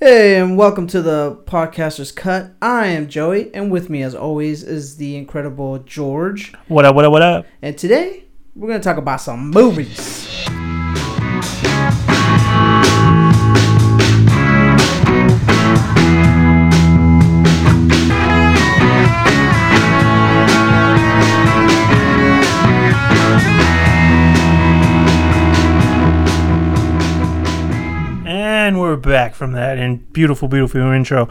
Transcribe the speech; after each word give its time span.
Hey, 0.00 0.38
and 0.38 0.56
welcome 0.56 0.86
to 0.88 1.02
the 1.02 1.42
Podcaster's 1.46 2.12
Cut. 2.12 2.52
I 2.62 2.86
am 2.86 3.08
Joey, 3.08 3.52
and 3.52 3.68
with 3.68 3.90
me, 3.90 4.04
as 4.04 4.14
always, 4.14 4.62
is 4.62 4.96
the 4.96 5.16
incredible 5.16 5.80
George. 5.80 6.52
What 6.68 6.84
up, 6.84 6.94
what 6.94 7.04
up, 7.04 7.10
what 7.10 7.22
up? 7.22 7.46
And 7.62 7.76
today, 7.76 8.22
we're 8.54 8.68
going 8.68 8.80
to 8.80 8.84
talk 8.84 8.98
about 8.98 9.20
some 9.20 9.50
movies. 9.50 10.37
We're 28.88 28.96
back 28.96 29.34
from 29.34 29.52
that 29.52 29.76
and 29.76 30.10
beautiful, 30.14 30.48
beautiful 30.48 30.80
intro. 30.80 31.28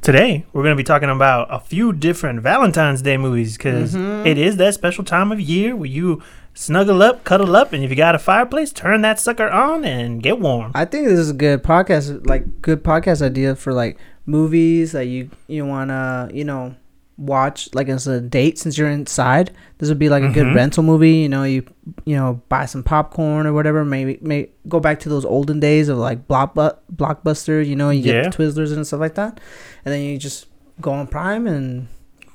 Today, 0.00 0.46
we're 0.52 0.62
going 0.62 0.76
to 0.76 0.80
be 0.80 0.84
talking 0.84 1.10
about 1.10 1.48
a 1.50 1.58
few 1.58 1.92
different 1.92 2.40
Valentine's 2.40 3.02
Day 3.02 3.16
movies 3.16 3.56
because 3.56 3.96
mm-hmm. 3.96 4.28
is 4.28 4.58
that 4.58 4.74
special 4.74 5.02
time 5.02 5.32
of 5.32 5.40
year 5.40 5.74
where 5.74 5.88
you 5.88 6.22
snuggle 6.54 7.02
up, 7.02 7.24
cuddle 7.24 7.56
up, 7.56 7.72
and 7.72 7.82
if 7.82 7.90
you 7.90 7.96
got 7.96 8.14
a 8.14 8.18
fireplace, 8.18 8.72
turn 8.72 9.00
that 9.00 9.18
sucker 9.18 9.48
on 9.48 9.84
and 9.84 10.22
get 10.22 10.38
warm. 10.38 10.70
I 10.76 10.84
think 10.84 11.08
this 11.08 11.18
is 11.18 11.30
a 11.30 11.34
good 11.34 11.64
podcast, 11.64 12.24
like, 12.28 12.62
good 12.62 12.84
podcast 12.84 13.22
idea 13.22 13.56
for, 13.56 13.72
like, 13.72 13.98
movies 14.24 14.92
that 14.92 15.06
you, 15.06 15.30
you 15.48 15.66
want 15.66 15.90
to, 15.90 16.30
you 16.32 16.44
know, 16.44 16.76
watch, 17.18 17.68
like, 17.74 17.88
as 17.88 18.06
a 18.06 18.20
date 18.20 18.58
since 18.58 18.78
you're 18.78 18.88
inside. 18.88 19.50
This 19.78 19.88
would 19.90 19.98
be, 19.98 20.08
like, 20.08 20.22
a 20.22 20.28
good 20.30 20.46
Mhm. 20.46 20.54
rental 20.54 20.82
movie. 20.84 21.16
You 21.16 21.28
know, 21.28 21.42
you, 21.44 21.64
you 22.04 22.16
know, 22.16 22.40
buy 22.48 22.64
some 22.64 22.82
popcorn 22.82 23.46
or 23.46 23.52
whatever. 23.52 23.84
Maybe, 23.84 24.18
may 24.22 24.48
go 24.68 24.80
back 24.80 25.00
to 25.00 25.08
those 25.08 25.24
olden 25.24 25.58
days 25.60 25.88
of, 25.88 25.98
like, 25.98 26.26
block, 26.28 26.54
blockbuster, 26.54 27.64
you 27.66 27.76
know, 27.76 27.90
you 27.90 28.02
get 28.02 28.14
Yeah. 28.24 28.30
Twizzlers 28.30 28.72
and 28.72 28.86
stuff 28.86 29.00
like 29.00 29.14
that. 29.16 29.40
And 29.84 29.92
then 29.92 30.00
you 30.02 30.16
just 30.16 30.46
go 30.80 30.92
on 30.92 31.06
Prime 31.08 31.46
and 31.46 31.88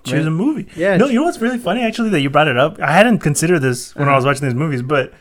Choose 0.06 0.26
a 0.26 0.32
movie. 0.32 0.68
Yeah. 0.76 0.98
No, 0.98 1.08
you 1.08 1.16
know 1.16 1.24
what's 1.24 1.40
really 1.40 1.58
funny 1.58 1.82
actually 1.82 2.10
that 2.10 2.20
you 2.20 2.30
brought 2.30 2.50
it 2.50 2.58
up? 2.58 2.78
I 2.82 2.92
hadn't 2.92 3.20
considered 3.20 3.60
this 3.60 3.96
when 3.96 4.10
I 4.10 4.16
was 4.16 4.26
Uh-huh. 4.26 4.32
watching 4.32 4.48
these 4.50 4.54
movies, 4.54 4.82
but 4.82 5.14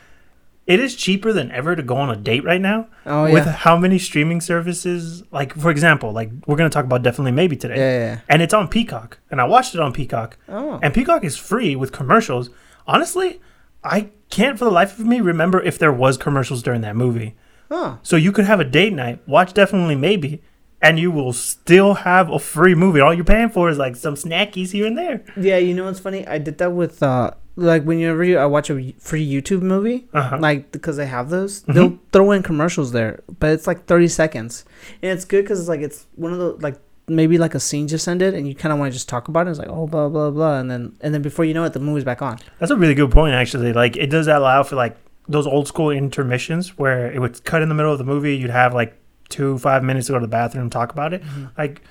it 0.65 0.79
is 0.79 0.95
cheaper 0.95 1.33
than 1.33 1.51
ever 1.51 1.75
to 1.75 1.83
go 1.83 1.97
on 1.97 2.09
a 2.09 2.15
date 2.15 2.43
right 2.45 2.61
now. 2.61 2.87
Oh 3.05 3.25
yeah. 3.25 3.33
with 3.33 3.45
how 3.45 3.75
many 3.77 3.99
streaming 3.99 4.39
services 4.41 5.23
like 5.31 5.53
for 5.53 5.69
example 5.71 6.11
like 6.13 6.29
we're 6.47 6.55
going 6.55 6.69
to 6.69 6.73
talk 6.73 6.85
about 6.85 7.03
definitely 7.03 7.31
maybe 7.31 7.55
today 7.57 7.75
Yeah, 7.77 7.99
yeah. 8.05 8.19
and 8.29 8.41
it's 8.41 8.53
on 8.53 8.67
peacock 8.69 9.19
and 9.29 9.41
i 9.41 9.43
watched 9.43 9.75
it 9.75 9.81
on 9.81 9.91
peacock. 9.91 10.37
Oh. 10.47 10.79
and 10.81 10.93
peacock 10.93 11.23
is 11.25 11.35
free 11.37 11.75
with 11.75 11.91
commercials 11.91 12.49
honestly 12.87 13.41
i 13.83 14.09
can't 14.29 14.57
for 14.57 14.65
the 14.65 14.71
life 14.71 14.97
of 14.99 15.05
me 15.05 15.19
remember 15.19 15.61
if 15.61 15.77
there 15.77 15.91
was 15.91 16.17
commercials 16.17 16.63
during 16.63 16.81
that 16.81 16.95
movie 16.95 17.35
Huh. 17.69 17.97
so 18.03 18.15
you 18.15 18.31
could 18.31 18.45
have 18.45 18.59
a 18.61 18.63
date 18.65 18.93
night 18.93 19.19
watch 19.27 19.53
definitely 19.53 19.95
maybe 19.95 20.41
and 20.81 20.97
you 20.99 21.11
will 21.11 21.33
still 21.33 21.93
have 21.95 22.29
a 22.29 22.39
free 22.39 22.75
movie 22.75 22.99
all 23.01 23.13
you're 23.13 23.23
paying 23.25 23.49
for 23.49 23.69
is 23.69 23.77
like 23.77 23.95
some 23.97 24.15
snackies 24.15 24.71
here 24.71 24.85
and 24.85 24.97
there 24.97 25.23
Yeah, 25.35 25.57
you 25.57 25.73
know 25.73 25.85
what's 25.85 25.99
funny? 25.99 26.25
I 26.27 26.37
did 26.37 26.57
that 26.59 26.71
with 26.71 27.01
uh 27.03 27.31
like 27.55 27.83
whenever 27.83 28.23
you, 28.23 28.37
I 28.39 28.45
watch 28.45 28.69
a 28.69 28.93
free 28.99 29.25
YouTube 29.25 29.61
movie, 29.61 30.07
uh-huh 30.13 30.37
like 30.39 30.71
because 30.71 30.97
they 30.97 31.05
have 31.05 31.29
those, 31.29 31.63
Mhm. 31.63 31.73
they'll 31.73 31.99
throw 32.11 32.31
in 32.31 32.43
commercials 32.43 32.91
there, 32.91 33.19
but 33.39 33.51
it's 33.51 33.67
like 33.67 33.85
thirty 33.85 34.07
seconds, 34.07 34.65
and 35.01 35.11
it's 35.11 35.25
good 35.25 35.43
because 35.43 35.59
it's 35.59 35.69
like 35.69 35.81
it's 35.81 36.07
one 36.15 36.33
of 36.33 36.39
the 36.39 36.53
like 36.65 36.79
maybe 37.07 37.37
like 37.37 37.53
a 37.53 37.59
scene 37.59 37.87
just 37.87 38.07
ended, 38.07 38.33
and 38.33 38.47
you 38.47 38.55
kind 38.55 38.71
of 38.73 38.79
want 38.79 38.91
to 38.91 38.93
just 38.95 39.07
talk 39.09 39.27
about 39.27 39.45
it. 39.47 39.51
It's 39.51 39.59
like 39.59 39.69
oh 39.69 39.85
blah 39.87 40.09
blah 40.09 40.31
blah, 40.31 40.57
and 40.59 40.71
then 40.71 40.95
and 41.01 41.13
then 41.13 41.21
before 41.21 41.45
you 41.45 41.53
know 41.53 41.63
it, 41.65 41.73
the 41.73 41.79
movie's 41.79 42.03
back 42.05 42.21
on. 42.21 42.39
That's 42.59 42.71
a 42.71 42.75
really 42.75 42.95
good 42.95 43.11
point, 43.11 43.33
actually. 43.35 43.73
Like, 43.73 43.97
it 43.97 44.07
does 44.09 44.27
allow 44.27 44.63
for 44.63 44.75
like 44.75 44.97
those 45.27 45.45
old 45.47 45.67
school 45.67 45.89
intermissions 45.91 46.77
where 46.77 47.11
it 47.11 47.19
would 47.19 47.43
cut 47.45 47.61
in 47.61 47.69
the 47.69 47.75
middle 47.75 47.91
of 47.91 47.97
the 47.97 48.03
movie. 48.03 48.35
You'd 48.35 48.49
have 48.49 48.73
like 48.73 48.97
two, 49.29 49.57
five 49.59 49.83
minutes 49.83 50.07
to 50.07 50.13
go 50.13 50.19
to 50.19 50.23
the 50.25 50.29
bathroom, 50.29 50.69
talk 50.69 50.91
about 50.91 51.13
it. 51.13 51.21
Like, 51.57 51.81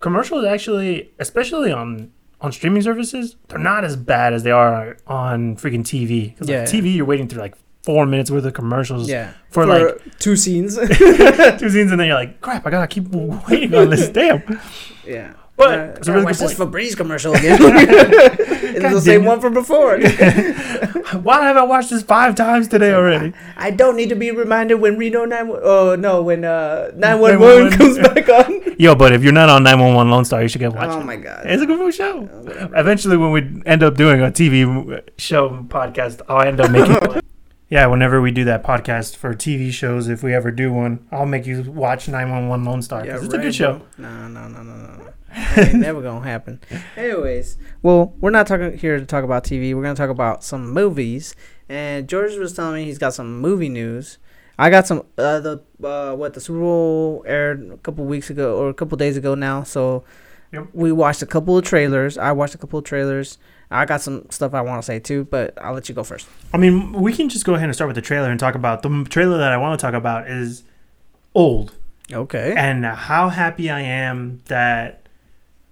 commercials 0.00 0.44
actually, 0.44 1.10
especially 1.18 1.70
on 1.72 2.10
on 2.42 2.52
streaming 2.52 2.82
services, 2.82 3.36
they're 3.48 3.58
not 3.58 3.84
as 3.84 3.96
bad 3.96 4.34
as 4.34 4.42
they 4.42 4.50
are 4.50 4.96
on 5.06 5.56
freaking 5.56 5.82
TV. 5.84 6.36
'Cause, 6.36 6.48
like, 6.48 6.54
Yeah. 6.54 6.64
TV, 6.64 6.90
you're 6.96 7.06
waiting 7.06 7.28
through 7.28 7.40
like 7.40 7.54
four 7.84 8.04
minutes 8.06 8.30
worth 8.30 8.44
of 8.44 8.52
commercials 8.52 9.08
Yeah, 9.08 9.30
for, 9.50 9.64
like 9.66 10.18
two 10.18 10.36
scenes. 10.36 10.76
two 11.58 11.68
scenes, 11.70 11.90
and 11.90 11.98
then 12.00 12.06
you're 12.08 12.14
like, 12.16 12.40
crap, 12.40 12.66
I 12.66 12.70
gotta 12.70 12.86
keep 12.88 13.08
waiting 13.48 13.74
on 13.74 13.90
this. 13.90 14.08
Damn. 14.20 14.42
yeah. 15.06 15.32
But 15.56 15.78
Uh, 15.78 15.82
it's 15.96 16.08
a 16.08 16.12
really 16.12 16.24
watch 16.24 16.38
good 16.38 16.48
this 16.48 16.54
point. 16.58 16.72
Febreze 16.72 16.96
commercial 16.96 17.34
again. 17.38 17.58
it's 17.60 18.80
God 18.82 18.94
the 18.94 19.00
same 19.00 19.22
it. 19.24 19.26
one 19.26 19.40
from 19.40 19.52
before. 19.54 19.98
Why 21.22 21.42
have 21.42 21.56
I 21.58 21.62
watched 21.64 21.90
this 21.90 22.02
five 22.02 22.34
times 22.34 22.68
today 22.68 22.92
already? 22.94 23.34
I 23.56 23.70
don't 23.70 23.96
need 23.96 24.08
to 24.08 24.14
be 24.16 24.30
reminded 24.30 24.76
when 24.76 24.96
Reno 24.96 25.24
9 25.26 25.50
Oh 25.62 25.94
no, 25.96 26.22
when 26.22 26.44
uh 26.44 26.90
911 26.96 27.70
911. 27.70 27.78
comes 27.78 27.98
back 27.98 28.28
on. 28.48 28.76
Yo, 28.78 28.94
but 28.94 29.12
if 29.12 29.22
you're 29.22 29.32
not 29.32 29.48
on 29.50 29.62
911 29.62 30.10
Lone 30.10 30.24
Star, 30.24 30.40
you 30.42 30.48
should 30.48 30.60
get 30.60 30.72
watching. 30.72 31.02
Oh 31.02 31.04
my 31.04 31.16
god. 31.16 31.42
It's 31.44 31.62
a 31.62 31.66
good 31.66 31.94
show. 31.94 32.28
Eventually, 32.74 33.16
when 33.18 33.30
we 33.30 33.62
end 33.66 33.82
up 33.82 33.94
doing 33.96 34.20
a 34.22 34.30
TV 34.30 35.02
show 35.18 35.50
podcast, 35.68 36.22
I'll 36.28 36.42
end 36.46 36.60
up 36.60 36.70
making. 36.70 37.20
Yeah, 37.72 37.86
whenever 37.86 38.20
we 38.20 38.30
do 38.30 38.44
that 38.44 38.62
podcast 38.62 39.16
for 39.16 39.32
TV 39.34 39.70
shows, 39.72 40.08
if 40.08 40.22
we 40.22 40.34
ever 40.34 40.50
do 40.50 40.70
one, 40.70 41.06
I'll 41.10 41.24
make 41.24 41.46
you 41.46 41.62
watch 41.62 42.06
911 42.06 42.64
Lone 42.66 42.82
Star. 42.82 43.00
'cause 43.06 43.24
it's 43.24 43.32
a 43.32 43.38
good 43.38 43.54
show. 43.54 43.80
No, 43.96 44.28
no, 44.28 44.46
no, 44.48 44.62
no, 44.62 44.74
no. 44.76 44.88
Ain't 45.56 45.74
never 45.74 46.02
gonna 46.02 46.26
happen. 46.26 46.60
Anyways, 46.96 47.56
well, 47.80 48.12
we're 48.20 48.28
not 48.30 48.46
talking 48.46 48.76
here 48.76 48.98
to 48.98 49.06
talk 49.06 49.24
about 49.24 49.44
TV. 49.44 49.72
We're 49.74 49.82
gonna 49.82 49.94
talk 49.94 50.10
about 50.10 50.44
some 50.44 50.70
movies. 50.70 51.34
And 51.70 52.06
George 52.06 52.36
was 52.36 52.52
telling 52.52 52.74
me 52.74 52.84
he's 52.84 52.98
got 52.98 53.14
some 53.14 53.40
movie 53.40 53.70
news. 53.70 54.18
I 54.58 54.68
got 54.68 54.86
some. 54.86 55.04
Uh, 55.16 55.40
the 55.40 55.62
uh, 55.82 56.14
what 56.14 56.34
the 56.34 56.40
Super 56.42 56.58
Bowl 56.60 57.24
aired 57.26 57.70
a 57.72 57.78
couple 57.78 58.04
weeks 58.04 58.28
ago 58.28 58.58
or 58.58 58.68
a 58.68 58.74
couple 58.74 58.98
days 58.98 59.16
ago 59.16 59.34
now. 59.34 59.62
So 59.62 60.04
Yep. 60.52 60.66
we 60.74 60.92
watched 60.92 61.22
a 61.22 61.26
couple 61.26 61.56
of 61.56 61.64
trailers. 61.64 62.18
I 62.18 62.32
watched 62.32 62.54
a 62.54 62.58
couple 62.58 62.78
of 62.78 62.84
trailers. 62.84 63.38
I 63.72 63.84
got 63.86 64.00
some 64.00 64.26
stuff 64.30 64.54
I 64.54 64.60
want 64.60 64.82
to 64.82 64.86
say 64.86 64.98
too, 64.98 65.24
but 65.24 65.56
I'll 65.60 65.74
let 65.74 65.88
you 65.88 65.94
go 65.94 66.04
first. 66.04 66.28
I 66.52 66.58
mean, 66.58 66.92
we 66.92 67.12
can 67.12 67.28
just 67.28 67.44
go 67.44 67.54
ahead 67.54 67.68
and 67.68 67.74
start 67.74 67.88
with 67.88 67.96
the 67.96 68.02
trailer 68.02 68.30
and 68.30 68.38
talk 68.38 68.54
about 68.54 68.82
the 68.82 69.04
trailer 69.08 69.38
that 69.38 69.52
I 69.52 69.56
want 69.56 69.78
to 69.78 69.84
talk 69.84 69.94
about 69.94 70.28
is 70.28 70.62
old 71.34 71.74
Okay. 72.12 72.54
and 72.56 72.84
how 72.84 73.28
happy 73.30 73.70
I 73.70 73.80
am 73.80 74.42
that 74.46 75.06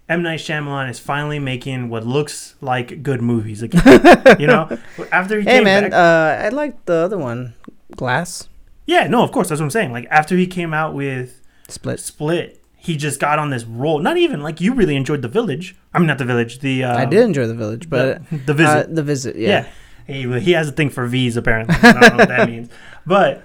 M 0.08 0.22
Night 0.22 0.40
Shyamalan 0.40 0.90
is 0.90 0.98
finally 0.98 1.38
making 1.38 1.88
what 1.88 2.04
looks 2.06 2.54
like 2.60 3.02
good 3.02 3.20
movies 3.22 3.62
again. 3.62 3.82
you 4.40 4.46
know, 4.46 4.78
after 5.12 5.38
he 5.38 5.44
Hey 5.44 5.56
came 5.56 5.64
man, 5.64 5.90
back, 5.90 5.92
uh, 5.92 6.44
I 6.46 6.48
like 6.48 6.84
the 6.86 6.94
other 6.94 7.18
one, 7.18 7.54
Glass 7.94 8.48
yeah, 8.86 9.06
no, 9.06 9.22
of 9.22 9.30
course, 9.30 9.48
that's 9.48 9.60
what 9.60 9.66
I'm 9.66 9.70
saying. 9.70 9.92
Like 9.92 10.08
after 10.10 10.36
he 10.36 10.48
came 10.48 10.74
out 10.74 10.94
with 10.94 11.40
Split. 11.68 12.00
Split, 12.00 12.59
he 12.82 12.96
just 12.96 13.20
got 13.20 13.38
on 13.38 13.50
this 13.50 13.64
roll. 13.64 13.98
Not 14.00 14.16
even 14.16 14.42
like 14.42 14.60
you 14.60 14.72
really 14.74 14.96
enjoyed 14.96 15.20
The 15.22 15.28
Village. 15.28 15.76
I 15.92 15.98
mean, 15.98 16.08
not 16.08 16.18
The 16.18 16.24
Village. 16.24 16.60
The 16.60 16.84
uh, 16.84 16.96
I 16.98 17.04
did 17.04 17.20
enjoy 17.22 17.46
the 17.46 17.54
village, 17.54 17.88
but 17.90 18.28
the, 18.30 18.36
the 18.38 18.54
visit. 18.54 18.86
Uh, 18.90 18.94
the 18.94 19.02
visit, 19.02 19.36
yeah. 19.36 19.66
yeah. 20.08 20.14
He, 20.14 20.40
he 20.40 20.52
has 20.52 20.68
a 20.68 20.72
thing 20.72 20.90
for 20.90 21.06
V's 21.06 21.36
apparently. 21.36 21.76
I 21.80 21.92
don't 21.92 22.00
know 22.00 22.16
what 22.16 22.28
that 22.28 22.48
means, 22.48 22.68
but 23.06 23.42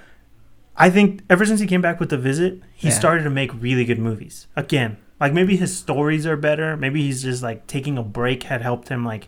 I 0.77 0.89
think 0.89 1.21
ever 1.29 1.45
since 1.45 1.59
he 1.59 1.67
came 1.67 1.81
back 1.81 1.99
with 1.99 2.09
The 2.09 2.17
Visit, 2.17 2.61
he 2.73 2.87
Yeah. 2.87 2.93
started 2.93 3.23
to 3.23 3.29
make 3.29 3.51
really 3.61 3.85
good 3.85 3.99
movies 3.99 4.47
again. 4.55 4.97
Like 5.19 5.31
maybe 5.33 5.55
his 5.57 5.75
stories 5.77 6.25
are 6.25 6.35
better. 6.37 6.75
Maybe 6.75 7.01
he's 7.03 7.21
just 7.23 7.43
like 7.43 7.67
taking 7.67 7.97
a 7.97 8.03
break 8.03 8.43
had 8.43 8.61
helped 8.61 8.89
him 8.89 9.05
like 9.05 9.27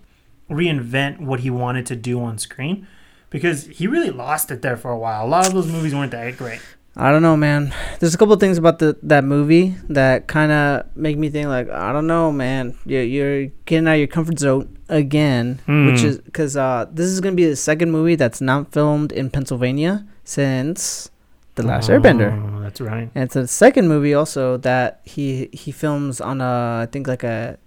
reinvent 0.50 1.19
what 1.19 1.41
he 1.41 1.50
wanted 1.50 1.85
to 1.88 1.95
do 1.95 2.22
on 2.22 2.38
screen. 2.38 2.88
Because 3.29 3.66
he 3.68 3.88
really 3.88 4.09
lost 4.09 4.51
it 4.51 4.62
there 4.62 4.78
for 4.78 4.89
a 4.91 4.97
while. 4.97 5.25
A 5.25 5.28
lot 5.28 5.45
of 5.47 5.53
those 5.53 5.68
movies 5.68 5.94
weren't 5.94 6.12
that 6.12 6.38
great. 6.38 6.62
I 7.00 7.12
don't 7.12 7.22
know, 7.22 7.38
man. 7.38 7.74
There's 8.00 8.16
a 8.16 8.18
couple 8.18 8.34
of 8.34 8.40
things 8.40 8.58
about 8.58 8.80
the 8.80 8.97
that 9.03 9.24
movie 9.24 9.75
that 9.90 10.28
kind 10.28 10.52
of 10.52 10.85
make 10.96 11.16
me 11.18 11.30
think 11.30 11.47
like 11.47 11.69
I 11.69 11.94
don't 11.94 12.08
know, 12.08 12.31
man. 12.31 12.75
You're 12.85 13.03
you're 13.03 13.46
getting 13.66 13.88
out 13.88 13.94
of 13.94 14.00
your 14.00 14.08
comfort 14.08 14.40
zone 14.40 14.78
again, 14.90 15.59
which 15.68 16.02
Hmm. 16.02 16.07
is 16.07 16.18
because 16.18 16.57
uh, 16.57 16.86
this 16.91 17.06
is 17.06 17.22
gonna 17.22 17.36
be 17.36 17.46
the 17.46 17.56
second 17.56 17.91
movie 17.91 18.16
that's 18.16 18.41
not 18.41 18.72
filmed 18.72 19.12
in 19.12 19.30
Pennsylvania 19.30 20.07
since 20.24 21.12
the 21.53 21.62
Last 21.63 21.88
Airbender. 21.90 22.34
Oh, 22.34 22.62
that's 22.62 22.81
right. 22.81 23.09
And 23.13 23.24
it's 23.25 23.36
the 23.36 23.47
second 23.47 23.88
movie 23.88 24.16
also 24.16 24.57
that 24.57 25.01
he 25.06 25.50
he 25.54 25.71
films 25.71 26.19
on 26.19 26.42
a 26.42 26.81
I 26.81 26.88
think 26.92 27.07
like 27.07 27.24
a 27.24 27.60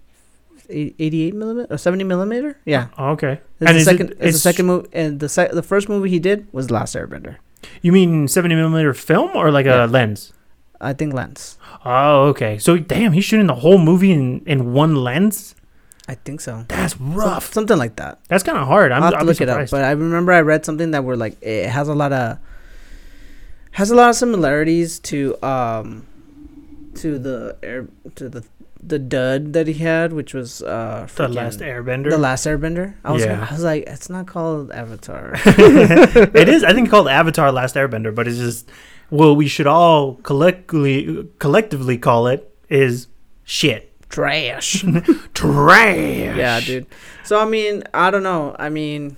88 0.68 1.34
millimeter 1.34 1.72
or 1.72 1.78
70 1.78 2.04
millimeter. 2.04 2.56
Yeah, 2.64 2.88
Oh, 2.98 3.10
okay. 3.10 3.40
it's 3.60 3.68
And 3.68 3.76
the 3.76 3.80
is 3.80 3.86
it- 3.86 3.90
second. 3.90 4.10
it's 4.18 4.36
the 4.36 4.38
second 4.38 4.66
movie, 4.66 4.88
and 4.92 5.18
the 5.20 5.28
sec- 5.28 5.52
the 5.52 5.62
first 5.62 5.88
movie 5.88 6.10
he 6.10 6.18
did 6.18 6.46
was 6.52 6.66
The 6.68 6.74
Last 6.74 6.94
Airbender. 6.94 7.36
You 7.82 7.92
mean 7.92 8.28
70 8.28 8.54
millimeter 8.54 8.94
film 8.94 9.30
or 9.34 9.50
like 9.50 9.66
Yeah. 9.66 9.84
a 9.84 9.86
lens? 9.86 10.32
I 10.80 10.92
think 10.94 11.12
lens. 11.12 11.58
Oh, 11.84 12.28
okay. 12.28 12.58
So 12.58 12.78
damn, 12.78 13.12
he's 13.12 13.24
shooting 13.24 13.46
the 13.46 13.56
whole 13.56 13.78
movie 13.78 14.12
in, 14.12 14.42
in 14.46 14.72
one 14.72 14.94
lens. 14.96 15.54
I 16.08 16.14
think 16.14 16.40
so. 16.40 16.64
That's 16.68 16.98
rough. 17.00 17.44
Some- 17.44 17.52
something 17.62 17.78
like 17.78 17.96
that. 17.96 18.18
That's 18.28 18.42
kind 18.42 18.58
of 18.58 18.66
hard. 18.66 18.90
I'm, 18.90 19.02
I'll 19.02 19.10
have 19.12 19.20
to 19.20 19.26
look 19.26 19.40
it 19.40 19.48
up. 19.48 19.70
But 19.70 19.84
I 19.84 19.90
remember 19.92 20.32
I 20.32 20.40
read 20.40 20.64
something 20.64 20.90
that 20.92 21.04
were 21.04 21.16
like 21.16 21.36
it 21.42 21.68
has 21.68 21.88
a 21.88 21.94
lot 21.94 22.12
of 22.12 22.38
has 23.72 23.90
a 23.90 23.94
lot 23.94 24.10
of 24.10 24.16
similarities 24.16 24.98
to 25.00 25.36
um 25.44 26.06
to 26.96 27.18
the 27.18 27.56
air 27.62 27.86
to 28.16 28.28
the 28.28 28.44
the 28.82 28.98
dud 28.98 29.52
that 29.52 29.66
he 29.66 29.74
had, 29.74 30.12
which 30.12 30.32
was 30.34 30.62
uh 30.62 31.06
The 31.14 31.28
Last 31.28 31.60
Airbender. 31.60 32.10
the 32.10 32.18
last 32.18 32.46
Airbender. 32.46 32.94
I 33.04 33.12
was 33.12 33.24
Yeah. 33.24 33.46
I 33.48 33.52
was 33.52 33.62
like, 33.62 33.84
it's 33.86 34.08
not 34.08 34.26
called 34.26 34.70
Avatar. 34.72 35.32
it 35.44 36.48
is, 36.48 36.64
I 36.64 36.72
think, 36.72 36.88
called 36.90 37.08
Avatar: 37.08 37.52
Last 37.52 37.74
Airbender, 37.76 38.14
but 38.14 38.26
it's 38.26 38.38
just 38.38 38.70
well, 39.10 39.34
we 39.36 39.48
should 39.48 39.66
all 39.66 40.14
collectively 40.22 41.28
collectively 41.38 41.98
call 41.98 42.26
it 42.28 42.46
is 42.68 43.08
shit, 43.44 43.92
Trash. 44.08 44.84
trash. 45.34 45.96
yeah, 45.96 46.60
dude. 46.60 46.86
So 47.24 47.38
I 47.40 47.44
mean, 47.44 47.82
I 47.92 48.10
don't 48.10 48.22
know. 48.22 48.54
I 48.58 48.68
mean, 48.68 49.16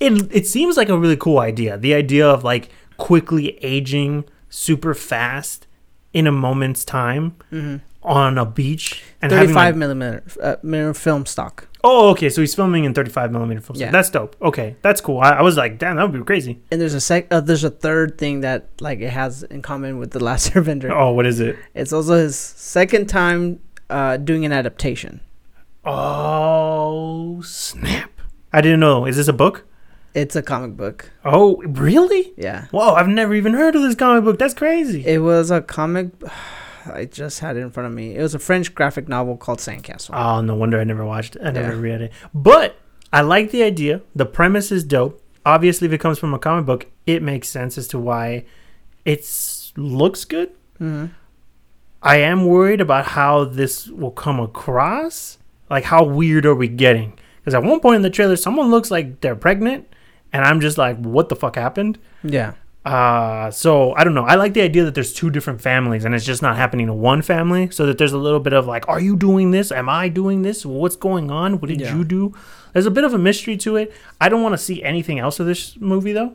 It 0.00 0.12
it 0.34 0.46
seems 0.46 0.76
like 0.76 0.88
a 0.88 0.98
really 0.98 1.16
cool 1.16 1.38
idea. 1.38 1.76
The 1.76 1.94
idea 1.94 2.26
of 2.28 2.44
like 2.44 2.70
quickly 2.96 3.58
aging 3.64 4.24
super 4.48 4.94
fast 4.94 5.66
in 6.12 6.26
a 6.26 6.32
moment's 6.32 6.84
time 6.84 7.34
mhm. 7.50 7.80
On 8.02 8.38
a 8.38 8.44
beach 8.44 9.02
and 9.20 9.30
having 9.30 9.48
thirty-five 9.48 9.74
like, 9.74 9.78
millimeter 9.78 10.22
uh, 10.42 10.56
mirror 10.62 10.94
film 10.94 11.24
stock. 11.26 11.68
oh 11.84 12.10
okay, 12.10 12.28
so 12.28 12.40
he's 12.40 12.54
filming 12.54 12.84
in 12.84 12.94
35 12.94 13.30
millimeter 13.32 13.60
film. 13.60 13.78
Yeah. 13.78 13.90
That's 13.90 14.10
dope. 14.10 14.36
Okay, 14.42 14.76
that's 14.82 15.00
cool. 15.00 15.20
I, 15.20 15.30
I 15.30 15.42
was 15.42 15.56
like, 15.56 15.78
damn, 15.78 15.96
that 15.96 16.10
would 16.10 16.18
be 16.18 16.24
crazy. 16.24 16.60
And 16.70 16.80
there's 16.80 16.94
a 16.94 17.00
sec. 17.00 17.26
Uh, 17.30 17.40
there's 17.40 17.64
a 17.64 17.70
third 17.70 18.18
thing 18.18 18.40
that 18.40 18.68
like 18.80 19.00
it 19.00 19.10
has 19.10 19.42
in 19.44 19.62
common 19.62 19.98
with 19.98 20.10
the 20.10 20.22
last 20.22 20.50
Airbender. 20.54 20.90
Oh, 20.90 21.12
what 21.12 21.26
is 21.26 21.40
it? 21.40 21.56
It's 21.74 21.92
also 21.92 22.14
his 22.16 22.36
second 22.36 23.06
time 23.08 23.60
uh, 23.90 24.16
doing 24.16 24.44
an 24.44 24.52
adaptation. 24.52 25.20
Oh 25.84 27.40
snap! 27.42 28.10
I 28.52 28.60
didn't 28.60 28.80
know. 28.80 29.04
Is 29.06 29.16
this 29.16 29.28
a 29.28 29.32
book? 29.32 29.64
It's 30.14 30.36
a 30.36 30.42
comic 30.42 30.76
book. 30.76 31.10
Oh, 31.24 31.62
really? 31.64 32.34
Yeah. 32.36 32.66
Whoa, 32.70 32.94
I've 32.94 33.08
never 33.08 33.34
even 33.34 33.54
heard 33.54 33.74
of 33.74 33.80
this 33.82 33.94
comic 33.94 34.24
book. 34.24 34.38
That's 34.38 34.52
crazy. 34.52 35.06
It 35.06 35.22
was 35.22 35.50
a 35.50 35.62
comic. 35.62 36.10
I 36.86 37.04
just 37.04 37.40
had 37.40 37.56
it 37.56 37.60
in 37.60 37.70
front 37.70 37.86
of 37.88 37.92
me. 37.94 38.16
It 38.16 38.22
was 38.22 38.34
a 38.34 38.38
French 38.38 38.74
graphic 38.74 39.08
novel 39.08 39.36
called 39.36 39.58
Sandcastle. 39.58 40.10
Oh, 40.14 40.40
no 40.40 40.54
wonder 40.54 40.80
I 40.80 40.84
never 40.84 41.04
watched 41.04 41.36
it. 41.36 41.42
I 41.44 41.50
never 41.50 41.74
Yeah. 41.74 41.80
read 41.80 42.00
it. 42.02 42.12
But 42.34 42.76
I 43.12 43.20
like 43.20 43.50
the 43.50 43.62
idea. 43.62 44.00
The 44.14 44.26
premise 44.26 44.72
is 44.72 44.84
dope. 44.84 45.22
Obviously, 45.44 45.86
if 45.86 45.92
it 45.92 45.98
comes 45.98 46.18
from 46.18 46.32
a 46.34 46.38
comic 46.38 46.66
book, 46.66 46.86
it 47.06 47.22
makes 47.22 47.48
sense 47.48 47.76
as 47.76 47.88
to 47.88 47.98
why 47.98 48.44
it 49.04 49.26
looks 49.76 50.24
good. 50.24 50.50
hmm 50.78 51.06
I 52.04 52.16
am 52.16 52.46
worried 52.46 52.80
about 52.80 53.06
how 53.06 53.44
this 53.44 53.86
will 53.88 54.10
come 54.10 54.40
across. 54.40 55.38
Like, 55.70 55.84
how 55.84 56.02
weird 56.02 56.44
are 56.46 56.54
we 56.54 56.66
getting? 56.66 57.12
Because 57.40 57.54
at 57.54 57.62
one 57.62 57.78
point 57.78 57.96
in 57.96 58.02
the 58.02 58.10
trailer, 58.10 58.34
someone 58.36 58.70
looks 58.70 58.90
like 58.90 59.20
they're 59.20 59.36
pregnant, 59.36 59.86
and 60.32 60.44
I'm 60.44 60.60
just 60.60 60.78
like, 60.78 60.96
what 60.98 61.28
the 61.28 61.36
fuck 61.36 61.54
happened? 61.54 61.98
Yeah. 62.24 62.54
Uh, 62.84 63.48
so 63.50 63.94
I 63.94 64.02
don't 64.02 64.14
know. 64.14 64.24
I 64.24 64.34
like 64.34 64.54
the 64.54 64.62
idea 64.62 64.84
that 64.84 64.94
there's 64.94 65.12
two 65.12 65.30
different 65.30 65.60
families 65.60 66.04
and 66.04 66.14
it's 66.14 66.24
just 66.24 66.42
not 66.42 66.56
happening 66.56 66.86
to 66.88 66.92
one 66.92 67.22
family. 67.22 67.70
So 67.70 67.86
that 67.86 67.98
there's 67.98 68.12
a 68.12 68.18
little 68.18 68.40
bit 68.40 68.52
of 68.52 68.66
like, 68.66 68.88
are 68.88 69.00
you 69.00 69.16
doing 69.16 69.52
this? 69.52 69.70
Am 69.70 69.88
I 69.88 70.08
doing 70.08 70.42
this? 70.42 70.66
What's 70.66 70.96
going 70.96 71.30
on? 71.30 71.60
What 71.60 71.68
did 71.68 71.80
Yeah. 71.80 71.94
you 71.96 72.04
do? 72.04 72.34
There's 72.72 72.86
a 72.86 72.90
bit 72.90 73.04
of 73.04 73.14
a 73.14 73.18
mystery 73.18 73.56
to 73.58 73.76
it. 73.76 73.92
I 74.20 74.28
don't 74.28 74.42
want 74.42 74.54
to 74.54 74.58
see 74.58 74.82
anything 74.82 75.18
else 75.20 75.38
of 75.38 75.46
this 75.46 75.76
movie 75.78 76.12
though. 76.12 76.32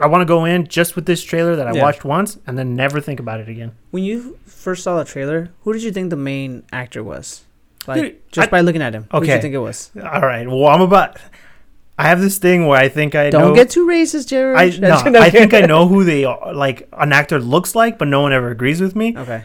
I 0.00 0.06
want 0.06 0.20
to 0.22 0.26
go 0.26 0.44
in 0.44 0.68
just 0.68 0.94
with 0.94 1.06
this 1.06 1.24
trailer 1.24 1.56
that 1.56 1.66
I 1.66 1.72
Yeah. 1.72 1.82
watched 1.82 2.04
once 2.04 2.38
and 2.46 2.56
then 2.56 2.76
never 2.76 3.00
think 3.00 3.18
about 3.18 3.40
it 3.40 3.48
again. 3.48 3.72
When 3.90 4.04
you 4.04 4.38
first 4.46 4.84
saw 4.84 4.96
the 4.98 5.04
trailer, 5.04 5.50
who 5.64 5.72
did 5.72 5.82
you 5.82 5.90
think 5.90 6.10
the 6.10 6.16
main 6.16 6.62
actor 6.72 7.02
was? 7.02 7.42
Like 7.88 8.02
Dude, 8.02 8.16
just 8.30 8.46
I- 8.48 8.50
by 8.52 8.60
looking 8.60 8.82
at 8.82 8.94
him, 8.94 9.06
who 9.10 9.18
did 9.20 9.26
you 9.26 9.32
Okay. 9.32 9.42
think 9.42 9.54
it 9.54 9.58
was? 9.58 9.90
All 10.00 10.20
right. 10.20 10.46
Well, 10.46 10.66
I'm 10.68 10.82
about. 10.82 11.16
I 11.98 12.04
have 12.04 12.20
this 12.20 12.38
thing 12.38 12.66
where 12.66 12.78
I 12.78 12.88
think 12.88 13.16
I 13.16 13.28
Don't 13.28 13.40
know. 13.42 13.54
get 13.54 13.70
too 13.70 13.84
racist, 13.86 14.28
Jared. 14.28 14.56
I 14.56 14.78
no, 15.10 15.18
I 15.20 15.30
think 15.30 15.52
I 15.52 15.62
know 15.62 15.88
who 15.88 16.04
they 16.04 16.24
are, 16.24 16.54
like 16.54 16.88
an 16.92 17.12
actor 17.12 17.40
looks 17.40 17.74
like, 17.74 17.98
but 17.98 18.06
no 18.06 18.20
one 18.22 18.32
ever 18.32 18.50
agrees 18.50 18.80
with 18.80 18.94
me. 18.94 19.16
Okay. 19.18 19.44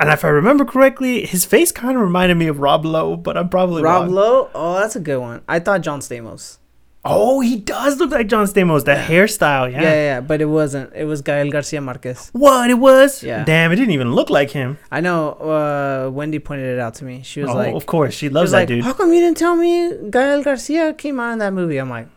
And 0.00 0.10
if 0.10 0.24
I 0.24 0.28
remember 0.28 0.64
correctly, 0.64 1.24
his 1.24 1.44
face 1.44 1.72
kind 1.72 1.96
of 1.96 2.02
reminded 2.02 2.36
me 2.36 2.46
of 2.46 2.60
Rob 2.60 2.84
Lowe, 2.84 3.16
but 3.16 3.36
I'm 3.36 3.48
probably 3.48 3.82
wrong. 3.82 3.94
Rob 3.94 4.02
wrong. 4.06 4.14
Lowe. 4.14 4.50
Oh, 4.54 4.74
that's 4.74 4.96
a 4.96 5.00
good 5.00 5.18
one. 5.18 5.42
I 5.48 5.58
thought 5.60 5.80
John 5.82 6.00
Stamos. 6.00 6.58
Oh, 7.08 7.40
he 7.40 7.56
does 7.56 7.98
look 7.98 8.10
like 8.10 8.28
John 8.28 8.46
Stamos. 8.46 8.84
That 8.84 9.08
hairstyle, 9.08 9.70
Yeah. 9.72 9.82
yeah. 9.82 9.88
yeah, 9.88 9.94
yeah, 9.94 10.20
but 10.20 10.40
it 10.40 10.46
wasn't. 10.46 10.92
It 10.94 11.04
was 11.04 11.22
Gael 11.22 11.50
Garcia 11.50 11.80
Marquez. 11.80 12.30
What 12.32 12.70
it 12.70 12.74
was? 12.74 13.22
Yeah. 13.22 13.44
Damn, 13.44 13.72
it 13.72 13.76
didn't 13.76 13.92
even 13.92 14.12
look 14.12 14.30
like 14.30 14.50
him. 14.50 14.78
I 14.90 15.00
know. 15.00 15.32
Uh, 15.32 16.10
Wendy 16.10 16.38
pointed 16.38 16.74
it 16.74 16.78
out 16.78 16.94
to 16.94 17.04
me. 17.04 17.22
She 17.22 17.40
was 17.40 17.50
oh, 17.50 17.54
like, 17.54 17.74
of 17.74 17.86
course, 17.86 18.14
she 18.14 18.26
she 18.26 18.28
loves 18.28 18.44
was 18.44 18.50
that 18.52 18.58
like, 18.58 18.68
dude. 18.68 18.84
how 18.84 18.92
come 18.92 19.12
you 19.12 19.20
didn't 19.20 19.38
tell 19.38 19.56
me 19.56 19.92
Gael 20.10 20.42
Garcia 20.42 20.92
came 20.94 21.18
out 21.18 21.32
in 21.32 21.38
that 21.38 21.52
movie? 21.52 21.78
I'm 21.78 21.90
like, 21.90 22.08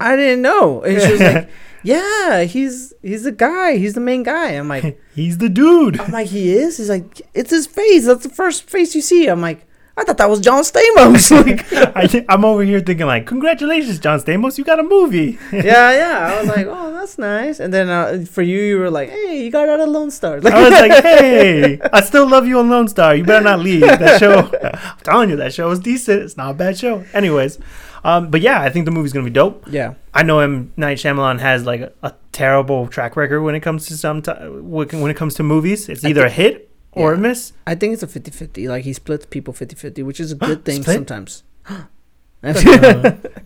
I 0.00 0.16
didn't 0.16 0.42
know. 0.42 0.82
And 0.82 1.00
she 1.02 1.12
was 1.12 1.20
like, 1.20 1.48
yeah, 1.82 2.44
he's 2.44 2.94
he's 3.02 3.24
the 3.24 3.32
guy. 3.32 3.76
He's 3.76 3.94
the 3.94 4.00
main 4.00 4.22
guy. 4.22 4.52
I'm 4.52 4.68
like, 4.68 5.00
He's 5.14 5.38
the 5.38 5.48
dude. 5.48 6.00
I'm 6.00 6.12
like, 6.12 6.28
he 6.28 6.52
is. 6.52 6.78
He's 6.78 6.88
like, 6.88 7.22
it's 7.34 7.50
his 7.50 7.66
face. 7.66 8.06
That's 8.06 8.22
the 8.22 8.28
first 8.28 8.70
face 8.70 8.94
you 8.94 9.02
see. 9.02 9.26
I'm 9.26 9.40
like, 9.40 9.66
I 9.98 10.04
thought 10.04 10.16
that 10.18 10.30
was 10.30 10.38
John 10.38 10.62
Stamos. 10.62 11.30
like, 11.46 11.96
I, 11.96 12.06
thi- 12.06 12.24
I'm 12.28 12.44
over 12.44 12.62
here 12.62 12.78
thinking 12.78 13.06
like, 13.06 13.26
congratulations, 13.26 13.98
John 13.98 14.20
Stamos, 14.20 14.56
you 14.56 14.62
got 14.64 14.78
a 14.78 14.84
movie. 14.84 15.38
yeah, 15.52 15.90
yeah. 15.92 16.32
I 16.34 16.38
was 16.38 16.48
like, 16.48 16.66
oh, 16.68 16.92
that's 16.92 17.18
nice. 17.18 17.58
And 17.58 17.74
then 17.74 17.88
uh, 17.88 18.24
for 18.30 18.42
you, 18.42 18.60
you 18.60 18.78
were 18.78 18.90
like, 18.90 19.10
hey, 19.10 19.42
you 19.42 19.50
got 19.50 19.68
out 19.68 19.80
of 19.80 19.88
Lone 19.88 20.12
Star. 20.12 20.40
Like, 20.40 20.54
I 20.54 20.62
was 20.62 20.70
like, 20.70 20.92
hey, 21.04 21.80
I 21.92 22.00
still 22.02 22.28
love 22.28 22.46
you 22.46 22.60
on 22.60 22.70
Lone 22.70 22.86
Star. 22.86 23.16
You 23.16 23.24
better 23.24 23.42
not 23.42 23.58
leave. 23.58 23.80
That 23.80 24.20
show, 24.20 24.48
I'm 24.62 24.98
telling 25.02 25.30
you, 25.30 25.36
that 25.36 25.52
show 25.52 25.68
is 25.72 25.80
decent. 25.80 26.22
It's 26.22 26.36
not 26.36 26.52
a 26.52 26.54
bad 26.54 26.78
show. 26.78 27.04
Anyways, 27.12 27.58
um, 28.04 28.30
but 28.30 28.40
yeah, 28.40 28.60
I 28.62 28.70
think 28.70 28.84
the 28.84 28.92
movie's 28.92 29.12
gonna 29.12 29.24
be 29.24 29.30
dope. 29.32 29.64
yeah, 29.68 29.94
I 30.14 30.22
know 30.22 30.38
M 30.38 30.72
Night 30.76 30.98
Shyamalan 30.98 31.40
has 31.40 31.64
like 31.64 31.80
a, 31.80 31.92
a 32.04 32.14
terrible 32.30 32.86
track 32.86 33.16
record 33.16 33.42
when 33.42 33.56
it 33.56 33.60
comes 33.60 33.86
to 33.86 33.96
some 33.96 34.22
ti 34.22 34.30
when 34.30 35.10
it 35.10 35.16
comes 35.16 35.34
to 35.34 35.42
movies. 35.42 35.88
It's 35.88 36.04
either 36.04 36.26
a 36.26 36.30
hit 36.30 36.67
or 36.92 37.12
a 37.14 37.18
miss. 37.18 37.52
I 37.66 37.74
think 37.74 37.92
it's 37.94 38.02
a 38.02 38.06
50-50. 38.06 38.68
Like 38.68 38.84
he 38.84 38.92
splits 38.92 39.26
people 39.26 39.54
50-50, 39.54 40.04
which 40.04 40.20
is 40.20 40.32
a 40.32 40.34
good 40.34 40.64
thing 40.66 40.82
Split? 40.82 40.94
sometimes. 40.96 41.42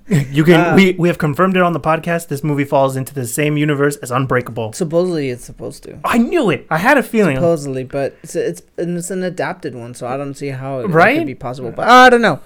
You 0.08 0.44
can 0.44 0.60
Uh, 0.60 0.74
we 0.76 0.92
we 0.98 1.08
have 1.08 1.16
confirmed 1.16 1.56
it 1.56 1.62
on 1.62 1.72
the 1.72 1.80
podcast. 1.80 2.28
This 2.28 2.44
movie 2.44 2.64
falls 2.64 2.94
into 2.96 3.14
the 3.14 3.26
same 3.26 3.56
universe 3.56 3.96
as 3.96 4.10
Unbreakable. 4.10 4.74
Supposedly, 4.74 5.30
it's 5.30 5.44
supposed 5.44 5.82
to. 5.84 5.98
I 6.04 6.18
knew 6.18 6.50
it. 6.50 6.66
I 6.68 6.76
had 6.76 6.98
a 6.98 7.02
feeling. 7.02 7.36
Supposedly, 7.36 7.84
but 7.84 8.14
it's 8.22 8.36
it's 8.36 8.60
and 8.76 8.98
it's 8.98 9.10
an 9.10 9.22
adapted 9.22 9.74
one, 9.74 9.94
so 9.94 10.06
I 10.06 10.18
don't 10.18 10.34
see 10.34 10.48
how 10.48 10.80
it, 10.80 10.88
Right? 10.88 11.16
could 11.16 11.26
be 11.26 11.34
possible. 11.34 11.70
But 11.72 11.88
I 11.88 12.10
don't 12.10 12.20
know. 12.20 12.40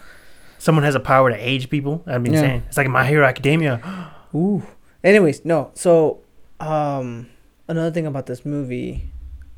Someone 0.58 0.84
has 0.84 0.94
a 0.94 1.00
power 1.00 1.30
to 1.30 1.36
age 1.36 1.68
people. 1.68 2.04
I've 2.06 2.22
been 2.22 2.34
Yeah. 2.34 2.40
saying 2.40 2.62
it's 2.68 2.76
like 2.76 2.88
My 2.88 3.04
Hero 3.04 3.26
Academia. 3.26 3.80
Ooh. 4.34 4.62
Anyways, 5.02 5.44
no. 5.44 5.70
So, 5.74 6.20
um, 6.60 7.26
another 7.66 7.90
thing 7.90 8.06
about 8.06 8.26
this 8.26 8.44
movie, 8.46 9.10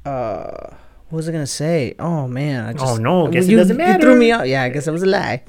uh, 0.06 0.70
what 1.10 1.16
was 1.16 1.28
I 1.28 1.32
gonna 1.32 1.46
say? 1.46 1.94
Oh 1.98 2.28
man, 2.28 2.66
I 2.66 2.72
just 2.72 2.84
oh 2.84 2.96
no, 2.96 3.28
guess 3.28 3.48
you, 3.48 3.56
it 3.56 3.60
doesn't 3.60 3.76
matter. 3.76 3.98
you 3.98 4.00
threw 4.12 4.18
me 4.18 4.30
out. 4.32 4.46
Yeah, 4.48 4.62
I 4.62 4.68
guess 4.68 4.86
it 4.86 4.90
was 4.92 5.02
a 5.02 5.06
lie. 5.06 5.42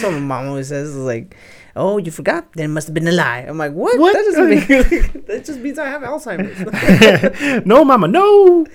so 0.00 0.10
my 0.12 0.18
mom 0.18 0.48
always 0.48 0.68
says 0.68 0.88
is 0.90 0.96
like, 0.96 1.36
"Oh, 1.74 1.98
you 1.98 2.10
forgot? 2.10 2.52
Then 2.54 2.64
it 2.66 2.68
must 2.72 2.86
have 2.88 2.94
been 2.94 3.06
a 3.08 3.12
lie." 3.12 3.40
I'm 3.48 3.58
like, 3.58 3.72
"What? 3.72 3.98
What? 3.98 4.12
That 4.14 4.24
doesn't 4.24 4.48
mean 5.14 5.24
that 5.26 5.44
just 5.44 5.60
means 5.60 5.78
I 5.78 5.88
have 5.88 6.02
Alzheimer's." 6.02 7.66
no, 7.66 7.84
mama, 7.84 8.08
no. 8.08 8.66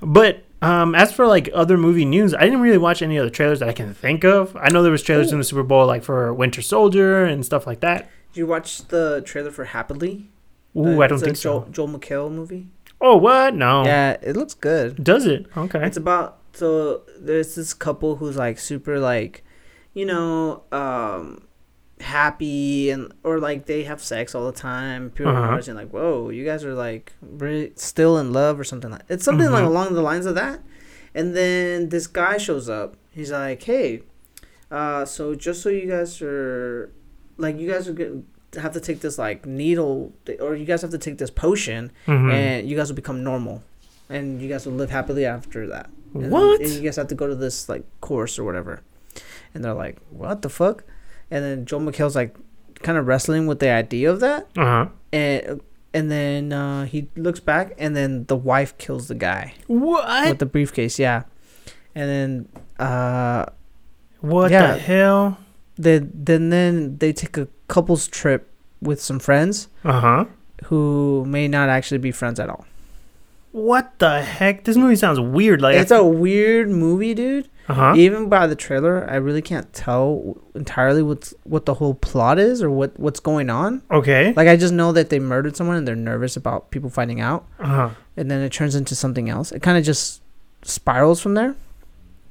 But 0.00 0.44
um, 0.62 0.94
as 0.94 1.12
for 1.12 1.26
like 1.26 1.50
other 1.52 1.76
movie 1.76 2.04
news, 2.04 2.32
I 2.32 2.40
didn't 2.44 2.60
really 2.60 2.78
watch 2.78 3.02
any 3.02 3.18
other 3.18 3.30
trailers 3.30 3.58
that 3.60 3.68
I 3.68 3.72
can 3.72 3.92
think 3.92 4.24
of. 4.24 4.56
I 4.56 4.68
know 4.70 4.82
there 4.82 4.92
was 4.92 5.02
trailers 5.02 5.32
in 5.32 5.38
the 5.38 5.44
Super 5.44 5.62
Bowl 5.64 5.86
like 5.86 6.02
for 6.04 6.32
Winter 6.32 6.62
Soldier 6.62 7.24
and 7.24 7.44
stuff 7.44 7.66
like 7.66 7.80
that. 7.80 8.08
Did 8.32 8.38
you 8.40 8.46
watch 8.46 8.86
the 8.88 9.22
trailer 9.24 9.50
for 9.50 9.64
Happily? 9.64 10.30
Ooh, 10.76 10.96
The- 10.96 11.02
I 11.02 11.06
don't 11.06 11.18
think 11.20 11.38
Joel, 11.38 11.64
so. 11.66 11.70
Joel 11.70 11.88
McHale 11.88 12.30
movie. 12.32 12.68
Oh, 13.06 13.16
what? 13.18 13.54
No. 13.54 13.84
Yeah, 13.84 14.16
it 14.22 14.34
looks 14.34 14.54
good. 14.54 15.04
Does 15.04 15.26
it? 15.26 15.46
Okay. 15.56 15.84
It's 15.86 15.96
about 15.98 16.38
so 16.54 17.02
there's 17.18 17.54
this 17.54 17.74
couple 17.74 18.16
who's 18.16 18.36
like 18.36 18.58
super 18.58 18.98
like, 18.98 19.44
you 19.92 20.06
know, 20.06 20.62
um, 20.72 21.46
happy 22.00 22.90
and 22.90 23.12
or 23.22 23.38
like 23.38 23.66
they 23.66 23.84
have 23.84 24.02
sex 24.02 24.34
all 24.34 24.46
the 24.46 24.52
time. 24.58 25.10
People 25.10 25.32
are 25.32 25.36
Uh-huh. 25.44 25.56
watching 25.56 25.74
like, 25.74 25.90
whoa, 25.90 26.30
you 26.30 26.44
guys 26.44 26.64
are 26.64 26.74
like 26.74 27.12
really 27.20 27.72
still 27.76 28.18
in 28.18 28.32
love 28.32 28.58
or 28.58 28.64
something 28.64 28.90
like. 28.90 29.02
It's 29.08 29.24
something 29.24 29.50
like 29.50 29.64
Mhm. 29.64 29.68
along 29.68 29.94
the 29.94 30.02
lines 30.02 30.26
of 30.26 30.34
that. 30.36 30.60
And 31.14 31.36
then 31.36 31.90
this 31.90 32.06
guy 32.06 32.38
shows 32.38 32.68
up. 32.68 32.96
He's 33.10 33.30
like, 33.30 33.62
hey, 33.62 34.02
uh, 34.70 35.04
so 35.04 35.34
just 35.34 35.62
so 35.62 35.68
you 35.68 35.86
guys 35.88 36.20
are 36.22 36.90
like, 37.36 37.58
you 37.58 37.70
guys 37.70 37.86
are 37.88 37.92
going 37.92 38.24
have 38.56 38.72
to 38.72 38.80
take 38.80 39.00
this 39.00 39.18
like 39.18 39.46
needle 39.46 40.12
or 40.40 40.54
you 40.54 40.64
guys 40.64 40.82
have 40.82 40.90
to 40.90 40.98
take 40.98 41.18
this 41.18 41.30
potion 41.30 41.90
Mhm. 42.06 42.32
and 42.32 42.68
you 42.68 42.76
guys 42.76 42.88
will 42.88 42.96
become 42.96 43.22
normal 43.24 43.62
and 44.08 44.40
you 44.42 44.48
guys 44.48 44.66
will 44.66 44.74
live 44.74 44.90
happily 44.90 45.24
after 45.24 45.66
that 45.68 45.88
and, 46.14 46.30
What? 46.30 46.60
and 46.60 46.70
you 46.70 46.80
guys 46.82 46.96
have 46.96 47.08
to 47.08 47.14
go 47.14 47.26
to 47.26 47.34
this 47.34 47.68
like 47.68 47.84
course 48.00 48.38
or 48.38 48.44
whatever 48.44 48.80
and 49.54 49.64
they're 49.64 49.74
like 49.74 49.98
what 50.10 50.42
the 50.42 50.48
fuck 50.48 50.84
and 51.30 51.44
then 51.44 51.64
joel 51.64 51.80
mchale's 51.80 52.14
like 52.16 52.36
kind 52.82 52.98
of 52.98 53.06
wrestling 53.06 53.46
with 53.46 53.58
the 53.60 53.70
idea 53.70 54.10
of 54.10 54.20
that 54.20 54.46
Uh 54.56 54.64
huh. 54.64 54.86
and 55.12 55.60
and 55.94 56.10
then 56.10 56.52
uh, 56.52 56.84
he 56.86 57.08
looks 57.16 57.38
back 57.40 57.72
and 57.78 57.94
then 57.94 58.24
the 58.26 58.36
wife 58.36 58.76
kills 58.78 59.06
the 59.08 59.14
guy 59.14 59.54
What? 59.68 60.28
with 60.28 60.38
the 60.38 60.46
briefcase 60.46 60.98
yeah 60.98 61.22
and 61.94 62.10
then 62.10 62.48
uh 62.78 63.46
What 64.20 64.50
Yeah. 64.50 64.72
the 64.74 64.78
hell? 64.78 65.38
then 65.76 66.10
then 66.14 66.50
then 66.50 66.98
they 66.98 67.12
take 67.12 67.36
a 67.36 67.46
couple's 67.68 68.06
trip 68.08 68.50
with 68.82 69.00
some 69.00 69.18
friends 69.18 69.68
Uh 69.84 70.00
huh. 70.00 70.24
who 70.64 71.24
may 71.26 71.48
not 71.48 71.68
actually 71.68 71.98
be 71.98 72.10
friends 72.12 72.38
at 72.40 72.48
all 72.48 72.64
what 73.52 73.96
the 74.00 74.20
heck? 74.20 74.64
This 74.64 74.76
movie 74.76 74.96
sounds 74.96 75.20
weird. 75.20 75.62
Like 75.62 75.76
It's 75.76 75.92
a 75.92 76.02
weird 76.04 76.68
movie, 76.70 77.14
dude. 77.14 77.48
uh 77.68 77.74
huh. 77.74 77.92
Even 77.96 78.28
by 78.28 78.48
the 78.48 78.56
trailer, 78.56 79.08
I 79.08 79.14
really 79.14 79.42
can't 79.42 79.72
tell 79.72 80.36
entirely 80.56 81.04
what's 81.04 81.32
what 81.44 81.64
the 81.64 81.74
whole 81.74 81.94
plot 81.94 82.40
is 82.40 82.64
or 82.64 82.68
what 82.68 82.98
what's 82.98 83.20
going 83.20 83.50
on. 83.50 83.82
Okay. 83.92 84.32
Like 84.34 84.48
I 84.48 84.56
just 84.56 84.74
know 84.74 84.90
that 84.90 85.08
they 85.08 85.20
murdered 85.20 85.54
someone 85.54 85.76
and 85.76 85.86
they're 85.86 85.94
nervous 85.94 86.36
about 86.36 86.72
people 86.72 86.90
finding 86.90 87.20
out, 87.20 87.46
Uh 87.60 87.66
huh. 87.66 87.90
and 88.16 88.28
then 88.28 88.40
it 88.42 88.50
turns 88.52 88.74
into 88.74 88.96
something 88.96 89.28
else. 89.30 89.52
It 89.52 89.62
kind 89.62 89.78
of 89.78 89.84
just 89.84 90.20
spirals 90.62 91.20
from 91.20 91.34
there. 91.34 91.54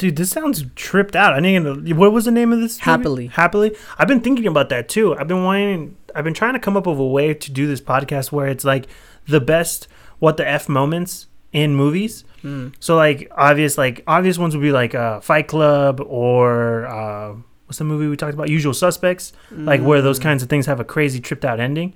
Dude, 0.03 0.17
this 0.17 0.31
sounds 0.31 0.65
tripped 0.75 1.15
out. 1.15 1.33
I 1.33 1.39
didn't. 1.39 1.95
What 1.95 2.11
was 2.11 2.25
the 2.25 2.31
name 2.31 2.51
of 2.51 2.59
this? 2.59 2.73
movie? 2.77 2.83
Happily. 2.91 3.27
Happily. 3.27 3.75
I've 3.97 4.07
been 4.09 4.19
thinking 4.19 4.47
about 4.47 4.67
that 4.67 4.89
too. 4.89 5.15
I've 5.15 5.29
been 5.29 5.43
wanting. 5.45 5.95
I've 6.13 6.25
been 6.25 6.33
trying 6.33 6.53
to 6.53 6.59
come 6.59 6.75
up 6.75 6.85
with 6.87 6.99
a 6.99 7.03
way 7.05 7.33
to 7.33 7.51
do 7.51 7.67
this 7.67 7.79
podcast 7.79 8.31
where 8.31 8.47
it's 8.47 8.65
like 8.65 8.87
the 9.27 9.39
best 9.39 9.87
what 10.19 10.35
the 10.35 10.45
f 10.47 10.67
moments 10.67 11.27
in 11.53 11.73
movies. 11.75 12.25
Mm. 12.43 12.73
So 12.81 12.97
like 12.97 13.31
obvious 13.37 13.77
like 13.77 14.03
obvious 14.05 14.37
ones 14.37 14.55
would 14.57 14.61
be 14.61 14.73
like 14.73 14.93
uh, 14.93 15.21
Fight 15.21 15.47
Club 15.47 16.01
or 16.05 16.85
uh, 16.87 17.35
what's 17.67 17.77
the 17.77 17.85
movie 17.85 18.07
we 18.07 18.17
talked 18.17 18.33
about? 18.33 18.49
Usual 18.49 18.73
Suspects. 18.73 19.31
Like 19.51 19.79
where 19.81 20.01
those 20.01 20.19
Mm. 20.19 20.23
kinds 20.23 20.43
of 20.43 20.49
things 20.49 20.65
have 20.65 20.81
a 20.81 20.83
crazy 20.83 21.21
tripped 21.21 21.45
out 21.45 21.61
ending. 21.61 21.93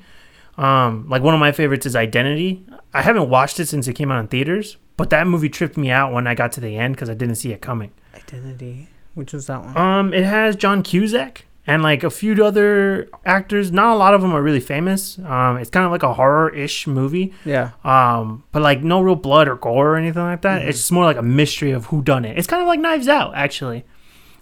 Um, 0.58 1.08
like 1.10 1.22
one 1.22 1.34
of 1.34 1.40
my 1.42 1.52
favorites 1.52 1.86
is 1.86 1.96
Identity. 1.96 2.66
I 2.94 3.02
haven't 3.02 3.30
watched 3.30 3.60
it 3.60 3.68
since 3.68 3.88
it 3.90 3.94
came 3.96 4.10
out 4.12 4.20
in 4.22 4.28
theaters, 4.28 4.78
but 4.98 5.10
that 5.12 5.28
movie 5.28 5.50
tripped 5.50 5.78
me 5.78 5.90
out 5.90 6.12
when 6.12 6.28
I 6.28 6.36
got 6.36 6.52
to 6.54 6.60
the 6.60 6.76
end 6.78 6.96
because 6.96 7.10
I 7.10 7.14
didn't 7.14 7.36
see 7.36 7.52
it 7.54 7.62
coming. 7.62 7.92
Identity. 8.16 8.90
Which 9.14 9.34
was 9.34 9.48
that 9.48 9.64
one? 9.64 9.78
Um, 9.78 10.14
it 10.14 10.26
has 10.26 10.56
John 10.56 10.84
Cusack 10.84 11.46
and 11.66 11.82
like 11.84 12.04
a 12.04 12.10
few 12.10 12.44
other 12.46 13.10
actors. 13.26 13.72
Not 13.72 13.94
a 13.94 13.98
lot 13.98 14.14
of 14.14 14.22
them 14.22 14.32
are 14.34 14.42
really 14.42 14.60
famous. 14.60 15.18
Um, 15.20 15.58
it's 15.58 15.70
kind 15.70 15.86
of 15.86 15.92
like 15.92 16.04
a 16.04 16.14
horror-ish 16.14 16.88
movie. 16.88 17.34
yeah. 17.46 17.72
Um, 17.84 18.44
but 18.52 18.62
like 18.62 18.84
no 18.84 19.02
real 19.02 19.16
blood 19.16 19.48
or 19.48 19.56
gore 19.56 19.94
or 19.94 19.96
anything 19.96 20.22
like 20.22 20.42
that. 20.42 20.62
Mhm. 20.62 20.68
It's 20.68 20.78
just 20.80 20.92
more 20.92 21.04
like 21.06 21.18
a 21.18 21.22
mystery 21.24 21.72
of 21.72 21.86
who 21.88 22.02
done 22.02 22.26
it. 22.26 22.38
It's 22.38 22.48
kind 22.48 22.62
of 22.62 22.68
like 22.68 22.80
Knives 22.80 23.08
Out 23.08 23.34
actually. 23.36 23.86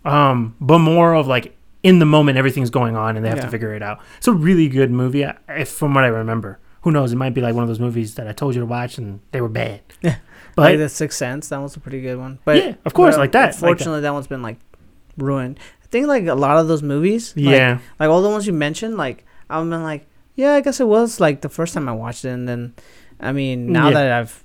Um, 0.04 0.56
but 0.60 0.80
more 0.80 1.14
of 1.16 1.26
like 1.28 1.56
in 1.84 2.00
the 2.00 2.06
moment 2.06 2.38
everything's 2.38 2.70
going 2.70 2.96
on 2.96 3.16
and 3.16 3.26
they 3.26 3.30
have 3.30 3.40
Yeah. 3.40 3.46
to 3.46 3.52
figure 3.52 3.74
it 3.74 3.82
out. 3.82 4.00
It's 4.18 4.28
a 4.28 4.34
really 4.34 4.68
good 4.68 4.92
movie 4.92 5.26
if 5.50 5.70
from 5.70 5.94
what 5.94 6.04
I 6.04 6.08
remember. 6.08 6.60
Who 6.82 6.92
knows? 6.92 7.12
It 7.12 7.16
might 7.16 7.34
be 7.34 7.42
like 7.42 7.56
one 7.56 7.64
of 7.64 7.68
those 7.68 7.80
movies 7.80 8.16
that 8.16 8.28
I 8.28 8.32
told 8.32 8.54
you 8.56 8.62
to 8.62 8.68
watch 8.68 8.98
and 9.00 9.20
they 9.32 9.42
were 9.42 9.50
bad. 9.50 9.82
Yeah. 10.02 10.18
But 10.56 10.62
like 10.64 10.78
the 10.78 10.90
Sixth 10.90 11.18
Sense. 11.18 11.50
That 11.50 11.58
was 11.62 11.76
a 11.76 11.80
pretty 11.80 12.02
good 12.02 12.18
one. 12.18 12.40
But 12.46 12.58
yeah, 12.58 12.74
of 12.86 12.94
course, 12.94 13.16
but, 13.16 13.20
like 13.22 13.32
that. 13.34 13.62
like 13.62 13.78
that. 13.80 14.02
That. 14.02 14.14
one's 14.14 14.28
been 14.28 14.42
like 14.42 14.58
ruined. 15.18 15.60
I 15.84 15.88
think 15.88 16.08
like 16.08 16.26
a 16.28 16.34
lot 16.36 16.58
of 16.58 16.68
those 16.68 16.82
movies. 16.84 17.34
like- 17.36 17.46
yeah. 17.46 17.80
Like, 18.00 18.10
all 18.10 18.22
the 18.22 18.30
ones 18.30 18.48
you 18.48 18.54
mentioned, 18.54 18.98
like 18.98 19.26
I've 19.50 19.70
been 19.70 19.84
like, 19.84 20.06
yeah, 20.36 20.54
I 20.54 20.62
guess 20.62 20.80
it 20.80 20.88
was 20.88 21.20
like 21.20 21.42
the 21.42 21.50
first 21.50 21.74
time 21.74 21.88
I 21.88 21.94
watched 21.94 22.26
it, 22.26 22.30
and 22.30 22.48
then, 22.48 22.74
I 23.20 23.32
mean, 23.32 23.72
now 23.72 23.88
Yeah. 23.90 23.94
that 23.94 24.12
I've, 24.12 24.44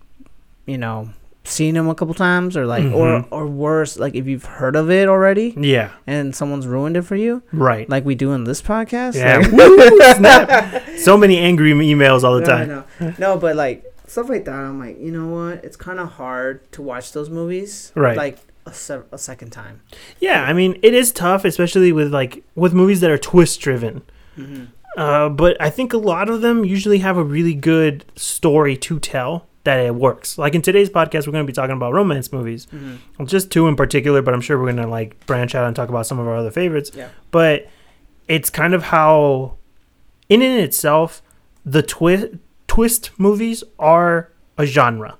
you 0.67 0.79
know, 0.79 1.11
seen 1.43 1.75
them 1.75 1.89
a 1.89 1.95
couple 1.95 2.15
times, 2.15 2.57
or 2.57 2.67
like, 2.67 2.85
or 2.85 3.23
Mhm. 3.23 3.27
or 3.31 3.47
worse, 3.47 3.99
like 3.99 4.15
if 4.15 4.27
you've 4.29 4.45
heard 4.45 4.77
of 4.77 4.91
it 4.91 5.09
already 5.09 5.55
Yeah. 5.57 5.89
and 6.07 6.35
someone's 6.37 6.67
ruined 6.67 6.97
it 6.97 7.03
for 7.03 7.17
you, 7.17 7.43
Right. 7.51 7.89
like 7.89 8.05
we 8.05 8.15
do 8.15 8.33
in 8.33 8.45
this 8.45 8.61
podcast. 8.63 9.15
Yeah. 9.17 9.39
like- 9.39 10.83
So 10.99 11.17
many 11.17 11.39
angry 11.39 11.73
emails 11.73 12.23
all 12.25 12.35
the 12.35 12.41
no, 12.41 12.47
time. 12.47 12.69
no, 13.01 13.15
no, 13.19 13.37
but 13.39 13.57
like 13.57 13.85
stuff 14.11 14.29
like 14.29 14.45
that, 14.45 14.55
I'm 14.55 14.79
like, 14.79 14.99
you 15.01 15.11
know 15.13 15.29
what? 15.29 15.65
It's 15.65 15.77
kind 15.77 15.99
of 16.01 16.13
hard 16.13 16.71
to 16.73 16.83
watch 16.83 17.13
those 17.13 17.31
movies, 17.31 17.93
Right. 17.95 18.17
Like 18.17 18.39
a, 18.67 18.73
se- 18.75 19.03
a 19.13 19.19
second 19.19 19.51
time. 19.51 19.81
Yeah, 20.19 20.43
I 20.45 20.53
mean, 20.53 20.79
it 20.83 20.93
is 20.95 21.13
tough, 21.13 21.45
especially 21.45 21.93
with 21.93 22.13
like 22.13 22.43
with 22.55 22.75
movies 22.75 23.01
that 23.01 23.11
are 23.11 23.19
twist 23.19 23.61
driven. 23.61 24.03
Mm-hmm. 24.37 24.65
Uh, 24.97 25.29
but 25.29 25.57
I 25.61 25.71
think 25.71 25.93
a 25.93 25.99
lot 25.99 26.29
of 26.29 26.41
them 26.43 26.65
usually 26.65 26.99
have 26.99 27.17
a 27.17 27.23
really 27.25 27.55
good 27.55 28.05
story 28.17 28.77
to 28.79 28.99
tell 28.99 29.47
that 29.65 29.79
it 29.79 29.95
works. 29.95 30.37
Like 30.37 30.55
in 30.55 30.63
today's 30.63 30.91
podcast, 30.91 31.27
we're 31.27 31.33
going 31.33 31.47
to 31.47 31.51
be 31.51 31.55
talking 31.55 31.77
about 31.77 31.93
romance 31.93 32.33
movies, 32.33 32.67
Mm-hmm. 32.67 32.97
well, 33.19 33.27
just 33.27 33.51
two 33.51 33.69
in 33.69 33.77
particular. 33.77 34.21
But 34.23 34.35
I'm 34.35 34.41
sure 34.41 34.59
we're 34.59 34.73
going 34.73 34.77
to 34.85 34.87
like 34.89 35.25
branch 35.27 35.55
out 35.55 35.67
and 35.67 35.75
talk 35.77 35.89
about 35.89 36.07
some 36.07 36.19
of 36.19 36.27
our 36.27 36.37
other 36.37 36.51
favorites. 36.51 36.91
Yeah. 36.95 37.09
But 37.31 37.69
it's 38.29 38.51
kind 38.51 38.75
of 38.75 38.83
how, 38.85 39.57
in 40.29 40.43
and 40.43 40.61
itself, 40.61 41.23
the 41.65 41.83
twist 41.83 42.35
twist 42.81 43.11
movies 43.19 43.63
are 43.79 44.31
a 44.57 44.65
genre. 44.67 45.13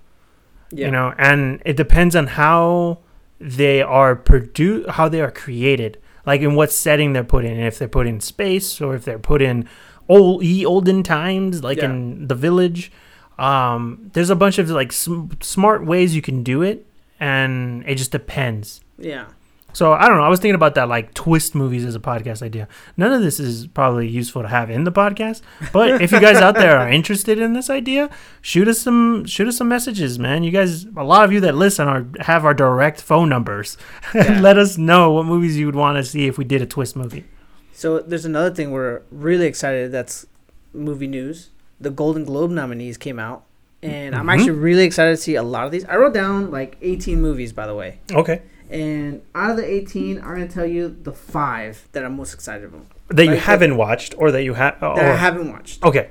Yeah. 0.73 0.87
you 0.87 0.93
know 0.93 1.13
and 1.19 1.61
it 1.71 1.77
depends 1.77 2.15
on 2.15 2.27
how 2.29 2.99
they 3.41 3.83
are 3.83 4.15
produced 4.15 4.89
how 4.91 5.09
they 5.09 5.21
are 5.21 5.33
created 5.33 5.99
like 6.25 6.43
in 6.43 6.55
what 6.55 6.71
setting 6.71 7.13
they're 7.13 7.25
put 7.37 7.45
in 7.45 7.53
and 7.59 7.67
if 7.67 7.77
they're 7.79 7.89
put 7.99 8.07
in 8.07 8.21
space 8.21 8.81
or 8.81 8.95
if 8.95 9.03
they're 9.05 9.19
put 9.33 9.43
in 9.43 9.67
old 10.09 10.45
ye 10.45 10.65
olden 10.65 11.03
times 11.03 11.65
like 11.65 11.79
Yeah. 11.79 11.87
in 11.91 12.29
the 12.29 12.37
village 12.37 12.93
um 13.37 14.11
there's 14.13 14.31
a 14.31 14.37
bunch 14.37 14.59
of 14.63 14.71
like 14.71 14.93
sm- 14.93 15.33
smart 15.41 15.85
ways 15.85 16.15
you 16.15 16.23
can 16.23 16.45
do 16.45 16.63
it 16.63 16.87
and 17.19 17.83
it 17.91 17.97
just 17.97 18.13
depends 18.13 18.81
Yeah. 18.97 19.27
So 19.73 19.93
I 19.93 20.09
don't 20.09 20.17
know. 20.19 20.23
I 20.25 20.29
was 20.29 20.41
thinking 20.41 20.55
about 20.55 20.75
that, 20.75 20.89
like 20.89 21.15
twist 21.15 21.55
movies 21.55 21.85
as 21.85 21.95
a 21.95 22.01
podcast 22.01 22.43
idea. 22.43 22.69
None 22.97 23.13
of 23.13 23.23
this 23.23 23.39
is 23.41 23.67
probably 23.67 24.09
useful 24.09 24.43
to 24.43 24.49
have 24.49 24.71
in 24.71 24.85
the 24.85 24.93
podcast. 24.93 25.43
But 25.73 26.03
if 26.03 26.13
you 26.13 26.21
guys 26.21 26.37
out 26.39 26.55
there 26.55 26.79
are 26.79 26.89
interested 27.01 27.39
in 27.39 27.53
this 27.53 27.71
idea, 27.71 28.11
shoot 28.41 28.69
us 28.69 28.79
some 28.81 29.25
shoot 29.27 29.49
us 29.49 29.57
some 29.57 29.69
messages, 29.69 30.19
man. 30.19 30.43
You 30.43 30.51
guys, 30.51 30.85
a 30.85 31.05
lot 31.05 31.25
of 31.25 31.33
you 31.33 31.41
that 31.41 31.55
listen 31.55 31.89
are 31.89 32.07
have 32.21 32.45
our 32.45 32.55
direct 32.55 33.01
phone 33.01 33.29
numbers. 33.29 33.77
Yeah. 34.15 34.41
Let 34.41 34.59
us 34.59 34.77
know 34.77 35.13
what 35.13 35.25
movies 35.27 35.57
you 35.57 35.67
would 35.67 35.77
want 35.77 35.97
to 35.97 36.05
see 36.05 36.27
if 36.27 36.37
we 36.37 36.45
did 36.45 36.61
a 36.63 36.67
twist 36.67 36.97
movie. 36.97 37.25
So 37.73 38.01
there's 38.01 38.25
another 38.25 38.55
thing 38.55 38.73
we're 38.73 39.03
really 39.11 39.47
excited. 39.47 39.93
That's 39.93 40.27
movie 40.75 41.07
news. 41.07 41.51
The 41.81 41.91
Golden 41.91 42.25
Globe 42.25 42.51
nominees 42.51 42.99
came 42.99 43.19
out, 43.19 43.45
and 43.83 44.15
I'm 44.15 44.27
Mhm. 44.27 44.33
actually 44.35 44.51
really 44.51 44.83
excited 44.85 45.13
to 45.13 45.17
see 45.17 45.37
a 45.37 45.43
lot 45.43 45.65
of 45.65 45.71
these. 45.73 45.85
I 45.87 45.97
wrote 45.97 46.13
down 46.13 46.51
like 46.51 46.77
18 46.83 47.21
movies, 47.23 47.53
by 47.53 47.67
the 47.67 47.75
way. 47.75 48.01
Okay. 48.13 48.43
And 48.71 49.23
out 49.35 49.51
of 49.51 49.57
the 49.57 49.65
18, 49.69 50.19
I'm 50.19 50.25
gonna 50.25 50.49
tell 50.49 50.65
you 50.67 50.97
the 51.03 51.13
five 51.13 51.89
that 51.93 52.05
I'm 52.05 52.17
most 52.17 52.33
excited 52.35 52.65
about 52.67 52.87
That 53.09 53.25
you 53.25 53.31
Like, 53.33 53.41
haven't 53.41 53.77
watched 53.77 54.15
or 54.17 54.31
that 54.31 54.45
you 54.45 54.55
have. 54.55 54.77
Oh, 54.81 54.95
that 54.95 55.05
I 55.11 55.17
haven't 55.17 55.51
watched. 55.51 55.83
okay. 55.85 56.11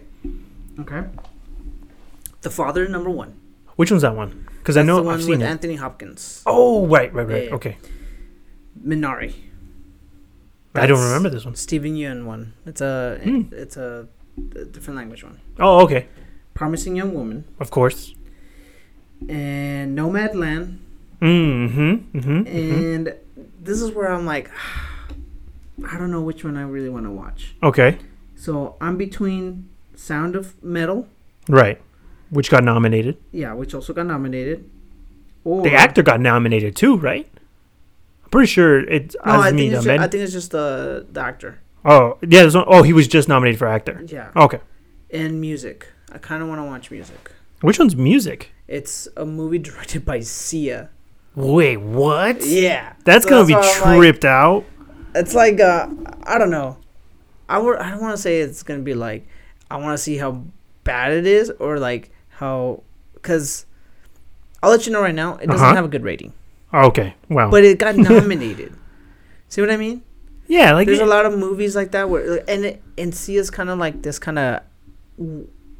Okay. 0.80 1.04
The 2.42 2.50
Father, 2.50 2.88
number 2.88 3.10
one. 3.10 3.34
Which 3.78 3.92
one's 3.92 4.01
that 4.04 4.16
one? 4.16 4.46
Because 4.58 4.75
I 4.78 4.84
know 4.84 4.98
the 4.98 5.04
one 5.04 5.16
I've 5.16 5.22
seen 5.22 5.32
with 5.32 5.42
it. 5.42 5.46
Anthony 5.46 5.75
Hopkins. 5.75 6.44
oh, 6.46 6.86
right, 6.88 7.13
right, 7.13 7.28
right. 7.28 7.44
Yeah. 7.46 7.56
Okay. 7.56 7.78
Minari. 8.86 9.34
I 10.75 10.86
don't 10.86 11.01
remember 11.01 11.30
this 11.30 11.46
one. 11.46 11.56
Steven 11.56 11.96
Yeun 11.96 12.25
one. 12.25 12.54
It's 12.66 12.82
a 12.82 13.20
Hmm. 13.24 13.42
it's 13.51 13.75
a, 13.78 14.08
a 14.56 14.66
different 14.66 14.98
language 14.98 15.24
one. 15.24 15.39
Oh, 15.60 15.82
okay. 15.86 16.08
Promising 16.54 16.96
Young 16.98 17.13
Woman 17.13 17.46
Of 17.60 17.72
course. 17.72 18.13
and 19.28 19.98
Nomadland. 19.98 20.80
Mm-hmm. 21.21 22.17
Mm-hmm. 22.17 22.17
mm-hmm. 22.17 22.47
And 22.47 23.13
this 23.61 23.81
is 23.81 23.91
where 23.91 24.11
I'm 24.11 24.25
like, 24.25 24.49
I 25.89 25.97
don't 25.97 26.11
know 26.11 26.21
which 26.21 26.43
one 26.43 26.57
I 26.57 26.63
really 26.63 26.89
want 26.89 27.05
to 27.05 27.11
watch. 27.11 27.55
Okay. 27.63 27.97
So 28.35 28.75
I'm 28.81 28.97
between 28.97 29.69
Sound 29.95 30.35
of 30.35 30.61
Metal, 30.63 31.07
Right. 31.47 31.81
Which 32.29 32.51
got 32.51 32.63
nominated. 32.63 33.17
yeah, 33.31 33.53
which 33.53 33.73
also 33.73 33.91
got 33.91 34.05
nominated. 34.05 34.69
Or 35.43 35.63
The 35.63 35.73
actor 35.73 36.03
got 36.03 36.19
nominated 36.21 36.75
too, 36.75 36.95
right? 36.97 37.27
I'm 38.23 38.29
pretty 38.29 38.47
sure 38.47 38.79
it's 38.88 39.15
No, 39.25 39.31
I 39.31 39.51
Azmi 39.51 39.57
think, 39.57 39.73
it's 39.73 39.83
ju- 39.83 39.91
I 39.93 40.07
think 40.07 40.23
it's 40.23 40.33
just 40.33 40.51
the 40.51 41.07
the 41.11 41.21
actor. 41.21 41.59
oh, 41.85 42.17
yeah. 42.21 42.41
there's 42.41 42.55
one- 42.55 42.65
Oh, 42.67 42.83
he 42.83 42.93
was 42.93 43.07
just 43.07 43.27
nominated 43.27 43.57
for 43.57 43.67
actor. 43.67 44.03
Yeah, 44.05 44.29
Okay. 44.35 44.59
and 45.11 45.41
music. 45.41 45.88
I 46.11 46.17
kind 46.19 46.43
of 46.43 46.49
want 46.49 46.59
to 46.59 46.65
watch 46.65 46.91
music. 46.91 47.31
Which 47.61 47.79
one's 47.79 47.95
music? 47.95 48.51
It's 48.67 49.07
a 49.17 49.25
movie 49.25 49.57
directed 49.59 50.05
by 50.05 50.19
Sia. 50.19 50.89
Wait, 51.36 51.77
what? 51.77 52.43
Yeah, 52.45 52.93
That's 53.05 53.24
So 53.25 53.29
gonna 53.29 53.45
be 53.45 53.53
why 53.53 53.62
I'm 53.62 53.81
like- 53.81 53.98
tripped 54.00 54.25
out. 54.25 54.65
it's 55.15 55.33
like 55.33 55.59
uh, 55.59 55.88
I 56.24 56.38
don't 56.38 56.50
know. 56.51 56.77
I 57.48 57.57
would 57.59 57.77
I 57.79 57.89
don't 57.91 58.01
want 58.01 58.15
to 58.15 58.21
say 58.21 58.41
it's 58.41 58.62
gonna 58.63 58.81
be 58.81 58.93
like 58.93 59.27
I 59.71 59.77
want 59.77 59.93
to 59.93 59.98
see 59.98 60.17
how 60.17 60.43
bad 60.83 61.12
it 61.13 61.25
is 61.27 61.50
or 61.59 61.79
like 61.79 62.12
how 62.29 62.83
because 63.13 63.65
I'll 64.62 64.69
let 64.71 64.86
you 64.86 64.91
know 64.93 65.01
right 65.01 65.15
now 65.15 65.36
it 65.38 65.48
doesn't 65.48 65.65
Uh-huh. 65.65 65.75
have 65.75 65.86
a 65.86 65.89
good 65.89 66.03
rating, 66.03 66.33
Okay. 66.74 67.15
Wow. 67.29 67.50
but 67.51 67.63
it 67.63 67.79
got 67.79 67.95
nominated. 68.09 68.74
See 69.48 69.62
what 69.62 69.71
I 69.71 69.77
mean? 69.77 70.01
yeah, 70.48 70.74
like 70.74 70.88
There's 70.88 71.00
it- 71.00 71.03
a 71.07 71.09
lot 71.09 71.25
of 71.25 71.38
movies 71.38 71.75
like 71.75 71.91
that 71.91 72.09
where 72.09 72.43
and 72.50 72.65
it, 72.65 72.81
and 72.98 73.13
Sia's 73.15 73.50
kind 73.50 73.69
of 73.69 73.77
like 73.79 74.01
this 74.01 74.19
kind 74.19 74.38
of 74.39 74.62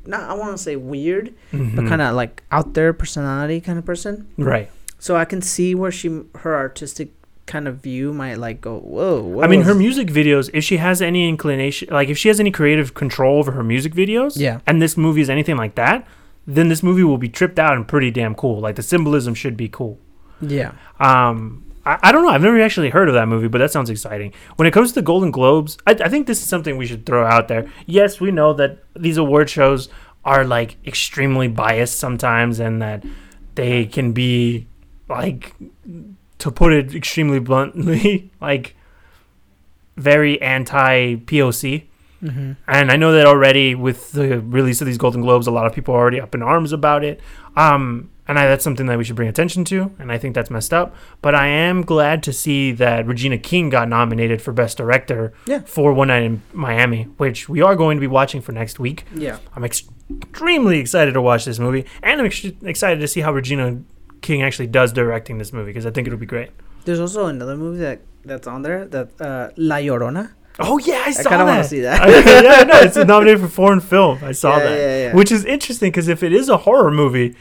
not 0.06 0.22
I 0.30 0.34
want 0.34 0.56
to 0.56 0.62
say 0.62 0.76
weird, 0.76 1.34
but 1.52 1.60
Mhm. 1.60 1.88
kind 1.90 2.02
of 2.02 2.16
like 2.16 2.44
out 2.52 2.74
there 2.74 2.94
personality 2.94 3.62
kind 3.62 3.78
of 3.78 3.86
person. 3.86 4.28
right. 4.38 4.70
So 5.00 5.16
I 5.16 5.26
can 5.26 5.42
see 5.42 5.74
where 5.76 5.92
she 5.92 6.22
her 6.36 6.56
artistic 6.56 7.14
kind 7.46 7.68
of 7.68 7.78
view 7.78 8.14
might 8.14 8.36
like 8.38 8.62
go 8.62 8.78
whoa. 8.78 9.22
whoa 9.24 9.42
I 9.42 9.48
mean, 9.48 9.62
her 9.62 9.74
music 9.74 10.08
videos. 10.10 10.50
If 10.54 10.64
she 10.64 10.78
has 10.78 11.02
any 11.02 11.28
inclination, 11.28 11.88
like 11.92 12.10
if 12.10 12.18
she 12.18 12.28
has 12.28 12.40
any 12.40 12.52
creative 12.52 12.94
control 12.94 13.40
over 13.40 13.54
her 13.54 13.64
music 13.64 13.94
videos, 13.94 14.38
Yeah. 14.38 14.60
and 14.68 14.82
this 14.82 14.96
movie 14.98 15.22
is 15.22 15.30
anything 15.30 15.58
like 15.58 15.74
that, 15.76 16.06
then 16.46 16.68
this 16.70 16.84
movie 16.84 17.04
will 17.04 17.18
be 17.18 17.30
tripped 17.30 17.58
out 17.58 17.76
and 17.76 17.88
pretty 17.88 18.12
damn 18.12 18.36
cool. 18.36 18.60
Like 18.60 18.76
the 18.76 18.84
symbolism 18.84 19.34
should 19.34 19.58
be 19.58 19.68
cool. 19.70 19.98
yeah. 20.42 20.74
Um, 21.00 21.66
I, 21.86 21.98
I 22.04 22.12
don't 22.12 22.24
know. 22.24 22.30
I've 22.30 22.42
never 22.42 22.62
actually 22.62 22.90
heard 22.90 23.08
of 23.08 23.16
that 23.16 23.28
movie, 23.28 23.48
but 23.48 23.58
that 23.60 23.72
sounds 23.72 23.90
exciting. 23.90 24.34
When 24.58 24.68
it 24.68 24.72
comes 24.72 24.90
to 24.90 24.96
the 24.96 25.02
Golden 25.02 25.32
Globes, 25.32 25.78
I, 25.88 25.92
I 25.92 26.10
think 26.10 26.28
this 26.28 26.42
is 26.42 26.48
something 26.48 26.78
we 26.78 26.86
should 26.86 27.06
throw 27.06 27.26
out 27.26 27.48
there. 27.48 27.68
Yes, 27.88 28.20
we 28.20 28.32
know 28.32 28.54
that 28.54 28.80
these 28.96 29.18
award 29.18 29.50
shows 29.50 29.90
are 30.26 30.44
like 30.44 30.76
extremely 30.86 31.48
biased 31.48 31.98
sometimes 31.98 32.60
and 32.60 32.82
that 32.82 33.04
they 33.56 33.86
can 33.86 34.12
be 34.12 34.68
like 35.10 35.54
to 36.40 36.52
put 36.52 36.72
it 36.74 36.96
extremely 36.96 37.40
bluntly 37.40 38.32
like 38.42 38.76
very 39.98 40.42
anti 40.42 41.16
POC. 41.18 41.84
Mm-hmm. 42.24 42.52
And 42.68 42.92
I 42.92 42.96
know 42.98 43.14
that 43.14 43.26
already 43.26 43.76
with 43.76 44.12
the 44.12 44.40
release 44.42 44.82
of 44.82 44.88
these 44.88 44.98
Golden 44.98 45.22
Globes, 45.22 45.48
a 45.48 45.52
lot 45.52 45.66
of 45.66 45.74
people 45.74 45.94
are 45.96 46.00
already 46.00 46.20
up 46.20 46.36
in 46.36 46.42
arms 46.42 46.74
about 46.74 47.04
it. 47.04 47.22
Um, 47.56 48.10
and 48.28 48.38
I, 48.38 48.46
that's 48.46 48.64
something 48.64 48.86
that 48.88 48.98
we 48.98 49.04
should 49.06 49.16
bring 49.16 49.30
attention 49.30 49.64
to. 49.66 49.92
And 49.98 50.12
I 50.12 50.18
think 50.18 50.36
that's 50.36 50.50
messed 50.52 50.74
up. 50.74 50.94
But 51.22 51.34
I 51.34 51.48
am 51.48 51.82
glad 51.82 52.22
to 52.24 52.34
see 52.34 52.72
that 52.74 53.08
Regina 53.08 53.38
King 53.38 53.70
got 53.70 53.88
nominated 53.88 54.42
for 54.42 54.52
Best 54.52 54.78
Director 54.78 55.34
Yeah. 55.48 55.62
for 55.62 55.94
One 55.94 56.10
Night 56.10 56.24
in 56.24 56.42
Miami, 56.54 57.04
which 57.18 57.48
we 57.50 57.62
are 57.62 57.76
going 57.76 57.98
to 57.98 58.02
be 58.02 58.08
watching 58.08 58.42
for 58.42 58.52
next 58.52 58.80
week. 58.80 59.06
Yeah. 59.16 59.40
I'm 59.56 59.64
ex- 59.64 59.84
extremely 60.12 60.78
excited 60.80 61.14
to 61.14 61.22
watch 61.22 61.46
this 61.46 61.58
movie. 61.58 61.86
And 62.04 62.20
I'm 62.20 62.28
ex- 62.28 62.46
excited 62.64 63.00
to 63.00 63.08
see 63.08 63.22
how 63.22 63.32
Regina 63.34 63.82
King 64.22 64.42
actually 64.44 64.68
does 64.68 64.92
directing 64.94 65.38
this 65.38 65.52
movie 65.54 65.70
because 65.72 65.86
I 65.86 65.92
think 65.92 66.08
it'll 66.08 66.20
be 66.20 66.26
great. 66.26 66.50
There's 66.86 67.00
also 67.00 67.26
another 67.28 67.56
movie 67.56 67.80
that 67.80 68.02
that's 68.26 68.48
on 68.48 68.62
there 68.64 68.86
that 68.88 69.10
uh, 69.22 69.50
La 69.58 69.78
Llorona. 69.78 70.32
Oh, 70.62 70.78
yeah, 70.80 71.04
I 71.06 71.10
I 71.10 71.12
saw 71.12 71.30
kind 71.30 71.42
of 71.42 71.48
want 71.48 71.64
to 71.64 71.70
see 71.70 71.80
that. 71.88 72.02
I- 72.02 72.10
yeah, 72.10 72.64
no, 72.64 72.80
it's 72.80 72.98
nominated 72.98 73.40
for 73.42 73.48
foreign 73.48 73.80
film. 73.80 74.20
I 74.24 74.34
saw 74.34 74.58
Yeah, 74.58 74.64
that, 74.64 74.78
yeah, 74.78 74.98
yeah. 75.08 75.16
which 75.16 75.32
is 75.32 75.46
interesting 75.46 75.90
because 75.92 76.08
if 76.10 76.22
it 76.22 76.34
is 76.34 76.50
a 76.50 76.58
horror 76.58 76.92
movie, 76.92 77.36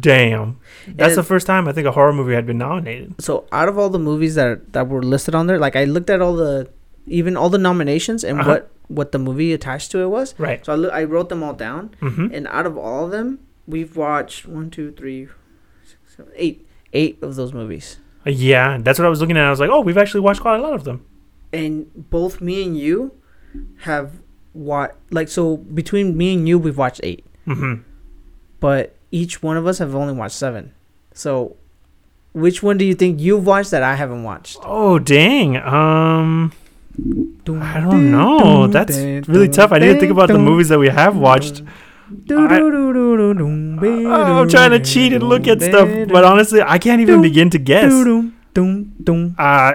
damn, 0.00 0.58
that's 0.86 1.10
And- 1.14 1.18
the 1.18 1.22
first 1.22 1.46
time 1.46 1.66
I 1.68 1.72
think 1.72 1.86
a 1.86 1.92
horror 1.92 2.12
movie 2.12 2.34
had 2.34 2.46
been 2.46 2.58
nominated. 2.58 3.14
so 3.20 3.46
out 3.52 3.68
of 3.68 3.78
all 3.78 3.88
the 3.88 3.98
movies 3.98 4.34
that 4.34 4.72
that 4.74 4.88
were 4.88 5.02
listed 5.02 5.34
on 5.34 5.46
there, 5.46 5.58
like 5.58 5.76
I 5.76 5.84
looked 5.84 6.10
at 6.10 6.20
all 6.20 6.34
the 6.36 6.68
even 7.06 7.36
all 7.36 7.48
the 7.48 7.58
nominations 7.58 8.22
and 8.24 8.40
Uh-huh. 8.40 8.50
what 8.50 8.70
what 8.88 9.12
the 9.12 9.18
movie 9.18 9.52
attached 9.52 9.90
to 9.92 10.00
it 10.00 10.08
was. 10.08 10.34
Right. 10.38 10.64
So 10.64 10.72
I 10.72 10.76
loo- 10.76 10.90
I 10.90 11.04
wrote 11.04 11.28
them 11.28 11.42
all 11.42 11.54
down, 11.54 11.94
Mm-hmm. 12.02 12.34
and 12.34 12.46
out 12.48 12.66
of 12.66 12.76
all 12.76 13.04
of 13.06 13.10
them, 13.12 13.38
we've 13.66 13.96
watched 13.96 14.46
one, 14.46 14.70
two, 14.70 14.92
three, 14.92 15.28
eight, 16.34 16.66
eight 16.92 17.22
of 17.22 17.36
those 17.36 17.52
movies. 17.52 17.98
Yeah, 18.26 18.78
that's 18.80 18.98
what 18.98 19.06
I 19.06 19.08
was 19.08 19.20
looking 19.20 19.36
at. 19.36 19.44
I 19.44 19.50
was 19.50 19.60
like, 19.60 19.70
oh, 19.70 19.80
we've 19.80 19.96
actually 19.98 20.20
watched 20.20 20.40
quite 20.40 20.58
a 20.58 20.62
lot 20.62 20.74
of 20.74 20.84
them. 20.84 21.04
and 21.52 21.86
both 22.10 22.40
me 22.40 22.62
and 22.64 22.76
you 22.76 23.12
have 23.82 24.12
watched 24.52 24.94
like 25.10 25.28
so 25.28 25.56
between 25.56 26.16
me 26.16 26.34
and 26.34 26.46
you 26.48 26.58
we've 26.58 26.76
watched 26.76 27.00
eight 27.02 27.24
Mm-hmm. 27.46 27.80
but 28.60 28.94
each 29.10 29.42
one 29.42 29.56
of 29.56 29.66
us 29.66 29.78
have 29.78 29.94
only 29.94 30.12
watched 30.12 30.34
seven 30.36 30.74
so 31.14 31.56
which 32.32 32.62
one 32.62 32.76
do 32.76 32.84
you 32.84 32.94
think 32.94 33.18
you've 33.20 33.46
watched 33.46 33.70
that 33.70 33.82
i 33.82 33.94
haven't 33.94 34.22
watched 34.24 34.58
Oh, 34.62 34.98
dang. 34.98 35.56
Um, 35.56 36.52
I 37.48 37.80
don't 37.80 38.10
know. 38.10 38.66
That's 38.66 38.96
really 39.28 39.48
tough. 39.48 39.72
I 39.72 39.78
didn't 39.78 40.00
think 40.00 40.12
about 40.12 40.28
the 40.28 40.38
movies 40.38 40.68
that 40.68 40.78
we 40.78 40.88
have 40.88 41.16
watched. 41.16 41.62
Oh, 43.80 44.40
I'm 44.40 44.48
trying 44.48 44.70
to 44.70 44.80
cheat 44.80 45.12
and 45.12 45.22
look 45.22 45.46
at 45.46 45.60
stuff, 45.62 45.88
but 46.08 46.24
honestly, 46.24 46.62
I 46.62 46.78
can't 46.78 47.00
even 47.00 47.22
begin 47.22 47.50
to 47.50 47.58
guess. 47.58 47.92
Uh, 47.92 48.22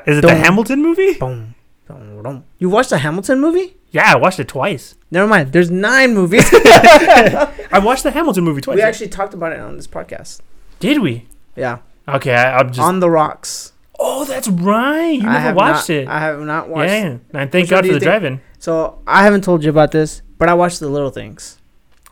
is 0.05 0.17
it 0.17 0.21
the 0.21 0.35
Hamilton 0.35 0.81
movie? 0.81 1.13
Boom, 1.13 1.55
boom, 1.87 2.21
boom. 2.23 2.43
You 2.57 2.69
watched 2.69 2.89
the 2.89 2.97
Hamilton 2.97 3.39
movie? 3.39 3.77
Yeah, 3.91 4.11
I 4.13 4.17
watched 4.17 4.39
it 4.39 4.47
twice. 4.47 4.95
Never 5.11 5.27
mind. 5.27 5.53
There's 5.53 5.69
nine 5.69 6.13
movies. 6.15 6.49
I 6.53 7.79
watched 7.83 8.03
the 8.03 8.11
Hamilton 8.11 8.43
movie 8.43 8.61
twice. 8.61 8.75
we 8.75 8.81
actually 8.81 9.09
talked 9.09 9.33
about 9.35 9.51
it 9.53 9.59
on 9.59 9.75
this 9.77 9.87
podcast. 9.87 10.41
Did 10.79 10.99
we? 10.99 11.27
Yeah, 11.55 11.79
Okay, 12.07 12.33
I, 12.33 12.57
I'm 12.57 12.67
just. 12.69 12.79
on 12.79 12.99
the 12.99 13.09
rocks. 13.09 13.73
oh, 13.99 14.25
that's 14.25 14.47
right. 14.49 15.11
You 15.11 15.27
I 15.29 15.43
never 15.43 15.55
watched 15.55 15.89
not, 15.89 15.95
it. 15.95 16.07
I 16.07 16.19
have 16.19 16.39
not 16.41 16.67
watched. 16.67 16.89
yeah, 16.89 17.17
and 17.33 17.51
thank 17.51 17.53
Which 17.53 17.69
God 17.69 17.85
for 17.85 17.93
the 17.93 17.99
think? 17.99 18.03
drive-in. 18.03 18.41
So 18.57 18.99
I 19.05 19.23
haven't 19.23 19.43
told 19.43 19.63
you 19.63 19.69
about 19.69 19.91
this, 19.91 20.23
but 20.39 20.49
I 20.49 20.55
watched 20.55 20.79
the 20.79 20.89
little 20.89 21.11
things. 21.11 21.59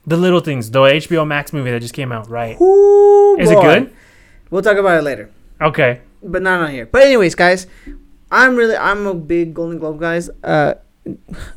The 0.05 0.17
Little 0.17 0.39
Things, 0.39 0.71
the 0.71 0.79
HBO 0.81 1.27
Max 1.27 1.53
movie 1.53 1.71
that 1.71 1.79
just 1.81 1.93
came 1.93 2.11
out, 2.11 2.29
right? 2.29 2.59
Ooh, 2.59 3.37
Is 3.39 3.51
it 3.51 3.55
boy. 3.55 3.61
good? 3.61 3.93
We'll 4.49 4.61
talk 4.63 4.77
about 4.77 4.97
it 4.99 5.03
later, 5.03 5.29
Okay. 5.61 6.01
but 6.23 6.41
not 6.41 6.61
on 6.61 6.71
here. 6.71 6.85
But 6.87 7.03
anyways, 7.03 7.35
guys, 7.35 7.67
I'm 8.31 8.55
really 8.55 8.75
I'm 8.75 9.05
a 9.05 9.13
big 9.13 9.53
Golden 9.53 9.77
Globe 9.79 9.99
guys. 9.99 10.29
Uh, 10.43 10.75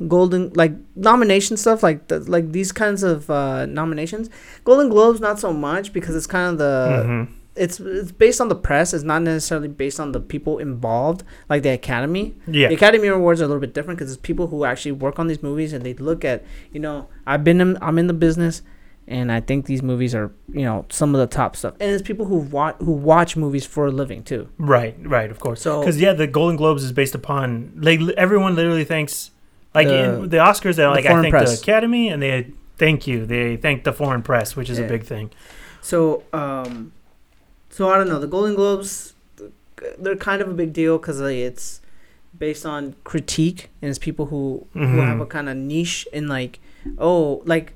Golden 0.08 0.50
like 0.54 0.72
nomination 0.96 1.56
stuff 1.56 1.82
like 1.82 2.08
the, 2.08 2.18
like 2.20 2.52
these 2.52 2.72
kinds 2.72 3.02
of 3.02 3.28
uh, 3.30 3.66
nominations. 3.66 4.30
Golden 4.64 4.88
Globes 4.88 5.20
not 5.20 5.38
so 5.38 5.52
much 5.52 5.92
because 5.92 6.14
it's 6.16 6.26
kind 6.26 6.52
of 6.52 6.58
the 6.58 7.04
Mhm. 7.06 7.28
It's 7.56 7.78
it's 7.80 8.10
based 8.12 8.40
on 8.40 8.48
the 8.48 8.54
press. 8.56 8.92
It's 8.92 9.04
not 9.04 9.22
necessarily 9.22 9.68
based 9.68 10.00
on 10.00 10.12
the 10.12 10.20
people 10.20 10.58
involved, 10.58 11.22
like 11.48 11.62
the 11.62 11.70
Academy. 11.70 12.34
Yeah. 12.46 12.68
The 12.68 12.74
Academy 12.74 13.08
Awards 13.08 13.40
are 13.40 13.44
a 13.44 13.46
little 13.48 13.60
bit 13.60 13.74
different 13.74 13.98
because 13.98 14.12
it's 14.12 14.20
people 14.20 14.48
who 14.48 14.64
actually 14.64 14.92
work 14.92 15.18
on 15.18 15.26
these 15.28 15.42
movies 15.42 15.72
and 15.72 15.84
they 15.84 15.94
look 15.94 16.24
at, 16.24 16.44
you 16.72 16.80
know, 16.80 17.08
I've 17.26 17.44
been 17.44 17.60
in, 17.60 17.78
I'm 17.80 17.98
in 17.98 18.08
the 18.08 18.12
business, 18.14 18.62
and 19.06 19.30
I 19.30 19.40
think 19.40 19.66
these 19.66 19.82
movies 19.82 20.14
are, 20.14 20.32
you 20.52 20.62
know, 20.62 20.84
some 20.88 21.14
of 21.14 21.20
the 21.20 21.26
top 21.28 21.54
stuff. 21.54 21.74
And 21.78 21.90
it's 21.92 22.02
people 22.02 22.26
who 22.26 22.36
watch 22.38 22.76
who 22.78 22.90
watch 22.92 23.36
movies 23.36 23.64
for 23.66 23.86
a 23.86 23.90
living 23.90 24.24
too. 24.24 24.48
Right, 24.58 24.96
right, 25.00 25.30
of 25.30 25.38
course. 25.38 25.60
So 25.62 25.80
Because 25.80 26.00
yeah, 26.00 26.12
the 26.12 26.26
Golden 26.26 26.56
Globes 26.56 26.82
is 26.82 26.90
based 26.92 27.14
upon 27.14 27.72
like 27.76 28.00
everyone 28.16 28.56
literally 28.56 28.84
thanks 28.84 29.30
like 29.74 29.86
The- 29.86 30.22
in 30.22 30.28
the 30.30 30.38
Oscars. 30.38 30.76
They 30.76 30.86
like 30.86 31.06
I 31.06 31.20
think 31.20 31.30
press. 31.32 31.54
the 31.56 31.62
Academy 31.62 32.08
and 32.08 32.20
they 32.22 32.50
thank 32.78 33.06
you. 33.06 33.26
They 33.26 33.56
thank 33.56 33.84
the 33.84 33.92
foreign 33.92 34.22
press, 34.22 34.56
which 34.56 34.68
is 34.70 34.78
Yeah. 34.80 34.86
a 34.86 34.88
big 34.88 35.04
thing. 35.04 35.30
so 35.82 36.22
um, 36.32 36.92
so 37.74 37.80
I 37.90 37.94
don't 37.98 38.08
know. 38.12 38.20
The 38.26 38.32
Golden 38.36 38.54
Globes, 38.54 39.14
they're 39.98 40.16
kind 40.30 40.40
of 40.42 40.48
a 40.48 40.54
big 40.62 40.72
deal 40.72 40.98
because 40.98 41.20
like, 41.20 41.36
it's 41.50 41.80
based 42.44 42.64
on 42.74 42.94
critique 43.04 43.60
and 43.80 43.88
it's 43.90 43.98
people 44.08 44.26
who 44.32 44.66
who 44.74 44.80
Mhm. 44.80 45.06
have 45.10 45.20
a 45.20 45.26
kind 45.36 45.48
of 45.48 45.56
niche 45.56 46.06
in 46.12 46.24
like, 46.36 46.54
oh, 46.98 47.42
like 47.52 47.66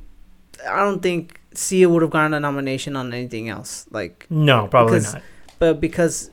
I 0.77 0.79
don't 0.87 1.03
think 1.03 1.41
Sia 1.55 1.89
would 1.89 2.03
have 2.03 2.11
gotten 2.11 2.35
a 2.35 2.41
nomination 2.41 2.93
on 2.97 3.13
anything 3.13 3.49
else. 3.49 3.87
Like 3.91 4.27
No, 4.31 4.67
probably 4.69 4.99
Because- 4.99 5.15
not. 5.15 5.23
but 5.59 5.81
because 5.81 6.31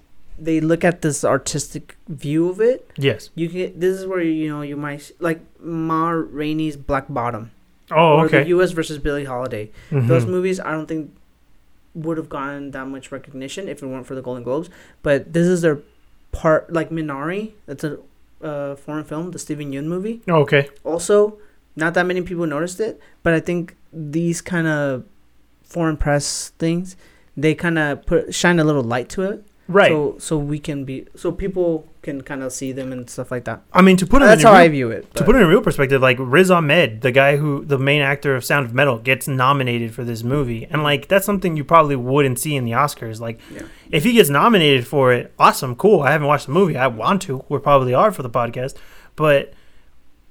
they 0.47 0.59
look 0.59 0.83
at 0.83 1.01
this 1.01 1.23
artistic 1.23 1.95
view 2.09 2.49
of 2.49 2.59
it, 2.59 2.79
Yes. 2.97 3.29
you 3.35 3.47
can. 3.49 3.79
This 3.79 3.93
is 3.99 4.05
where 4.05 4.21
you 4.21 4.49
know 4.49 4.61
you 4.71 4.75
might 4.77 5.11
like 5.19 5.39
Ma 5.61 6.09
Rainey's 6.41 6.75
Black 6.89 7.05
Bottom 7.09 7.51
Oh, 7.91 8.17
or 8.19 8.25
okay. 8.25 8.41
the 8.43 8.49
U.S. 8.57 8.71
versus 8.71 8.97
Billie 8.97 9.25
Holiday. 9.25 9.69
Mhm. 9.91 10.07
Those 10.09 10.25
movies, 10.25 10.59
I 10.59 10.71
don't 10.75 10.87
think 10.87 11.11
would 11.95 12.17
have 12.17 12.29
gotten 12.29 12.71
that 12.71 12.87
much 12.87 13.11
recognition 13.11 13.67
if 13.67 13.81
it 13.81 13.87
weren't 13.87 14.05
for 14.05 14.15
the 14.15 14.21
Golden 14.21 14.43
Globes. 14.43 14.69
But 15.01 15.33
this 15.33 15.47
is 15.47 15.61
their 15.61 15.79
part, 16.31 16.71
like 16.71 16.89
Minari. 16.89 17.53
That's 17.65 17.83
a 17.83 17.97
uh, 18.41 18.75
foreign 18.75 19.05
film, 19.05 19.31
the 19.31 19.39
Steven 19.39 19.71
Yeun 19.71 19.85
movie. 19.85 20.21
Oh, 20.27 20.41
okay. 20.41 20.69
Also, 20.83 21.39
not 21.75 21.93
that 21.95 22.05
many 22.05 22.21
people 22.21 22.45
noticed 22.45 22.79
it, 22.79 23.01
but 23.23 23.33
I 23.33 23.39
think 23.39 23.75
these 23.91 24.41
kind 24.41 24.67
of 24.67 25.05
foreign 25.63 25.97
press 25.97 26.49
things, 26.59 26.95
they 27.35 27.55
kind 27.55 27.79
of 27.79 28.05
put 28.05 28.35
shine 28.35 28.59
a 28.59 28.63
little 28.63 28.83
light 28.83 29.09
to 29.09 29.23
it. 29.23 29.45
Right. 29.67 29.89
So 29.89 30.15
so 30.19 30.37
we 30.37 30.59
can 30.59 30.85
be 30.85 31.07
so 31.15 31.31
people 31.31 31.87
can 32.03 32.21
kind 32.21 32.43
of 32.43 32.51
see 32.53 32.71
them 32.71 32.91
and 32.91 33.09
stuff 33.09 33.31
like 33.31 33.45
that. 33.45 33.63
I 33.73 33.81
mean, 33.81 33.97
to 33.97 34.05
put 34.05 34.21
it 34.21 34.25
That's 34.25 34.41
in 34.41 34.47
how 34.47 34.53
real, 34.53 34.61
I 34.61 34.67
view 34.67 34.91
it. 34.91 35.01
to 35.15 35.21
but- 35.21 35.25
put 35.25 35.35
it 35.35 35.41
in 35.41 35.47
real 35.47 35.61
perspective, 35.61 36.01
like 36.03 36.17
Riz 36.19 36.51
Ahmed, 36.51 37.01
the 37.01 37.11
guy 37.11 37.37
who 37.37 37.65
the 37.65 37.79
main 37.79 38.01
actor 38.01 38.35
of 38.35 38.45
Sound 38.45 38.67
of 38.67 38.75
Metal, 38.75 38.99
gets 38.99 39.27
nominated 39.27 39.91
for 39.95 40.03
this 40.03 40.21
movie, 40.21 40.67
and 40.69 40.83
like 40.83 41.07
that's 41.07 41.25
something 41.25 41.57
you 41.57 41.63
probably 41.63 41.95
wouldn't 41.95 42.37
see 42.37 42.55
in 42.55 42.63
the 42.63 42.73
Oscars. 42.73 43.19
Like, 43.19 43.39
Yeah. 43.51 43.63
if 43.89 44.03
he 44.03 44.13
gets 44.13 44.29
nominated 44.29 44.85
for 44.85 45.11
it, 45.13 45.33
awesome, 45.39 45.75
cool. 45.75 46.01
I 46.01 46.11
haven't 46.11 46.27
watched 46.27 46.45
the 46.45 46.51
movie. 46.53 46.77
I 46.77 46.85
want 46.87 47.23
to. 47.23 47.43
We 47.49 47.57
probably 47.57 47.93
are 47.95 48.11
for 48.11 48.21
the 48.21 48.29
podcast, 48.29 48.75
but 49.15 49.53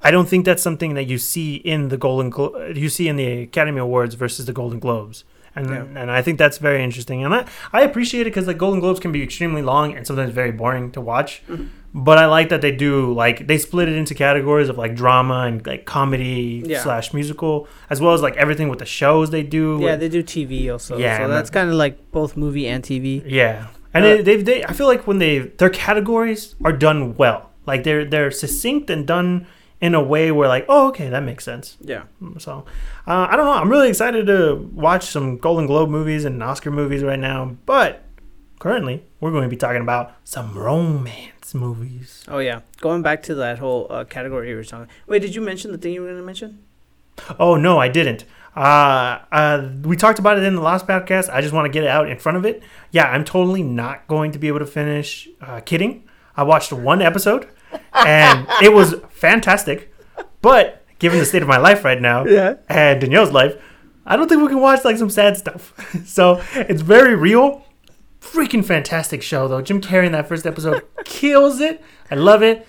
I 0.00 0.12
don't 0.12 0.28
think 0.28 0.44
that's 0.44 0.62
something 0.62 0.94
that 0.94 1.04
you 1.06 1.18
see 1.18 1.56
in 1.56 1.88
the 1.88 1.96
Golden 1.96 2.30
Glo- 2.30 2.66
you 2.72 2.88
see 2.88 3.08
in 3.08 3.16
the 3.16 3.42
Academy 3.42 3.80
Awards 3.80 4.14
versus 4.14 4.46
the 4.46 4.52
Golden 4.52 4.78
Globes. 4.78 5.24
And, 5.56 5.68
Yeah. 5.68 5.84
and 6.00 6.10
I 6.10 6.20
think 6.20 6.38
that's 6.38 6.58
very 6.58 6.82
interesting, 6.82 7.24
and 7.24 7.32
I, 7.32 7.44
I 7.72 7.82
appreciate 7.82 8.22
it 8.22 8.30
because 8.30 8.46
the 8.46 8.54
Golden 8.54 8.80
Globes 8.80 8.98
can 8.98 9.12
be 9.12 9.22
extremely 9.22 9.62
long 9.62 9.94
and 9.96 10.04
sometimes 10.06 10.32
very 10.32 10.50
boring 10.50 10.90
to 10.92 11.00
watch. 11.00 11.42
Mhm. 11.48 11.68
But 11.96 12.18
I 12.18 12.26
like 12.26 12.48
that 12.48 12.60
they 12.60 12.72
do 12.72 13.12
like 13.14 13.46
they 13.46 13.56
split 13.56 13.88
it 13.88 13.94
into 13.94 14.14
categories 14.16 14.68
of 14.68 14.76
like 14.76 14.96
drama 14.96 15.44
and 15.46 15.64
like 15.64 15.84
comedy 15.84 16.60
Yeah. 16.66 16.80
slash 16.82 17.14
musical, 17.14 17.68
as 17.88 18.00
well 18.00 18.14
as 18.14 18.20
like 18.20 18.36
everything 18.36 18.68
with 18.68 18.80
the 18.80 18.84
shows 18.86 19.30
they 19.30 19.44
do. 19.44 19.78
Yeah, 19.80 19.94
they 19.94 20.08
do 20.08 20.22
TV 20.24 20.68
also. 20.72 20.98
Yeah, 20.98 21.18
so 21.18 21.28
that's 21.28 21.50
kind 21.50 21.68
of 21.70 21.76
like 21.76 22.10
both 22.10 22.36
movie 22.36 22.66
and 22.66 22.82
TV. 22.82 23.22
yeah, 23.24 23.66
and 23.94 24.04
Uh, 24.04 24.22
they 24.22 24.36
they 24.42 24.64
I 24.64 24.72
feel 24.72 24.88
like 24.88 25.06
when 25.06 25.18
they 25.18 25.38
their 25.60 25.70
categories 25.70 26.56
are 26.64 26.72
done 26.72 27.14
well, 27.16 27.50
like 27.64 27.84
they're 27.84 28.04
they're 28.04 28.32
succinct 28.32 28.90
and 28.90 29.06
done 29.06 29.46
in 29.80 29.94
a 29.94 30.02
way 30.02 30.30
where 30.32 30.48
like 30.48 30.64
oh 30.68 30.88
okay 30.88 31.08
that 31.08 31.22
makes 31.22 31.44
sense. 31.44 31.76
Yeah. 31.80 32.04
So 32.38 32.64
uh, 33.06 33.28
I 33.30 33.36
don't 33.36 33.44
know. 33.44 33.52
I'm 33.52 33.70
really 33.70 33.88
excited 33.88 34.26
to 34.26 34.70
watch 34.72 35.06
some 35.06 35.38
Golden 35.38 35.66
Globe 35.66 35.90
movies 35.90 36.24
and 36.24 36.42
Oscar 36.42 36.70
movies 36.70 37.02
right 37.02 37.18
now, 37.18 37.56
but 37.66 38.02
currently 38.58 39.04
we're 39.20 39.30
going 39.30 39.42
to 39.42 39.48
be 39.48 39.56
talking 39.56 39.82
about 39.82 40.14
some 40.24 40.56
romance 40.56 41.54
movies. 41.54 42.24
Oh 42.28 42.38
yeah. 42.38 42.60
Going 42.80 43.02
back 43.02 43.22
to 43.24 43.34
that 43.36 43.58
whole 43.58 43.86
uh, 43.90 44.04
category 44.04 44.50
you 44.50 44.56
were 44.56 44.64
talking. 44.64 44.88
Wait, 45.06 45.20
did 45.20 45.34
you 45.34 45.40
mention 45.40 45.72
the 45.72 45.78
thing 45.78 45.92
you 45.92 46.02
were 46.02 46.08
gonna 46.08 46.22
mention? 46.22 46.64
Oh 47.38 47.56
no, 47.56 47.78
I 47.78 47.88
didn't. 47.88 48.24
Uh, 48.56 49.18
uh, 49.32 49.68
we 49.82 49.96
talked 49.96 50.18
about 50.18 50.38
it 50.38 50.44
in 50.44 50.54
the 50.54 50.60
last 50.60 50.86
podcast. 50.86 51.28
I 51.32 51.40
just 51.40 51.52
want 51.52 51.66
to 51.66 51.70
get 51.70 51.82
it 51.82 51.88
out 51.88 52.08
in 52.08 52.18
front 52.18 52.38
of 52.38 52.44
it. 52.44 52.62
Yeah, 52.92 53.10
I'm 53.10 53.24
totally 53.24 53.62
not 53.62 54.06
going 54.06 54.32
to 54.32 54.38
be 54.38 54.48
able 54.48 54.60
to 54.60 54.66
finish. 54.66 55.28
Uh, 55.40 55.60
kidding. 55.60 56.04
I 56.36 56.42
watched 56.44 56.72
one 56.72 57.02
episode, 57.02 57.48
and 57.92 58.46
it 58.62 58.72
was 58.72 58.94
fantastic. 59.10 59.92
But 60.42 60.84
given 60.98 61.18
the 61.18 61.24
state 61.26 61.42
of 61.42 61.48
my 61.48 61.58
life 61.58 61.84
right 61.84 62.00
now 62.00 62.24
Yeah. 62.26 62.54
and 62.68 63.00
Danielle's 63.00 63.32
life, 63.32 63.54
I 64.06 64.16
don't 64.16 64.28
think 64.28 64.42
we 64.42 64.48
can 64.48 64.60
watch 64.60 64.84
like 64.84 64.96
some 64.98 65.10
sad 65.10 65.36
stuff. 65.36 65.72
so 66.06 66.42
it's 66.54 66.82
very 66.82 67.14
real. 67.14 67.64
Freaking 68.20 68.64
fantastic 68.64 69.22
show 69.22 69.48
though. 69.48 69.60
Jim 69.62 69.80
Carrey 69.80 70.06
in 70.06 70.12
that 70.12 70.28
first 70.28 70.46
episode 70.46 70.82
kills 71.04 71.60
it. 71.60 71.82
I 72.10 72.14
love 72.14 72.42
it. 72.42 72.66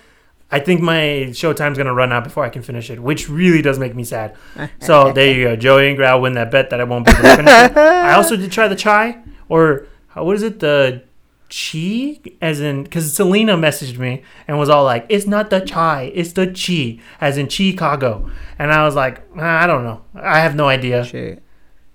I 0.50 0.60
think 0.60 0.80
my 0.80 1.26
showtime's 1.32 1.76
gonna 1.76 1.92
run 1.94 2.12
out 2.12 2.22
before 2.24 2.44
I 2.44 2.50
can 2.50 2.62
finish 2.62 2.88
it, 2.88 3.00
which 3.02 3.28
really 3.28 3.62
does 3.62 3.78
make 3.80 3.96
me 3.96 4.04
sad. 4.04 4.36
So 4.80 5.12
there 5.12 5.32
you 5.34 5.44
go. 5.44 5.56
Joey 5.56 5.88
and 5.88 5.96
Grau 5.96 6.20
win 6.20 6.34
that 6.34 6.50
bet 6.52 6.70
that 6.70 6.80
I 6.80 6.84
won't 6.84 7.04
be 7.04 7.10
able 7.12 7.22
to 7.22 7.36
finish 7.36 7.52
it. 7.52 7.76
I 7.76 8.12
also 8.14 8.36
did 8.36 8.52
try 8.52 8.68
the 8.68 8.76
chai, 8.76 9.18
or 9.48 9.86
what 10.14 10.36
is 10.36 10.42
it? 10.44 10.60
The 10.60 11.02
chi, 11.48 12.20
as 12.40 12.60
in 12.60 12.84
because 12.84 13.12
Selena 13.12 13.56
messaged 13.56 13.98
me 13.98 14.22
and 14.46 14.58
was 14.58 14.68
all 14.68 14.84
like, 14.84 15.06
"It's 15.08 15.26
not 15.26 15.50
the 15.50 15.60
chai, 15.60 16.10
it's 16.14 16.32
the 16.32 16.46
chi, 16.46 17.02
as 17.20 17.38
in 17.38 17.48
Chicago." 17.48 18.30
And 18.58 18.72
I 18.72 18.84
was 18.84 18.94
like, 18.94 19.22
"Ah, 19.36 19.62
"I 19.62 19.66
don't 19.66 19.84
know. 19.84 20.02
I 20.14 20.40
have 20.40 20.54
no 20.54 20.68
idea." 20.68 21.06
Chi. 21.10 21.38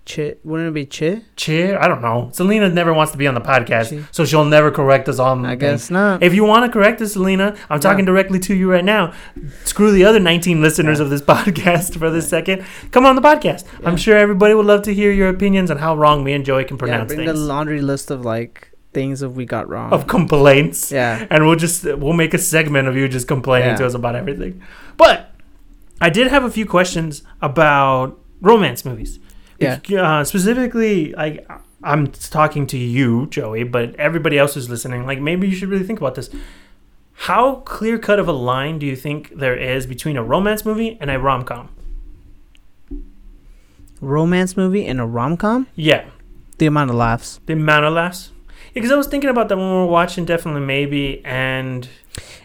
Chi. 0.04 0.34
Wouldn't 0.44 0.70
it 0.70 0.74
be 0.74 0.86
chi? 0.86 1.22
Chi, 1.38 1.78
I 1.78 1.88
don't 1.88 2.02
know. 2.02 2.30
Selena 2.34 2.70
never 2.70 2.92
wants 2.92 3.12
to 3.12 3.18
be 3.20 3.28
on 3.28 3.36
the 3.36 3.42
podcast, 3.42 3.92
Chi. 3.92 4.08
so 4.12 4.26
she'll 4.26 4.46
never 4.46 4.72
correct 4.72 5.08
us 5.08 5.20
on. 5.20 5.46
I 5.46 5.50
things. 5.50 5.60
guess 5.60 5.92
not. 5.92 6.24
If 6.24 6.34
you 6.34 6.44
want 6.44 6.66
to 6.66 6.72
correct 6.72 7.02
us, 7.02 7.14
Selena, 7.14 7.56
I'm 7.70 7.80
talking 7.80 8.04
directly 8.04 8.40
to 8.40 8.56
you 8.56 8.70
right 8.70 8.84
now. 8.84 9.14
Screw 9.64 9.92
the 9.92 10.06
other 10.06 10.20
19 10.20 10.62
listeners 10.62 11.00
of 11.00 11.12
this 11.12 11.22
podcast 11.34 12.00
for 12.00 12.10
this 12.10 12.28
second. 12.28 12.66
Come 12.90 13.06
on 13.06 13.16
the 13.16 13.22
podcast. 13.22 13.64
I'm 13.86 13.96
sure 13.96 14.18
everybody 14.18 14.56
would 14.56 14.66
love 14.66 14.82
to 14.84 14.94
hear 14.94 15.12
your 15.12 15.30
opinions 15.30 15.70
on 15.70 15.78
how 15.78 15.96
wrong 15.96 16.24
me 16.24 16.34
and 16.34 16.44
Joey 16.44 16.66
can 16.66 16.78
yeah, 16.78 16.80
pronounce 16.80 17.14
bring 17.14 17.28
the 17.28 17.34
laundry 17.34 17.82
list 17.82 18.10
of 18.10 18.26
like 18.26 18.71
things 18.94 19.20
that 19.22 19.30
we 19.30 19.46
got 19.46 19.70
wrong. 19.70 19.92
of 19.94 20.08
complaints. 20.08 20.92
yeah. 20.92 21.26
And 21.30 21.46
we'll 21.46 21.56
just 21.56 21.84
we'll 21.84 22.14
make 22.14 22.34
a 22.34 22.38
segment 22.38 22.88
of 22.88 22.96
you 22.96 23.08
just 23.08 23.28
complaining 23.28 23.70
Yeah. 23.70 23.78
to 23.78 23.86
us 23.86 23.94
about 23.94 24.16
everything. 24.16 24.62
But 24.98 25.32
I 26.02 26.10
did 26.10 26.28
have 26.28 26.44
a 26.44 26.52
few 26.52 26.66
questions 26.66 27.24
about 27.42 28.20
romance 28.42 28.84
movies. 28.86 29.20
Yeah. 29.60 29.80
Uh, 29.98 30.24
specifically, 30.24 31.14
like 31.14 31.48
I'm 31.84 32.08
talking 32.08 32.66
to 32.68 32.78
you, 32.78 33.28
Joey, 33.28 33.64
but 33.64 33.96
everybody 33.96 34.38
else 34.38 34.56
who's 34.56 34.70
listening, 34.70 35.06
like 35.06 35.20
maybe 35.22 35.48
you 35.48 35.56
should 35.56 35.70
really 35.70 35.86
think 35.86 36.00
about 36.00 36.16
this. 36.16 36.30
How 37.14 37.56
clear 37.66 38.00
cut 38.00 38.18
of 38.20 38.28
a 38.28 38.32
line 38.34 38.80
do 38.80 38.86
you 38.88 38.96
think 38.96 39.38
there 39.38 39.56
is 39.56 39.86
between 39.86 40.18
a 40.18 40.24
romance 40.24 40.66
movie 40.66 40.98
and 41.00 41.12
a 41.12 41.20
rom 41.20 41.44
com? 41.44 41.70
Romance 44.00 44.58
movie 44.58 44.86
and 44.86 45.00
a 45.00 45.06
rom 45.06 45.38
com. 45.38 45.68
Yeah, 45.76 46.06
The 46.58 46.66
amount 46.66 46.90
of 46.90 46.96
laughs. 46.96 47.40
the 47.46 47.54
amount 47.54 47.86
of 47.86 47.94
laughs. 47.94 48.32
Because 48.74 48.92
I 48.92 48.96
was 48.96 49.08
thinking 49.08 49.30
about 49.30 49.50
that 49.50 49.58
when 49.58 49.66
we 49.68 49.74
were 49.76 49.86
watching 49.86 50.26
Definitely 50.26 50.62
Maybe 50.62 51.24
and 51.26 51.88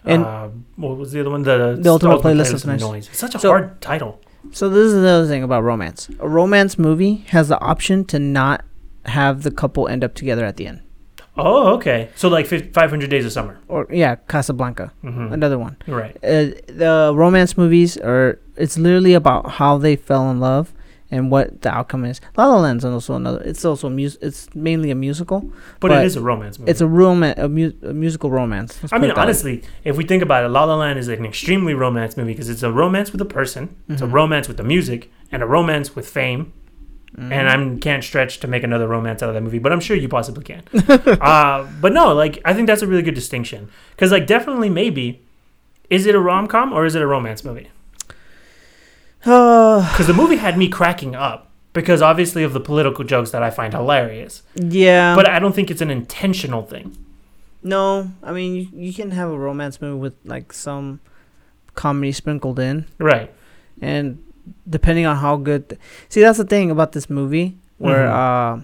And- 0.04 0.24
uh, 0.24 0.48
what 0.76 0.96
was 0.96 1.12
the 1.12 1.20
other 1.20 1.30
one? 1.30 1.42
The, 1.42 1.76
The 1.80 1.90
Ultimate 1.90 2.20
Playlist 2.20 2.54
of 2.54 2.80
Noise. 2.80 3.08
It's 3.08 3.18
such 3.18 3.34
a 3.34 3.38
So- 3.38 3.48
hard 3.48 3.80
title. 3.80 4.20
So 4.52 4.68
this 4.68 4.92
is 4.92 4.94
the 5.02 5.08
other 5.08 5.26
thing 5.26 5.42
about 5.42 5.64
romance. 5.64 6.08
A 6.20 6.28
romance 6.28 6.78
movie 6.78 7.24
has 7.28 7.48
the 7.48 7.60
option 7.60 8.04
to 8.06 8.18
not 8.20 8.64
have 9.06 9.42
the 9.42 9.50
couple 9.50 9.88
end 9.88 10.04
up 10.04 10.14
together 10.14 10.44
at 10.44 10.56
the 10.56 10.66
end. 10.68 10.80
Oh, 11.36 11.74
okay. 11.74 12.08
So 12.14 12.28
like 12.28 12.46
fif- 12.46 12.72
500 12.72 13.10
Days 13.10 13.26
of 13.26 13.32
Summer. 13.32 13.58
Or 13.68 13.86
yeah, 13.90 14.14
Casablanca, 14.28 14.92
mm-hmm. 15.04 15.32
another 15.32 15.58
one. 15.58 15.76
Right. 15.86 16.16
Uh, 16.22 16.54
the 16.68 17.12
romance 17.14 17.58
movies 17.58 17.96
are 17.98 18.38
it's 18.56 18.78
literally 18.78 19.14
about 19.14 19.50
how 19.52 19.76
they 19.78 19.96
fell 19.96 20.30
in 20.30 20.40
love 20.40 20.72
and 21.10 21.30
what 21.30 21.62
the 21.62 21.70
outcome 21.70 22.04
is. 22.04 22.20
La 22.36 22.46
La 22.46 22.56
Land's 22.58 22.84
also 22.84 23.14
another. 23.14 23.40
It's 23.42 23.64
also 23.64 23.88
mus- 23.88 24.18
It's 24.20 24.52
mainly 24.54 24.90
a 24.90 24.94
musical. 24.94 25.40
But, 25.80 25.88
But 25.88 26.02
it 26.02 26.06
is 26.06 26.16
a 26.16 26.20
romance 26.20 26.58
movie. 26.58 26.70
It's 26.70 26.80
a 26.80 26.86
roman 26.86 27.38
a, 27.38 27.48
mu- 27.48 27.72
a 27.82 27.92
musical 27.92 28.30
romance. 28.30 28.78
Let's 28.82 28.92
I 28.92 28.98
mean, 28.98 29.08
that 29.08 29.16
way. 29.16 29.22
honestly, 29.22 29.62
if 29.84 29.96
we 29.96 30.04
think 30.04 30.22
about 30.22 30.44
it, 30.44 30.48
La 30.48 30.64
La 30.64 30.74
Land 30.76 30.98
is 30.98 31.08
an 31.08 31.24
extremely 31.24 31.74
romance 31.74 32.16
movie 32.16 32.32
because 32.32 32.48
it's 32.48 32.62
a 32.62 32.72
romance 32.72 33.12
with 33.12 33.20
a 33.20 33.24
person, 33.26 33.76
it's 33.88 34.02
a 34.02 34.06
Mhm. 34.06 34.12
romance 34.12 34.48
with 34.48 34.56
the 34.56 34.64
music, 34.64 35.10
and 35.30 35.42
a 35.42 35.46
romance 35.46 35.94
with 35.94 36.08
fame. 36.08 36.52
Mhm. 37.16 37.32
And 37.32 37.48
I 37.48 37.78
can't 37.80 38.04
stretch 38.04 38.40
to 38.40 38.46
make 38.48 38.62
another 38.62 38.86
romance 38.86 39.22
out 39.22 39.28
of 39.30 39.34
that 39.36 39.40
movie, 39.42 39.58
but 39.60 39.72
I'm 39.72 39.80
sure 39.80 39.96
you 39.96 40.08
possibly 40.08 40.44
can. 40.44 40.62
uh, 41.20 41.66
but 41.80 41.92
no, 41.94 42.12
like 42.12 42.40
I 42.44 42.52
think 42.52 42.66
that's 42.66 42.82
a 42.82 42.86
really 42.86 43.02
good 43.02 43.14
distinction 43.14 43.68
because, 43.92 44.10
like, 44.12 44.26
definitely 44.26 44.68
maybe, 44.68 45.22
is 45.88 46.04
it 46.04 46.14
a 46.14 46.20
rom 46.20 46.46
com 46.46 46.72
or 46.74 46.84
is 46.84 46.94
it 46.94 47.00
a 47.00 47.06
romance 47.06 47.42
movie? 47.44 47.68
Uh, 49.26 49.80
Because 49.92 50.06
the 50.06 50.14
movie 50.14 50.36
had 50.36 50.56
me 50.56 50.68
cracking 50.68 51.14
up 51.14 51.50
because 51.72 52.00
obviously 52.00 52.42
of 52.42 52.52
the 52.54 52.60
political 52.60 53.04
jokes 53.04 53.30
that 53.32 53.42
I 53.42 53.50
find 53.50 53.72
hilarious, 53.74 54.42
yeah. 54.54 55.14
but 55.14 55.28
I 55.28 55.38
don't 55.38 55.54
think 55.54 55.70
it's 55.70 55.82
an 55.82 55.90
intentional 55.90 56.62
thing. 56.62 56.96
no, 57.62 58.10
I 58.22 58.32
mean 58.32 58.54
you, 58.54 58.68
you 58.86 58.92
can 58.94 59.10
have 59.10 59.28
a 59.30 59.38
romance 59.38 59.80
movie 59.82 59.98
with 59.98 60.14
like 60.24 60.52
some 60.52 61.00
comedy 61.74 62.12
sprinkled 62.12 62.58
in. 62.58 62.86
Right. 62.98 63.30
and 63.82 64.22
depending 64.70 65.04
on 65.06 65.16
how 65.16 65.36
good 65.36 65.68
th- 65.70 65.80
see 66.08 66.20
that's 66.20 66.38
the 66.38 66.44
thing 66.44 66.70
about 66.70 66.92
this 66.92 67.10
movie 67.10 67.56
where 67.78 68.06
Mhm. 68.06 68.58
uh 68.58 68.62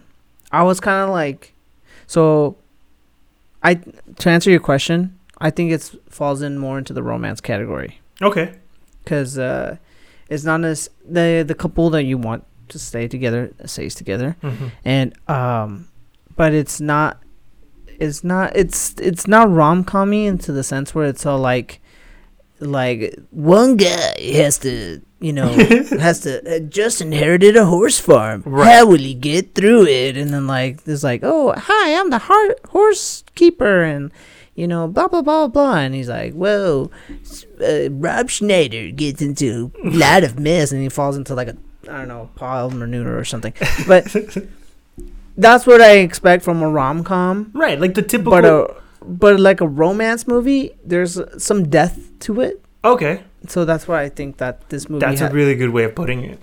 i 0.53 0.63
was 0.63 0.79
kind 0.79 1.03
of 1.05 1.11
like 1.11 1.53
so 2.07 2.57
i 3.65 3.75
to 4.21 4.31
answer 4.31 4.49
your 4.49 4.61
question 4.61 5.19
i 5.39 5.51
think 5.51 5.73
it 5.73 5.83
falls 6.09 6.41
in 6.41 6.57
more 6.57 6.79
into 6.79 6.93
the 6.95 7.03
romance 7.03 7.41
category 7.41 7.99
Okay. 8.23 8.53
because 9.03 9.37
uh 9.39 9.77
it's 10.33 10.45
not 10.45 10.65
as 10.65 10.89
the 11.19 11.45
the 11.47 11.55
couple 11.55 11.91
that 11.91 12.05
you 12.05 12.17
want 12.29 12.45
to 12.69 12.79
stay 12.79 13.07
together 13.09 13.53
stays 13.67 13.95
together. 13.95 14.37
Hmm 14.41 14.69
and 14.85 15.09
um 15.29 15.89
but 16.37 16.55
it's 16.61 16.81
not 16.81 17.21
it's 18.05 18.25
not 18.25 18.57
it's 18.57 18.95
it's 18.99 19.27
not 19.35 19.51
rom-commy 19.51 20.27
into 20.27 20.51
the 20.53 20.65
sense 20.65 20.95
where 20.95 21.07
it's 21.13 21.25
all 21.27 21.39
like 21.53 21.81
like 22.61 23.19
one 23.31 23.77
guy 23.77 24.15
has 24.41 24.59
to 24.59 25.01
you 25.21 25.33
know 25.33 25.49
has 26.09 26.21
to 26.21 26.33
uh, 26.57 26.59
just 26.61 27.01
inherited 27.01 27.57
a 27.57 27.67
horse 27.67 27.99
farm. 28.01 28.43
Right. 28.47 28.67
how 28.73 28.87
will 28.87 28.99
he 29.11 29.15
get 29.15 29.55
through 29.55 29.87
it? 29.87 30.17
And 30.17 30.33
then 30.33 30.47
like 30.47 30.85
there's 30.85 31.05
like 31.05 31.21
oh 31.23 31.53
hi 31.57 31.95
i'm 31.99 32.11
the 32.11 32.19
har- 32.19 32.57
horse 32.71 33.25
keeper. 33.35 33.83
And 33.83 34.13
you 34.55 34.67
know 34.69 34.87
blah 34.89 35.09
blah 35.09 35.23
blah 35.23 35.47
blah 35.49 35.77
and 35.77 35.95
he's 35.95 36.09
like 36.09 36.33
whoa 36.35 36.91
uh, 37.65 37.89
rob 37.91 38.29
schneider 38.29 38.91
gets 38.91 39.23
into 39.23 39.73
a 39.85 39.89
lot 39.97 40.23
of 40.25 40.39
mess 40.39 40.73
and 40.73 40.83
he 40.83 40.89
falls 40.89 41.17
into 41.17 41.35
like 41.35 41.49
a 41.49 41.57
i 41.89 41.99
don't 41.99 42.09
know 42.09 42.29
pile 42.37 42.67
of 42.67 42.75
manure 42.75 43.17
or 43.19 43.25
something 43.25 43.53
but 43.87 44.05
that's 45.37 45.67
what 45.67 45.81
I 45.81 45.93
expect 45.99 46.45
from 46.45 46.63
a 46.63 46.69
rom 46.69 47.05
com. 47.05 47.51
Right, 47.55 47.81
like 47.81 47.95
the 47.95 48.03
typical. 48.03 48.33
But 48.33 48.45
a 48.45 48.75
but 49.05 49.41
like 49.41 49.61
a 49.63 49.67
romance 49.67 50.29
movie, 50.29 50.73
there's 50.85 51.19
some 51.43 51.69
death 51.71 52.11
to 52.21 52.41
it. 52.43 52.63
okay, 52.85 53.23
So 53.49 53.65
that's 53.65 53.89
why 53.89 54.03
I 54.03 54.09
think 54.11 54.37
that 54.37 54.69
this 54.69 54.89
movie. 54.89 55.01
that's 55.01 55.21
ha- 55.21 55.29
a 55.29 55.33
really 55.33 55.55
good 55.55 55.71
way 55.71 55.85
of 55.85 55.95
putting 55.95 56.23
it. 56.23 56.39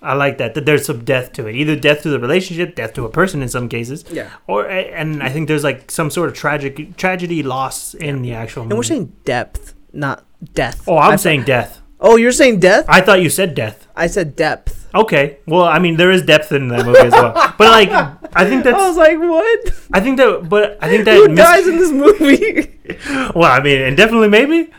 I 0.00 0.14
like 0.14 0.38
that. 0.38 0.54
That 0.54 0.64
there's 0.64 0.86
some 0.86 1.04
death 1.04 1.32
to 1.34 1.46
it. 1.46 1.54
Either 1.56 1.74
death 1.76 2.02
to 2.02 2.08
the 2.10 2.20
relationship, 2.20 2.74
death 2.76 2.92
to 2.94 3.04
a 3.04 3.10
person 3.10 3.42
in 3.42 3.48
some 3.48 3.68
cases, 3.68 4.04
yeah. 4.10 4.30
or 4.46 4.66
and 4.68 5.22
I 5.22 5.28
think 5.28 5.48
there's 5.48 5.64
like 5.64 5.90
some 5.90 6.10
sort 6.10 6.28
of 6.28 6.34
tragic 6.36 6.96
tragedy 6.96 7.42
loss 7.42 7.94
in 7.94 8.22
the 8.22 8.32
actual. 8.32 8.62
Movie. 8.62 8.72
And 8.72 8.78
we're 8.78 8.82
saying 8.84 9.12
depth, 9.24 9.74
not 9.92 10.24
death. 10.54 10.84
Oh, 10.86 10.98
I'm 10.98 11.12
I- 11.12 11.16
saying 11.16 11.44
death. 11.44 11.80
Oh, 12.00 12.14
you're 12.16 12.30
saying 12.30 12.60
death? 12.60 12.84
I 12.88 13.00
thought 13.00 13.20
you 13.22 13.28
said 13.28 13.56
death. 13.56 13.88
I 13.96 14.06
said 14.06 14.36
depth. 14.36 14.88
Okay, 14.94 15.38
well, 15.46 15.64
I 15.64 15.80
mean 15.80 15.96
there 15.96 16.12
is 16.12 16.22
depth 16.22 16.52
in 16.52 16.68
that 16.68 16.86
movie 16.86 17.00
as 17.00 17.12
well. 17.12 17.32
But 17.58 17.70
like, 17.72 17.90
I 18.36 18.48
think 18.48 18.62
that's. 18.62 18.78
I 18.78 18.86
was 18.88 18.96
like, 18.96 19.18
what? 19.18 19.74
I 19.92 19.98
think 20.00 20.16
that. 20.18 20.48
But 20.48 20.78
I 20.80 20.88
think 20.88 21.04
that. 21.06 21.16
Who 21.16 21.28
mis- 21.28 21.38
dies 21.38 21.66
in 21.66 21.76
this 21.76 21.90
movie? 21.90 22.74
Well, 23.34 23.50
I 23.52 23.60
mean, 23.60 23.82
and 23.82 23.96
definitely 23.96 24.28
maybe. 24.28 24.70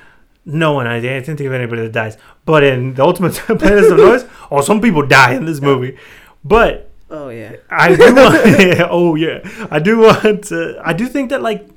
No 0.51 0.73
one. 0.73 0.87
I 0.87 0.99
didn't 0.99 1.25
think 1.25 1.41
of 1.41 1.53
anybody 1.53 1.83
that 1.83 1.91
dies. 1.91 2.17
But 2.45 2.63
in 2.63 2.95
the 2.95 3.03
Ultimate 3.03 3.33
Playlist 3.61 3.91
of 3.91 3.97
Noise, 3.97 4.25
oh, 4.51 4.61
some 4.61 4.81
people 4.81 5.05
die 5.05 5.33
in 5.33 5.45
this 5.45 5.61
movie. 5.61 5.97
But 6.43 6.89
oh 7.09 7.29
yeah. 7.29 7.55
I 7.69 7.95
do 7.95 8.03
want. 8.15 8.79
oh 8.89 9.15
yeah, 9.15 9.67
I 9.71 9.79
do 9.79 9.99
want. 9.99 10.45
To, 10.45 10.81
I 10.83 10.93
do 10.93 11.07
think 11.07 11.29
that 11.29 11.41
like, 11.41 11.67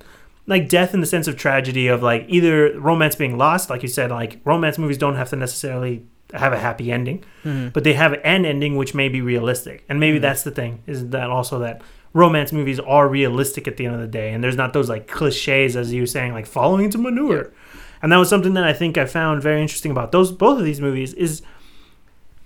like 0.46 0.68
death 0.68 0.94
in 0.94 1.00
the 1.00 1.06
sense 1.06 1.28
of 1.28 1.36
tragedy 1.36 1.88
of 1.88 2.02
like 2.02 2.24
either 2.28 2.78
romance 2.80 3.14
being 3.14 3.36
lost, 3.38 3.70
like 3.70 3.82
you 3.82 3.88
said, 3.88 4.10
like 4.10 4.40
romance 4.44 4.78
movies 4.78 4.98
don't 4.98 5.16
have 5.16 5.30
to 5.30 5.36
necessarily 5.36 6.04
have 6.34 6.52
a 6.54 6.58
happy 6.58 6.90
ending, 6.90 7.22
Mhm. 7.44 7.74
but 7.74 7.84
they 7.84 7.92
have 7.92 8.14
an 8.24 8.46
ending 8.46 8.76
which 8.76 8.94
may 8.94 9.08
be 9.10 9.20
realistic, 9.20 9.84
and 9.88 10.00
maybe 10.00 10.18
Mhm. 10.18 10.22
that's 10.22 10.42
the 10.44 10.50
thing 10.50 10.78
is 10.86 11.08
that 11.10 11.28
also 11.28 11.58
that 11.58 11.82
romance 12.14 12.52
movies 12.52 12.80
are 12.80 13.06
realistic 13.06 13.68
at 13.68 13.76
the 13.76 13.84
end 13.84 13.94
of 13.94 14.00
the 14.00 14.06
day, 14.06 14.32
and 14.32 14.42
there's 14.42 14.56
not 14.56 14.72
those 14.72 14.88
like 14.88 15.06
cliches 15.06 15.76
as 15.76 15.92
you 15.92 16.00
were 16.02 16.06
saying 16.06 16.32
like 16.32 16.46
falling 16.46 16.86
into 16.86 16.96
manure, 16.96 17.50
and 18.02 18.12
that 18.12 18.18
was 18.18 18.28
something 18.28 18.54
that 18.54 18.64
I 18.64 18.72
think 18.72 18.98
I 18.98 19.06
found 19.06 19.42
very 19.42 19.62
interesting 19.62 19.90
about 19.90 20.12
those 20.12 20.32
both 20.32 20.58
of 20.58 20.64
these 20.64 20.80
movies 20.80 21.14
is, 21.14 21.42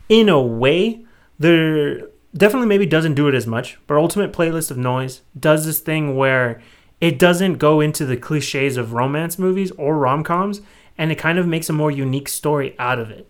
in 0.08 0.28
a 0.28 0.40
way, 0.40 1.04
they're 1.38 2.02
definitely 2.36 2.68
maybe 2.68 2.86
doesn't 2.86 3.14
do 3.14 3.28
it 3.28 3.34
as 3.34 3.46
much, 3.46 3.78
but 3.86 3.96
Ultimate 3.96 4.32
Playlist 4.32 4.70
of 4.70 4.76
Noise 4.76 5.22
does 5.38 5.64
this 5.64 5.80
thing 5.80 6.16
where 6.16 6.60
it 7.00 7.18
doesn't 7.18 7.54
go 7.54 7.80
into 7.80 8.04
the 8.06 8.16
cliches 8.16 8.76
of 8.76 8.92
romance 8.92 9.38
movies 9.38 9.70
or 9.72 9.96
rom 9.96 10.22
coms, 10.22 10.60
and 10.98 11.10
it 11.10 11.16
kind 11.16 11.38
of 11.38 11.46
makes 11.46 11.68
a 11.68 11.72
more 11.72 11.90
unique 11.90 12.28
story 12.28 12.74
out 12.78 12.98
of 12.98 13.10
it. 13.10 13.28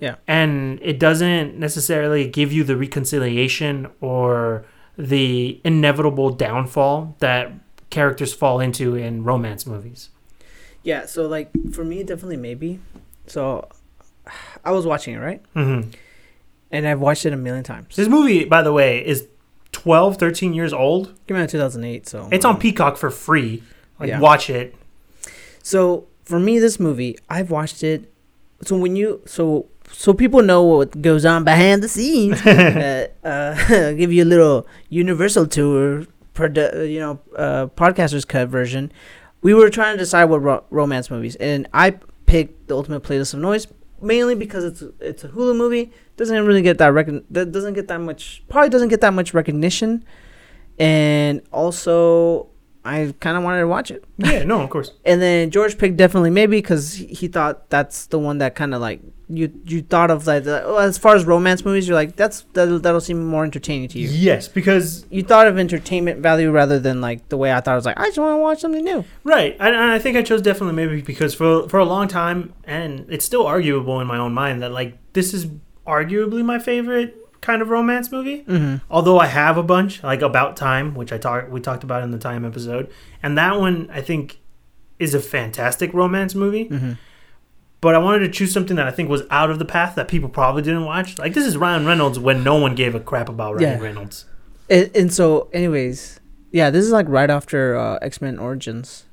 Yeah. 0.00 0.16
And 0.26 0.78
it 0.82 0.98
doesn't 0.98 1.58
necessarily 1.58 2.28
give 2.28 2.52
you 2.52 2.64
the 2.64 2.76
reconciliation 2.76 3.88
or 4.00 4.64
the 4.98 5.60
inevitable 5.64 6.30
downfall 6.30 7.16
that 7.20 7.52
characters 7.90 8.32
fall 8.32 8.60
into 8.60 8.94
in 8.94 9.24
romance 9.24 9.66
movies. 9.66 10.10
Yeah. 10.86 11.06
So 11.06 11.26
like 11.26 11.50
for 11.72 11.84
me, 11.84 12.02
definitely 12.04 12.36
maybe. 12.38 12.78
So 13.26 13.68
I 14.64 14.70
was 14.70 14.86
watching 14.86 15.14
it 15.14 15.18
right, 15.18 15.42
Mm-hmm. 15.54 15.90
and 16.70 16.88
I've 16.88 17.00
watched 17.00 17.26
it 17.26 17.32
a 17.32 17.36
million 17.36 17.64
times. 17.64 17.96
This 17.96 18.08
movie, 18.08 18.44
by 18.44 18.62
the 18.62 18.72
way, 18.72 19.04
is 19.06 19.26
12, 19.72 20.16
13 20.16 20.52
years 20.54 20.72
old. 20.72 21.12
Came 21.26 21.36
out 21.36 21.42
in 21.42 21.48
2008, 21.48 22.08
so 22.08 22.28
It's 22.32 22.44
on 22.44 22.58
Peacock 22.58 22.96
for 22.96 23.10
free. 23.10 23.62
Like, 24.00 24.08
Yeah. 24.08 24.20
watch 24.20 24.48
it. 24.50 24.74
So 25.62 26.06
for 26.24 26.38
me, 26.40 26.58
this 26.58 26.78
movie, 26.80 27.18
I've 27.28 27.50
watched 27.50 27.82
it. 27.82 28.12
So 28.62 28.76
when 28.76 28.96
you 28.96 29.20
so 29.26 29.66
so 29.92 30.12
people 30.14 30.42
know 30.42 30.62
what 30.64 31.00
goes 31.02 31.24
on 31.24 31.44
behind 31.44 31.82
the 31.82 31.88
scenes, 31.88 32.40
uh, 32.46 33.06
uh, 33.24 33.92
give 34.00 34.12
you 34.12 34.24
a 34.24 34.30
little 34.34 34.66
Universal 34.88 35.46
tour, 35.48 36.06
produ- 36.34 36.90
you 36.90 36.98
know, 37.00 37.20
uh, 37.36 37.66
podcasters 37.76 38.26
cut 38.26 38.48
version. 38.48 38.90
We 39.42 39.54
were 39.54 39.70
trying 39.70 39.94
to 39.94 39.98
decide 39.98 40.24
what 40.24 40.42
ro- 40.42 40.64
romance 40.70 41.10
movies, 41.10 41.36
and 41.36 41.68
I 41.72 41.98
picked 42.26 42.68
the 42.68 42.74
Ultimate 42.76 43.02
Playlist 43.02 43.34
of 43.34 43.40
Noise 43.40 43.66
mainly 44.00 44.34
because 44.34 44.64
it's 44.64 44.82
it's 45.00 45.24
a 45.24 45.28
Hulu 45.28 45.56
movie. 45.56 45.92
Doesn't 46.16 46.46
really 46.46 46.62
get 46.62 46.78
that 46.78 46.92
recon- 46.92 47.24
that 47.30 47.52
doesn't 47.52 47.74
get 47.74 47.88
that 47.88 48.00
much 48.00 48.42
probably 48.48 48.70
doesn't 48.70 48.88
get 48.88 49.00
that 49.00 49.12
much 49.12 49.34
recognition, 49.34 50.04
and 50.78 51.42
also 51.52 52.48
I 52.84 53.14
kind 53.20 53.36
of 53.36 53.42
wanted 53.42 53.60
to 53.60 53.68
watch 53.68 53.90
it. 53.90 54.04
Yeah, 54.18 54.44
no, 54.44 54.60
of 54.62 54.70
course. 54.70 54.92
And 55.04 55.20
then 55.20 55.50
George 55.50 55.78
picked 55.78 55.96
definitely 55.96 56.30
maybe 56.30 56.58
because 56.58 56.94
he, 56.94 57.06
he 57.06 57.28
thought 57.28 57.68
that's 57.70 58.06
the 58.06 58.18
one 58.18 58.38
that 58.38 58.54
kind 58.54 58.74
of 58.74 58.80
like 58.80 59.00
you 59.28 59.52
you 59.64 59.82
thought 59.82 60.10
of 60.10 60.26
like 60.26 60.44
the, 60.44 60.62
oh, 60.64 60.76
as 60.76 60.98
far 60.98 61.16
as 61.16 61.24
romance 61.24 61.64
movies 61.64 61.88
you're 61.88 61.96
like 61.96 62.14
that's 62.14 62.44
that'll, 62.52 62.78
that'll 62.78 63.00
seem 63.00 63.24
more 63.26 63.44
entertaining 63.44 63.88
to 63.88 63.98
you. 63.98 64.08
Yes, 64.08 64.46
because 64.46 65.04
You 65.10 65.22
thought 65.22 65.46
of 65.48 65.58
entertainment 65.58 66.20
value 66.20 66.50
rather 66.50 66.78
than 66.78 67.00
like 67.00 67.28
the 67.28 67.36
way 67.36 67.52
I 67.52 67.60
thought 67.60 67.72
it 67.72 67.76
was 67.76 67.86
like 67.86 67.98
I 67.98 68.06
just 68.06 68.18
want 68.18 68.34
to 68.34 68.38
watch 68.38 68.60
something 68.60 68.84
new. 68.84 69.04
right, 69.24 69.56
and 69.58 69.74
and 69.74 69.90
I 69.90 69.98
think 69.98 70.16
I 70.16 70.22
chose 70.22 70.42
definitely 70.42 70.74
maybe 70.74 71.02
because 71.02 71.34
for 71.34 71.68
for 71.68 71.78
a 71.78 71.84
long 71.84 72.06
time, 72.08 72.52
and 72.64 73.06
it's 73.08 73.24
still 73.24 73.46
arguable 73.46 74.00
in 74.00 74.06
my 74.06 74.18
own 74.18 74.32
mind 74.32 74.62
that 74.62 74.70
like 74.70 74.96
this 75.12 75.34
is 75.34 75.46
arguably 75.86 76.44
my 76.44 76.58
favorite 76.58 77.16
kind 77.40 77.62
of 77.62 77.68
romance 77.68 78.10
movie. 78.10 78.42
Mm-hmm. 78.42 78.76
Although 78.90 79.18
I 79.18 79.26
have 79.26 79.56
a 79.56 79.62
bunch, 79.62 80.02
like 80.02 80.22
About 80.22 80.56
Time, 80.56 80.94
which 80.94 81.12
I 81.12 81.18
talked 81.18 81.50
we 81.50 81.60
talked 81.60 81.84
about 81.84 82.02
in 82.02 82.10
the 82.10 82.18
Time 82.18 82.44
episode, 82.44 82.90
and 83.22 83.36
that 83.38 83.58
one 83.58 83.88
I 83.92 84.00
think 84.02 84.38
is 84.98 85.14
a 85.14 85.20
fantastic 85.20 85.92
romance 85.92 86.34
movie. 86.34 86.66
Mm-hmm. 86.68 86.92
But 87.86 87.94
I 87.94 87.98
wanted 87.98 88.18
to 88.26 88.30
choose 88.30 88.52
something 88.52 88.74
that 88.76 88.88
I 88.88 88.90
think 88.90 89.08
was 89.08 89.22
out 89.30 89.48
of 89.48 89.60
the 89.60 89.64
path 89.64 89.94
that 89.94 90.08
people 90.08 90.28
probably 90.28 90.62
didn't 90.62 90.84
watch. 90.84 91.18
Like 91.20 91.34
this 91.34 91.46
is 91.46 91.56
Ryan 91.56 91.86
Reynolds 91.86 92.18
when 92.18 92.42
no 92.42 92.56
one 92.56 92.74
gave 92.74 92.96
a 92.96 93.00
crap 93.00 93.28
about 93.28 93.54
Ryan 93.54 93.78
Yeah. 93.78 93.84
Reynolds. 93.84 94.24
And, 94.68 94.90
and 94.96 95.12
so, 95.12 95.48
anyways, 95.52 96.18
yeah, 96.50 96.70
this 96.70 96.84
is 96.84 96.90
like 96.90 97.06
right 97.08 97.30
after 97.30 97.76
uh, 97.76 97.98
X 98.02 98.20
Men 98.20 98.40
Origins. 98.40 99.04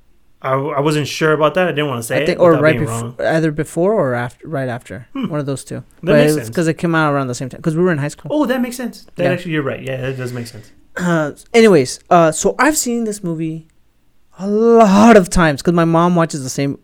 I, 0.41 0.53
I 0.53 0.79
wasn't 0.79 1.07
sure 1.07 1.33
about 1.33 1.53
that. 1.53 1.67
I 1.67 1.71
didn't 1.71 1.87
want 1.87 1.99
to 1.99 2.07
say 2.07 2.23
I 2.23 2.25
think, 2.25 2.39
or 2.39 2.53
right 2.53 2.79
before, 2.79 3.13
either 3.19 3.51
before 3.51 3.93
or 3.93 4.15
after, 4.15 4.47
right 4.47 4.67
after, 4.67 5.07
Hmm. 5.13 5.27
one 5.29 5.39
of 5.39 5.45
those 5.45 5.63
two. 5.63 5.75
That 5.75 5.85
but 6.01 6.13
makes 6.15 6.33
sense. 6.33 6.47
because 6.49 6.67
it 6.67 6.79
came 6.79 6.95
out 6.95 7.13
around 7.13 7.27
the 7.27 7.35
same 7.35 7.49
time 7.49 7.59
because 7.59 7.75
we 7.77 7.83
were 7.83 7.91
in 7.91 7.99
high 7.99 8.07
school. 8.15 8.29
Oh, 8.33 8.45
that 8.47 8.59
makes 8.59 8.75
sense. 8.75 9.05
That 9.15 9.23
Yeah. 9.25 9.29
actually, 9.33 9.51
you're 9.51 9.61
right. 9.63 9.81
Yeah, 9.83 9.97
that 10.01 10.17
does 10.17 10.33
make 10.33 10.47
sense. 10.47 10.71
Uh, 10.97 11.31
anyways, 11.53 11.99
uh, 12.09 12.31
so 12.31 12.55
I've 12.57 12.75
seen 12.75 13.03
this 13.03 13.23
movie 13.23 13.67
a 14.39 14.47
lot 14.47 15.15
of 15.15 15.29
times 15.29 15.61
because 15.61 15.73
my 15.73 15.85
mom 15.85 16.15
watches 16.15 16.41
the 16.43 16.49
same. 16.49 16.77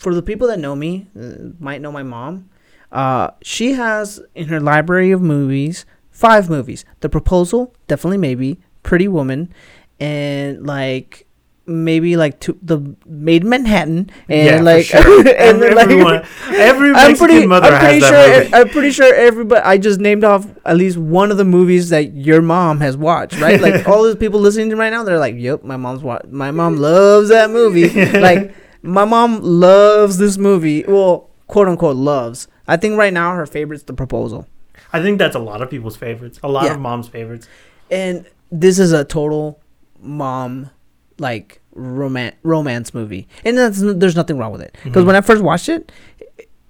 For 0.00 0.14
the 0.14 0.22
people 0.22 0.48
that 0.48 0.58
know 0.58 0.74
me, 0.74 1.06
uh, 1.14 1.52
might 1.60 1.80
know 1.80 1.92
my 1.92 2.02
mom. 2.02 2.48
Uh, 2.90 3.30
she 3.42 3.72
has 3.74 4.20
in 4.34 4.48
her 4.48 4.58
library 4.58 5.10
of 5.12 5.20
movies 5.20 5.84
five 6.10 6.48
movies: 6.50 6.84
The 7.00 7.08
Proposal, 7.08 7.74
definitely 7.86 8.18
maybe, 8.18 8.58
Pretty 8.82 9.08
Woman, 9.08 9.52
and 10.00 10.66
like 10.66 11.26
maybe 11.66 12.16
like 12.16 12.40
two, 12.40 12.58
the 12.62 12.96
Made 13.06 13.44
Manhattan, 13.44 14.10
and 14.28 14.46
yeah, 14.46 14.60
like, 14.62 14.86
sure. 14.86 15.28
and 15.38 15.60
like- 15.60 15.76
everyone, 15.86 16.24
every 16.48 16.92
I'm 16.92 17.16
pretty, 17.16 17.46
mother 17.46 17.68
I'm 17.68 17.72
has 17.74 17.82
pretty 17.82 18.00
that 18.00 18.08
sure. 18.10 18.38
movie. 18.44 18.54
I'm 18.54 18.68
pretty 18.70 18.90
sure 18.90 19.14
everybody. 19.14 19.60
I 19.62 19.78
just 19.78 20.00
named 20.00 20.24
off 20.24 20.46
at 20.64 20.76
least 20.76 20.96
one 20.96 21.30
of 21.30 21.36
the 21.36 21.44
movies 21.44 21.90
that 21.90 22.14
your 22.14 22.42
mom 22.42 22.80
has 22.80 22.96
watched, 22.96 23.38
right? 23.40 23.60
Like 23.60 23.86
all 23.88 24.02
those 24.02 24.16
people 24.16 24.40
listening 24.40 24.70
to 24.70 24.76
right 24.76 24.90
now, 24.90 25.04
they're 25.04 25.18
like, 25.18 25.36
"Yep, 25.36 25.62
my 25.64 25.76
mom's 25.76 26.02
wa- 26.02 26.22
My 26.30 26.50
mom 26.50 26.76
loves 26.76 27.28
that 27.28 27.50
movie. 27.50 27.88
like 28.18 28.54
my 28.82 29.04
mom 29.04 29.40
loves 29.42 30.18
this 30.18 30.36
movie. 30.38 30.84
Well, 30.86 31.28
quote 31.46 31.68
unquote 31.68 31.96
loves. 31.96 32.48
I 32.68 32.76
think 32.76 32.96
right 32.96 33.12
now 33.12 33.34
her 33.34 33.46
favorite's 33.46 33.82
The 33.84 33.92
Proposal, 33.94 34.46
I 34.92 35.02
think 35.02 35.18
that's 35.18 35.36
a 35.36 35.40
lot 35.40 35.60
of 35.62 35.70
people's 35.70 35.96
favorites. 35.96 36.38
A 36.42 36.48
lot 36.48 36.64
Yeah. 36.64 36.74
of 36.74 36.80
moms' 36.80 37.08
favorites. 37.08 37.46
and 37.90 38.24
this 38.52 38.78
is 38.78 38.92
a 38.92 39.04
total 39.04 39.60
mom 40.00 40.70
like 41.18 41.60
romance 41.74 42.34
romance 42.42 42.94
movie, 42.94 43.28
and 43.44 43.56
that's 43.58 43.80
there's 43.80 44.16
nothing 44.16 44.38
wrong 44.38 44.52
with 44.52 44.60
it 44.62 44.76
because 44.84 45.02
Mhm. 45.04 45.06
when 45.06 45.16
I 45.16 45.20
first 45.20 45.42
watched 45.42 45.68
it, 45.68 45.92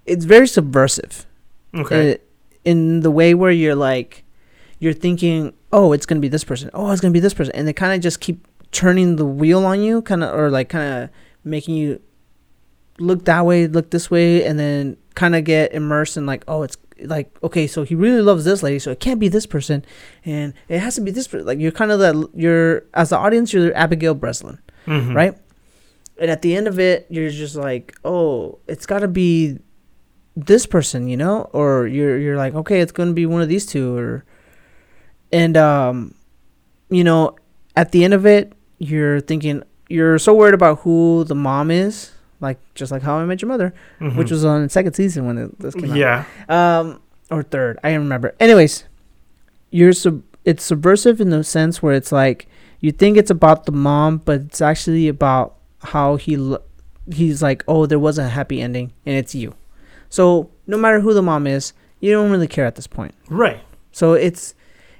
it's 0.06 0.24
very 0.24 0.46
subversive. 0.48 1.26
Okay. 1.74 2.14
uh, 2.14 2.16
in 2.64 3.00
the 3.00 3.10
way 3.12 3.32
where 3.32 3.52
you're 3.52 3.76
like 3.76 4.24
you're 4.80 4.92
thinking 4.92 5.52
oh 5.72 5.92
it's 5.92 6.04
gonna 6.04 6.20
be 6.20 6.28
this 6.28 6.42
person 6.44 6.68
oh 6.74 6.90
it's 6.90 7.00
gonna 7.00 7.12
be 7.12 7.20
this 7.20 7.32
person 7.32 7.54
and 7.54 7.66
they 7.68 7.72
kind 7.72 7.94
of 7.94 8.00
just 8.00 8.18
keep 8.20 8.44
turning 8.72 9.14
the 9.16 9.24
wheel 9.24 9.64
on 9.64 9.80
you 9.80 10.02
kind 10.02 10.22
of 10.24 10.34
or 10.38 10.50
like 10.50 10.68
kind 10.68 11.04
of 11.04 11.10
making 11.44 11.74
you 11.74 12.00
look 12.98 13.24
that 13.24 13.46
way 13.46 13.66
look 13.66 13.90
this 13.90 14.10
way 14.10 14.44
and 14.44 14.58
then 14.58 14.96
kind 15.14 15.34
of 15.34 15.44
get 15.44 15.72
immersed 15.72 16.16
in 16.16 16.26
like 16.26 16.44
oh 16.48 16.62
it's 16.62 16.76
like 17.04 17.34
okay 17.42 17.66
so 17.66 17.82
he 17.82 17.94
really 17.94 18.20
loves 18.20 18.44
this 18.44 18.62
lady 18.62 18.78
so 18.78 18.90
it 18.90 19.00
can't 19.00 19.18
be 19.18 19.28
this 19.28 19.46
person 19.46 19.82
and 20.26 20.52
it 20.68 20.80
has 20.80 20.96
to 20.96 21.00
be 21.00 21.10
this 21.10 21.26
person 21.26 21.46
like 21.46 21.58
you're 21.58 21.72
kind 21.72 21.90
of 21.90 21.98
that 21.98 22.14
you're 22.34 22.84
as 22.92 23.08
the 23.08 23.16
audience 23.16 23.52
you're 23.54 23.74
abigail 23.76 24.14
breslin 24.14 24.58
Mhm. 24.86 25.14
right? 25.14 25.38
And 26.18 26.30
at 26.30 26.42
the 26.42 26.54
end 26.54 26.68
of 26.68 26.78
it, 26.78 27.06
you're 27.08 27.30
just 27.30 27.56
like, 27.56 27.94
oh, 28.04 28.58
it's 28.66 28.84
got 28.84 28.98
to 28.98 29.08
be 29.08 29.58
this 30.36 30.66
person, 30.66 31.08
you 31.08 31.16
know, 31.16 31.48
or 31.54 31.86
you're 31.86 32.18
you're 32.18 32.36
like, 32.36 32.54
okay, 32.54 32.80
it's 32.80 32.92
gonna 32.92 33.12
be 33.14 33.24
one 33.24 33.40
of 33.40 33.48
these 33.48 33.64
two, 33.64 33.96
or, 33.96 34.24
and 35.32 35.56
um, 35.56 36.14
you 36.90 37.04
know, 37.04 37.36
at 37.76 37.92
the 37.92 38.04
end 38.04 38.12
of 38.14 38.26
it, 38.26 38.52
you're 38.78 39.20
thinking 39.20 39.62
you're 39.90 40.18
so 40.18 40.32
worried 40.34 40.54
about 40.54 40.78
who 40.80 41.24
the 41.24 41.34
mom 41.34 41.70
is, 41.70 42.12
like 42.40 42.58
just 42.74 42.90
like 42.92 43.02
How 43.02 43.16
I 43.18 43.24
Met 43.26 43.42
Your 43.42 43.48
Mother, 43.50 43.74
Mhm. 44.00 44.16
which 44.16 44.30
was 44.30 44.44
on 44.44 44.62
the 44.62 44.68
second 44.70 44.94
season 44.94 45.26
when 45.26 45.36
it, 45.36 45.58
this 45.58 45.74
came 45.74 45.90
out 45.90 45.96
yeah. 45.96 46.24
um 46.48 47.00
or 47.30 47.42
third 47.44 47.78
i 47.84 47.90
don't 47.90 48.00
remember 48.00 48.34
anyways 48.40 48.84
you're 49.70 49.92
sub 49.92 50.22
it's 50.44 50.64
subversive 50.64 51.20
in 51.20 51.30
the 51.30 51.44
sense 51.44 51.80
where 51.82 51.94
it's 51.94 52.10
like 52.10 52.48
you 52.80 52.90
think 52.90 53.16
it's 53.16 53.30
about 53.30 53.66
the 53.66 53.72
mom 53.72 54.18
but 54.24 54.40
it's 54.40 54.60
actually 54.60 55.06
about 55.06 55.54
how 55.94 56.16
he 56.16 56.36
lo- 56.36 56.62
he's 57.12 57.40
like 57.42 57.62
oh 57.68 57.86
there 57.86 57.98
was 58.00 58.18
a 58.18 58.28
happy 58.30 58.60
ending 58.60 58.90
and 59.06 59.14
it's 59.16 59.32
you 59.34 59.54
so 60.08 60.50
no 60.66 60.76
matter 60.76 60.98
who 61.00 61.14
the 61.14 61.22
mom 61.22 61.46
is 61.46 61.72
you 62.00 62.10
don't 62.10 62.30
really 62.32 62.48
care 62.48 62.64
at 62.66 62.74
this 62.74 62.86
point 62.88 63.14
Right. 63.28 63.60
so 63.92 64.14
it's 64.14 64.54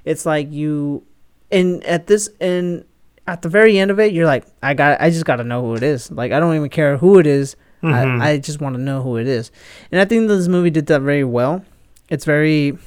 it's 0.05 0.25
like 0.25 0.49
you 0.51 1.03
and 1.51 1.83
at 1.83 2.07
this 2.07 2.29
and 2.39 2.85
at 3.27 3.41
the 3.43 3.49
very 3.49 3.77
end 3.77 3.91
of 3.91 3.99
it 3.99 4.11
you're 4.13 4.25
like 4.25 4.45
i 4.63 4.73
got 4.73 4.99
i 4.99 5.09
just 5.09 5.25
got 5.25 5.35
to 5.37 5.43
know 5.43 5.61
who 5.61 5.75
it 5.75 5.83
is 5.83 6.09
like 6.11 6.31
i 6.31 6.39
don't 6.39 6.55
even 6.55 6.69
care 6.69 6.97
who 6.97 7.19
it 7.19 7.27
is 7.27 7.55
Mhm. 7.83 8.21
I, 8.21 8.31
I 8.33 8.37
just 8.37 8.61
want 8.61 8.75
to 8.75 8.81
know 8.81 9.01
who 9.01 9.17
it 9.17 9.25
is. 9.27 9.49
And 9.91 9.99
I 9.99 10.05
think 10.05 10.27
this 10.27 10.47
movie 10.47 10.69
did 10.69 10.85
that 10.85 11.01
very 11.01 11.23
well. 11.23 11.65
It's 12.09 12.25
very, 12.25 12.77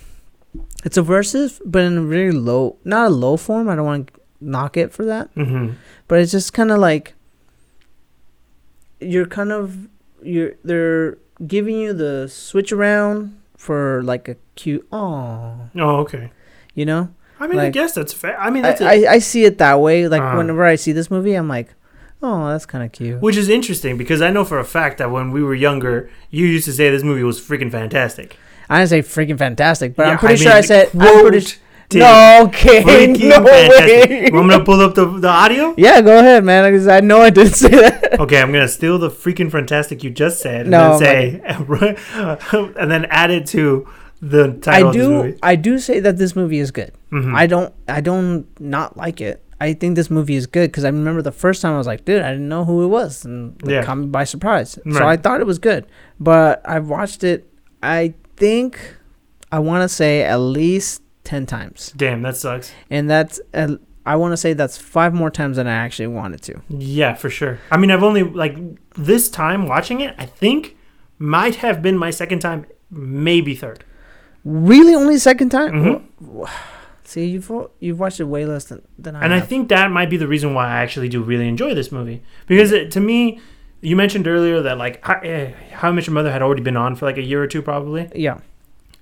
it's 0.85 0.95
subversive, 0.95 1.61
but 1.65 1.83
in 1.83 1.99
a 1.99 2.03
very 2.03 2.31
low, 2.31 2.77
not 2.85 3.09
a 3.09 3.11
low 3.11 3.37
form. 3.37 3.69
I 3.69 3.75
don't 3.75 3.85
want 3.87 4.07
to 4.15 4.21
knock 4.41 4.77
it 4.77 4.93
for 4.93 5.05
that, 5.05 5.35
Mhm. 5.35 5.75
but 6.07 6.21
it's 6.21 6.31
just 6.31 6.53
kind 6.53 6.71
of 6.71 6.79
like 6.79 7.15
you're 9.01 9.27
kind 9.27 9.51
of 9.53 9.89
you're 10.23 10.53
they're 10.63 11.19
giving 11.45 11.77
you 11.77 11.93
the 11.93 12.29
switch 12.29 12.71
around 12.73 13.37
for 13.57 14.01
like 14.05 14.29
a 14.29 14.37
cute 14.55 14.87
oh 14.93 15.59
Oh, 15.77 15.97
okay. 16.07 16.31
you 16.75 16.87
know 16.87 17.09
I 17.41 17.47
mean, 17.47 17.59
I 17.59 17.71
guess 17.71 17.93
that's 17.95 18.13
fair. 18.13 18.39
I 18.41 18.51
mean, 18.51 18.65
I, 18.65 18.69
that's 18.69 18.81
a- 18.81 18.87
I, 19.09 19.13
I 19.15 19.19
see 19.19 19.45
it 19.45 19.59
that 19.59 19.81
way 19.81 20.07
like 20.09 20.23
Uh. 20.23 20.35
whenever 20.37 20.65
i 20.65 20.77
see 20.77 20.93
this 20.93 21.11
movie 21.11 21.35
i'm 21.35 21.49
like 21.49 21.75
oh 22.23 22.49
that's 22.49 22.65
kind 22.67 22.85
of 22.85 22.93
cute 22.93 23.21
which 23.21 23.37
is 23.37 23.49
interesting 23.49 23.99
because 23.99 24.23
I 24.23 24.31
know 24.31 24.45
for 24.45 24.59
a 24.59 24.65
fact 24.65 24.99
that 24.99 25.11
when 25.11 25.31
we 25.31 25.43
were 25.43 25.55
younger, 25.55 26.09
you 26.31 26.47
used 26.47 26.65
to 26.67 26.73
say 26.73 26.91
this 26.91 27.03
movie 27.03 27.23
was 27.23 27.41
freaking 27.41 27.71
fantastic. 27.71 28.37
i 28.71 28.79
didn't 28.79 28.91
say 28.91 29.03
freaking 29.03 29.39
fantastic 29.39 29.95
but 29.97 30.07
Yeah, 30.07 30.13
i'm 30.13 30.19
pretty 30.19 30.35
I 30.35 30.45
sure 30.45 30.53
i 30.53 30.61
said 30.63 30.89
i'm 30.95 31.01
quote 31.01 31.59
No, 31.93 32.45
okay, 32.47 32.81
no 33.13 33.45
fantastic. 33.45 34.33
way. 34.33 34.43
Me 34.43 34.55
to 34.57 34.65
pull 34.65 34.81
up 34.81 34.95
the, 34.95 35.05
the 35.21 35.29
audio? 35.29 35.75
Yeah, 35.77 36.01
go 36.01 36.19
ahead, 36.19 36.43
man. 36.43 36.65
Because 36.73 36.89
I 36.89 37.01
know 37.01 37.21
I 37.21 37.31
didn't 37.31 37.53
say 37.55 37.69
that. 37.69 38.19
Okay, 38.19 38.41
I'm 38.41 38.51
gonna 38.53 38.67
steal 38.69 38.99
the 38.99 39.11
freaking 39.11 39.51
fantastic 39.51 40.03
you 40.03 40.11
just 40.11 40.41
said 40.41 40.63
and 40.63 40.71
No, 40.71 40.99
then 40.99 41.43
say, 41.43 41.43
and 42.81 42.91
then 42.91 43.05
add 43.11 43.31
it 43.31 43.47
to 43.49 43.87
the 44.31 44.53
title 44.61 44.89
I 44.89 44.93
do. 44.93 45.09
movie. 45.11 45.39
I 45.43 45.57
do 45.57 45.79
say 45.79 46.01
that 46.01 46.17
this 46.17 46.35
movie 46.37 46.59
is 46.59 46.71
good. 46.71 46.93
Mhm. 47.13 47.35
I 47.35 47.47
don't. 47.47 47.73
I 47.89 48.01
don't 48.01 48.47
not 48.61 48.97
like 48.97 49.21
it. 49.21 49.41
I 49.61 49.73
think 49.73 49.97
this 49.97 50.11
movie 50.11 50.35
is 50.35 50.47
good 50.47 50.71
because 50.71 50.85
I 50.85 50.89
remember 50.89 51.23
the 51.23 51.33
first 51.33 51.63
time 51.63 51.75
I 51.75 51.79
was 51.79 51.87
like, 51.87 52.05
dude, 52.05 52.23
I 52.23 52.33
didn't 52.33 52.49
know 52.49 52.65
who 52.65 52.85
it 52.85 52.89
was, 52.89 53.25
and 53.25 53.61
it 53.63 53.71
Yeah. 53.71 53.83
caught 53.85 53.99
me 53.99 54.07
by 54.07 54.25
surprise. 54.25 54.79
So 54.91 55.07
I 55.07 55.17
thought 55.17 55.41
it 55.41 55.47
was 55.47 55.59
good, 55.59 55.87
but 56.21 56.61
I've 56.65 56.89
watched 56.89 57.23
it. 57.25 57.47
I 57.83 58.15
think 58.37 58.79
I 59.53 59.59
want 59.61 59.83
to 59.83 59.89
say 59.89 60.23
at 60.23 60.37
least 60.41 61.03
ten 61.23 61.47
times, 61.47 61.93
Damn, 61.97 62.23
that 62.23 62.37
sucks. 62.37 62.73
and 62.91 63.09
that's. 63.09 63.41
Uh, 63.55 63.77
I 64.07 64.17
want 64.17 64.33
to 64.33 64.37
say 64.37 64.53
that's 64.53 64.77
five 64.77 65.15
more 65.15 65.31
times 65.31 65.57
than 65.57 65.67
I 65.67 65.73
actually 65.75 66.09
wanted 66.09 66.43
to. 66.43 66.61
Yeah, 66.69 67.15
for 67.15 67.31
sure. 67.31 67.59
I 67.71 67.79
mean, 67.79 67.91
I've 67.91 68.03
only 68.03 68.23
like 68.23 68.57
this 68.97 69.31
time 69.31 69.67
watching 69.67 70.01
it. 70.01 70.15
I 70.19 70.27
think 70.27 70.77
might 71.19 71.55
have 71.57 71.81
been 71.81 71.97
my 71.97 72.11
second 72.11 72.41
time, 72.41 72.67
maybe 72.91 73.55
third. 73.55 73.83
Really, 74.45 74.95
only 74.95 75.17
second 75.19 75.49
time? 75.51 75.73
Mhm. 76.21 76.49
See, 77.05 77.27
you've 77.27 77.51
you've 77.81 77.99
watched 78.01 78.21
it 78.21 78.25
way 78.25 78.45
less 78.47 78.65
than 78.65 78.83
than 78.99 79.17
I. 79.17 79.25
and 79.25 79.33
I 79.35 79.41
think 79.41 79.69
that 79.69 79.91
might 79.91 80.11
be 80.11 80.17
the 80.17 80.27
reason 80.29 80.55
why 80.55 80.67
I 80.69 80.77
actually 80.83 81.09
do 81.09 81.23
really 81.23 81.49
enjoy 81.49 81.75
this 81.75 81.93
movie 81.93 82.23
because 82.47 82.73
it, 82.73 82.91
to 82.93 83.01
me, 83.01 83.41
you 83.83 83.95
mentioned 83.95 84.27
earlier 84.27 84.63
that 84.63 84.79
like 84.79 85.05
How, 85.05 85.21
eh, 85.23 85.53
How 85.73 85.89
I 85.89 85.93
Met 85.93 86.07
Your 86.07 86.15
Mother 86.15 86.33
had 86.33 86.43
already 86.43 86.63
been 86.63 86.77
on 86.77 86.95
for 86.97 87.05
like 87.07 87.19
a 87.19 87.23
year 87.23 87.43
or 87.43 87.47
two 87.47 87.63
probably, 87.63 88.11
yeah, 88.15 88.39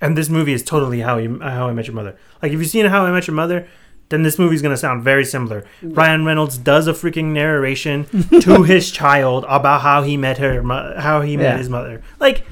and 0.00 0.16
this 0.18 0.28
movie 0.28 0.52
is 0.52 0.62
totally 0.64 1.00
How 1.00 1.18
you, 1.18 1.38
How 1.40 1.68
I 1.68 1.72
Met 1.72 1.86
Your 1.86 1.94
Mother. 1.94 2.16
Like 2.42 2.52
if 2.52 2.58
you've 2.60 2.68
seen 2.68 2.86
How 2.86 3.04
I 3.06 3.12
Met 3.12 3.26
Your 3.28 3.34
Mother, 3.36 3.66
then 4.10 4.22
this 4.24 4.38
movie's 4.38 4.62
gonna 4.62 4.76
sound 4.76 5.02
very 5.04 5.24
similar. 5.24 5.64
Ryan 5.82 6.24
Reynolds 6.24 6.58
does 6.58 6.86
a 6.88 6.92
freaking 6.92 7.26
narration 7.32 8.06
to 8.40 8.62
his 8.64 8.90
child 8.90 9.44
about 9.48 9.80
how 9.82 10.02
he 10.02 10.16
met 10.16 10.38
her, 10.38 10.60
how 11.00 11.20
he 11.22 11.36
met 11.36 11.42
Yeah. 11.44 11.56
his 11.58 11.68
mother. 11.68 12.02
Like 12.20 12.44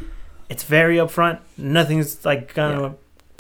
it's 0.50 0.64
very 0.64 0.96
upfront. 0.96 1.38
Nothing's 1.56 2.24
like 2.26 2.52
gonna 2.54 2.94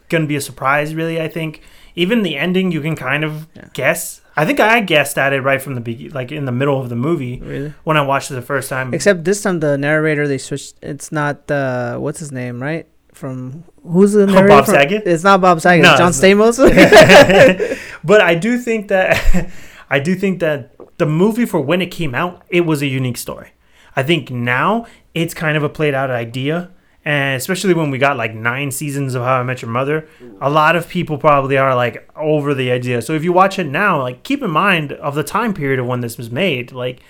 gonna 0.08 0.26
be 0.26 0.36
a 0.36 0.40
surprise 0.40 0.94
really. 0.94 1.20
I 1.20 1.28
think 1.28 1.60
even 1.94 2.22
the 2.22 2.36
ending 2.36 2.72
you 2.72 2.80
can 2.80 2.96
kind 2.96 3.24
of 3.24 3.46
Yeah. 3.54 3.68
guess. 3.74 4.20
I 4.36 4.46
think 4.46 4.58
I 4.60 4.80
guessed 4.80 5.18
at 5.18 5.32
it 5.34 5.42
right 5.42 5.60
from 5.60 5.74
the 5.74 5.80
beginning, 5.82 6.12
like 6.14 6.32
in 6.32 6.44
the 6.46 6.52
middle 6.52 6.80
of 6.80 6.88
the 6.88 6.96
movie 6.96 7.40
really. 7.44 7.74
when 7.84 7.96
I 7.96 8.02
watched 8.02 8.30
it 8.30 8.34
the 8.34 8.42
first 8.42 8.68
time. 8.70 8.94
Except 8.94 9.24
this 9.24 9.42
time 9.42 9.60
the 9.60 9.76
narrator 9.76 10.26
they 10.28 10.38
switched. 10.38 10.76
It's 10.82 11.10
not 11.12 11.50
uh, 11.50 11.98
what's 11.98 12.20
his 12.20 12.32
name, 12.32 12.62
right? 12.62 12.86
From 13.12 13.64
who's 13.82 14.12
the 14.12 14.22
Oh, 14.22 14.26
narrator? 14.26 14.48
Bob 14.48 14.64
from- 14.66 14.74
Saget? 14.76 15.02
It's 15.06 15.24
not 15.24 15.40
Bob 15.42 15.60
Saget. 15.60 15.82
No, 15.82 15.90
it's 15.90 15.98
John 15.98 16.12
Stamos. 16.12 16.56
but 18.04 18.20
I 18.20 18.34
do 18.34 18.56
think 18.58 18.88
that 18.88 19.50
I 19.90 19.98
do 19.98 20.14
think 20.14 20.40
that 20.40 20.72
the 20.98 21.06
movie 21.06 21.44
for 21.44 21.60
when 21.60 21.82
it 21.82 21.90
came 21.90 22.14
out, 22.14 22.42
it 22.48 22.62
was 22.62 22.82
a 22.82 22.86
unique 22.86 23.16
story. 23.18 23.50
I 23.96 24.02
think 24.04 24.30
now 24.30 24.86
it's 25.12 25.34
kind 25.34 25.56
of 25.56 25.62
a 25.64 25.68
played 25.68 25.94
out 25.94 26.10
idea, 26.10 26.70
and 27.04 27.36
especially 27.36 27.74
when 27.74 27.90
we 27.90 27.98
got 27.98 28.16
like 28.16 28.34
nine 28.34 28.70
seasons 28.70 29.14
of 29.14 29.22
How 29.22 29.40
I 29.40 29.42
Met 29.42 29.62
Your 29.62 29.70
Mother, 29.70 30.06
a 30.40 30.50
lot 30.50 30.76
of 30.76 30.88
people 30.88 31.16
probably 31.18 31.56
are 31.56 31.74
like 31.74 32.08
over 32.16 32.54
the 32.54 32.70
idea. 32.70 33.00
So 33.02 33.14
if 33.14 33.24
you 33.24 33.32
watch 33.32 33.58
it 33.58 33.64
now, 33.66 34.00
like 34.02 34.22
keep 34.22 34.42
in 34.42 34.50
mind 34.50 34.92
of 34.92 35.14
the 35.14 35.24
time 35.24 35.54
period 35.54 35.78
of 35.80 35.86
when 35.86 36.00
this 36.00 36.16
was 36.18 36.30
made, 36.30 36.72
like. 36.72 37.00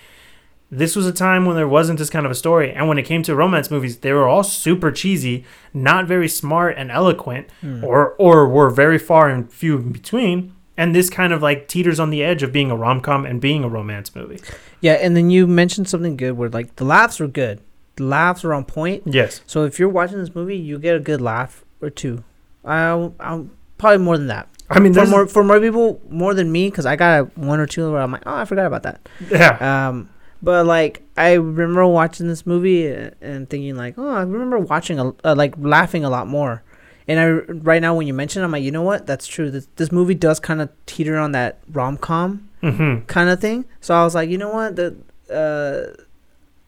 This 0.73 0.95
was 0.95 1.05
a 1.05 1.11
time 1.11 1.45
when 1.45 1.57
there 1.57 1.67
wasn't 1.67 1.99
this 1.99 2.09
kind 2.09 2.25
of 2.25 2.31
a 2.31 2.35
story, 2.35 2.71
and 2.71 2.87
when 2.87 2.97
it 2.97 3.03
came 3.03 3.23
to 3.23 3.35
romance 3.35 3.69
movies, 3.69 3.97
they 3.97 4.13
were 4.13 4.25
all 4.25 4.41
super 4.41 4.89
cheesy, 4.89 5.43
not 5.73 6.07
very 6.07 6.29
smart 6.29 6.75
and 6.77 6.89
eloquent, 6.89 7.47
Hmm. 7.59 7.83
or 7.83 8.13
or 8.17 8.47
were 8.47 8.69
very 8.69 8.97
far 8.97 9.27
and 9.27 9.51
few 9.51 9.75
in 9.75 9.91
between. 9.91 10.53
And 10.77 10.95
this 10.95 11.09
kind 11.09 11.33
of 11.33 11.41
like 11.41 11.67
teeters 11.67 11.99
on 11.99 12.09
the 12.09 12.23
edge 12.23 12.41
of 12.41 12.53
being 12.53 12.71
a 12.71 12.77
rom 12.77 13.01
com 13.01 13.25
and 13.25 13.41
being 13.41 13.65
a 13.65 13.67
romance 13.67 14.15
movie. 14.15 14.39
yeah, 14.79 14.93
and 14.93 15.13
then 15.17 15.29
you 15.29 15.45
mentioned 15.45 15.89
something 15.89 16.15
good 16.15 16.37
where 16.37 16.47
like 16.49 16.77
the 16.77 16.85
laughs 16.85 17.19
were 17.19 17.27
good. 17.27 17.59
Laughs 17.99 18.43
were 18.43 18.53
on 18.53 18.65
point. 18.65 19.03
Yes. 19.05 19.41
So 19.45 19.65
if 19.65 19.79
you're 19.79 19.89
watching 19.89 20.17
this 20.17 20.33
movie, 20.33 20.57
you 20.57 20.79
get 20.79 20.95
a 20.95 20.99
good 20.99 21.21
laugh 21.21 21.63
or 21.81 21.89
two. 21.89 22.23
I'll, 22.63 23.13
I'll 23.19 23.49
probably 23.77 23.99
more 23.99 24.17
than 24.17 24.27
that. 24.27 24.47
I 24.69 24.79
mean, 24.79 24.93
For 24.93 25.05
more 25.05 25.27
for 25.27 25.43
more 25.43 25.59
people, 25.59 25.99
more 26.09 26.33
than 26.33 26.49
me, 26.51 26.69
because 26.69 26.85
I 26.85 26.95
got 26.95 27.19
a 27.19 27.23
one 27.35 27.59
or 27.59 27.65
two 27.65 27.91
where 27.91 28.01
I'm 28.01 28.11
like, 28.11 28.23
oh, 28.25 28.35
I 28.35 28.45
forgot 28.45 28.65
about 28.65 28.83
that. 28.83 29.09
yeah. 29.29 29.89
Um, 29.89 30.09
but 30.41 30.65
like 30.65 31.03
I 31.17 31.33
remember 31.33 31.85
watching 31.85 32.27
this 32.29 32.45
movie 32.45 32.87
and 32.87 33.49
thinking 33.49 33.75
like, 33.75 33.95
oh, 33.97 34.09
I 34.09 34.21
remember 34.21 34.57
watching 34.59 34.97
a 34.99 35.13
uh, 35.25 35.35
like 35.35 35.55
laughing 35.57 36.05
a 36.05 36.09
lot 36.09 36.27
more. 36.27 36.63
And 37.07 37.19
I 37.19 37.27
right 37.53 37.81
now 37.81 37.95
when 37.95 38.07
you 38.07 38.13
mention, 38.13 38.41
it, 38.41 38.45
I'm 38.45 38.51
like, 38.51 38.63
you 38.63 38.71
know 38.71 38.81
what? 38.83 39.05
That's 39.05 39.27
true. 39.27 39.51
This 39.51 39.67
this 39.75 39.91
movie 39.91 40.15
does 40.15 40.39
kind 40.39 40.61
of 40.61 40.69
teeter 40.85 41.17
on 41.17 41.33
that 41.33 41.59
rom 41.69 41.97
com 41.97 42.47
hmm 42.61 42.99
kind 43.07 43.29
of 43.29 43.41
thing. 43.41 43.65
So 43.81 43.93
I 43.93 44.03
was 44.05 44.15
like, 44.15 44.29
you 44.29 44.37
know 44.37 44.53
what? 44.53 44.77
The 44.77 44.95
uh, 45.29 46.01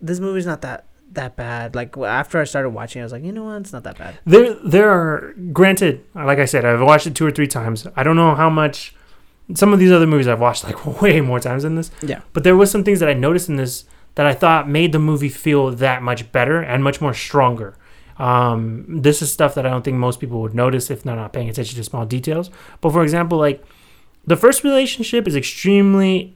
this 0.01 0.19
movie's 0.19 0.45
not 0.45 0.62
that 0.63 0.83
that 1.15 1.36
bad. 1.36 1.76
Like 1.76 1.97
after 1.97 2.39
I 2.39 2.43
started 2.43 2.69
watching, 2.69 3.02
I 3.02 3.06
was 3.06 3.12
like, 3.12 3.23
you 3.23 3.32
know 3.32 3.43
what? 3.45 3.62
It's 3.62 3.73
not 3.73 3.84
that 3.84 3.97
bad. 3.97 4.17
There, 4.26 4.54
there 4.65 4.89
are 4.89 5.34
granted, 5.52 6.04
like 6.15 6.39
I 6.39 6.45
said, 6.45 6.65
I've 6.65 6.82
watched 6.82 7.08
it 7.08 7.15
two 7.15 7.26
or 7.26 7.32
three 7.32 7.47
times. 7.47 7.88
I 7.95 8.04
don't 8.04 8.15
know 8.15 8.36
how 8.36 8.49
much. 8.49 8.95
Some 9.56 9.73
of 9.73 9.80
these 9.80 9.91
other 9.91 10.08
movies 10.08 10.28
I've 10.28 10.39
watched 10.39 10.63
like 10.63 11.02
way 11.02 11.19
more 11.21 11.39
times 11.39 11.63
than 11.63 11.76
this. 11.76 11.91
Yeah. 12.02 12.21
But 12.32 12.43
there 12.43 12.56
was 12.56 12.71
some 12.71 12.84
things 12.84 12.99
that 13.02 13.10
I 13.10 13.13
noticed 13.13 13.49
in 13.49 13.58
this 13.58 13.86
that 14.15 14.26
I 14.26 14.34
thought 14.34 14.69
made 14.69 14.91
the 14.91 14.99
movie 14.99 15.30
feel 15.30 15.71
that 15.71 16.02
much 16.02 16.32
better 16.32 16.62
and 16.62 16.84
much 16.84 17.02
more 17.02 17.13
stronger. 17.13 17.76
Um, 18.17 18.86
this 18.88 19.21
is 19.21 19.32
stuff 19.32 19.56
that 19.56 19.65
I 19.65 19.69
don't 19.69 19.84
think 19.84 19.97
most 19.97 20.19
people 20.19 20.41
would 20.41 20.54
notice 20.54 20.91
if 20.91 21.04
they're 21.04 21.15
not 21.15 21.34
paying 21.34 21.49
attention 21.49 21.76
to 21.76 21.84
small 21.84 22.06
details. 22.06 22.49
But 22.80 22.91
for 22.91 23.04
example, 23.04 23.38
like 23.38 23.63
the 24.26 24.38
first 24.38 24.63
relationship 24.63 25.28
is 25.28 25.36
extremely 25.36 26.36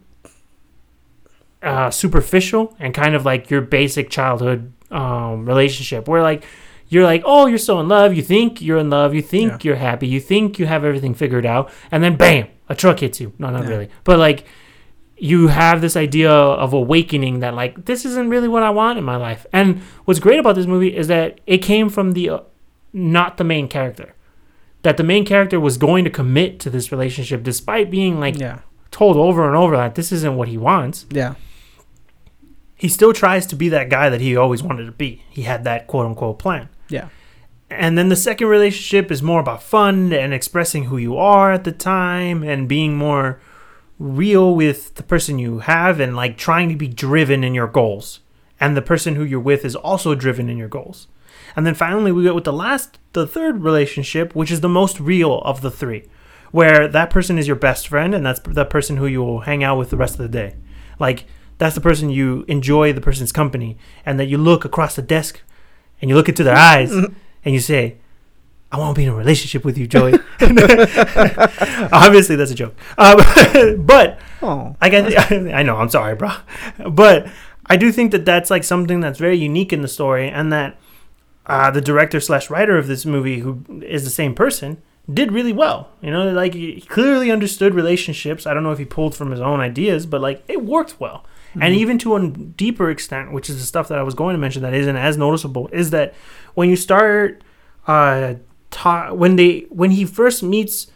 uh, 1.64 1.90
superficial 1.90 2.76
and 2.80 2.94
kind 2.94 3.16
of 3.16 3.26
like 3.26 3.50
your 3.50 3.62
basic 3.62 4.10
childhood 4.10 4.74
um, 4.92 5.46
relationship, 5.46 6.08
where 6.08 6.22
like 6.22 6.44
you're 6.90 7.04
like, 7.04 7.22
oh, 7.26 7.48
you're 7.48 7.58
so 7.58 7.80
in 7.80 7.88
love, 7.90 8.14
you 8.14 8.22
think 8.24 8.62
you're 8.62 8.78
in 8.78 8.90
love, 8.90 9.14
you 9.14 9.22
think 9.22 9.52
Yeah. 9.52 9.58
you're 9.64 9.76
happy, 9.76 10.08
you 10.08 10.20
think 10.22 10.58
you 10.60 10.66
have 10.68 10.86
everything 10.86 11.14
figured 11.14 11.46
out, 11.46 11.70
and 11.92 12.04
then 12.04 12.16
bam, 12.16 12.48
a 12.70 12.76
truck 12.76 13.00
hits 13.00 13.20
you. 13.20 13.34
No, 13.38 13.50
not 13.50 13.64
Yeah. 13.64 13.70
really, 13.70 13.90
but 14.04 14.18
like 14.20 14.46
you 15.18 15.48
have 15.48 15.82
this 15.82 15.96
idea 15.98 16.32
of 16.32 16.74
awakening 16.74 17.40
that 17.40 17.56
like 17.56 17.86
this 17.86 18.06
isn't 18.06 18.30
really 18.30 18.48
what 18.48 18.62
I 18.64 18.70
want 18.70 19.00
in 19.00 19.04
my 19.04 19.16
life. 19.18 19.46
And 19.52 19.82
what's 20.06 20.20
great 20.20 20.40
about 20.40 20.56
this 20.56 20.68
movie 20.68 20.96
is 20.96 21.08
that 21.08 21.42
it 21.48 21.58
came 21.58 21.90
from 21.90 22.12
the 22.12 22.30
uh, 22.30 22.40
not 22.94 23.38
the 23.38 23.44
main 23.44 23.68
character. 23.68 24.14
That 24.84 24.96
the 24.98 25.04
main 25.04 25.26
character 25.26 25.60
was 25.60 25.78
going 25.78 26.04
to 26.06 26.12
commit 26.12 26.60
to 26.62 26.70
this 26.70 26.92
relationship 26.92 27.42
despite 27.44 27.90
being 27.90 28.20
like 28.20 28.38
yeah. 28.40 28.60
told 28.92 29.18
over 29.18 29.48
and 29.48 29.56
over 29.56 29.76
that 29.76 29.96
this 29.96 30.12
isn't 30.12 30.36
what 30.38 30.48
he 30.48 30.58
wants. 30.58 31.08
Yeah. 31.12 31.34
He 32.78 32.88
still 32.88 33.12
tries 33.12 33.48
to 33.48 33.56
be 33.56 33.70
that 33.70 33.90
guy 33.90 34.10
that 34.10 34.22
he 34.22 34.38
always 34.38 34.62
wanted 34.62 34.86
to 34.86 34.92
be. 34.92 35.24
He 35.30 35.42
had 35.42 35.64
that 35.64 35.88
quote 35.88 36.06
unquote 36.06 36.40
plan. 36.40 36.70
Yeah. 36.90 37.10
And 37.70 37.98
then 37.98 38.10
the 38.10 38.16
second 38.16 38.48
relationship 38.48 39.12
is 39.12 39.22
more 39.22 39.42
about 39.42 39.64
fun 39.64 40.14
and 40.14 40.34
expressing 40.34 40.86
who 40.86 40.98
you 40.98 41.18
are 41.18 41.52
at 41.52 41.64
the 41.64 41.72
time 41.72 42.44
and 42.44 42.70
being 42.70 42.96
more 42.96 43.42
real 44.00 44.56
with 44.56 44.96
the 44.96 45.04
person 45.04 45.40
you 45.40 45.60
have 45.60 46.00
and 46.00 46.16
like 46.16 46.38
trying 46.38 46.70
to 46.70 46.76
be 46.76 46.88
driven 46.88 47.44
in 47.44 47.54
your 47.54 47.68
goals. 47.68 48.22
And 48.60 48.78
the 48.78 48.82
person 48.82 49.16
who 49.16 49.24
you're 49.24 49.40
with 49.40 49.66
is 49.66 49.76
also 49.76 50.16
driven 50.16 50.50
in 50.50 50.58
your 50.58 50.70
goals. 50.70 51.08
And 51.56 51.66
then 51.66 51.76
finally 51.76 52.12
we 52.12 52.24
get 52.24 52.36
with 52.36 52.44
the 52.44 52.54
last 52.54 53.00
the 53.14 53.28
third 53.28 53.64
relationship, 53.64 54.36
which 54.36 54.52
is 54.52 54.62
the 54.62 54.70
most 54.70 55.00
real 55.00 55.42
of 55.42 55.62
the 55.62 55.72
three, 55.72 56.08
where 56.52 56.88
that 56.88 57.10
person 57.10 57.38
is 57.38 57.48
your 57.48 57.56
best 57.56 57.88
friend 57.88 58.16
and 58.16 58.26
that's 58.26 58.40
the 58.40 58.66
person 58.66 58.98
who 58.98 59.08
you 59.08 59.24
will 59.24 59.42
hang 59.42 59.64
out 59.64 59.78
with 59.78 59.90
the 59.90 59.98
rest 59.98 60.14
of 60.14 60.20
the 60.20 60.30
day. 60.30 60.56
Like 61.00 61.26
that's 61.58 61.76
the 61.76 61.82
person 61.82 62.10
you 62.10 62.46
enjoy 62.48 62.94
the 62.94 63.02
person's 63.02 63.32
company 63.32 63.78
and 64.06 64.20
that 64.20 64.26
you 64.26 64.38
look 64.38 64.64
across 64.66 64.96
the 64.96 65.02
desk 65.02 65.42
and 66.02 66.10
you 66.10 66.16
look 66.16 66.30
into 66.30 66.44
their 66.44 66.56
eyes 66.56 66.92
and 66.94 67.16
you 67.46 67.60
say, 67.60 67.98
I 68.72 68.78
want 68.78 68.96
to 68.96 69.00
be 69.00 69.06
in 69.06 69.10
a 69.12 69.16
relationship 69.16 69.64
with 69.64 69.78
you, 69.78 69.88
Joey. 69.88 70.14
Obviously, 71.92 72.36
that's 72.36 72.52
a 72.52 72.56
joke. 72.56 72.76
Um, 72.98 73.18
but 73.86 74.20
Oh. 74.42 74.76
I 74.80 74.90
get, 74.90 75.32
I 75.54 75.64
know, 75.64 75.78
I'm 75.78 75.90
sorry, 75.90 76.16
bro. 76.16 76.32
But 76.90 77.28
I 77.66 77.76
do 77.78 77.92
think 77.92 78.12
that 78.12 78.26
that's 78.26 78.50
like 78.52 78.64
something 78.64 79.00
that's 79.00 79.18
very 79.20 79.38
unique 79.38 79.74
in 79.74 79.82
the 79.82 79.88
story, 79.88 80.30
and 80.30 80.52
that 80.54 80.78
uh, 81.48 81.72
the 81.72 81.82
director 81.82 82.20
slash 82.20 82.50
writer 82.50 82.78
of 82.78 82.88
this 82.88 83.06
movie, 83.06 83.40
who 83.40 83.64
is 83.84 84.04
the 84.04 84.10
same 84.10 84.36
person, 84.36 84.82
did 85.12 85.32
really 85.32 85.54
well. 85.54 85.90
You 86.02 86.12
know, 86.12 86.30
like 86.32 86.54
he 86.54 86.82
clearly 86.82 87.32
understood 87.32 87.74
relationships. 87.74 88.46
I 88.46 88.54
don't 88.54 88.64
know 88.64 88.72
if 88.72 88.80
he 88.80 88.86
pulled 88.86 89.16
from 89.16 89.32
his 89.32 89.40
own 89.42 89.60
ideas, 89.60 90.06
but 90.06 90.22
like 90.22 90.44
it 90.48 90.64
worked 90.64 91.00
well. 91.00 91.26
And 91.62 91.74
even 91.76 91.98
to 92.00 92.16
a 92.16 92.28
deeper 92.30 92.90
extent, 92.90 93.32
which 93.32 93.50
is 93.50 93.58
the 93.60 93.66
stuff 93.66 93.88
that 93.90 93.98
I 94.00 94.04
was 94.04 94.14
going 94.14 94.34
to 94.34 94.38
mention 94.40 94.62
that 94.64 94.74
isn't 94.74 94.96
as 94.96 95.18
noticeable, 95.18 95.68
is 95.74 95.90
that 95.92 96.14
when 96.54 96.70
you 96.70 96.76
start, 96.76 97.42
uh, 97.88 98.36
ta- 98.72 99.14
when 99.14 99.36
they 99.36 99.66
when 99.70 99.92
he 99.92 100.06
first 100.06 100.44
meets 100.44 100.88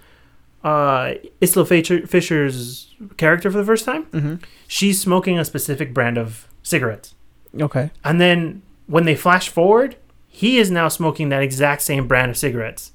uh, 0.64 1.14
Isla 1.42 1.66
Fisher- 1.66 2.06
Fisher's 2.08 2.94
character 3.18 3.50
for 3.52 3.58
the 3.58 3.66
first 3.66 3.86
time, 3.86 4.04
hmm 4.06 4.36
she's 4.68 5.02
smoking 5.02 5.38
a 5.40 5.44
specific 5.46 5.94
brand 5.94 6.18
of 6.18 6.48
cigarettes. 6.64 7.16
Okay. 7.60 7.92
And 8.04 8.22
then 8.22 8.62
when 8.88 9.06
they 9.06 9.16
flash 9.16 9.50
forward, 9.50 9.96
he 10.28 10.58
is 10.60 10.72
now 10.72 10.88
smoking 10.88 11.30
that 11.30 11.42
exact 11.44 11.82
same 11.82 12.08
brand 12.08 12.30
of 12.32 12.38
cigarettes. 12.38 12.92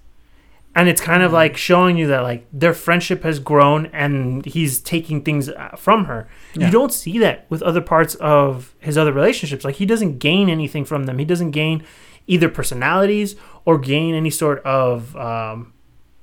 And 0.77 0.89
it's 0.89 1.01
kind 1.01 1.23
of 1.23 1.33
like 1.33 1.57
showing 1.57 1.97
you 1.97 2.07
that 2.09 2.21
like 2.21 2.47
their 2.53 2.75
friendship 2.75 3.23
has 3.23 3.41
grown 3.41 3.87
and 3.87 4.45
he's 4.45 4.79
taking 4.79 5.23
things 5.23 5.49
uh, 5.49 5.71
from 5.77 6.05
her. 6.05 6.29
Yeah. 6.55 6.67
You 6.67 6.73
don't 6.73 6.93
see 6.93 7.19
that 7.19 7.47
with 7.51 7.62
other 7.62 7.81
parts 7.81 8.15
of 8.17 8.75
his 8.79 8.99
other 8.99 9.12
relationships. 9.12 9.65
Like 9.65 9.77
he 9.77 9.87
doesn't 9.87 10.19
gain 10.19 10.51
anything 10.51 10.85
from 10.85 11.07
them. 11.07 11.19
He 11.19 11.25
doesn't 11.25 11.53
gain 11.53 11.83
either 12.27 12.49
personalities 12.49 13.37
or 13.65 13.79
gain 13.79 14.15
any 14.15 14.31
sort 14.31 14.62
of 14.65 15.17
um 15.17 15.73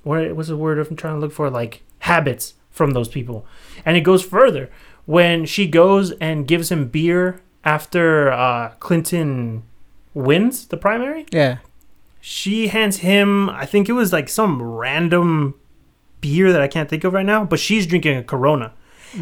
what 0.04 0.36
was 0.36 0.48
the 0.48 0.56
word 0.56 0.78
I'm 0.78 0.96
trying 0.96 1.14
to 1.14 1.20
look 1.20 1.32
for 1.32 1.50
like 1.50 1.82
habits 2.00 2.54
from 2.70 2.92
those 2.92 3.08
people. 3.08 3.46
And 3.84 3.96
it 3.96 4.02
goes 4.02 4.22
further 4.24 4.70
when 5.06 5.46
she 5.46 5.66
goes 5.66 6.12
and 6.12 6.46
gives 6.46 6.70
him 6.70 6.88
beer 6.88 7.40
after 7.64 8.30
uh, 8.30 8.70
Clinton 8.80 9.62
wins 10.12 10.66
the 10.66 10.76
primary. 10.76 11.26
Yeah. 11.32 11.58
She 12.26 12.68
hands 12.68 12.96
him, 13.00 13.50
I 13.50 13.66
think 13.66 13.86
it 13.86 13.92
was 13.92 14.10
like 14.10 14.30
some 14.30 14.62
random 14.62 15.56
beer 16.22 16.52
that 16.54 16.62
I 16.62 16.68
can't 16.68 16.88
think 16.88 17.04
of 17.04 17.12
right 17.12 17.26
now, 17.26 17.44
but 17.44 17.60
she's 17.60 17.86
drinking 17.86 18.16
a 18.16 18.22
Corona. 18.24 18.72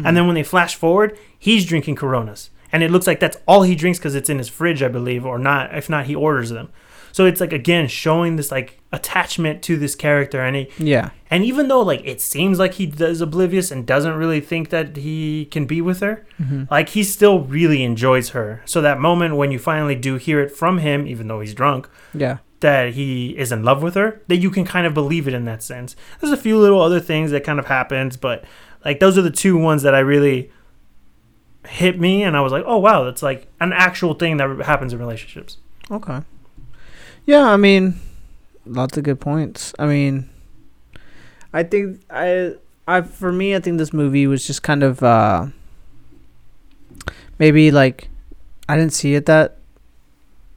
And 0.05 0.15
then 0.15 0.25
when 0.25 0.35
they 0.35 0.43
flash 0.43 0.73
forward, 0.75 1.19
he's 1.37 1.65
drinking 1.65 1.95
Coronas. 1.97 2.49
And 2.71 2.81
it 2.81 2.91
looks 2.91 3.05
like 3.05 3.19
that's 3.19 3.35
all 3.45 3.63
he 3.63 3.75
drinks 3.75 3.99
because 3.99 4.15
it's 4.15 4.29
in 4.29 4.37
his 4.37 4.47
fridge, 4.47 4.81
I 4.81 4.87
believe, 4.87 5.25
or 5.25 5.37
not. 5.37 5.75
If 5.75 5.89
not, 5.89 6.05
he 6.05 6.15
orders 6.15 6.49
them. 6.49 6.69
So 7.11 7.25
it's 7.25 7.41
like 7.41 7.51
again 7.51 7.87
showing 7.89 8.37
this 8.37 8.51
like 8.51 8.79
attachment 8.93 9.61
to 9.63 9.77
this 9.77 9.95
character, 9.95 10.39
and 10.41 10.55
he 10.55 10.69
Yeah. 10.79 11.09
and 11.29 11.43
even 11.43 11.67
though 11.67 11.81
like 11.81 12.01
it 12.05 12.21
seems 12.21 12.57
like 12.57 12.75
he 12.75 12.85
does 12.87 13.19
oblivious 13.21 13.69
and 13.69 13.85
doesn't 13.85 14.15
really 14.15 14.39
think 14.41 14.69
that 14.69 14.95
he 14.95 15.45
can 15.51 15.65
be 15.65 15.81
with 15.81 15.99
her, 15.99 16.25
Mm-hmm. 16.41 16.63
like 16.71 16.89
he 16.89 17.03
still 17.03 17.41
really 17.41 17.83
enjoys 17.83 18.29
her. 18.29 18.61
So 18.65 18.81
that 18.81 18.99
moment 18.99 19.35
when 19.35 19.51
you 19.51 19.59
finally 19.59 19.93
do 19.95 20.15
hear 20.15 20.39
it 20.41 20.51
from 20.55 20.77
him, 20.79 21.05
even 21.05 21.27
though 21.27 21.41
he's 21.41 21.53
drunk, 21.53 21.87
Yeah. 22.15 22.37
That 22.63 22.93
he 22.93 23.37
is 23.37 23.51
in 23.51 23.63
love 23.63 23.83
with 23.83 23.93
her, 23.93 24.21
that 24.27 24.37
you 24.37 24.49
can 24.49 24.65
kind 24.65 24.87
of 24.87 24.93
believe 24.93 25.27
it 25.27 25.33
in 25.33 25.45
that 25.45 25.61
sense. 25.61 25.95
There's 26.19 26.33
a 26.33 26.37
few 26.37 26.57
little 26.57 26.81
other 26.81 26.99
things 26.99 27.29
that 27.31 27.43
kind 27.43 27.59
of 27.59 27.67
happens, 27.67 28.17
but 28.17 28.43
like 28.83 28.99
those 28.99 29.17
are 29.17 29.21
the 29.21 29.29
two 29.29 29.57
ones 29.57 29.83
that 29.83 29.93
I 29.93 29.99
really 29.99 30.49
hit 31.67 31.99
me 31.99 32.23
and 32.23 32.35
I 32.35 32.41
was 32.41 32.51
like, 32.51 32.63
"Oh 32.65 32.77
wow, 32.77 33.03
that's 33.03 33.21
like 33.21 33.47
an 33.59 33.73
actual 33.73 34.13
thing 34.13 34.37
that 34.37 34.49
happens 34.65 34.93
in 34.93 34.99
relationships." 34.99 35.57
Okay. 35.91 36.21
Yeah, 37.25 37.45
I 37.47 37.57
mean, 37.57 37.99
lots 38.65 38.97
of 38.97 39.03
good 39.03 39.19
points. 39.19 39.73
I 39.77 39.85
mean, 39.85 40.29
I 41.53 41.63
think 41.63 42.01
I, 42.09 42.55
I 42.87 43.01
for 43.01 43.31
me, 43.31 43.55
I 43.55 43.59
think 43.59 43.77
this 43.77 43.93
movie 43.93 44.25
was 44.25 44.47
just 44.47 44.63
kind 44.63 44.83
of 44.83 45.03
uh 45.03 45.47
maybe 47.39 47.71
like 47.71 48.09
I 48.67 48.77
didn't 48.77 48.93
see 48.93 49.15
it 49.15 49.25
that 49.25 49.57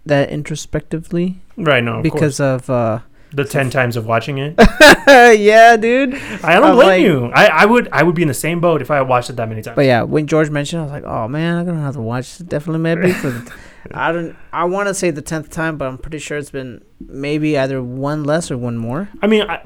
that 0.07 0.30
introspectively 0.30 1.40
Right, 1.57 1.82
no, 1.82 1.96
of 1.98 2.02
because 2.02 2.40
of 2.40 2.68
uh 2.70 3.00
the 3.32 3.44
10 3.44 3.70
times 3.70 3.96
of 3.96 4.07
watching 4.07 4.38
it. 4.38 4.54
yeah, 5.09 5.76
dude. 5.76 6.14
I 6.42 6.54
don't 6.54 6.64
I'm 6.64 6.74
blame 6.76 6.86
like- 6.88 7.00
you. 7.02 7.26
I, 7.34 7.46
I 7.46 7.64
would 7.66 7.88
I 7.92 8.02
would 8.02 8.14
be 8.14 8.22
in 8.22 8.28
the 8.28 8.34
same 8.34 8.61
boat 8.61 8.80
if 8.80 8.90
I 8.90 9.02
watched 9.02 9.30
it 9.30 9.36
that 9.36 9.48
many 9.48 9.62
times. 9.62 9.74
But 9.76 9.84
yeah, 9.86 10.02
when 10.02 10.26
George 10.26 10.48
mentioned, 10.48 10.80
it, 10.80 10.82
I 10.82 10.84
was 10.84 10.92
like, 10.92 11.04
"Oh 11.04 11.28
man, 11.28 11.57
I'm 11.59 11.66
gonna 11.66 11.80
have 11.82 11.94
to 11.94 12.00
watch 12.00 12.38
this 12.38 12.46
definitely 12.46 12.80
maybe 12.80 13.12
for 13.12 13.30
the." 13.30 13.52
I 13.94 14.12
don't. 14.12 14.36
I 14.52 14.64
want 14.64 14.88
to 14.88 14.94
say 14.94 15.11
the 15.11 15.22
tenth 15.22 15.50
time, 15.50 15.76
but 15.76 15.86
I'm 15.88 15.98
pretty 15.98 16.18
sure 16.18 16.38
it's 16.38 16.50
been 16.50 16.82
maybe 17.00 17.59
either 17.59 17.82
one 17.82 18.24
less 18.24 18.50
or 18.50 18.57
one 18.59 18.78
more. 18.78 19.09
I 19.22 19.26
mean, 19.26 19.42
I, 19.42 19.61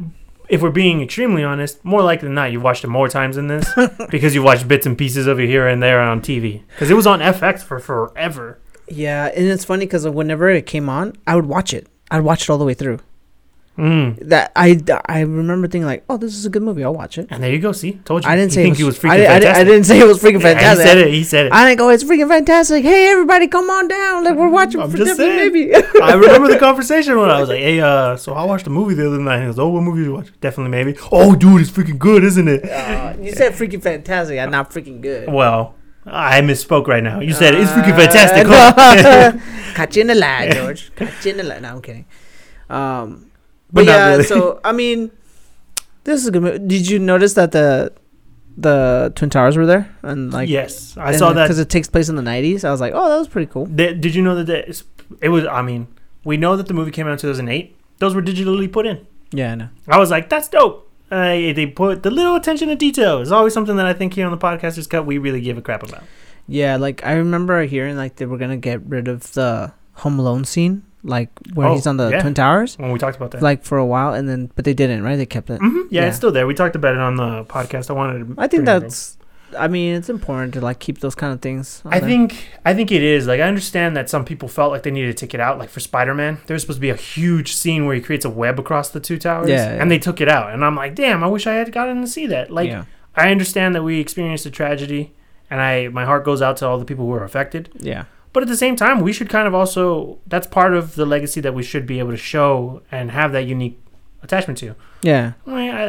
if 0.48 0.62
we're 0.62 0.70
being 0.70 1.00
extremely 1.02 1.44
honest, 1.44 1.84
more 1.84 2.02
likely 2.02 2.26
than 2.28 2.34
not, 2.34 2.50
you've 2.52 2.62
watched 2.62 2.82
it 2.84 2.88
more 2.88 3.08
times 3.08 3.36
than 3.36 3.46
this 3.46 3.68
because 4.10 4.34
you 4.34 4.42
watched 4.42 4.66
bits 4.68 4.84
and 4.86 4.96
pieces 4.98 5.26
of 5.26 5.38
it 5.38 5.46
here 5.46 5.66
and 5.68 5.82
there 5.82 6.00
on 6.00 6.20
TV. 6.22 6.62
Because 6.68 6.90
it 6.90 6.94
was 6.94 7.06
on 7.06 7.20
FX 7.20 7.60
for 7.62 7.78
forever. 7.78 8.58
Yeah, 8.90 9.26
and 9.26 9.46
it's 9.46 9.64
funny 9.64 9.86
because 9.86 10.06
whenever 10.08 10.50
it 10.50 10.66
came 10.66 10.88
on, 10.88 11.14
I 11.26 11.36
would 11.36 11.46
watch 11.46 11.72
it. 11.72 11.86
I'd 12.10 12.20
watch 12.22 12.42
it 12.42 12.50
all 12.50 12.58
the 12.58 12.64
way 12.64 12.74
through. 12.74 12.98
Mm. 13.78 14.28
That 14.28 14.52
I, 14.56 14.78
I 15.06 15.20
remember 15.20 15.66
thinking 15.66 15.86
like, 15.86 16.04
"Oh, 16.10 16.18
this 16.18 16.34
is 16.36 16.44
a 16.44 16.50
good 16.50 16.60
movie. 16.62 16.84
I'll 16.84 16.92
watch 16.92 17.16
it." 17.16 17.28
And 17.30 17.42
there 17.42 17.50
you 17.50 17.60
go. 17.60 17.72
See, 17.72 17.92
told 18.04 18.24
you. 18.24 18.30
I 18.30 18.36
didn't 18.36 18.50
He 18.50 18.54
say 18.56 18.62
thinks 18.64 18.78
it 18.78 18.82
he 18.82 18.84
was, 18.84 18.96
was 18.96 19.04
freaking 19.04 19.10
I, 19.12 19.16
di- 19.16 19.22
I, 19.24 19.28
fantastic. 19.28 19.56
I 19.60 19.64
didn't 19.64 19.84
say 19.84 20.00
it 20.00 20.06
was 20.06 20.18
freaking 20.22 20.32
Yeah, 20.42 20.54
fantastic. 20.54 20.84
he 20.84 20.88
said 20.90 20.98
it. 20.98 21.14
He 21.14 21.24
said 21.24 21.46
it. 21.46 21.52
I 21.52 21.64
didn't 21.66 21.78
go. 21.78 21.88
It's 21.88 22.04
freaking 22.04 22.28
fantastic. 22.28 22.82
Hey, 22.84 23.08
everybody, 23.10 23.46
come 23.46 23.70
on 23.70 23.88
down. 23.88 24.24
Like 24.24 24.34
we're 24.36 24.50
watching 24.50 24.82
I'm 24.82 24.90
for 24.90 24.98
just 24.98 25.16
different 25.16 25.38
saying. 25.38 25.52
maybe. 25.52 25.74
I 26.02 26.12
remember 26.12 26.48
the 26.48 26.58
conversation 26.68 27.18
when 27.18 27.30
I 27.30 27.40
was 27.40 27.48
like, 27.48 27.60
"Hey, 27.60 27.80
uh, 27.80 28.16
so 28.16 28.34
I 28.34 28.44
watched 28.44 28.66
a 28.66 28.70
movie 28.70 28.94
the 28.94 29.06
other 29.06 29.18
night." 29.20 29.40
He 29.40 29.46
goes, 29.46 29.58
"Oh, 29.58 29.68
what 29.68 29.82
movie 29.82 30.00
did 30.00 30.06
you 30.08 30.14
watch?" 30.14 30.28
Definitely, 30.42 30.72
maybe. 30.72 30.98
Oh, 31.10 31.34
dude, 31.34 31.62
it's 31.62 31.70
freaking 31.70 31.98
good, 31.98 32.22
isn't 32.24 32.48
it? 32.48 32.68
Uh, 32.68 33.14
you 33.18 33.32
said 33.32 33.52
freaking 33.54 33.80
fantastic. 33.82 34.38
I'm 34.38 34.50
not 34.50 34.70
freaking 34.72 35.00
good. 35.00 35.32
Well, 35.32 35.74
I 36.12 36.40
misspoke 36.40 36.86
right 36.86 37.02
now. 37.02 37.20
You 37.20 37.32
said 37.32 37.54
it's 37.54 37.70
Uh, 37.70 37.76
freaking 37.76 37.96
fantastic. 37.96 38.46
no. 38.46 39.40
Caught 39.74 39.96
you 39.96 40.00
in 40.02 40.06
the 40.08 40.14
lie, 40.14 40.50
George. 40.50 40.90
Caught 40.96 41.24
you 41.24 41.30
in 41.32 41.36
the 41.38 41.44
lie. 41.44 41.58
No, 41.60 41.68
I'm 41.70 41.82
kidding. 41.82 42.04
Um, 42.68 43.30
But 43.72 43.84
but, 43.84 43.84
yeah, 43.86 44.10
really. 44.10 44.24
so 44.24 44.60
I 44.64 44.72
mean, 44.72 45.10
this 46.04 46.20
is 46.20 46.26
a 46.26 46.30
good 46.30 46.42
movie. 46.42 46.58
Did 46.58 46.88
you 46.88 46.98
notice 46.98 47.34
that 47.34 47.52
the 47.52 47.92
the 48.56 49.12
twin 49.14 49.30
towers 49.30 49.56
were 49.56 49.64
there 49.64 49.88
and 50.02 50.32
like 50.32 50.48
yes, 50.48 50.96
I 50.98 51.16
saw 51.16 51.32
that. 51.32 51.44
because 51.44 51.58
it 51.60 51.70
takes 51.70 51.88
place 51.88 52.08
in 52.08 52.16
the 52.16 52.22
90s. 52.22 52.64
I 52.64 52.70
was 52.70 52.80
like, 52.80 52.92
oh, 52.94 53.08
that 53.08 53.16
was 53.18 53.28
pretty 53.28 53.46
cool. 53.50 53.66
Th- 53.66 53.98
did 54.00 54.14
you 54.14 54.22
know 54.22 54.34
that 54.34 54.46
the- 54.46 54.82
it 55.22 55.28
was? 55.28 55.46
I 55.46 55.62
mean, 55.62 55.86
we 56.24 56.36
know 56.36 56.56
that 56.56 56.66
the 56.66 56.74
movie 56.74 56.90
came 56.90 57.06
out 57.06 57.12
in 57.12 57.18
2008. 57.18 57.76
Those 57.98 58.14
were 58.14 58.22
digitally 58.22 58.70
put 58.70 58.86
in. 58.86 59.06
Yeah, 59.32 59.52
I 59.52 59.54
know. 59.54 59.68
I 59.88 59.98
was 59.98 60.10
like, 60.10 60.28
that's 60.28 60.48
dope. 60.48 60.89
Uh, 61.10 61.52
they 61.52 61.66
put 61.66 62.02
the 62.02 62.10
little 62.10 62.36
attention 62.36 62.68
to 62.68 62.76
detail. 62.76 63.20
is 63.20 63.32
always 63.32 63.52
something 63.52 63.76
that 63.76 63.86
I 63.86 63.92
think 63.92 64.14
here 64.14 64.26
on 64.26 64.30
the 64.32 64.38
Podcasters 64.38 64.88
Cut 64.88 65.06
we 65.06 65.18
really 65.18 65.40
give 65.40 65.58
a 65.58 65.62
crap 65.62 65.82
about. 65.82 66.02
Yeah, 66.46 66.76
like 66.76 67.04
I 67.04 67.12
remember 67.14 67.62
hearing 67.64 67.96
like 67.96 68.16
they 68.16 68.26
were 68.26 68.38
gonna 68.38 68.56
get 68.56 68.80
rid 68.86 69.08
of 69.08 69.32
the 69.34 69.72
Home 69.94 70.18
Alone 70.18 70.44
scene, 70.44 70.82
like 71.02 71.28
where 71.54 71.68
Oh, 71.68 71.74
he's 71.74 71.86
on 71.86 71.96
the 71.96 72.10
yeah. 72.10 72.20
twin 72.22 72.34
towers, 72.34 72.78
When 72.78 72.90
we 72.92 72.98
talked 72.98 73.16
about 73.16 73.30
that. 73.32 73.42
like 73.42 73.64
for 73.64 73.78
a 73.78 73.86
while, 73.86 74.14
and 74.14 74.28
then 74.28 74.50
but 74.56 74.64
they 74.64 74.74
didn't, 74.74 75.02
right? 75.02 75.16
They 75.16 75.26
kept 75.26 75.50
it. 75.50 75.58
hmm 75.58 75.82
Yeah, 75.90 76.02
Yeah. 76.02 76.08
it's 76.08 76.16
still 76.16 76.32
there. 76.32 76.46
We 76.46 76.54
talked 76.54 76.76
about 76.76 76.94
it 76.94 77.00
on 77.00 77.16
the 77.16 77.44
podcast. 77.44 77.90
I 77.90 77.92
wanted. 77.94 78.34
To 78.36 78.40
I 78.40 78.46
think 78.46 78.64
that's. 78.64 79.16
I 79.56 79.68
mean, 79.68 79.94
it's 79.94 80.08
important 80.08 80.54
to 80.54 80.60
like 80.60 80.78
keep 80.78 80.98
those 80.98 81.14
kind 81.14 81.32
of 81.32 81.40
things. 81.40 81.82
I 81.84 82.00
there. 82.00 82.08
think 82.08 82.48
I 82.64 82.74
think 82.74 82.90
it 82.92 83.02
is. 83.02 83.26
Like 83.26 83.40
I 83.40 83.44
understand 83.44 83.96
that 83.96 84.08
some 84.10 84.24
people 84.24 84.48
felt 84.48 84.72
like 84.72 84.82
they 84.82 84.90
needed 84.90 85.16
to 85.16 85.26
take 85.26 85.34
it 85.34 85.40
out. 85.40 85.58
Like 85.58 85.68
for 85.68 85.80
Spider 85.80 86.14
Man, 86.14 86.38
there 86.46 86.54
was 86.54 86.62
supposed 86.62 86.78
to 86.78 86.80
be 86.80 86.90
a 86.90 86.96
huge 86.96 87.54
scene 87.54 87.86
where 87.86 87.94
he 87.94 88.00
creates 88.00 88.24
a 88.24 88.30
web 88.30 88.58
across 88.58 88.90
the 88.90 89.00
two 89.00 89.18
towers. 89.18 89.48
Yeah, 89.48 89.74
yeah. 89.74 89.82
And 89.82 89.90
they 89.90 89.98
took 89.98 90.20
it 90.20 90.28
out. 90.28 90.52
And 90.52 90.64
I'm 90.64 90.76
like, 90.76 90.94
damn, 90.94 91.24
I 91.24 91.26
wish 91.26 91.46
I 91.46 91.54
had 91.54 91.72
gotten 91.72 92.00
to 92.00 92.06
see 92.06 92.26
that. 92.26 92.50
Like 92.50 92.68
yeah, 92.68 92.84
I 93.14 93.30
understand 93.30 93.74
that 93.74 93.82
we 93.82 94.00
experienced 94.00 94.46
a 94.46 94.50
tragedy 94.50 95.14
and 95.50 95.60
I 95.60 95.88
my 95.88 96.04
heart 96.04 96.24
goes 96.24 96.40
out 96.40 96.56
to 96.58 96.66
all 96.66 96.78
the 96.78 96.84
people 96.84 97.04
who 97.06 97.12
are 97.12 97.24
affected. 97.24 97.70
yeah, 97.78 98.04
But 98.32 98.42
at 98.42 98.48
the 98.48 98.56
same 98.56 98.76
time, 98.76 99.00
we 99.00 99.12
should 99.12 99.28
kind 99.28 99.48
of 99.48 99.54
also 99.54 100.18
that's 100.26 100.46
part 100.46 100.74
of 100.74 100.94
the 100.94 101.04
legacy 101.04 101.40
that 101.40 101.54
we 101.54 101.62
should 101.62 101.86
be 101.86 101.98
able 101.98 102.12
to 102.12 102.16
show 102.16 102.82
and 102.90 103.10
have 103.10 103.32
that 103.32 103.46
unique 103.46 103.78
attachment 104.22 104.58
to. 104.58 104.74
yeah. 105.02 105.32
I, 105.46 105.70
I, 105.70 105.88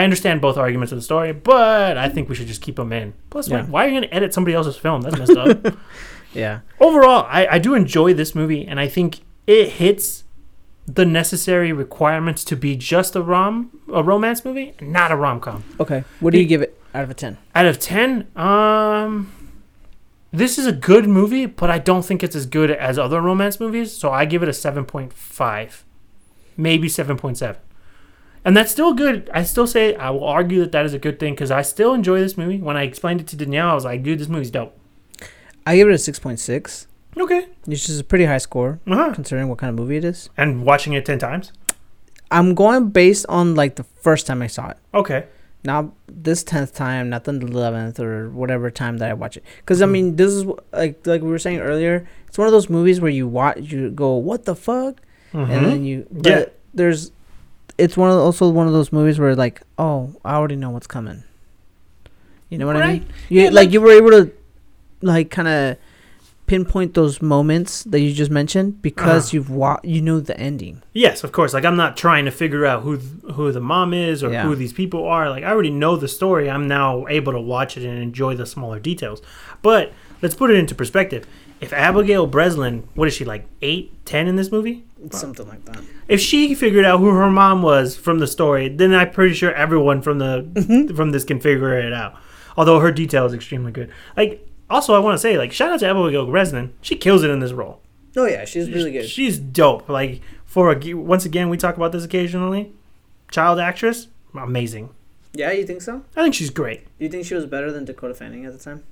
I 0.00 0.04
understand 0.04 0.40
both 0.40 0.56
arguments 0.56 0.92
of 0.92 0.98
the 0.98 1.02
story, 1.02 1.32
but 1.32 1.96
I 1.98 2.08
think 2.08 2.28
we 2.28 2.34
should 2.34 2.46
just 2.46 2.62
keep 2.62 2.76
them 2.76 2.92
in. 2.92 3.14
Plus, 3.30 3.48
Yeah. 3.48 3.64
why 3.66 3.84
are 3.84 3.88
you 3.88 3.92
going 3.98 4.08
to 4.08 4.14
edit 4.14 4.32
somebody 4.34 4.54
else's 4.54 4.76
film? 4.76 5.02
That's 5.02 5.18
messed 5.18 5.36
up. 5.36 5.76
Yeah. 6.32 6.60
Overall, 6.80 7.26
I, 7.28 7.46
I 7.46 7.58
do 7.60 7.74
enjoy 7.74 8.12
this 8.12 8.34
movie, 8.34 8.66
and 8.66 8.80
I 8.80 8.88
think 8.88 9.20
it 9.46 9.68
hits 9.68 10.24
the 10.84 11.04
necessary 11.06 11.72
requirements 11.72 12.42
to 12.44 12.56
be 12.56 12.74
just 12.74 13.14
a 13.14 13.22
rom 13.22 13.70
a 13.92 14.02
romance 14.02 14.44
movie, 14.44 14.74
not 14.80 15.12
a 15.12 15.16
rom 15.16 15.38
com. 15.38 15.62
Okay. 15.78 16.02
What 16.18 16.32
do 16.32 16.40
you 16.40 16.44
give 16.46 16.60
it 16.60 16.76
out 16.92 17.04
of 17.04 17.10
a 17.10 17.14
ten? 17.14 17.38
Out 17.54 17.66
of 17.66 17.78
ten, 17.78 18.26
um, 18.36 19.32
this 20.32 20.58
is 20.58 20.66
a 20.66 20.72
good 20.72 21.06
movie, 21.08 21.46
but 21.46 21.70
I 21.70 21.78
don't 21.78 22.04
think 22.04 22.24
it's 22.24 22.34
as 22.34 22.46
good 22.46 22.68
as 22.72 22.98
other 22.98 23.20
romance 23.22 23.60
movies, 23.60 23.92
so 23.96 24.10
I 24.10 24.24
give 24.24 24.42
it 24.42 24.48
a 24.48 24.52
seven 24.52 24.84
point 24.84 25.12
five, 25.12 25.83
maybe 26.56 26.88
seven 26.88 27.16
point 27.16 27.38
seven. 27.38 27.60
And 28.44 28.54
that's 28.56 28.70
still 28.70 28.92
good. 28.92 29.30
I 29.32 29.42
still 29.42 29.66
say 29.66 29.94
I 29.94 30.10
will 30.10 30.24
argue 30.24 30.60
that 30.60 30.72
that 30.72 30.84
is 30.84 30.92
a 30.92 30.98
good 30.98 31.18
thing 31.18 31.32
because 31.34 31.50
I 31.50 31.62
still 31.62 31.94
enjoy 31.94 32.20
this 32.20 32.36
movie. 32.36 32.58
When 32.60 32.76
I 32.76 32.82
explained 32.82 33.20
it 33.22 33.26
to 33.28 33.36
Danielle, 33.36 33.70
I 33.70 33.74
was 33.74 33.84
like, 33.84 34.02
"Dude, 34.02 34.18
this 34.18 34.28
movie's 34.28 34.50
dope." 34.50 34.78
I 35.66 35.76
give 35.76 35.88
it 35.88 35.94
a 35.94 35.98
six 35.98 36.18
point 36.18 36.38
six, 36.40 36.86
Okay. 37.16 37.46
which 37.64 37.88
is 37.88 37.98
a 37.98 38.04
pretty 38.04 38.26
high 38.26 38.36
score 38.38 38.80
Uh-huh. 38.86 39.12
considering 39.14 39.48
what 39.48 39.56
kind 39.58 39.70
of 39.70 39.76
movie 39.76 39.96
it 39.96 40.04
is. 40.04 40.28
And 40.36 40.64
watching 40.64 40.92
it 40.92 41.06
ten 41.06 41.18
times. 41.18 41.52
I'm 42.30 42.54
going 42.54 42.90
based 42.90 43.24
on 43.28 43.54
like 43.54 43.76
the 43.76 43.84
first 43.84 44.26
time 44.26 44.42
I 44.42 44.46
saw 44.48 44.70
it. 44.70 44.76
Okay. 44.92 45.24
Not 45.64 45.86
this 46.06 46.42
tenth 46.44 46.74
time, 46.74 47.08
not 47.08 47.24
the 47.24 47.30
eleventh 47.32 47.98
or 47.98 48.28
whatever 48.28 48.70
time 48.70 48.98
that 48.98 49.10
I 49.10 49.14
watch 49.14 49.38
it. 49.38 49.44
Because 49.58 49.80
I 49.80 49.86
mean, 49.86 50.16
this 50.16 50.30
is 50.30 50.44
like 50.72 51.06
like 51.06 51.22
we 51.22 51.30
were 51.30 51.38
saying 51.38 51.60
earlier. 51.60 52.06
It's 52.28 52.36
one 52.36 52.46
of 52.46 52.52
those 52.52 52.68
movies 52.68 53.00
where 53.00 53.10
you 53.10 53.26
watch, 53.26 53.58
you 53.72 53.88
go, 53.90 54.16
"What 54.16 54.44
the 54.44 54.54
fuck," 54.54 55.00
and 55.34 55.48
Mhm. 55.48 55.64
then 55.64 55.84
you. 55.84 56.06
But 56.10 56.26
Yeah. 56.26 56.44
There's, 56.76 57.12
it's 57.78 57.96
one 57.96 58.10
of 58.10 58.16
also 58.16 58.48
one 58.48 58.66
of 58.66 58.72
those 58.72 58.92
movies 58.92 59.18
where 59.18 59.34
like, 59.36 59.60
oh, 59.78 60.14
I 60.24 60.34
already 60.34 60.56
know 60.56 60.70
what's 60.70 60.86
coming. 60.86 61.22
You 62.50 62.58
know 62.58 62.66
what 62.66 62.76
I 62.76 62.92
mean? 62.94 63.06
You, 63.28 63.40
Yeah, 63.42 63.46
like, 63.46 63.54
like- 63.54 63.72
you 63.72 63.80
were 63.80 63.90
able 63.90 64.10
to, 64.10 64.30
like, 65.02 65.30
kind 65.30 65.48
of 65.48 65.76
pinpoint 66.46 66.92
those 66.94 67.22
moments 67.22 67.84
that 67.84 68.00
you 68.00 68.12
just 68.12 68.30
mentioned 68.30 68.82
because 68.82 69.28
Uh-huh. 69.28 69.34
you've 69.34 69.50
wa- 69.50 69.80
you 69.82 70.02
know 70.02 70.20
the 70.20 70.38
ending. 70.38 70.82
Yes, 70.92 71.24
of 71.24 71.32
course. 71.32 71.54
Like 71.54 71.64
I'm 71.64 71.76
not 71.76 71.96
trying 71.96 72.26
to 72.26 72.30
figure 72.30 72.66
out 72.66 72.82
who 72.82 72.98
th- 72.98 73.32
who 73.34 73.50
the 73.50 73.60
mom 73.62 73.94
is 73.94 74.22
or 74.22 74.30
Yeah. 74.30 74.42
who 74.42 74.54
these 74.54 74.72
people 74.74 75.04
are. 75.06 75.30
Like 75.30 75.42
I 75.42 75.50
already 75.50 75.70
know 75.70 75.96
the 75.96 76.06
story. 76.06 76.50
I'm 76.50 76.68
now 76.68 77.06
able 77.08 77.32
to 77.32 77.40
watch 77.40 77.78
it 77.78 77.84
and 77.84 77.98
enjoy 77.98 78.34
the 78.36 78.44
smaller 78.44 78.78
details. 78.78 79.22
But 79.62 79.92
let's 80.20 80.34
put 80.34 80.50
it 80.50 80.58
into 80.58 80.74
perspective. 80.74 81.24
If 81.64 81.72
Abigail 81.72 82.26
Breslin, 82.26 82.86
what 82.94 83.08
is 83.08 83.14
she 83.14 83.24
like 83.24 83.46
eight, 83.62 84.04
ten 84.04 84.26
in 84.28 84.36
this 84.36 84.52
movie? 84.52 84.84
Something 85.10 85.48
like 85.48 85.64
that. 85.66 85.82
If 86.08 86.20
she 86.20 86.54
figured 86.54 86.84
out 86.84 87.00
who 87.00 87.08
her 87.08 87.30
mom 87.30 87.62
was 87.62 87.96
from 87.96 88.18
the 88.18 88.26
story, 88.26 88.68
then 88.68 88.94
I'm 88.94 89.10
pretty 89.10 89.34
sure 89.34 89.52
everyone 89.52 90.02
from 90.02 90.18
the 90.18 90.42
Mm-hmm. 90.54 90.94
from 90.94 91.10
this 91.10 91.24
can 91.24 91.40
figure 91.40 91.78
it 91.78 91.92
out. 91.92 92.14
Although 92.56 92.80
her 92.80 92.92
detail 92.92 93.24
is 93.26 93.32
extremely 93.34 93.72
good. 93.72 93.90
Like 94.16 94.46
also, 94.70 94.94
I 94.94 94.98
want 94.98 95.14
to 95.14 95.18
say 95.18 95.36
like 95.38 95.52
shout 95.52 95.72
out 95.72 95.80
to 95.80 95.88
Abigail 95.88 96.26
Breslin. 96.26 96.72
She 96.80 96.96
kills 96.96 97.22
it 97.22 97.30
in 97.30 97.40
this 97.40 97.52
role. 97.52 97.80
Oh 98.16 98.26
yeah, 98.26 98.44
she's 98.44 98.70
really 98.70 98.92
good. 98.92 99.08
She's 99.08 99.38
dope. 99.38 99.88
Like 99.88 100.20
for 100.44 100.70
a 100.72 100.94
once 100.94 101.24
again, 101.24 101.48
we 101.48 101.56
talk 101.56 101.76
about 101.76 101.92
this 101.92 102.04
occasionally. 102.04 102.72
Child 103.30 103.58
actress, 103.58 104.08
amazing. 104.34 104.90
Yeah, 105.32 105.50
you 105.50 105.66
think 105.66 105.82
so? 105.82 106.04
I 106.16 106.22
think 106.22 106.34
she's 106.34 106.50
great. 106.50 106.84
Do 106.98 107.04
you 107.04 107.10
think 107.10 107.26
she 107.26 107.34
was 107.34 107.44
better 107.46 107.72
than 107.72 107.84
Dakota 107.84 108.14
Fanning 108.14 108.44
at 108.44 108.52
the 108.52 108.58
time? 108.58 108.84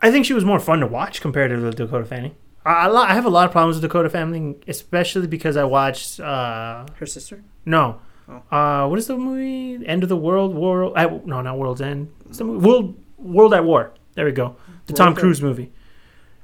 I 0.00 0.10
think 0.10 0.26
she 0.26 0.34
was 0.34 0.44
more 0.44 0.60
fun 0.60 0.80
to 0.80 0.86
watch 0.86 1.20
compared 1.20 1.50
to 1.50 1.70
Dakota 1.72 2.04
Fanning. 2.04 2.34
I, 2.64 2.88
I, 2.88 3.14
have 3.14 3.24
a 3.24 3.30
lot 3.30 3.46
of 3.46 3.52
problems 3.52 3.76
with 3.76 3.82
Dakota 3.82 4.10
Fanning, 4.10 4.62
especially 4.68 5.26
because 5.26 5.56
I 5.56 5.64
watched 5.64 6.20
uh 6.20 6.86
Her 6.96 7.06
sister? 7.06 7.42
no, 7.64 8.00
Oh. 8.28 8.42
uh 8.56 8.86
what 8.88 8.98
is 8.98 9.06
the 9.06 9.16
movie 9.16 9.86
End 9.86 10.02
of 10.02 10.08
the 10.10 10.16
World 10.16 10.54
War? 10.54 10.96
At, 10.98 11.26
no, 11.26 11.40
not 11.40 11.56
World's 11.58 11.80
End. 11.80 12.12
It's 12.28 12.38
the 12.38 12.44
movie, 12.44 12.66
World 12.66 12.94
World 13.16 13.54
at 13.54 13.64
War. 13.64 13.92
There 14.14 14.24
we 14.26 14.32
go. 14.32 14.56
The 14.86 14.92
Tom 14.92 15.06
World 15.08 15.18
at- 15.18 15.20
Cruise 15.20 15.40
movie. 15.42 15.72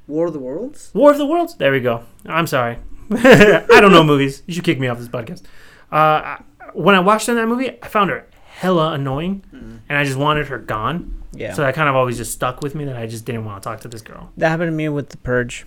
War 0.07 0.27
of 0.27 0.33
the 0.33 0.39
Worlds? 0.39 0.91
War 0.95 1.11
of 1.13 1.19
the 1.19 1.27
Worlds. 1.27 1.55
There 1.57 1.73
we 1.73 1.81
go. 1.81 2.05
I'm 2.27 2.47
sorry. 2.47 2.79
I 3.11 3.79
don't 3.81 3.93
know 3.93 4.05
movies. 4.05 4.43
You 4.47 4.55
should 4.55 4.65
kick 4.65 4.79
me 4.81 4.89
off 4.89 4.99
this 4.99 5.09
podcast. 5.09 5.43
Uh, 5.93 6.39
when 6.75 6.95
I 6.95 7.01
watched 7.01 7.27
her 7.27 7.33
in 7.33 7.39
that 7.39 7.47
movie, 7.49 7.71
I 7.83 7.89
found 7.89 8.11
her 8.11 8.27
hella 8.65 8.93
annoying, 8.93 9.43
and 9.89 9.99
I 9.99 10.05
just 10.05 10.17
wanted 10.19 10.47
her 10.49 10.59
gone. 10.59 11.23
Yeah. 11.33 11.53
So 11.55 11.63
that 11.63 11.75
kind 11.75 11.89
of 11.89 11.95
always 11.97 12.17
just 12.17 12.33
stuck 12.33 12.63
with 12.63 12.75
me 12.75 12.85
that 12.85 12.97
I 12.97 13.07
just 13.07 13.25
didn't 13.25 13.45
want 13.45 13.63
to 13.63 13.69
talk 13.69 13.81
to 13.81 13.89
this 13.89 14.03
girl. 14.03 14.31
that 14.37 14.49
happened 14.49 14.69
to 14.69 14.73
me 14.77 14.89
with 14.89 15.09
the 15.11 15.17
Purge. 15.19 15.67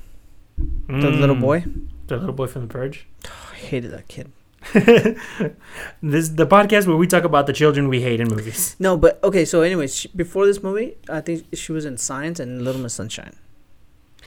The 0.87 1.11
little 1.11 1.35
Mm. 1.35 1.41
boy. 1.41 1.65
the 2.07 2.15
little 2.17 2.33
boy 2.33 2.47
from 2.47 2.61
the 2.67 2.67
Purge. 2.73 3.05
I 3.25 3.55
hated 3.55 3.91
that 3.91 4.07
kid. 4.07 4.31
this 4.73 6.23
is 6.25 6.35
the 6.35 6.45
podcast 6.47 6.87
where 6.87 6.95
we 6.97 7.05
talk 7.07 7.23
about 7.23 7.47
the 7.47 7.53
children 7.53 7.87
we 7.89 8.01
hate 8.01 8.19
in 8.19 8.27
movies. 8.27 8.75
No, 8.79 8.97
but 8.97 9.19
okay. 9.23 9.45
So, 9.45 9.61
anyways, 9.61 9.95
she, 9.95 10.07
before 10.15 10.45
this 10.45 10.61
movie, 10.63 10.95
I 11.09 11.21
think 11.21 11.45
she 11.53 11.71
was 11.71 11.85
in 11.85 11.97
Signs 11.97 12.39
and 12.39 12.63
Little 12.63 12.81
Miss 12.81 12.93
Sunshine. 12.93 13.35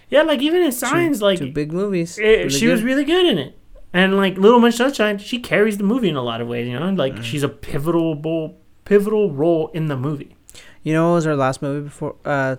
Yeah, 0.08 0.22
like 0.22 0.40
even 0.40 0.62
in 0.62 0.72
Signs, 0.72 1.20
like 1.22 1.38
two 1.38 1.52
big 1.52 1.72
movies. 1.72 2.18
it- 2.18 2.22
Really 2.22 2.50
she 2.50 2.66
was 2.68 2.82
really 2.82 3.04
good 3.04 3.26
in 3.26 3.38
it. 3.38 3.58
And 3.92 4.16
like 4.16 4.36
Little 4.38 4.60
Miss 4.60 4.76
Sunshine, 4.76 5.18
she 5.18 5.38
carries 5.40 5.76
the 5.78 5.84
movie 5.84 6.08
in 6.08 6.16
a 6.16 6.22
lot 6.22 6.40
of 6.40 6.48
ways. 6.48 6.68
You 6.68 6.78
know, 6.78 6.90
like 6.90 7.14
Mm. 7.16 7.22
she's 7.24 7.42
a 7.42 7.48
pivotal 7.48 8.56
pivotal 8.84 9.32
role 9.32 9.68
in 9.74 9.86
the 9.86 9.96
movie. 9.96 10.36
You 10.82 10.92
know 10.94 11.08
what 11.10 11.14
was 11.16 11.24
her 11.24 11.36
last 11.36 11.60
movie 11.62 11.84
before? 11.84 12.16
Uh, 12.24 12.56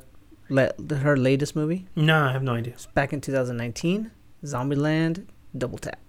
le- 0.49 0.71
her 0.97 1.15
latest 1.17 1.55
movie 1.55 1.87
No, 1.95 2.25
I 2.25 2.31
have 2.33 2.43
no 2.43 2.53
idea. 2.55 2.73
It's 2.73 2.85
back 2.87 3.13
in 3.13 3.21
2019. 3.21 4.11
Zombieland, 4.45 5.25
Double 5.57 5.77
Tap. 5.77 5.99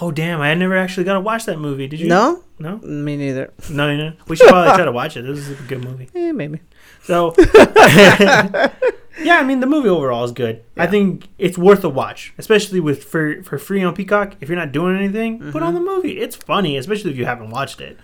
Oh 0.00 0.10
damn, 0.10 0.40
I 0.40 0.48
had 0.48 0.58
never 0.58 0.76
actually 0.76 1.04
got 1.04 1.14
to 1.14 1.20
watch 1.20 1.44
that 1.46 1.58
movie. 1.58 1.86
Did 1.86 2.00
you? 2.00 2.06
No, 2.08 2.42
no, 2.58 2.78
me 2.78 3.16
neither. 3.16 3.52
no, 3.70 3.94
no. 3.96 4.12
We 4.28 4.36
should 4.36 4.48
probably 4.48 4.74
try 4.74 4.84
to 4.84 4.92
watch 4.92 5.16
it. 5.16 5.22
This 5.22 5.38
is 5.38 5.58
a 5.60 5.62
good 5.64 5.82
movie. 5.84 6.08
Eh, 6.14 6.32
maybe. 6.32 6.60
So, 7.02 7.34
yeah, 9.18 9.36
I 9.36 9.44
mean 9.44 9.60
the 9.60 9.66
movie 9.66 9.88
overall 9.88 10.24
is 10.24 10.32
good. 10.32 10.64
I 10.76 10.86
think 10.86 11.28
it's 11.38 11.56
worth 11.56 11.84
a 11.84 11.88
watch, 11.88 12.34
especially 12.38 12.80
with 12.80 13.04
for 13.04 13.42
for 13.42 13.58
free 13.58 13.82
on 13.82 13.94
Peacock. 13.94 14.36
If 14.40 14.48
you're 14.48 14.58
not 14.58 14.72
doing 14.72 14.96
anything, 14.96 15.52
put 15.52 15.62
on 15.62 15.74
the 15.74 15.80
movie. 15.80 16.18
It's 16.18 16.36
funny, 16.36 16.76
especially 16.76 17.10
if 17.10 17.16
you 17.16 17.24
haven't 17.24 17.50
watched 17.50 17.80
it. 17.80 17.98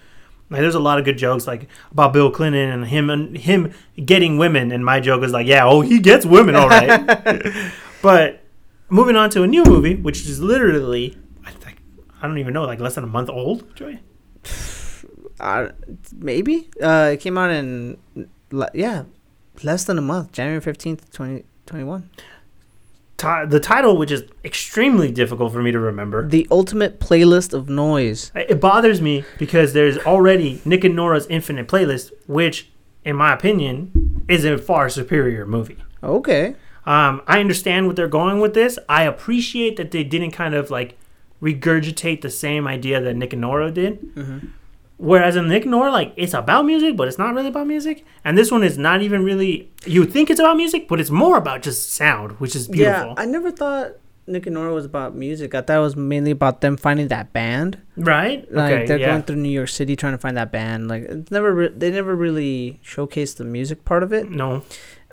Like, 0.52 0.60
there's 0.60 0.74
a 0.74 0.80
lot 0.80 0.98
of 0.98 1.06
good 1.06 1.16
jokes 1.16 1.46
like 1.46 1.66
about 1.90 2.12
Bill 2.12 2.30
Clinton 2.30 2.68
and 2.68 2.86
him 2.86 3.08
and 3.08 3.36
him 3.36 3.72
getting 4.04 4.36
women, 4.36 4.70
and 4.70 4.84
my 4.84 5.00
joke 5.00 5.22
was 5.22 5.32
like, 5.32 5.46
yeah, 5.46 5.64
oh, 5.64 5.80
he 5.80 5.98
gets 5.98 6.26
women, 6.26 6.54
all 6.54 6.68
right. 6.68 7.72
but 8.02 8.44
moving 8.90 9.16
on 9.16 9.30
to 9.30 9.42
a 9.44 9.46
new 9.46 9.64
movie, 9.64 9.96
which 9.96 10.26
is 10.26 10.40
literally, 10.40 11.16
I 11.46 11.52
think, 11.52 11.78
I 12.20 12.26
don't 12.26 12.36
even 12.36 12.52
know, 12.52 12.64
like 12.64 12.80
less 12.80 12.96
than 12.96 13.04
a 13.04 13.06
month 13.08 13.30
old. 13.30 13.74
Joy. 13.74 13.98
Uh, 15.40 15.72
maybe. 16.14 16.70
Uh, 16.80 17.10
it 17.14 17.16
came 17.16 17.36
out 17.36 17.50
in 17.50 17.98
yeah, 18.74 19.02
less 19.64 19.84
than 19.84 19.98
a 19.98 20.02
month, 20.02 20.32
January 20.32 20.60
15th, 20.60 21.10
2021. 21.10 22.10
Ti- 23.16 23.46
the 23.46 23.60
title, 23.60 23.96
which 23.96 24.10
is 24.10 24.24
extremely 24.44 25.10
difficult 25.12 25.52
for 25.52 25.62
me 25.62 25.70
to 25.70 25.78
remember. 25.78 26.26
The 26.26 26.46
ultimate 26.50 26.98
playlist 26.98 27.52
of 27.54 27.68
noise. 27.68 28.32
It 28.34 28.60
bothers 28.60 29.00
me 29.00 29.24
because 29.38 29.72
there's 29.72 29.98
already 29.98 30.60
Nick 30.64 30.82
and 30.84 30.96
Nora's 30.96 31.26
Infinite 31.28 31.68
Playlist, 31.68 32.10
which, 32.26 32.70
in 33.04 33.14
my 33.16 33.32
opinion, 33.32 34.24
is 34.28 34.44
a 34.44 34.58
far 34.58 34.88
superior 34.88 35.46
movie. 35.46 35.78
Okay. 36.02 36.56
Um, 36.84 37.22
I 37.28 37.38
understand 37.38 37.86
what 37.86 37.94
they're 37.94 38.08
going 38.08 38.40
with 38.40 38.54
this. 38.54 38.78
I 38.88 39.04
appreciate 39.04 39.76
that 39.76 39.92
they 39.92 40.02
didn't 40.02 40.32
kind 40.32 40.54
of 40.54 40.68
like 40.70 40.98
regurgitate 41.40 42.22
the 42.22 42.30
same 42.30 42.66
idea 42.66 43.00
that 43.00 43.14
Nick 43.14 43.32
and 43.32 43.42
Nora 43.42 43.70
did. 43.70 44.00
Mm-hmm. 44.14 44.48
Whereas 45.10 45.34
in 45.34 45.48
Nick 45.48 45.62
and 45.62 45.72
Nora, 45.72 45.90
like 45.90 46.12
it's 46.16 46.32
about 46.32 46.64
music, 46.64 46.96
but 46.96 47.08
it's 47.08 47.18
not 47.18 47.34
really 47.34 47.48
about 47.48 47.66
music. 47.66 48.04
And 48.24 48.38
this 48.38 48.52
one 48.52 48.62
is 48.62 48.78
not 48.78 49.02
even 49.02 49.24
really. 49.24 49.68
You 49.84 50.04
think 50.04 50.30
it's 50.30 50.38
about 50.38 50.56
music, 50.56 50.86
but 50.88 51.00
it's 51.00 51.10
more 51.10 51.36
about 51.36 51.62
just 51.62 51.92
sound, 51.94 52.38
which 52.38 52.54
is 52.54 52.68
beautiful. 52.68 53.08
Yeah, 53.08 53.14
I 53.16 53.26
never 53.26 53.50
thought 53.50 53.94
Nick 54.28 54.46
and 54.46 54.54
Nora 54.54 54.72
was 54.72 54.84
about 54.84 55.16
music. 55.16 55.56
I 55.56 55.60
thought 55.62 55.78
it 55.78 55.80
was 55.80 55.96
mainly 55.96 56.30
about 56.30 56.60
them 56.60 56.76
finding 56.76 57.08
that 57.08 57.32
band. 57.32 57.78
right? 57.96 58.46
Like 58.52 58.72
okay. 58.72 58.86
they're 58.86 58.98
Yeah. 58.98 59.10
going 59.10 59.22
through 59.24 59.36
New 59.42 59.48
York 59.50 59.70
City 59.70 59.96
trying 59.96 60.12
to 60.12 60.18
find 60.18 60.36
that 60.36 60.52
band. 60.52 60.86
Like 60.86 61.02
it's 61.02 61.32
never 61.32 61.52
re- 61.52 61.74
they 61.76 61.90
never 61.90 62.14
really 62.14 62.78
showcased 62.84 63.38
the 63.38 63.44
music 63.44 63.84
part 63.84 64.04
of 64.04 64.12
it. 64.12 64.30
no. 64.30 64.62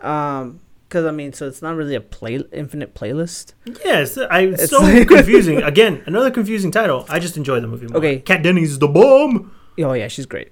Um, 0.02 0.60
because 0.88 1.04
I 1.04 1.10
mean, 1.12 1.32
so 1.32 1.46
it's 1.46 1.62
not 1.62 1.74
really 1.76 1.94
a 1.94 2.00
play 2.00 2.40
infinite 2.52 2.94
playlist. 2.96 3.54
Yes, 3.84 4.18
I, 4.18 4.40
it's 4.40 4.62
It's 4.64 4.70
so 4.72 4.80
like- 4.82 5.06
confusing. 5.16 5.62
Again, 5.62 6.02
another 6.06 6.30
confusing 6.32 6.70
title. 6.72 7.06
I 7.08 7.18
just 7.20 7.36
enjoy 7.36 7.58
the 7.60 7.68
movie 7.68 7.86
more. 7.88 7.98
Okay. 7.98 8.18
Kat 8.20 8.42
Dennings 8.42 8.78
the 8.78 8.88
bomb. 8.88 9.52
Oh 9.78 9.92
yeah, 9.92 10.08
she's 10.08 10.26
great. 10.26 10.50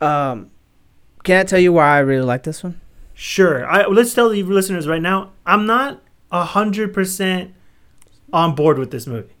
Um, 0.00 0.50
can 1.24 1.40
I 1.40 1.44
tell 1.44 1.58
you 1.58 1.72
why 1.72 1.96
I 1.96 1.98
really 2.00 2.24
like 2.24 2.44
this 2.44 2.62
one? 2.64 2.80
Sure. 3.14 3.66
I, 3.66 3.86
let's 3.86 4.14
tell 4.14 4.30
the 4.30 4.42
listeners 4.42 4.88
right 4.88 5.02
now. 5.02 5.32
I'm 5.44 5.66
not 5.66 6.00
a 6.32 6.44
hundred 6.44 6.94
percent 6.94 7.52
on 8.32 8.54
board 8.54 8.78
with 8.78 8.90
this 8.90 9.06
movie. 9.06 9.34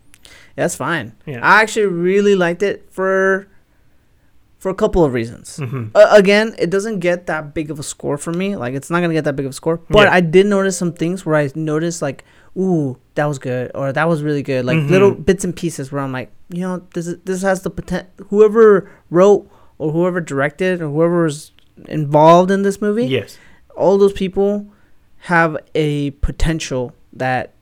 That's 0.56 0.74
fine. 0.76 1.14
Yeah. 1.24 1.40
I 1.42 1.62
actually 1.62 1.86
really 1.86 2.34
liked 2.34 2.62
it 2.62 2.88
for 2.90 3.46
for 4.58 4.68
a 4.68 4.74
couple 4.74 5.02
of 5.04 5.14
reasons. 5.14 5.56
hmm 5.56 5.86
Uh, 5.94 6.08
again, 6.10 6.54
it 6.58 6.68
doesn't 6.68 6.98
get 6.98 7.26
that 7.28 7.54
big 7.54 7.70
of 7.70 7.78
a 7.78 7.82
score 7.82 8.18
for 8.18 8.32
me. 8.32 8.56
Like 8.56 8.74
it's 8.74 8.90
not 8.90 9.00
gonna 9.00 9.14
get 9.14 9.24
that 9.24 9.36
big 9.36 9.46
of 9.46 9.50
a 9.50 9.54
score. 9.54 9.80
But 9.88 10.08
Yeah. 10.08 10.12
I 10.14 10.20
did 10.20 10.44
notice 10.46 10.76
some 10.76 10.92
things 10.92 11.24
where 11.24 11.36
I 11.36 11.48
noticed 11.54 12.02
like, 12.02 12.24
ooh, 12.56 12.96
that 13.14 13.26
was 13.26 13.38
good, 13.38 13.70
or 13.74 13.92
that 13.92 14.08
was 14.08 14.22
really 14.22 14.42
good. 14.42 14.64
Like 14.64 14.78
Mhm. 14.78 14.90
little 14.90 15.10
bits 15.12 15.44
and 15.44 15.54
pieces 15.54 15.90
where 15.92 16.02
I'm 16.02 16.12
like, 16.12 16.30
you 16.48 16.60
know, 16.62 16.82
this 16.94 17.06
is, 17.06 17.16
this 17.24 17.42
has 17.42 17.62
the 17.62 17.70
potential. 17.70 18.08
Whoever 18.30 18.90
wrote 19.10 19.48
or 19.78 19.92
whoever 19.92 20.20
directed 20.20 20.82
or 20.82 20.88
whoever 20.88 21.24
was 21.24 21.52
involved 21.88 22.50
in 22.50 22.62
this 22.62 22.80
movie, 22.82 23.06
Yes. 23.06 23.38
all 23.76 23.98
those 23.98 24.12
people 24.12 24.66
have 25.24 25.56
a 25.74 26.10
potential 26.22 26.92
that 27.12 27.52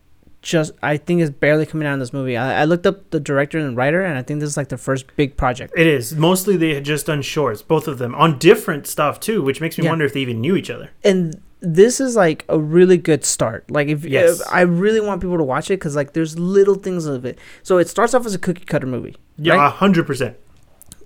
just 0.41 0.73
I 0.83 0.97
think 0.97 1.21
is 1.21 1.31
barely 1.31 1.67
coming 1.67 1.87
out 1.87 1.95
in 1.95 1.99
this 1.99 2.13
movie. 2.13 2.37
I, 2.37 2.63
I 2.63 2.65
looked 2.65 2.87
up 2.87 3.11
the 3.11 3.19
director 3.21 3.59
and 3.59 3.77
writer, 3.77 4.03
and 4.03 4.17
I 4.17 4.23
think 4.23 4.39
this 4.41 4.49
is 4.49 4.57
like 4.57 4.69
the 4.69 4.79
first 4.79 5.05
big 5.17 5.37
project. 5.37 5.75
It 5.77 5.87
is. 5.87 6.15
Mostly 6.15 6.57
they 6.57 6.75
had 6.75 6.85
just 6.85 7.07
done 7.07 7.23
shorts, 7.23 7.61
both 7.61 7.89
of 7.89 7.99
them, 7.99 8.15
on 8.15 8.39
different 8.39 8.87
stuff 8.87 9.19
too, 9.19 9.43
which 9.43 9.61
makes 9.61 9.77
me 9.77 9.85
Yeah. 9.85 9.91
wonder 9.91 10.05
if 10.05 10.13
they 10.13 10.21
even 10.21 10.41
knew 10.41 10.55
each 10.57 10.71
other. 10.71 10.91
and 11.05 11.41
this 11.61 12.01
is 12.01 12.15
like 12.17 12.45
a 12.49 12.59
really 12.59 12.97
good 12.97 13.25
start. 13.25 13.71
Like 13.71 13.89
if, 13.89 14.05
Yes. 14.05 14.41
if 14.41 14.47
I 14.53 14.61
really 14.63 15.01
want 15.01 15.21
people 15.21 15.39
to 15.39 15.45
watch 15.45 15.71
it 15.71 15.75
because 15.81 15.97
like 15.97 16.13
there's 16.13 16.39
little 16.39 16.77
things 16.77 17.07
of 17.07 17.25
it. 17.25 17.39
So 17.63 17.79
it 17.79 17.89
starts 17.89 18.15
off 18.15 18.25
as 18.27 18.35
a 18.35 18.39
cookie 18.39 18.65
cutter 18.65 18.87
movie. 18.87 19.17
Yeah, 19.37 19.55
Right? 19.55 19.67
a 19.67 19.71
hundred 19.71 20.07
percent. 20.07 20.37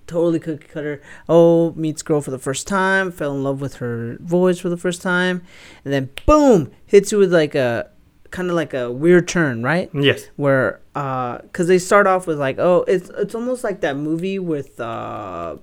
Totally 0.05 0.39
cookie 0.39 0.67
cutter. 0.67 1.01
Oh, 1.29 1.71
meets 1.75 2.01
girl 2.03 2.19
for 2.21 2.31
the 2.31 2.37
first 2.37 2.67
time, 2.67 3.09
fell 3.11 3.33
in 3.33 3.41
love 3.43 3.61
with 3.61 3.75
her 3.75 4.17
voice 4.19 4.59
for 4.59 4.69
the 4.69 4.77
first 4.77 5.01
time, 5.01 5.41
and 5.85 5.93
then 5.93 6.09
boom, 6.25 6.71
hits 6.85 7.11
you 7.11 7.17
with 7.19 7.33
like 7.33 7.55
a 7.55 7.89
kind 8.29 8.49
of 8.49 8.55
like 8.55 8.73
a 8.73 8.91
weird 8.91 9.27
turn, 9.27 9.63
right? 9.63 9.89
Yes. 9.93 10.27
Where 10.35 10.81
uh, 10.93 11.37
cause 11.53 11.67
they 11.67 11.79
start 11.79 12.05
off 12.05 12.27
with 12.27 12.37
like, 12.37 12.59
oh, 12.59 12.83
it's 12.87 13.09
it's 13.17 13.33
almost 13.33 13.63
like 13.63 13.79
that 13.81 13.95
movie 13.95 14.39
with 14.39 14.77
uh, 14.79 15.55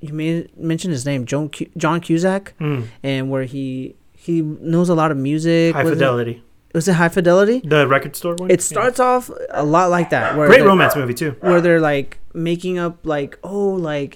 you 0.00 0.12
may 0.14 0.46
mention 0.56 0.92
his 0.92 1.04
name, 1.04 1.26
John 1.26 1.48
Cu- 1.48 1.66
John 1.76 2.00
Cusack, 2.00 2.54
Mm. 2.60 2.86
and 3.02 3.30
where 3.30 3.44
he 3.44 3.96
he 4.28 4.42
knows 4.74 4.88
a 4.88 4.94
lot 5.02 5.10
of 5.14 5.16
music. 5.30 5.74
High 5.74 5.84
Was 5.84 5.92
it- 5.92 5.96
fidelity. 5.96 6.36
was 6.74 6.86
it 6.86 6.94
High 7.02 7.08
Fidelity? 7.18 7.58
The 7.74 7.88
record 7.88 8.14
store 8.14 8.34
one. 8.42 8.50
It 8.54 8.60
starts 8.62 9.00
off 9.00 9.30
a 9.50 9.64
lot 9.64 9.86
like 9.96 10.08
that. 10.10 10.36
Where 10.36 10.46
Great 10.52 10.64
romance 10.72 10.94
movie 11.00 11.14
too. 11.22 11.32
Where 11.40 11.60
they're 11.64 11.80
like 11.92 12.18
making 12.34 12.78
up 12.78 12.94
like 13.16 13.38
oh 13.42 13.70
like 13.92 14.12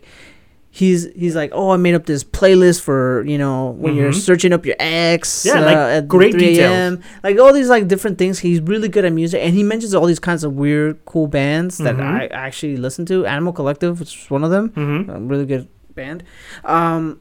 he's 0.81 1.01
he's 1.23 1.35
like 1.41 1.51
oh 1.53 1.71
I 1.71 1.77
made 1.87 1.95
up 1.95 2.05
this 2.07 2.23
playlist 2.25 2.81
for 2.81 3.25
you 3.33 3.39
know 3.43 3.71
when 3.83 3.95
you're 3.97 4.13
Mhm. 4.13 4.25
searching 4.29 4.53
up 4.57 4.65
your 4.69 4.77
ex 4.79 5.45
Yeah, 5.45 5.61
uh, 5.61 5.65
like, 5.71 5.77
at 5.97 6.09
great 6.09 6.33
3 6.33 6.41
details. 6.41 6.99
like 7.25 7.39
all 7.39 7.53
these 7.53 7.69
like 7.69 7.89
different 7.89 8.17
things. 8.19 8.39
He's 8.41 8.61
really 8.73 8.89
good 8.89 9.05
at 9.05 9.13
music 9.13 9.41
and 9.45 9.53
he 9.55 9.63
mentions 9.73 9.95
all 9.95 10.07
these 10.07 10.21
kinds 10.29 10.45
of 10.45 10.51
weird 10.55 10.93
cool 11.05 11.27
bands 11.29 11.79
that 11.79 11.97
Mhm. 11.97 12.05
I 12.21 12.27
actually 12.47 12.77
listen 12.77 13.05
to. 13.07 13.25
Animal 13.27 13.53
Collective 13.53 13.99
which 14.01 14.13
is 14.25 14.31
one 14.31 14.45
of 14.45 14.51
them 14.51 14.65
hmm 14.77 15.11
a 15.11 15.19
really 15.21 15.47
good 15.53 15.69
band. 15.95 16.23
Um, 16.65 17.19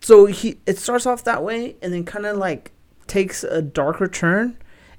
so 0.00 0.26
he 0.26 0.58
it 0.66 0.78
starts 0.78 1.06
off 1.06 1.24
that 1.24 1.42
way 1.42 1.76
and 1.82 1.92
then 1.92 2.04
kind 2.04 2.26
of 2.26 2.36
like 2.36 2.72
takes 3.06 3.42
a 3.44 3.60
darker 3.62 4.06
turn, 4.08 4.56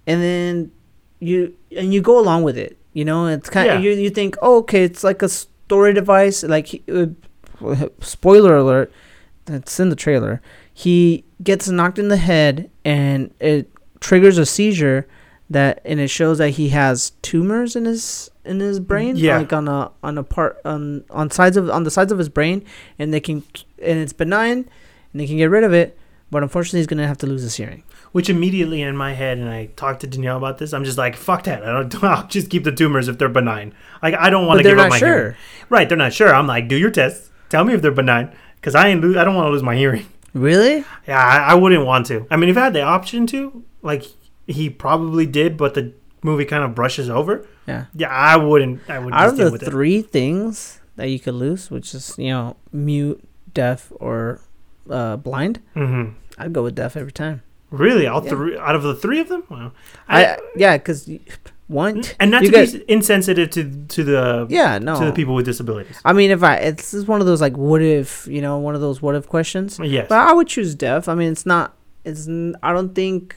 and 0.08 0.22
then 0.22 0.72
you 1.20 1.56
and 1.76 1.94
you 1.94 2.02
go 2.02 2.20
along 2.20 2.44
with 2.44 2.58
it. 2.58 2.78
You 2.94 3.06
know, 3.06 3.28
it's 3.28 3.50
kind 3.50 3.70
of 3.70 3.76
Yeah. 3.84 3.90
you 3.92 3.98
you 3.98 4.10
think, 4.10 4.36
oh, 4.42 4.58
okay, 4.60 4.84
it's 4.84 5.04
like 5.04 5.22
a 5.22 5.30
story 5.30 5.94
device. 5.94 6.44
Like 6.44 6.82
uh, 6.92 7.08
spoiler 8.02 8.58
alert, 8.58 8.92
that's 9.46 9.80
in 9.80 9.90
the 9.90 9.96
trailer. 9.96 10.42
He 10.74 11.24
gets 11.44 11.68
knocked 11.70 12.00
in 12.00 12.08
the 12.08 12.18
head 12.18 12.70
and 12.86 13.34
it 13.40 13.70
triggers 14.00 14.38
a 14.38 14.46
seizure 14.46 15.08
that 15.50 15.82
and 15.84 16.00
it 16.00 16.10
shows 16.10 16.38
that 16.38 16.52
he 16.52 16.70
has 16.70 17.12
tumors 17.22 17.76
in 17.76 17.86
his 17.86 18.30
in 18.50 18.60
his 18.60 18.80
brain 18.80 19.16
Yeah. 19.16 19.38
like 19.38 19.54
on 19.54 19.68
a 19.68 19.92
on 20.04 20.18
a 20.18 20.24
part 20.24 20.60
on 20.66 21.04
on 21.10 21.30
sides 21.32 21.56
of 21.58 21.70
on 21.70 21.84
the 21.84 21.92
sides 21.92 22.12
of 22.12 22.18
his 22.18 22.30
brain 22.30 22.66
and 22.98 23.14
they 23.14 23.20
can 23.20 23.44
and 23.82 24.00
it's 24.00 24.14
benign 24.14 24.58
and 25.12 25.22
they 25.22 25.28
can 25.28 25.38
get 25.38 25.46
rid 25.50 25.64
of 25.64 25.74
it 25.74 25.98
but 26.32 26.44
unfortunately 26.44 26.80
he's 26.80 26.88
gonna 26.88 27.08
have 27.08 27.18
to 27.20 27.28
lose 27.28 27.42
his 27.44 27.56
hearing 27.56 27.84
Which 28.12 28.30
immediately 28.30 28.82
in 28.82 28.98
my 28.98 29.14
head, 29.14 29.38
and 29.38 29.48
I 29.50 29.68
talked 29.76 30.02
to 30.02 30.08
Danielle 30.08 30.38
about 30.38 30.58
this. 30.58 30.74
I'm 30.74 30.84
just 30.84 30.98
like, 30.98 31.16
fuck 31.16 31.44
that. 31.44 31.64
I 31.64 31.72
don't. 31.84 32.04
I'll 32.14 32.28
just 32.28 32.50
keep 32.50 32.64
the 32.64 32.72
tumors 32.72 33.08
if 33.08 33.18
they're 33.20 33.30
benign. 33.30 33.74
Like 34.02 34.16
I 34.16 34.30
don't 34.32 34.48
want 34.48 34.58
to 34.60 34.64
give 34.64 34.80
up 34.80 34.86
not 34.86 34.90
my 34.90 34.98
sure 34.98 35.16
hearing. 35.18 35.36
Right, 35.70 35.88
they're 35.88 35.98
not 36.06 36.14
sure. 36.14 36.34
I'm 36.34 36.48
like, 36.48 36.68
do 36.68 36.76
your 36.76 36.90
tests. 36.90 37.30
Tell 37.50 37.64
me 37.64 37.74
if 37.76 37.82
they're 37.84 37.92
benign, 38.04 38.34
because 38.56 38.74
I 38.74 38.88
ain't. 38.90 39.04
Lo- 39.04 39.20
I 39.22 39.24
don't 39.24 39.36
want 39.36 39.46
to 39.48 39.52
lose 39.52 39.62
my 39.64 39.76
hearing. 39.76 40.06
really 40.34 40.84
Yeah, 41.08 41.22
I, 41.22 41.52
I 41.52 41.56
wouldn't 41.56 41.86
want 41.86 42.08
to. 42.08 42.26
I 42.32 42.36
mean, 42.38 42.50
if 42.50 42.58
I 42.58 42.62
had 42.66 42.74
the 42.74 42.82
option 42.82 43.28
to, 43.28 43.64
like 43.84 44.06
he 44.48 44.70
probably 44.72 45.28
did, 45.28 45.56
but 45.56 45.74
the 45.76 45.94
movie 46.24 46.46
kind 46.46 46.64
of 46.64 46.76
brushes 46.76 47.10
over. 47.10 47.46
Yeah. 47.68 47.86
Yeah, 47.96 48.10
I 48.10 48.36
wouldn't. 48.38 48.82
I 48.90 49.00
would 49.00 49.14
Out 49.14 49.30
of 49.30 49.38
the 49.38 49.58
three 49.58 50.02
things 50.02 50.80
that 50.96 51.10
you 51.10 51.20
could 51.20 51.36
lose, 51.36 51.70
which 51.72 51.94
is 51.94 52.16
you 52.18 52.30
know 52.30 52.56
mute, 52.72 53.24
deaf, 53.54 53.92
or 53.96 54.42
uh, 54.90 55.16
blind, 55.18 55.58
it. 55.76 55.80
hmm 55.80 56.10
I'd 56.38 56.54
go 56.54 56.64
with 56.64 56.76
deaf 56.76 56.96
every 56.98 57.12
time. 57.12 57.42
Really, 57.72 58.08
all 58.08 58.24
Yeah. 58.24 58.30
three 58.32 58.58
out 58.58 58.76
of 58.76 58.84
the 58.84 58.96
three 58.96 59.20
of 59.20 59.30
them. 59.30 59.44
Wow. 59.50 59.72
I, 60.08 60.38
yeah, 60.56 60.78
because 60.78 61.08
one, 61.68 62.02
and 62.20 62.32
not 62.32 62.44
to 62.44 62.52
be 62.52 62.84
insensitive 62.92 63.52
to 63.52 63.86
to 63.90 64.04
the 64.04 64.48
yeah, 64.50 64.80
no. 64.80 64.98
to 65.00 65.06
the 65.06 65.12
people 65.14 65.36
with 65.36 65.46
disabilities. 65.46 66.02
I 66.04 66.14
mean, 66.14 66.32
if 66.32 66.42
I, 66.42 66.56
it's 66.56 66.92
this 66.92 66.94
is 66.96 67.06
one 67.06 67.22
of 67.22 67.28
those 67.28 67.42
like, 67.42 67.56
what 67.58 67.82
if, 67.84 68.26
you 68.26 68.42
know, 68.42 68.58
one 68.58 68.74
of 68.74 68.82
those 68.82 69.02
what 69.04 69.14
if 69.16 69.28
questions. 69.30 69.80
Yes. 69.84 70.08
But 70.10 70.18
I 70.18 70.34
would 70.34 70.48
choose 70.48 70.74
deaf. 70.74 71.08
I 71.08 71.14
mean, 71.14 71.32
it's 71.32 71.46
not. 71.46 71.76
It's. 72.04 72.28
n- 72.28 72.56
I 72.64 72.74
don't 72.74 72.96
think. 72.96 73.36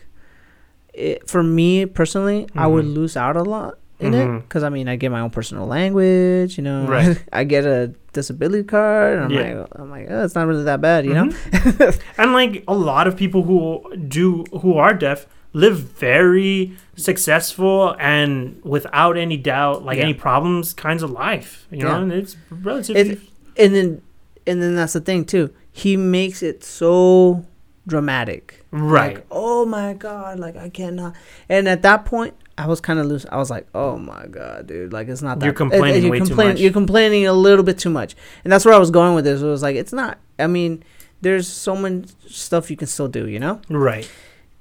It, 0.94 1.28
for 1.28 1.42
me 1.42 1.86
personally, 1.86 2.46
I 2.54 2.66
would 2.66 2.84
Mhm. 2.84 2.94
lose 2.94 3.16
out 3.16 3.36
a 3.36 3.42
lot 3.42 3.78
in 3.98 4.12
it 4.14 4.26
Mhm. 4.26 4.42
because 4.42 4.62
I 4.62 4.68
mean, 4.68 4.88
I 4.88 4.96
get 4.96 5.10
my 5.10 5.20
own 5.20 5.30
personal 5.30 5.66
language. 5.66 6.58
You 6.58 6.64
know, 6.64 6.86
Right. 6.86 7.22
I 7.32 7.44
get 7.44 7.64
a 7.64 7.92
disability 8.12 8.64
card. 8.64 9.14
And 9.18 9.24
I'm 9.26 9.30
Yeah. 9.30 9.58
like, 9.60 9.68
I'm 9.76 9.90
like, 9.90 10.06
oh, 10.10 10.24
it's 10.24 10.34
not 10.34 10.46
really 10.46 10.64
that 10.64 10.80
bad. 10.80 11.06
You 11.06 11.14
know. 11.14 11.24
Mhm. 11.26 12.00
and 12.18 12.32
like 12.34 12.62
a 12.68 12.74
lot 12.74 13.06
of 13.06 13.16
people 13.16 13.42
who 13.44 13.80
do 13.96 14.44
who 14.60 14.74
are 14.74 14.92
deaf 14.92 15.26
live 15.54 15.78
very 15.78 16.72
successful 16.96 17.94
and 18.00 18.56
without 18.64 19.16
any 19.16 19.36
doubt, 19.36 19.84
like 19.84 19.98
Yeah. 19.98 20.04
any 20.04 20.14
problems, 20.14 20.72
kinds 20.74 21.02
of 21.02 21.10
life. 21.10 21.66
You 21.70 21.84
know, 21.84 22.02
and 22.02 22.12
it's 22.12 22.36
relatively. 22.50 23.18
and 23.58 23.74
then, 23.74 24.02
and 24.46 24.62
then 24.62 24.74
that's 24.76 24.94
the 24.94 25.00
thing 25.00 25.24
too. 25.24 25.50
He 25.70 25.96
makes 25.96 26.42
it 26.42 26.64
so 26.64 27.44
dramatic. 27.86 28.64
right. 28.70 29.16
Like, 29.16 29.26
oh 29.30 29.64
my 29.64 29.92
god, 29.94 30.38
like 30.38 30.56
I 30.56 30.68
cannot. 30.68 31.14
And 31.48 31.68
at 31.68 31.82
that 31.82 32.04
point, 32.04 32.34
I 32.58 32.66
was 32.66 32.80
kind 32.80 32.98
of 32.98 33.06
loose. 33.06 33.26
I 33.30 33.36
was 33.36 33.50
like, 33.50 33.66
oh 33.74 33.96
my 33.98 34.26
god, 34.26 34.66
dude, 34.66 34.92
like 34.92 35.08
it's 35.08 35.22
not 35.22 35.40
that. 35.40 35.46
You're 35.46 35.54
complaining 35.54 36.10
way 36.10 36.20
too 36.20 36.34
much. 36.34 36.60
You're 36.60 36.72
complaining 36.72 37.26
a 37.26 37.32
little 37.32 37.64
bit 37.64 37.78
too 37.78 37.90
much, 37.90 38.14
and 38.44 38.52
that's 38.52 38.64
where 38.64 38.74
I 38.74 38.78
was 38.78 38.90
going 38.90 39.14
with 39.14 39.24
this. 39.24 39.42
It 39.42 39.46
was 39.46 39.62
like, 39.62 39.76
it's 39.76 39.92
not. 39.92 40.18
I 40.38 40.46
mean, 40.46 40.82
there's 41.20 41.48
so 41.48 41.74
much 41.76 42.10
stuff 42.28 42.70
you 42.70 42.76
can 42.76 42.88
still 42.88 43.08
do, 43.08 43.28
you 43.28 43.38
know. 43.38 43.60
right. 43.68 44.08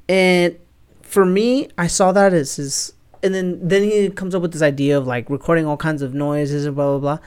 And 0.09 0.57
for 1.01 1.25
me, 1.25 1.69
I 1.77 1.87
saw 1.87 2.11
that 2.11 2.33
as 2.33 2.55
his. 2.55 2.93
And 3.23 3.35
then 3.35 3.59
then 3.67 3.83
he 3.83 4.09
comes 4.09 4.33
up 4.33 4.41
with 4.41 4.51
this 4.51 4.63
idea 4.63 4.97
of 4.97 5.05
like 5.05 5.29
recording 5.29 5.67
all 5.67 5.77
kinds 5.77 6.01
of 6.01 6.13
noises 6.15 6.65
and 6.65 6.75
blah 6.75 6.97
blah 6.97 7.17
blah. 7.17 7.25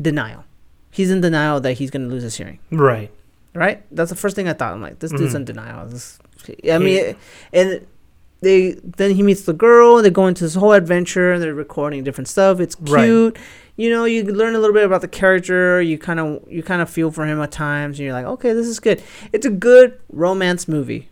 Denial. 0.00 0.44
He's 0.90 1.10
in 1.10 1.20
denial 1.20 1.60
that 1.60 1.74
he's 1.74 1.90
gonna 1.90 2.08
lose 2.08 2.22
his 2.24 2.36
hearing 2.36 2.58
Right. 2.70 3.10
Right? 3.54 3.82
That's 3.90 4.10
the 4.10 4.16
first 4.16 4.36
thing 4.36 4.48
I 4.48 4.52
thought. 4.52 4.72
I'm 4.72 4.82
like, 4.82 4.98
this 4.98 5.10
dude's 5.10 5.32
Mhm. 5.34 5.36
in 5.36 5.44
denial. 5.44 5.86
This, 5.86 6.18
I 6.70 6.78
mean, 6.78 7.16
and 7.52 7.86
they 8.40 8.72
then 8.96 9.12
he 9.12 9.22
meets 9.22 9.42
the 9.42 9.52
girl. 9.52 10.02
They 10.02 10.10
go 10.10 10.26
into 10.26 10.44
this 10.44 10.54
whole 10.54 10.72
adventure. 10.72 11.32
and 11.32 11.42
They're 11.42 11.54
recording 11.54 12.02
different 12.04 12.28
stuff. 12.28 12.58
It's 12.60 12.76
Right. 12.80 13.04
cute. 13.04 13.36
You 13.76 13.88
know, 13.90 14.04
you 14.04 14.22
learn 14.24 14.54
a 14.54 14.58
little 14.58 14.74
bit 14.74 14.84
about 14.84 15.00
the 15.00 15.08
character. 15.08 15.80
You 15.80 15.96
kind 15.98 16.18
of 16.20 16.42
you 16.48 16.62
kind 16.62 16.82
of 16.82 16.90
feel 16.90 17.10
for 17.10 17.24
him 17.24 17.40
at 17.40 17.52
times. 17.52 17.98
And 17.98 18.04
you're 18.04 18.12
like, 18.14 18.26
okay, 18.26 18.52
this 18.52 18.66
is 18.66 18.80
good. 18.80 19.00
It's 19.32 19.46
a 19.46 19.50
good 19.50 19.94
romance 20.10 20.66
movie. 20.68 21.08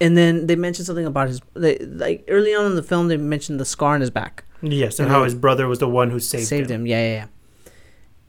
And 0.00 0.16
then 0.16 0.46
they 0.46 0.56
mentioned 0.56 0.86
something 0.86 1.06
about 1.06 1.28
his 1.28 1.40
they, 1.54 1.78
like 1.78 2.24
early 2.28 2.54
on 2.54 2.66
in 2.66 2.74
the 2.74 2.82
film. 2.82 3.08
They 3.08 3.16
mentioned 3.16 3.58
the 3.60 3.64
scar 3.64 3.94
on 3.94 4.00
his 4.00 4.10
back 4.10 4.44
Yes, 4.62 4.98
and 4.98 5.06
And 5.06 5.14
how 5.14 5.24
his 5.24 5.34
brother 5.34 5.68
was 5.68 5.78
the 5.78 5.88
one 5.88 6.10
who 6.10 6.18
saved, 6.18 6.46
saved 6.48 6.70
him. 6.70 6.82
him. 6.82 6.86
Yeah, 6.86 7.02
yeah, 7.02 7.12
yeah. 7.14 7.24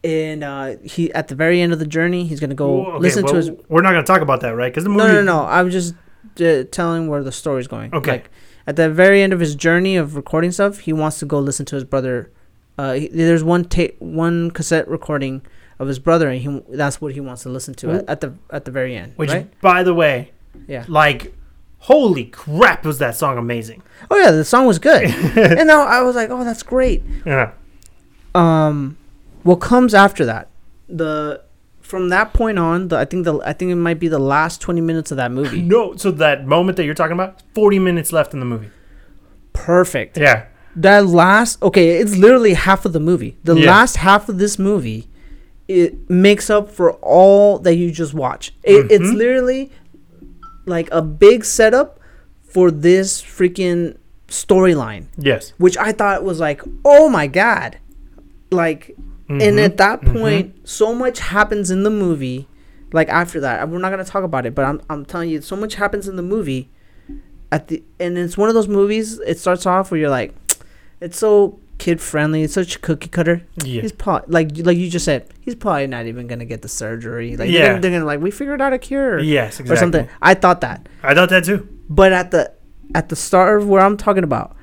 And 0.08 0.42
uh, 0.42 0.78
he 0.86 1.12
at 1.12 1.28
the 1.28 1.36
very 1.36 1.60
end 1.60 1.74
of 1.74 1.80
the 1.80 1.86
journey, 1.86 2.26
he's 2.26 2.40
gonna 2.40 2.56
go 2.56 2.86
okay, 2.86 3.00
listen 3.00 3.24
well, 3.24 3.34
to 3.34 3.38
his 3.38 3.52
We're 3.68 3.82
not 3.82 3.92
gonna 3.92 4.04
talk 4.04 4.22
about 4.22 4.40
that, 4.40 4.56
right? 4.56 4.72
Because 4.72 4.86
the 4.86 4.90
movie. 4.90 5.04
No, 5.04 5.14
no, 5.16 5.22
no. 5.22 5.46
I'm 5.46 5.70
just 5.70 5.96
uh, 6.40 6.64
telling 6.72 7.10
where 7.10 7.22
the 7.24 7.32
story's 7.34 7.68
going. 7.68 7.94
Okay. 7.94 8.12
Like 8.12 8.30
at 8.66 8.78
the 8.78 8.90
very 8.90 9.22
end 9.22 9.34
of 9.34 9.42
his 9.42 9.54
journey 9.54 9.98
of 9.98 10.16
recording 10.16 10.54
stuff, 10.54 10.80
he 10.80 10.94
wants 10.94 11.20
to 11.20 11.26
go 11.26 11.40
listen 11.40 11.66
to 11.66 11.76
his 11.76 11.84
brother. 11.84 12.32
Uh, 12.78 12.94
he, 12.94 13.08
there's 13.10 13.44
one 13.44 13.66
tape, 13.66 14.00
one 14.00 14.50
cassette 14.52 14.88
recording 14.88 15.42
of 15.78 15.90
his 15.90 16.00
brother, 16.00 16.30
and 16.30 16.42
he 16.42 16.62
that's 16.70 17.02
what 17.02 17.12
he 17.12 17.20
wants 17.20 17.44
to 17.44 17.50
listen 17.50 17.74
to 17.74 17.92
at, 17.92 18.10
at 18.10 18.22
the 18.22 18.34
at 18.50 18.64
the 18.64 18.72
very 18.72 18.96
end. 18.96 19.12
Which, 19.18 19.30
right? 19.30 19.60
by 19.60 19.84
the 19.84 19.94
way, 19.94 20.32
Yeah. 20.70 20.86
like, 20.88 21.36
holy 21.80 22.26
crap, 22.26 22.86
was 22.86 23.00
that 23.00 23.18
song 23.18 23.38
amazing? 23.38 23.84
Oh 24.10 24.18
yeah, 24.18 24.32
the 24.32 24.46
song 24.46 24.68
was 24.68 24.80
good, 24.80 25.04
and 25.36 25.68
now 25.68 25.86
I 25.86 26.02
was 26.02 26.16
like, 26.16 26.30
oh, 26.30 26.46
that's 26.46 26.64
great. 26.64 27.04
Yeah. 27.26 27.52
Um, 28.34 28.96
what 29.48 29.60
comes 29.62 29.94
after 29.94 30.26
that? 30.26 30.50
The 30.90 31.42
from 31.82 32.10
that 32.10 32.34
point 32.34 32.60
on, 32.60 32.90
the 32.90 32.98
I 32.98 33.06
think 33.06 33.24
the 33.26 33.40
I 33.46 33.54
think 33.54 33.72
it 33.72 33.76
might 33.76 34.00
be 34.00 34.08
the 34.10 34.20
last 34.20 34.62
twenty 34.62 34.82
minutes 34.82 35.10
of 35.12 35.18
that 35.18 35.32
movie. 35.32 35.62
No, 35.62 35.96
so 35.96 36.12
that 36.12 36.46
moment 36.46 36.76
that 36.78 36.86
you're 36.86 36.94
talking 37.02 37.14
about, 37.14 37.42
40 37.56 37.80
minutes 37.80 38.12
left 38.12 38.34
in 38.34 38.40
the 38.40 38.46
movie. 38.46 38.70
Perfect. 39.54 40.18
Yeah. 40.18 40.46
that 40.80 41.08
last 41.08 41.60
okay 41.64 41.98
it's 41.98 42.16
literally 42.18 42.54
half 42.54 42.86
of 42.86 42.94
the 42.94 43.00
movie 43.00 43.36
the 43.44 43.56
Yeah. 43.56 43.66
last 43.74 43.98
half 43.98 44.30
of 44.30 44.38
this 44.38 44.60
movie 44.60 45.10
it 45.68 46.08
makes 46.08 46.52
up 46.52 46.70
for 46.70 46.92
all 47.02 47.58
that 47.66 47.74
you 47.76 47.90
just 47.90 48.14
watch 48.14 48.54
it, 48.64 48.86
it's 48.92 49.04
Mhm. 49.10 49.16
literally 49.18 49.72
like 50.68 50.88
a 50.92 51.02
big 51.02 51.44
setup 51.46 52.00
for 52.44 52.70
this 52.70 53.20
freaking 53.24 53.96
storyline 54.28 55.06
Yes. 55.18 55.54
which 55.58 55.76
i 55.80 55.92
thought 55.92 56.24
was 56.24 56.40
like 56.40 56.62
oh 56.86 57.10
my 57.10 57.26
god 57.26 57.78
like 58.52 58.96
and 59.30 59.42
Mhm. 59.42 59.64
at 59.66 59.78
that 59.78 60.02
Mhm. 60.02 60.20
point 60.22 60.56
so 60.68 60.94
much 60.96 61.20
happens 61.20 61.70
in 61.72 61.84
the 61.84 61.90
movie 61.90 62.48
like 62.94 63.10
after 63.10 63.40
that 63.42 63.68
we're 63.70 63.80
not 63.80 63.92
going 63.92 64.04
to 64.04 64.10
talk 64.10 64.24
about 64.24 64.46
it 64.46 64.56
but 64.56 64.64
I'm, 64.66 64.82
I'm 64.90 65.04
telling 65.06 65.30
you 65.30 65.42
so 65.42 65.56
much 65.56 65.76
happens 65.76 66.08
in 66.08 66.16
the 66.16 66.22
movie 66.24 66.70
at 67.52 67.68
the 67.68 67.84
and 68.00 68.18
it's 68.18 68.38
one 68.38 68.48
of 68.50 68.56
those 68.56 68.68
movies 68.68 69.20
it 69.26 69.38
starts 69.40 69.66
off 69.66 69.92
where 69.92 70.00
you're 70.00 70.10
like 70.10 70.34
it's 71.02 71.18
so 71.18 71.60
kid 71.78 72.02
friendly 72.02 72.42
it's 72.44 72.54
such 72.54 72.76
a 72.78 72.80
cookie 72.80 73.08
cutter 73.10 73.44
Yeah. 73.64 73.82
he's 73.82 73.92
probably 73.92 74.26
like 74.34 74.52
like 74.66 74.78
you 74.78 74.90
just 74.90 75.06
said 75.06 75.26
he's 75.42 75.56
probably 75.56 75.88
not 75.88 76.06
even 76.08 76.26
going 76.28 76.40
to 76.40 76.46
get 76.46 76.62
the 76.64 76.68
surgery 76.70 77.38
like 77.38 77.50
Yeah. 77.50 77.60
they're, 77.60 77.68
gonna, 77.70 77.82
they're 77.82 77.92
gonna 77.92 78.06
like 78.06 78.20
we 78.22 78.32
figured 78.32 78.62
out 78.62 78.74
a 78.74 78.78
cure 78.80 79.20
Yes, 79.20 79.60
exactly. 79.60 79.74
or 79.74 79.78
something 79.78 80.08
i 80.22 80.34
thought 80.34 80.62
that 80.62 80.88
I 81.04 81.14
thought 81.14 81.30
that 81.30 81.44
too. 81.46 81.68
but 81.90 82.12
at 82.14 82.32
the 82.32 82.52
at 82.96 83.10
the 83.10 83.16
start 83.16 83.62
of 83.62 83.68
where 83.70 83.82
i'm 83.82 83.96
talking 83.98 84.24
about 84.24 84.56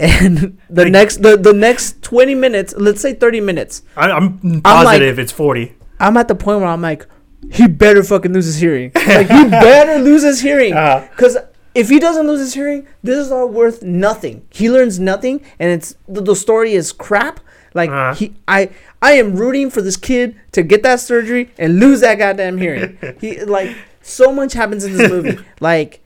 and 0.00 0.58
the 0.70 0.84
Like- 0.84 0.92
next 0.92 1.22
the, 1.22 1.36
the 1.36 1.52
next 1.52 2.02
20 2.02 2.34
minutes 2.34 2.74
let's 2.76 3.00
say 3.00 3.14
30 3.14 3.40
minutes 3.40 3.82
I, 3.96 4.10
I'm 4.10 4.40
like- 4.42 4.62
positive 4.64 5.18
it's 5.18 5.32
40. 5.32 5.74
I'm 6.00 6.16
at 6.16 6.28
the 6.28 6.34
point 6.34 6.60
where 6.60 6.68
I'm 6.68 6.80
like, 6.80 7.06
he 7.52 7.66
better 7.68 8.02
fucking 8.02 8.32
lose 8.32 8.46
his 8.46 8.56
hearing. 8.56 8.90
Like 9.06 9.28
he 9.28 9.44
better 9.50 10.02
lose 10.02 10.22
his 10.22 10.40
hearing. 10.40 10.72
Uh, 10.72 11.06
Cause 11.16 11.36
if 11.74 11.88
he 11.90 11.98
doesn't 12.00 12.26
lose 12.26 12.40
his 12.40 12.54
hearing, 12.54 12.86
this 13.02 13.18
is 13.18 13.30
all 13.30 13.48
worth 13.48 13.82
nothing. 13.82 14.46
He 14.50 14.68
learns 14.70 14.98
nothing, 14.98 15.40
and 15.60 15.70
it's 15.70 15.94
the, 16.08 16.20
the 16.22 16.34
story 16.34 16.72
is 16.72 16.90
crap. 16.92 17.38
Like 17.74 17.90
Uh-huh. 17.90 18.14
he, 18.14 18.34
I, 18.48 18.70
I 19.02 19.12
am 19.12 19.36
rooting 19.36 19.70
for 19.70 19.80
this 19.82 19.96
kid 19.96 20.34
to 20.52 20.62
get 20.62 20.82
that 20.82 21.00
surgery 21.00 21.50
and 21.58 21.78
lose 21.78 22.00
that 22.00 22.16
goddamn 22.16 22.56
hearing. 22.58 22.98
he 23.20 23.44
like 23.44 23.76
so 24.02 24.32
much 24.32 24.54
happens 24.54 24.84
in 24.84 24.96
this 24.96 25.10
movie. 25.10 25.38
like 25.60 26.00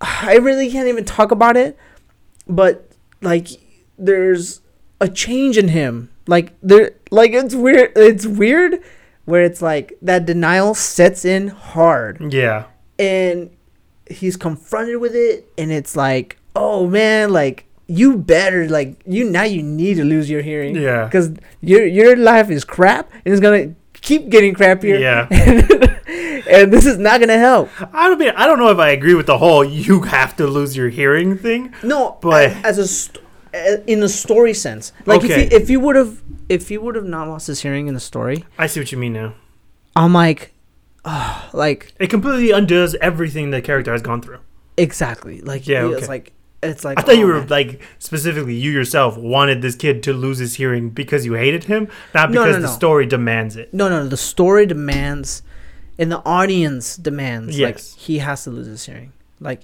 I 0.00 0.36
really 0.36 0.70
can't 0.70 0.88
even 0.88 1.04
talk 1.04 1.30
about 1.30 1.56
it, 1.56 1.76
but 2.48 2.92
like 3.20 3.48
there's 3.98 4.60
a 5.00 5.08
change 5.08 5.58
in 5.58 5.68
him. 5.68 6.10
Like 6.26 6.54
there, 6.62 6.92
like 7.10 7.32
it's 7.32 7.54
weird. 7.54 7.92
It's 7.96 8.26
weird 8.26 8.80
where 9.24 9.42
it's 9.42 9.62
like 9.62 9.96
that 10.02 10.26
denial 10.26 10.74
sets 10.74 11.24
in 11.24 11.48
hard 11.48 12.32
yeah. 12.32 12.64
and 12.98 13.50
he's 14.10 14.36
confronted 14.36 15.00
with 15.00 15.14
it 15.14 15.46
and 15.56 15.70
it's 15.70 15.94
like 15.96 16.38
oh 16.56 16.88
man 16.88 17.32
like 17.32 17.64
you 17.86 18.16
better 18.16 18.68
like 18.68 19.00
you 19.06 19.24
now 19.24 19.44
you 19.44 19.62
need 19.62 19.94
to 19.96 20.04
lose 20.04 20.28
your 20.28 20.42
hearing 20.42 20.74
Yeah. 20.74 21.04
because 21.04 21.32
your 21.60 21.86
your 21.86 22.16
life 22.16 22.50
is 22.50 22.64
crap 22.64 23.10
and 23.24 23.32
it's 23.32 23.40
gonna 23.40 23.74
keep 24.02 24.28
getting 24.28 24.54
crappier 24.54 24.98
Yeah. 25.00 25.26
and 26.50 26.72
this 26.72 26.84
is 26.86 26.98
not 26.98 27.20
gonna 27.20 27.38
help 27.38 27.70
I 27.94 28.08
don't 28.08 28.18
mean 28.18 28.32
I 28.36 28.46
don't 28.46 28.58
know 28.58 28.68
if 28.70 28.78
I 28.78 28.90
agree 28.90 29.14
with 29.14 29.26
the 29.26 29.38
whole 29.38 29.64
you 29.64 30.02
have 30.02 30.36
to 30.36 30.46
lose 30.46 30.76
your 30.76 30.88
hearing 30.90 31.38
thing. 31.38 31.72
no 31.82 32.18
But- 32.20 32.50
as 32.64 32.78
a 32.78 32.86
st- 32.86 33.18
in 33.86 34.02
a 34.02 34.08
story 34.08 34.54
sense 34.54 34.92
like 35.06 35.22
Okay. 35.24 35.44
if 35.52 35.68
you 35.70 35.78
would 35.80 35.94
have 35.96 36.20
if 36.48 36.70
you 36.70 36.80
would 36.80 36.94
have 36.96 37.04
not 37.04 37.28
lost 37.28 37.46
his 37.46 37.60
hearing 37.62 37.86
in 37.86 37.94
the 37.94 38.00
story 38.00 38.44
I 38.58 38.66
see 38.66 38.80
what 38.80 38.90
you 38.92 38.98
mean 38.98 39.12
now. 39.12 39.34
i'm 39.94 40.12
like 40.14 40.52
oh, 41.04 41.48
like 41.52 41.92
It 42.00 42.08
completely 42.08 42.50
undoes 42.50 42.94
everything 43.00 43.50
the 43.50 43.60
character 43.62 43.92
has 43.92 44.02
gone 44.02 44.20
through. 44.22 44.38
exactly 44.76 45.40
like 45.42 45.66
Yeah, 45.68 45.90
it's 45.92 46.08
like 46.08 46.32
it's 46.62 46.84
like 46.84 46.98
I 46.98 47.02
thought 47.02 47.16
you 47.18 47.24
oh, 47.24 47.28
were 47.34 47.38
man. 47.40 47.48
like 47.48 47.80
specifically 47.98 48.54
you 48.54 48.70
yourself 48.70 49.16
wanted 49.16 49.62
this 49.62 49.74
kid 49.74 50.02
to 50.04 50.12
lose 50.12 50.38
his 50.38 50.54
hearing 50.54 50.90
because 50.90 51.26
you 51.26 51.34
hated 51.34 51.64
him, 51.64 51.88
not 52.14 52.30
No, 52.30 52.42
because 52.42 52.56
no, 52.56 52.62
the 52.62 52.68
story 52.68 53.06
demands 53.06 53.56
it. 53.56 53.72
No, 53.74 53.88
no, 53.88 54.02
no. 54.02 54.08
the 54.08 54.16
story 54.16 54.66
demands, 54.66 55.42
and 55.98 56.10
the 56.12 56.22
audience 56.24 56.96
demands. 56.96 57.58
Yes. 57.58 57.94
Like 57.94 58.00
he 58.00 58.18
has 58.18 58.44
to 58.44 58.50
lose 58.50 58.66
his 58.66 58.84
hearing. 58.86 59.12
Like 59.40 59.62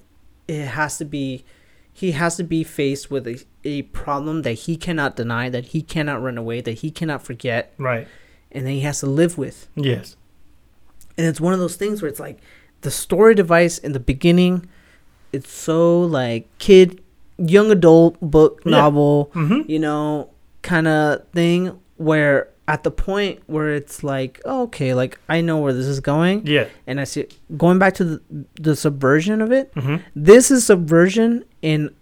it 0.49 0.67
has 0.67 0.99
to 0.99 1.05
be, 1.05 1.45
he 1.93 2.13
has 2.13 2.37
to 2.37 2.45
be 2.45 2.65
faced 2.65 3.11
with 3.11 3.27
a, 3.27 3.45
a 3.65 3.83
problem 3.83 4.43
that 4.43 4.53
he 4.53 4.77
cannot 4.77 5.15
deny, 5.15 5.49
that 5.51 5.67
he 5.67 5.83
cannot 5.83 6.23
run 6.23 6.37
away, 6.39 6.61
that 6.63 6.79
he 6.79 6.91
cannot 6.91 7.23
forget, 7.23 7.75
Right. 7.79 8.09
and 8.51 8.67
that 8.67 8.71
he 8.71 8.81
has 8.81 9.01
to 9.01 9.07
live 9.07 9.39
with. 9.39 9.69
Yes. 9.77 10.17
And 11.17 11.27
it's 11.27 11.41
one 11.41 11.53
of 11.53 11.59
those 11.59 11.77
things 11.77 12.01
where 12.01 12.09
it's 12.09 12.21
like 12.21 12.39
the 12.81 12.91
story 12.91 13.35
device 13.35 13.79
in 13.79 13.93
the 13.93 14.01
beginning, 14.01 14.69
it's 15.33 15.51
so 15.53 16.01
like 16.03 16.47
kid 16.59 17.03
young 17.39 17.71
adult 17.71 18.21
book 18.21 18.63
Yeah. 18.65 18.71
novel, 18.73 19.31
Mm-hmm. 19.35 19.71
you 19.71 19.79
know, 19.79 20.31
kind 20.63 20.89
of 20.89 21.27
thing 21.31 21.79
where 21.97 22.49
at 22.67 22.83
the 22.85 22.91
point 22.91 23.41
where 23.47 23.75
it's 23.75 24.03
like, 24.05 24.41
oh, 24.45 24.63
okay, 24.65 24.93
like 24.93 25.19
I 25.29 25.41
know 25.41 25.59
where 25.59 25.73
this 25.73 25.87
is 25.87 26.01
going, 26.01 26.47
Yeah. 26.47 26.67
and 26.87 27.01
I 27.01 27.05
see 27.05 27.27
going 27.57 27.79
back 27.79 27.95
to 27.95 28.05
the, 28.05 28.21
the 28.61 28.77
subversion 28.77 29.41
of 29.41 29.51
it. 29.53 29.75
Mm-hmm. 29.75 29.97
This 30.15 30.51
is 30.51 30.67
subversion 30.67 31.45
in 31.63 31.95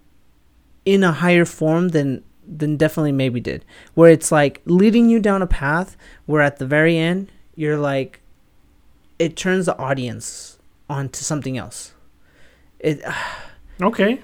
in 0.84 1.02
a 1.04 1.12
higher 1.12 1.44
form 1.44 1.88
than 1.90 2.22
than 2.48 2.76
definitely 2.76 3.12
maybe 3.12 3.40
did, 3.40 3.64
where 3.94 4.10
it's 4.10 4.30
like 4.32 4.60
leading 4.66 5.08
you 5.08 5.18
down 5.20 5.42
a 5.42 5.46
path 5.46 5.96
where 6.26 6.40
at 6.42 6.58
the 6.58 6.66
very 6.66 6.96
end 6.96 7.30
you're 7.56 7.76
like, 7.78 8.20
it 9.18 9.36
turns 9.36 9.66
the 9.66 9.76
audience 9.78 10.58
onto 10.88 11.20
something 11.22 11.56
else. 11.58 11.92
It. 12.80 13.02
Okay. 13.82 14.20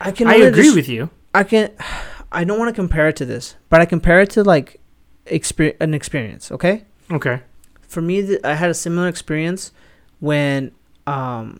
I 0.00 0.12
can. 0.12 0.28
I 0.28 0.36
agree 0.36 0.70
des- 0.70 0.74
with 0.76 0.88
you. 0.88 1.10
I 1.34 1.42
can. 1.42 1.72
I 2.32 2.44
don't 2.44 2.58
want 2.58 2.68
to 2.68 2.74
compare 2.74 3.08
it 3.08 3.16
to 3.16 3.24
this, 3.24 3.56
but 3.68 3.80
I 3.80 3.84
compare 3.86 4.20
it 4.20 4.30
to 4.30 4.44
like, 4.44 4.78
exper- 5.26 5.74
an 5.80 5.92
experience. 5.94 6.52
Okay. 6.52 6.84
Okay. 7.10 7.40
For 7.82 8.00
me, 8.00 8.22
th- 8.24 8.40
I 8.44 8.54
had 8.54 8.70
a 8.70 8.74
similar 8.74 9.08
experience 9.08 9.72
when, 10.20 10.70
um, 11.08 11.58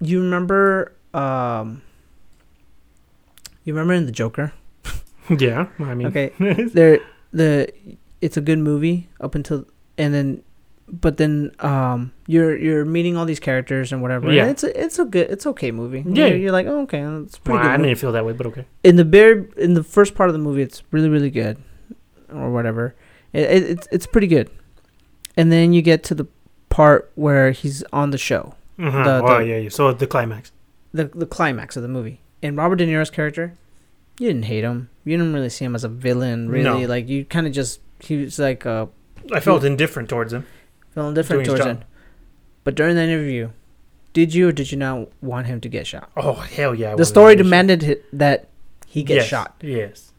you 0.00 0.20
remember, 0.22 0.92
um, 1.12 1.82
you 3.64 3.74
remember 3.74 3.94
in 3.94 4.06
the 4.06 4.12
Joker. 4.12 4.52
Yeah. 5.38 5.66
I 5.80 5.94
mean. 5.94 6.06
Okay. 6.08 6.32
there, 6.72 7.00
the 7.32 7.68
it's 8.20 8.36
a 8.36 8.40
good 8.40 8.58
movie 8.60 9.08
up 9.20 9.34
until 9.34 9.66
and 9.98 10.12
then, 10.14 10.42
but 10.88 11.16
then 11.16 11.52
um, 11.60 12.12
you're 12.26 12.56
you're 12.56 12.84
meeting 12.84 13.16
all 13.16 13.24
these 13.24 13.40
characters 13.40 13.92
and 13.92 14.02
whatever. 14.02 14.26
and 14.26 14.34
Yeah. 14.36 14.48
it's 14.48 14.62
a, 14.64 14.84
it's 14.84 14.98
a 14.98 15.04
good 15.04 15.30
it's 15.30 15.46
okay 15.46 15.70
movie. 15.70 16.04
Yeah. 16.06 16.26
You're, 16.26 16.36
you're 16.38 16.52
like 16.52 16.66
oh, 16.66 16.80
okay, 16.82 17.00
it's 17.00 17.38
pretty 17.38 17.56
Well, 17.58 17.62
good. 17.64 17.70
I 17.70 17.76
movie. 17.76 17.88
didn't 17.90 17.98
feel 18.00 18.12
that 18.12 18.24
way, 18.26 18.32
but 18.32 18.46
okay. 18.48 18.66
in 18.84 18.96
the 18.96 19.04
very 19.04 19.48
in 19.56 19.74
the 19.74 19.82
first 19.84 20.14
part 20.14 20.28
of 20.28 20.34
the 20.34 20.38
movie 20.40 20.62
it's 20.62 20.82
really 20.90 21.08
really 21.08 21.30
good 21.30 21.56
or 22.32 22.50
whatever 22.50 22.94
it, 23.32 23.42
it, 23.44 23.62
it's 23.70 23.88
it's 23.92 24.06
pretty 24.06 24.26
good 24.26 24.50
and 25.36 25.50
then 25.52 25.72
you 25.72 25.82
get 25.82 26.02
to 26.04 26.14
the 26.14 26.26
part 26.68 27.10
where 27.14 27.50
he's 27.52 27.82
on 27.92 28.10
the 28.10 28.18
show 28.18 28.54
Uh-huh. 28.78 29.02
The- 29.04 29.22
oh 29.24 29.38
the- 29.38 29.46
yeah, 29.46 29.56
yeah. 29.58 29.68
So 29.68 29.92
the 29.92 30.06
climax. 30.06 30.52
the 30.92 31.04
the 31.14 31.26
climax 31.26 31.76
of 31.76 31.82
the 31.82 31.88
movie 31.88 32.20
and 32.42 32.56
robert 32.56 32.76
de 32.76 32.86
niro's 32.86 33.10
character 33.10 33.56
you 34.18 34.28
didn't 34.28 34.44
hate 34.46 34.64
him 34.64 34.88
you 35.04 35.16
didn't 35.16 35.32
really 35.34 35.48
see 35.50 35.64
him 35.64 35.74
as 35.74 35.84
a 35.84 35.88
villain 35.88 36.48
really 36.48 36.82
No. 36.82 36.88
like 36.88 37.08
you 37.08 37.24
kind 37.24 37.46
of 37.46 37.52
just 37.52 37.80
he 38.00 38.24
was 38.24 38.38
like 38.38 38.64
uh 38.66 38.86
I 39.32 39.38
felt 39.40 39.62
indifferent 39.62 40.08
towards 40.08 40.32
him. 40.32 40.44
Feeling 40.94 41.14
different 41.14 41.44
towards 41.46 41.64
him 41.64 41.80
but 42.64 42.74
during 42.74 42.94
the 42.96 43.02
interview 43.02 43.50
did 44.12 44.34
you 44.34 44.48
or 44.48 44.52
did 44.52 44.70
you 44.70 44.78
not 44.78 45.08
want 45.22 45.46
him 45.46 45.60
to 45.60 45.68
get 45.68 45.86
shot 45.86 46.10
Oh 46.16 46.34
hell 46.34 46.74
yeah! 46.74 46.94
The 46.94 47.04
story 47.04 47.34
demanded 47.34 48.04
that 48.12 48.48
he 48.86 49.02
get 49.02 49.16
Yes, 49.16 49.26
shot 49.26 49.54
Yes. 49.62 50.12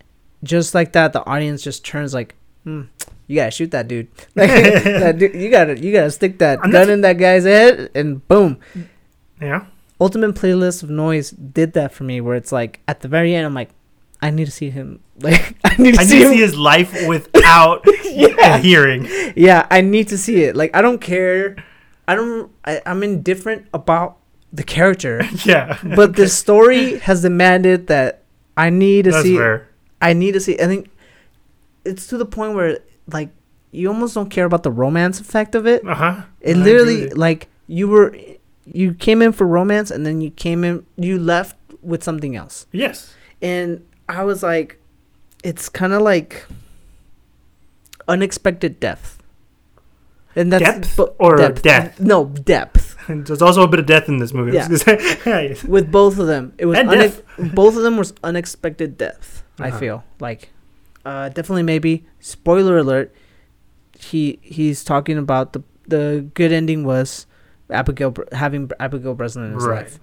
just 0.43 0.74
like 0.74 0.93
that, 0.93 1.13
the 1.13 1.24
audience 1.28 1.61
just 1.61 1.86
turns 1.86 2.11
like, 2.13 2.34
hmm, 2.63 2.82
you 3.28 3.36
gotta 3.36 3.51
shoot 3.51 3.69
that 3.71 3.88
dude. 3.88 4.07
Like, 4.36 4.49
that 4.49 5.17
dude 5.19 5.36
you 5.36 5.51
gotta 5.51 5.80
you 5.80 5.93
gotta 5.93 6.09
stick 6.09 6.39
that 6.39 6.59
And 6.63 6.71
gun 6.71 6.89
in 6.89 7.01
that 7.01 7.17
guy's 7.19 7.43
head, 7.45 7.91
and 7.93 8.28
boom. 8.28 8.57
Yeah. 9.39 9.65
Ultimate 10.01 10.34
playlist 10.34 10.82
of 10.82 10.89
noise 10.89 11.30
did 11.30 11.74
that 11.74 11.93
for 11.93 12.03
me, 12.03 12.19
where 12.19 12.36
it's 12.36 12.51
like 12.51 12.80
at 12.88 13.01
the 13.01 13.07
very 13.07 13.36
end, 13.36 13.45
I'm 13.45 13.53
like, 13.53 13.69
I 14.24 14.32
need 14.32 14.45
to 14.45 14.51
see 14.51 14.71
him. 14.71 15.01
Like 15.20 15.55
I 15.64 15.76
need 15.78 15.95
to 15.95 16.01
I 16.01 16.03
see 16.05 16.20
need 16.20 16.24
to 16.24 16.30
see 16.32 16.38
his 16.41 16.55
life 16.57 17.07
without 17.07 17.86
Yeah. 18.05 18.57
hearing. 18.57 19.07
yeah, 19.36 19.68
I 19.70 19.82
need 19.82 20.07
to 20.09 20.18
see 20.18 20.43
it. 20.43 20.55
Like 20.55 20.76
I 20.76 20.82
don't 20.82 20.99
care. 20.99 21.55
I 22.07 22.16
don't. 22.16 22.51
I, 22.66 22.82
I'm 22.86 23.01
indifferent 23.03 23.68
about 23.74 24.18
the 24.51 24.64
character, 24.64 25.24
Yeah. 25.45 25.78
but 25.95 26.16
the 26.16 26.28
story 26.30 26.99
has 26.99 27.22
demanded 27.22 27.88
that 27.88 28.24
I 28.57 28.70
need 28.70 29.05
to 29.05 29.11
That's 29.11 29.24
see. 29.24 29.38
fair. 29.38 29.68
I 30.01 30.14
need 30.14 30.34
to 30.34 30.39
see. 30.39 30.59
I 30.59 30.66
think 30.66 30.89
it's 31.86 32.07
to 32.07 32.18
the 32.18 32.26
point 32.26 32.53
where 32.55 32.80
like 33.11 33.30
you 33.72 33.88
almost 33.88 34.14
don't 34.16 34.30
care 34.30 34.45
about 34.45 34.64
the 34.64 34.72
romance 34.72 35.20
effect 35.20 35.55
of 35.55 35.66
it. 35.66 35.86
Uh 35.88 35.95
huh. 35.95 36.22
It 36.41 36.57
literally 36.57 37.09
like 37.09 37.47
you 37.68 37.88
were 37.88 38.16
you 38.66 38.93
came 38.93 39.22
in 39.22 39.32
for 39.32 39.45
romance 39.47 39.91
and 39.91 40.05
then 40.05 40.22
you 40.22 40.30
came 40.32 40.64
in 40.64 40.86
you 40.97 41.18
left 41.20 41.55
with 41.82 42.03
something 42.03 42.36
else. 42.36 42.66
Yes. 42.72 43.14
And 43.41 43.86
I 44.07 44.24
was 44.24 44.43
like 44.43 44.78
it's 45.43 45.69
kind 45.69 45.93
of 45.93 46.01
like 46.01 46.45
unexpected 48.07 48.79
depth. 48.79 49.19
And 50.35 50.51
that's 50.51 50.63
Depth 50.63 50.97
bo- 50.97 51.15
or 51.19 51.37
death? 51.51 51.99
No, 51.99 52.25
depth. 52.25 52.97
And 53.07 53.25
There's 53.27 53.41
also 53.41 53.61
a 53.63 53.67
bit 53.67 53.79
of 53.79 53.85
death 53.85 54.07
in 54.09 54.17
this 54.17 54.33
movie. 54.33 54.57
I 54.57 54.67
say. 54.67 55.55
With 55.67 55.91
both 55.91 56.17
of 56.17 56.25
them. 56.25 56.53
It 56.57 56.65
was 56.65 56.79
And 56.79 56.89
unex- 56.89 57.21
both 57.55 57.77
of 57.77 57.83
them 57.83 57.97
was 57.97 58.13
unexpected 58.23 58.97
death. 58.97 59.43
I 59.59 59.67
Uh-huh. 59.69 59.79
feel. 59.79 60.03
Like 60.19 60.49
uh 61.05 61.27
definitely 61.29 61.63
maybe 61.63 62.05
spoiler 62.21 62.77
alert 62.77 63.13
he 63.99 64.39
he's 64.41 64.83
talking 64.85 65.17
about 65.17 65.51
the 65.51 65.61
the 65.85 66.25
good 66.33 66.51
ending 66.53 66.85
was 66.85 67.27
Abigail 67.69 68.15
having 68.31 68.71
Abigail 68.79 69.13
Breslin 69.13 69.45
in 69.47 69.53
his 69.55 69.65
Right. 69.65 69.83
life. 69.83 69.99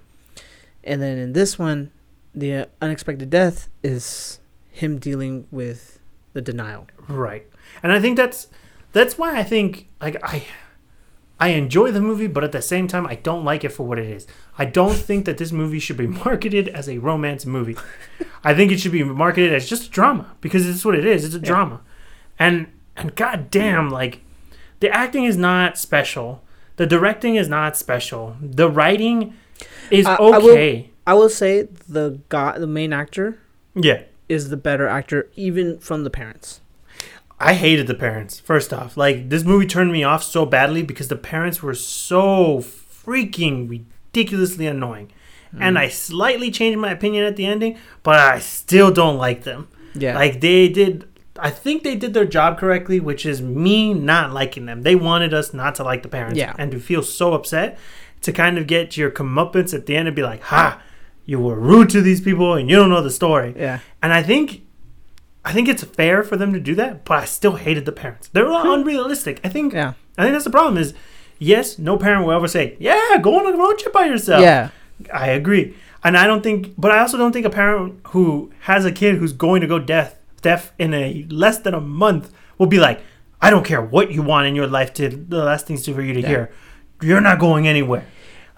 And 0.83 1.01
then 1.01 1.17
in 1.17 1.33
this 1.33 1.57
one 1.59 1.91
the 2.35 2.53
uh, 2.53 2.65
unexpected 2.81 3.29
death 3.31 3.67
is 3.83 4.39
him 4.81 4.97
dealing 4.99 5.47
with 5.51 5.99
the 6.33 6.41
denial. 6.41 6.87
Right. 7.07 7.45
And 7.81 7.91
I 7.91 7.99
think 7.99 8.17
that's 8.17 8.47
that's 8.91 9.17
why 9.17 9.37
I 9.39 9.43
think 9.43 9.87
like 10.01 10.17
I 10.23 10.43
I 11.39 11.49
enjoy 11.49 11.91
the 11.91 12.01
movie, 12.01 12.27
but 12.27 12.43
at 12.43 12.51
the 12.51 12.61
same 12.61 12.87
time 12.87 13.07
I 13.07 13.15
don't 13.15 13.43
like 13.45 13.63
it 13.63 13.69
for 13.71 13.85
what 13.87 13.97
it 13.97 14.05
is. 14.05 14.27
I 14.57 14.65
don't 14.65 14.93
think 15.07 15.25
that 15.25 15.37
this 15.37 15.51
movie 15.51 15.79
should 15.79 15.97
be 15.97 16.07
marketed 16.25 16.67
as 16.69 16.87
a 16.89 16.97
romance 16.99 17.45
movie. 17.45 17.77
I 18.43 18.53
think 18.53 18.71
it 18.71 18.79
should 18.79 18.91
be 18.91 19.03
marketed 19.03 19.53
as 19.53 19.69
just 19.69 19.87
a 19.87 19.89
drama 19.89 20.35
because 20.41 20.67
it's 20.67 20.83
what 20.85 20.95
it 20.95 21.05
is. 21.05 21.23
It's 21.25 21.35
a 21.35 21.39
Yeah. 21.39 21.45
drama. 21.45 21.81
And 22.37 22.67
and 22.97 23.15
goddamn 23.15 23.89
like 23.89 24.21
the 24.79 24.89
acting 24.89 25.23
is 25.25 25.37
not 25.37 25.77
special. 25.77 26.43
The 26.77 26.85
directing 26.87 27.35
is 27.35 27.47
not 27.47 27.77
special. 27.77 28.35
The 28.41 28.69
writing 28.69 29.33
is 29.91 30.05
I- 30.07 30.15
I 30.15 30.21
will- 30.37 30.51
okay. 30.51 30.89
I 31.05 31.13
will 31.13 31.29
say 31.29 31.67
the 31.89 32.19
guy 32.29 32.57
the 32.59 32.67
main 32.67 32.93
actor 32.93 33.37
yeah. 33.75 34.01
Is 34.31 34.49
the 34.49 34.57
better 34.57 34.87
actor 34.87 35.29
even 35.35 35.77
from 35.79 36.03
the 36.03 36.09
parents. 36.09 36.61
I 37.39 37.53
hated 37.55 37.87
the 37.87 37.95
parents. 37.95 38.39
First 38.39 38.71
off, 38.73 38.95
like 38.95 39.29
this 39.29 39.43
movie 39.43 39.65
turned 39.67 39.91
me 39.91 40.03
off 40.03 40.23
so 40.23 40.45
badly 40.45 40.83
because 40.83 41.07
the 41.07 41.15
parents 41.15 41.61
were 41.63 41.73
so 41.73 42.59
freaking 42.59 43.69
ridiculously 43.69 44.67
annoying. 44.67 45.11
And 45.59 45.75
Mm. 45.75 45.79
I 45.81 45.87
slightly 45.89 46.49
changed 46.49 46.79
my 46.79 46.91
opinion 46.91 47.25
at 47.25 47.35
the 47.35 47.45
ending, 47.45 47.77
but 48.03 48.19
I 48.19 48.39
still 48.39 48.89
don't 48.91 49.17
like 49.17 49.43
them. 49.43 49.67
Yeah. 49.93 50.15
Like 50.15 50.39
they 50.41 50.69
did 50.69 51.05
I 51.39 51.49
think 51.49 51.81
they 51.83 51.95
did 51.95 52.13
their 52.13 52.25
job 52.25 52.59
correctly, 52.59 52.99
which 52.99 53.25
is 53.25 53.41
me 53.41 53.93
not 53.93 54.31
liking 54.31 54.65
them. 54.67 54.83
They 54.83 54.95
wanted 54.95 55.33
us 55.33 55.53
not 55.53 55.75
to 55.75 55.83
like 55.83 56.03
the 56.03 56.09
parents 56.09 56.37
Yeah. 56.37 56.53
and 56.59 56.71
to 56.71 56.79
feel 56.79 57.01
so 57.01 57.33
upset 57.33 57.79
to 58.21 58.31
kind 58.31 58.57
of 58.59 58.67
get 58.67 58.95
your 58.97 59.09
comeuppance 59.09 59.73
at 59.73 59.87
the 59.87 59.95
end 59.95 60.07
and 60.07 60.15
be 60.15 60.21
like, 60.21 60.41
"Ha, 60.43 60.79
you 61.25 61.39
were 61.39 61.55
rude 61.55 61.89
to 61.91 62.01
these 62.01 62.21
people 62.21 62.53
and 62.55 62.69
you 62.69 62.75
don't 62.75 62.89
know 62.89 63.01
the 63.01 63.11
story." 63.11 63.53
yeah. 63.57 63.79
And 64.01 64.13
I 64.13 64.23
think 64.23 64.61
I 65.43 65.51
think 65.53 65.67
it's 65.67 65.83
fair 65.83 66.21
for 66.23 66.37
them 66.37 66.53
to 66.53 66.59
do 66.59 66.75
that, 66.75 67.03
but 67.03 67.17
I 67.23 67.25
still 67.25 67.55
hated 67.55 67.85
the 67.85 67.91
parents. 67.91 68.27
They're 68.31 68.47
unrealistic. 68.47 69.39
I 69.43 69.49
think 69.49 69.73
Yeah. 69.73 69.93
I 70.17 70.23
think 70.23 70.33
that's 70.33 70.43
the 70.45 70.51
problem 70.51 70.77
is 70.77 70.93
yes, 71.39 71.79
no 71.79 71.97
parent 71.97 72.25
will 72.25 72.33
ever 72.33 72.47
say, 72.47 72.75
"Yeah, 72.79 73.17
go 73.21 73.39
on 73.39 73.51
a 73.51 73.57
road 73.57 73.79
trip 73.79 73.93
by 73.93 74.05
yourself." 74.05 74.41
Yeah. 74.43 74.69
I 75.13 75.27
agree. 75.27 75.73
And 76.03 76.15
I 76.17 76.27
don't 76.27 76.43
think 76.43 76.73
but 76.77 76.91
I 76.91 76.99
also 76.99 77.17
don't 77.17 77.31
think 77.31 77.45
a 77.45 77.49
parent 77.49 77.95
who 78.09 78.51
has 78.61 78.85
a 78.85 78.91
kid 78.91 79.15
who's 79.17 79.33
going 79.33 79.61
to 79.61 79.67
go 79.67 79.79
deaf 79.79 80.15
deaf 80.41 80.73
in 80.79 80.93
a 80.93 81.25
less 81.29 81.57
than 81.59 81.73
a 81.73 81.81
month 81.81 82.31
will 82.57 82.67
be 82.67 82.79
like, 82.79 82.99
"I 83.41 83.49
don't 83.49 83.65
care 83.65 83.81
what 83.81 84.11
you 84.11 84.21
want 84.21 84.47
in 84.47 84.55
your 84.55 84.67
life 84.67 84.93
to 84.95 85.09
the 85.09 85.43
last 85.43 85.65
things 85.67 85.83
to 85.85 85.93
for 85.93 86.01
you 86.01 86.13
to 86.13 86.21
Yeah. 86.21 86.27
hear. 86.27 86.51
You're 87.01 87.21
not 87.21 87.39
going 87.39 87.67
anywhere." 87.67 88.05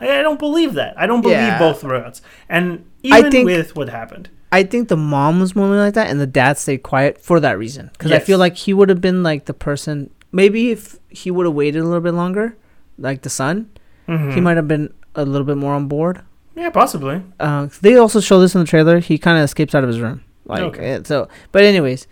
I 0.04 0.20
I 0.20 0.22
don't 0.22 0.40
believe 0.40 0.74
that. 0.76 0.94
I 0.98 1.06
don't 1.08 1.22
believe 1.22 1.38
Yeah. 1.38 1.60
both 1.60 1.84
routes. 1.84 2.22
And 2.50 2.86
even 3.04 3.32
think- 3.32 3.46
with 3.46 3.76
what 3.76 3.90
happened. 3.90 4.30
I 4.52 4.62
think 4.64 4.88
the 4.88 4.98
mom 4.98 5.40
was 5.40 5.56
more 5.56 5.68
like 5.76 5.96
that, 5.96 6.12
and 6.12 6.20
the 6.22 6.28
dad 6.28 6.60
stayed 6.60 6.84
quiet 6.84 7.18
for 7.20 7.40
that 7.40 7.58
reason. 7.58 7.90
Because 7.94 8.12
I 8.12 8.20
feel 8.20 8.38
like 8.38 8.56
he 8.56 8.72
would 8.74 8.88
have 8.90 9.02
been 9.02 9.24
like 9.24 9.46
the 9.46 9.54
person. 9.54 10.12
Maybe 10.32 10.70
if 10.70 11.00
he 11.10 11.32
would 11.32 11.48
have 11.48 11.56
waited 11.56 11.80
a 11.80 11.86
little 11.86 12.02
bit 12.02 12.14
longer, 12.14 12.56
like 13.00 13.24
the 13.24 13.30
son, 13.32 13.70
he 14.06 14.14
Mhm. 14.14 14.44
might 14.44 14.58
have 14.58 14.68
been 14.68 14.94
a 15.16 15.26
little 15.26 15.46
bit 15.46 15.58
more 15.58 15.74
on 15.74 15.88
board. 15.88 16.22
Yeah, 16.56 16.70
possibly. 16.70 17.24
Uh, 17.40 17.68
they 17.82 17.96
also 17.98 18.20
show 18.20 18.40
this 18.40 18.54
in 18.54 18.62
the 18.62 18.68
trailer. 18.68 19.00
He 19.00 19.18
kind 19.18 19.40
of 19.40 19.44
escapes 19.44 19.74
out 19.74 19.84
of 19.84 19.88
his 19.90 20.00
room. 20.00 20.22
Like 20.46 20.62
Okay. 20.62 20.86
eh, 20.86 21.00
so, 21.04 21.28
but 21.52 21.64
anyways, 21.64 22.06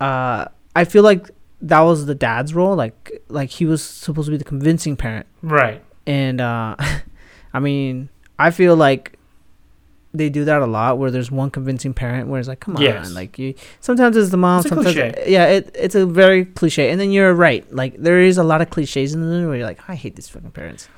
uh, 0.00 0.44
I 0.74 0.84
feel 0.84 1.02
like 1.02 1.30
that 1.62 1.80
was 1.80 2.04
the 2.04 2.14
dad's 2.14 2.52
role. 2.54 2.76
Like 2.76 3.22
like 3.30 3.48
he 3.48 3.64
was 3.64 3.82
supposed 3.82 4.26
to 4.26 4.32
be 4.32 4.36
the 4.36 4.44
convincing 4.44 4.96
parent, 4.96 5.24
Right. 5.40 5.80
and 6.06 6.42
uh, 6.42 6.76
I 7.52 7.60
mean, 7.60 8.08
I 8.38 8.50
feel 8.50 8.76
like 8.76 9.18
they 10.14 10.30
do 10.30 10.44
that 10.46 10.62
a 10.62 10.66
lot 10.66 10.96
where 10.98 11.10
there's 11.10 11.30
one 11.30 11.50
convincing 11.50 11.92
parent 11.92 12.28
where 12.28 12.38
it's 12.40 12.48
like, 12.48 12.60
come 12.60 12.76
on, 12.76 12.82
Yes. 12.82 13.12
like 13.12 13.38
you. 13.38 13.54
Sometimes 13.80 14.16
it's 14.16 14.30
the 14.30 14.36
mom. 14.38 14.60
It's 14.60 14.66
a 14.66 14.68
sometimes 14.70 14.94
cliche. 14.94 15.24
yeah, 15.26 15.46
it, 15.46 15.70
it's 15.74 15.94
a 15.94 16.06
very 16.06 16.46
cliche. 16.46 16.90
And 16.90 16.98
then 17.00 17.10
you're 17.10 17.34
right. 17.34 17.70
Like 17.72 17.96
there 17.98 18.20
is 18.20 18.38
a 18.38 18.44
lot 18.44 18.62
of 18.62 18.70
cliches 18.70 19.12
in 19.14 19.20
the 19.20 19.26
movie 19.26 19.46
where 19.46 19.56
you're 19.56 19.66
like, 19.66 19.80
I 19.88 19.94
hate 19.94 20.16
these 20.16 20.28
fucking 20.28 20.52
parents. 20.52 20.88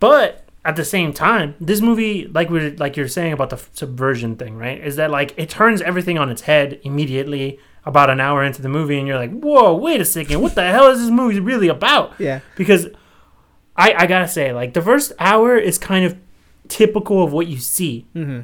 But 0.00 0.44
at 0.64 0.76
the 0.76 0.84
same 0.84 1.12
time, 1.12 1.54
this 1.60 1.80
movie, 1.80 2.26
like 2.28 2.48
we 2.48 2.60
are 2.66 2.70
like 2.76 2.96
you're 2.96 3.08
saying 3.08 3.32
about 3.32 3.50
the 3.50 3.56
f- 3.56 3.68
subversion 3.72 4.36
thing, 4.36 4.56
right? 4.56 4.80
Is 4.80 4.96
that 4.96 5.10
like 5.10 5.34
it 5.36 5.50
turns 5.50 5.82
everything 5.82 6.18
on 6.18 6.30
its 6.30 6.42
head 6.42 6.80
immediately 6.82 7.58
about 7.84 8.08
an 8.10 8.20
hour 8.20 8.44
into 8.44 8.62
the 8.62 8.68
movie, 8.68 8.96
and 8.96 9.08
you're 9.08 9.16
like, 9.18 9.32
whoa, 9.32 9.74
wait 9.74 10.00
a 10.00 10.04
second, 10.04 10.40
what 10.40 10.54
the 10.54 10.62
hell 10.62 10.86
is 10.88 11.00
this 11.00 11.10
movie 11.10 11.40
really 11.40 11.66
about? 11.68 12.14
Yeah. 12.18 12.38
Because 12.56 12.86
I 13.76 13.94
I 13.96 14.06
gotta 14.06 14.28
say, 14.28 14.52
like 14.52 14.74
the 14.74 14.82
first 14.82 15.12
hour 15.18 15.56
is 15.56 15.78
kind 15.78 16.04
of 16.04 16.16
typical 16.68 17.22
of 17.22 17.32
what 17.32 17.46
you 17.46 17.58
see. 17.58 18.06
Mm-hmm. 18.14 18.40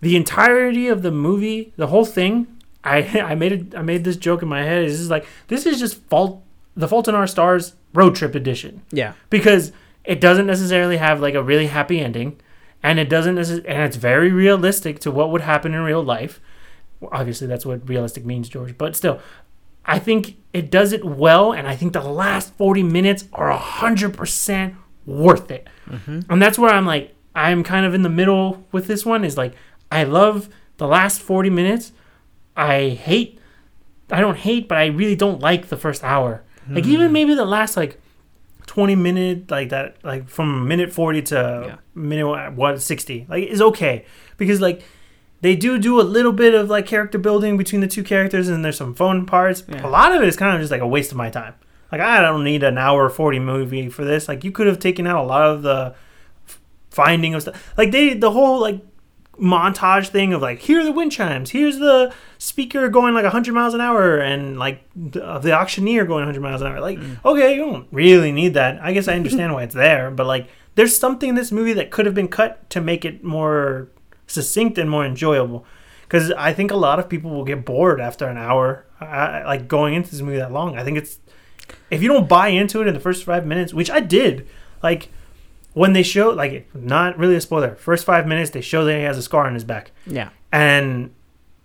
The 0.00 0.16
entirety 0.16 0.88
of 0.88 1.02
the 1.02 1.10
movie, 1.10 1.72
the 1.76 1.88
whole 1.88 2.04
thing, 2.04 2.46
I 2.84 2.98
I 3.20 3.34
made 3.34 3.52
it. 3.52 3.74
I 3.74 3.82
made 3.82 4.04
this 4.04 4.16
joke 4.16 4.42
in 4.42 4.48
my 4.48 4.62
head. 4.62 4.84
Is 4.84 4.98
just 4.98 5.10
like 5.10 5.26
this 5.48 5.66
is 5.66 5.78
just 5.78 5.96
fault 6.04 6.42
the 6.76 6.88
Fault 6.88 7.08
in 7.08 7.14
Our 7.14 7.26
Stars 7.26 7.74
road 7.92 8.14
trip 8.14 8.34
edition 8.36 8.82
Yeah. 8.92 9.14
because 9.28 9.72
it 10.04 10.20
doesn't 10.20 10.46
necessarily 10.46 10.96
have 10.98 11.20
like 11.20 11.34
a 11.34 11.42
really 11.42 11.66
happy 11.66 11.98
ending, 12.00 12.40
and 12.82 12.98
it 13.00 13.08
doesn't 13.10 13.34
necess- 13.36 13.64
and 13.66 13.82
it's 13.82 13.96
very 13.96 14.30
realistic 14.30 15.00
to 15.00 15.10
what 15.10 15.30
would 15.32 15.40
happen 15.42 15.74
in 15.74 15.80
real 15.80 16.02
life. 16.02 16.40
Well, 17.00 17.10
obviously, 17.12 17.48
that's 17.48 17.66
what 17.66 17.86
realistic 17.88 18.24
means, 18.24 18.48
George. 18.48 18.78
But 18.78 18.94
still, 18.94 19.20
I 19.84 19.98
think 19.98 20.36
it 20.52 20.70
does 20.70 20.92
it 20.92 21.04
well, 21.04 21.52
and 21.52 21.66
I 21.66 21.76
think 21.76 21.92
the 21.92 22.02
last 22.02 22.54
forty 22.54 22.82
minutes 22.82 23.24
are 23.32 23.50
hundred 23.52 24.16
percent 24.16 24.74
worth 25.06 25.50
it. 25.50 25.68
Mm-hmm. 25.88 26.20
And 26.28 26.42
that's 26.42 26.58
where 26.58 26.70
I'm 26.70 26.86
like, 26.86 27.14
I'm 27.34 27.62
kind 27.62 27.86
of 27.86 27.94
in 27.94 28.02
the 28.02 28.08
middle 28.08 28.66
with 28.72 28.86
this 28.86 29.04
one. 29.04 29.24
Is 29.24 29.36
like, 29.36 29.54
I 29.90 30.04
love 30.04 30.48
the 30.76 30.86
last 30.86 31.20
forty 31.20 31.50
minutes. 31.50 31.92
I 32.56 32.90
hate. 32.90 33.38
I 34.10 34.20
don't 34.20 34.36
hate, 34.36 34.68
but 34.68 34.76
I 34.78 34.86
really 34.86 35.16
don't 35.16 35.40
like 35.40 35.68
the 35.68 35.76
first 35.76 36.02
hour. 36.02 36.42
Like 36.68 36.86
even 36.86 37.08
hmm. 37.08 37.12
maybe 37.12 37.34
the 37.34 37.44
last 37.44 37.76
like 37.76 38.00
20 38.66 38.94
minute 38.94 39.50
like 39.50 39.70
that 39.70 39.96
like 40.04 40.28
from 40.28 40.68
minute 40.68 40.92
40 40.92 41.22
to 41.22 41.64
Yeah. 41.66 41.76
minute 41.94 42.52
what 42.52 42.80
60 42.80 43.26
like 43.28 43.42
is 43.48 43.60
okay 43.60 44.04
because 44.36 44.60
like 44.60 44.84
they 45.40 45.56
do 45.56 45.78
do 45.78 46.00
a 46.00 46.02
little 46.02 46.32
bit 46.32 46.54
of 46.54 46.68
like 46.68 46.86
character 46.86 47.18
building 47.18 47.56
between 47.56 47.80
the 47.80 47.88
two 47.88 48.02
characters 48.02 48.48
and 48.48 48.64
there's 48.64 48.76
some 48.76 48.94
fun 48.94 49.26
parts. 49.26 49.64
Yeah. 49.68 49.86
a 49.86 49.88
lot 49.88 50.12
of 50.12 50.22
it 50.22 50.28
is 50.28 50.36
kind 50.36 50.54
of 50.54 50.60
just 50.60 50.70
like 50.70 50.82
a 50.82 50.86
waste 50.86 51.10
of 51.10 51.16
my 51.16 51.30
time. 51.30 51.54
Like 51.90 52.00
i 52.00 52.20
don't 52.20 52.44
need 52.44 52.62
an 52.62 52.78
hour 52.78 53.08
40 53.08 53.38
movie 53.40 53.88
for 53.88 54.04
this. 54.04 54.28
Like 54.28 54.44
you 54.44 54.52
could 54.52 54.66
have 54.66 54.78
taken 54.78 55.06
out 55.06 55.24
a 55.24 55.26
lot 55.26 55.42
of 55.42 55.62
the 55.62 55.94
f- 56.46 56.60
finding 56.90 57.34
of 57.34 57.42
stuff 57.42 57.72
like 57.76 57.90
they 57.90 58.14
the 58.14 58.30
whole 58.30 58.60
like 58.60 58.80
montage 59.38 60.08
thing 60.08 60.34
of 60.34 60.42
like 60.42 60.58
here 60.60 60.80
are 60.80 60.84
the 60.84 60.92
wind 60.92 61.10
chimes 61.10 61.48
here's 61.48 61.78
the 61.78 62.12
speaker 62.36 62.90
going 62.90 63.14
like 63.14 63.22
100 63.22 63.54
miles 63.54 63.72
an 63.72 63.80
hour 63.80 64.18
and 64.18 64.58
like 64.58 64.84
the, 64.94 65.26
uh, 65.26 65.38
the 65.38 65.50
auctioneer 65.50 66.04
going 66.04 66.20
100 66.20 66.40
miles 66.42 66.60
an 66.60 66.66
hour. 66.66 66.80
Like 66.80 66.98
mm. 66.98 67.16
okay 67.24 67.54
you 67.54 67.60
don't 67.64 67.88
really 67.90 68.32
need 68.32 68.54
that. 68.54 68.80
I 68.82 68.92
guess 68.92 69.08
i 69.08 69.14
understand 69.14 69.54
why 69.54 69.62
it's 69.62 69.74
there 69.74 70.10
but 70.10 70.26
like 70.26 70.48
there's 70.74 70.96
something 70.96 71.30
in 71.30 71.34
this 71.34 71.50
movie 71.50 71.72
that 71.72 71.90
could 71.90 72.06
have 72.06 72.14
been 72.14 72.28
cut 72.28 72.68
to 72.70 72.80
make 72.80 73.04
it 73.04 73.24
more 73.24 73.88
succinct 74.30 74.78
and 74.78 74.88
more 74.88 75.04
enjoyable. 75.04 75.64
Because 76.02 76.32
i 76.32 76.52
think 76.52 76.70
a 76.72 76.76
lot 76.76 76.98
of 76.98 77.08
people 77.08 77.30
will 77.30 77.44
get 77.44 77.64
bored 77.64 78.00
after 78.00 78.26
an 78.26 78.36
hour 78.36 78.84
I, 79.00 79.44
like 79.44 79.68
going 79.68 79.94
into 79.94 80.10
this 80.10 80.20
movie 80.20 80.38
that 80.38 80.52
long. 80.52 80.76
I 80.76 80.84
think 80.84 80.98
it's 80.98 81.20
if 81.90 82.02
you 82.02 82.08
don't 82.08 82.28
buy 82.28 82.48
into 82.48 82.80
it 82.82 82.88
in 82.88 82.94
the 82.94 83.00
first 83.00 83.24
five 83.24 83.46
minutes 83.46 83.72
which 83.72 83.90
i 83.90 84.00
did 84.00 84.46
like 84.82 85.08
when 85.72 85.92
they 85.92 86.02
show 86.02 86.30
like 86.30 86.68
not 86.74 87.16
really 87.16 87.36
a 87.36 87.40
spoiler 87.40 87.76
first 87.76 88.04
five 88.04 88.26
minutes 88.26 88.50
they 88.50 88.60
show 88.60 88.84
that 88.84 88.96
he 88.96 89.04
has 89.04 89.18
a 89.18 89.22
scar 89.22 89.46
on 89.46 89.54
his 89.54 89.64
back. 89.64 89.92
Yeah. 90.06 90.30
and 90.50 91.14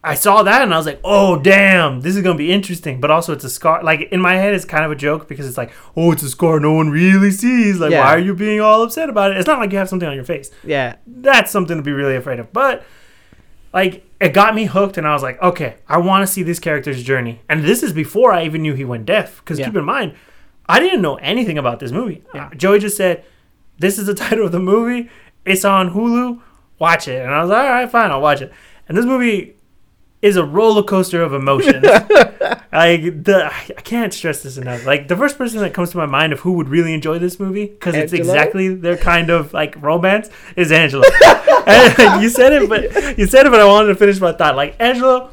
I 0.06 0.14
saw 0.16 0.44
that 0.44 0.62
and 0.62 0.74
I 0.74 0.78
was 0.78 0.86
like, 0.86 1.00
oh 1.04 1.40
damn, 1.40 2.02
this 2.02 2.16
is 2.16 2.22
gonna 2.22 2.38
be 2.38 2.52
interesting. 2.52 3.02
But 3.02 3.12
also, 3.12 3.34
it's 3.34 3.44
a 3.44 3.50
scar. 3.50 3.84
Like 3.84 4.02
in 4.12 4.22
my 4.22 4.36
head, 4.36 4.54
it's 4.54 4.66
kind 4.66 4.86
of 4.86 4.92
a 4.92 4.96
joke 4.96 5.28
because 5.28 5.48
it's 5.48 5.58
like, 5.58 5.72
oh, 5.98 6.12
it's 6.12 6.24
a 6.24 6.30
scar 6.30 6.60
no 6.60 6.74
one 6.74 6.90
really 6.90 7.32
sees. 7.32 7.80
Like, 7.80 7.92
Yeah. 7.92 8.02
why 8.06 8.14
are 8.16 8.20
you 8.20 8.36
being 8.36 8.62
all 8.62 8.84
upset 8.84 9.10
about 9.10 9.32
it? 9.32 9.38
It's 9.38 9.48
not 9.48 9.60
like 9.60 9.72
you 9.72 9.78
have 9.80 9.90
something 9.90 10.08
on 10.08 10.16
your 10.16 10.24
face. 10.24 10.52
Yeah. 10.64 10.96
That's 11.08 11.50
something 11.52 11.76
to 11.78 11.84
be 11.84 11.92
really 11.92 12.16
afraid 12.16 12.40
of. 12.40 12.54
But 12.54 12.84
like, 13.74 14.06
it 14.22 14.30
got 14.34 14.56
me 14.56 14.66
hooked, 14.66 14.98
and 14.98 15.06
I 15.08 15.14
was 15.14 15.22
like, 15.24 15.42
okay, 15.42 15.76
I 15.90 15.98
want 15.98 16.22
to 16.26 16.28
see 16.32 16.44
this 16.44 16.60
character's 16.60 17.04
journey. 17.04 17.42
And 17.50 17.64
this 17.64 17.84
is 17.84 17.92
before 17.92 18.32
I 18.32 18.46
even 18.46 18.62
knew 18.62 18.74
he 18.74 18.86
went 18.86 19.06
deaf. 19.06 19.40
Because 19.40 19.60
Yeah. 19.60 19.66
keep 19.66 19.76
in 19.76 19.84
mind, 19.86 20.14
I 20.68 20.80
didn't 20.80 21.02
know 21.02 21.16
anything 21.16 21.58
about 21.58 21.80
this 21.80 21.92
movie. 21.92 22.24
Yeah. 22.34 22.46
Uh, 22.48 22.56
Joey 22.56 22.80
just 22.80 22.96
said, 22.96 23.26
this 23.80 23.98
is 24.00 24.06
the 24.06 24.14
title 24.26 24.46
of 24.46 24.52
the 24.52 24.60
movie. 24.60 25.10
It's 25.46 25.66
on 25.66 25.94
Hulu. 25.94 26.40
Watch 26.80 27.08
it. 27.08 27.22
And 27.22 27.34
I 27.34 27.42
was 27.42 27.50
like, 27.50 27.64
all 27.66 27.70
right, 27.70 27.90
fine, 27.90 28.12
I'll 28.12 28.22
watch 28.22 28.42
it. 28.42 28.52
And 28.88 28.98
this 28.98 29.06
movie 29.06 29.56
is 30.26 30.38
a 30.38 30.44
roller 30.44 30.82
coaster 30.82 31.22
of 31.22 31.34
emotions. 31.34 31.84
like 32.74 33.24
the, 33.24 33.48
I 33.54 33.82
can't 33.84 34.12
stress 34.12 34.42
this 34.42 34.58
enough. 34.58 34.84
Like 34.84 35.08
the 35.08 35.16
first 35.16 35.38
person 35.38 35.60
that 35.60 35.76
comes 35.76 35.92
to 35.92 35.98
my 35.98 36.08
mind 36.08 36.34
of 36.34 36.40
who 36.40 36.54
would 36.54 36.68
really 36.68 36.96
enjoy 36.96 37.20
this 37.20 37.40
movie 37.40 37.68
because 37.68 37.94
it's 37.94 38.12
exactly 38.12 38.74
their 38.74 38.98
kind 38.98 39.30
of 39.30 39.54
like 39.54 39.80
romance 39.80 40.32
is 40.56 40.72
Angela. 40.72 41.06
and 41.68 42.24
you 42.24 42.30
said 42.30 42.54
it, 42.54 42.68
but 42.68 43.20
you 43.20 43.28
said 43.28 43.46
it, 43.46 43.52
but 43.52 43.60
I 43.60 43.66
wanted 43.66 43.90
to 43.90 43.96
finish 43.96 44.20
my 44.20 44.32
thought. 44.32 44.56
Like 44.56 44.76
Angela, 44.80 45.30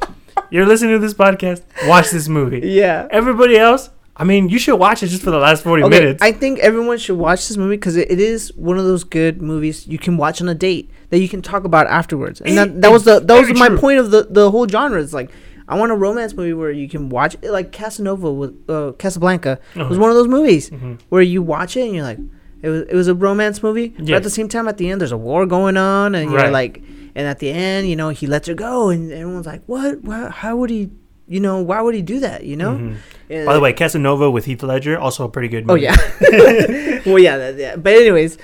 you're 0.51 0.67
listening 0.67 0.91
to 0.91 0.99
this 0.99 1.15
podcast. 1.15 1.63
Watch 1.87 2.11
this 2.11 2.27
movie. 2.27 2.61
Yeah. 2.63 3.07
Everybody 3.09 3.57
else, 3.57 3.89
I 4.15 4.23
mean, 4.25 4.47
you 4.47 4.59
should 4.59 4.75
watch 4.75 5.01
it 5.01 5.07
just 5.07 5.23
for 5.23 5.31
the 5.31 5.39
last 5.39 5.63
forty 5.63 5.81
Okay, 5.83 5.99
minutes. 5.99 6.21
I 6.21 6.31
think 6.31 6.59
everyone 6.59 6.97
should 6.99 7.17
watch 7.17 7.47
this 7.47 7.57
movie 7.57 7.77
because 7.77 7.95
it, 7.97 8.11
it 8.11 8.19
is 8.19 8.53
one 8.55 8.77
of 8.77 8.85
those 8.85 9.03
good 9.03 9.41
movies 9.41 9.87
you 9.87 9.97
can 9.97 10.17
watch 10.17 10.39
on 10.41 10.47
a 10.49 10.53
date 10.53 10.91
that 11.09 11.19
you 11.19 11.27
can 11.27 11.41
talk 11.41 11.63
about 11.63 11.87
afterwards. 11.87 12.39
And 12.41 12.55
that, 12.57 12.81
that 12.81 12.91
was 12.91 13.05
the 13.05 13.19
that 13.19 13.39
was 13.39 13.57
my 13.59 13.69
true. 13.69 13.77
point 13.79 13.99
of 13.99 14.11
the 14.11 14.27
the 14.29 14.51
whole 14.51 14.67
genre. 14.67 15.01
It's 15.01 15.13
like 15.13 15.31
I 15.67 15.79
want 15.79 15.91
a 15.91 15.95
romance 15.95 16.35
movie 16.35 16.53
where 16.53 16.69
you 16.71 16.87
can 16.87 17.09
watch 17.09 17.35
it, 17.41 17.49
like 17.49 17.71
Casanova 17.71 18.31
with 18.31 18.69
uh, 18.69 18.91
Casablanca 18.99 19.59
was 19.75 19.85
Uh-huh. 19.85 19.99
one 19.99 20.09
of 20.11 20.15
those 20.15 20.27
movies 20.27 20.69
Mhm. 20.69 20.99
where 21.09 21.21
you 21.23 21.41
watch 21.41 21.75
it 21.75 21.85
and 21.85 21.95
you're 21.95 22.03
like, 22.03 22.19
it 22.61 22.69
was 22.69 22.81
it 22.83 22.93
was 22.93 23.07
a 23.07 23.15
romance 23.15 23.63
movie, 23.63 23.89
but 23.97 24.09
at 24.11 24.21
the 24.23 24.29
same 24.29 24.47
time, 24.47 24.67
at 24.67 24.77
the 24.77 24.89
end, 24.91 25.01
there's 25.01 25.11
a 25.11 25.17
war 25.17 25.45
going 25.47 25.75
on, 25.75 26.13
and 26.15 26.29
you're 26.29 26.39
Right. 26.39 26.51
like, 26.51 26.83
and 27.15 27.25
at 27.27 27.39
the 27.39 27.49
end, 27.49 27.89
you 27.89 27.95
know, 27.95 28.09
he 28.09 28.27
lets 28.27 28.47
her 28.47 28.53
go, 28.53 28.89
and 28.89 29.11
everyone's 29.11 29.47
like, 29.47 29.63
what? 29.65 30.03
Why, 30.03 30.29
how 30.29 30.55
would 30.57 30.69
he? 30.69 30.91
You 31.27 31.39
know, 31.39 31.61
why 31.61 31.81
would 31.81 31.95
he 31.95 32.01
do 32.01 32.19
that? 32.19 32.43
You 32.43 32.57
know. 32.57 32.71
Mhm. 32.75 32.95
And- 33.29 33.45
By 33.45 33.53
the 33.53 33.59
way, 33.59 33.73
Casanova 33.73 34.29
with 34.29 34.45
Heath 34.45 34.61
Ledger, 34.63 34.97
also 34.99 35.23
a 35.25 35.29
pretty 35.29 35.47
good 35.47 35.63
Oh 35.69 35.73
movie. 35.75 35.83
yeah. 35.85 35.95
well, 37.05 37.19
yeah, 37.19 37.37
that, 37.37 37.55
yeah. 37.57 37.75
But 37.77 37.93
anyways, 37.93 38.37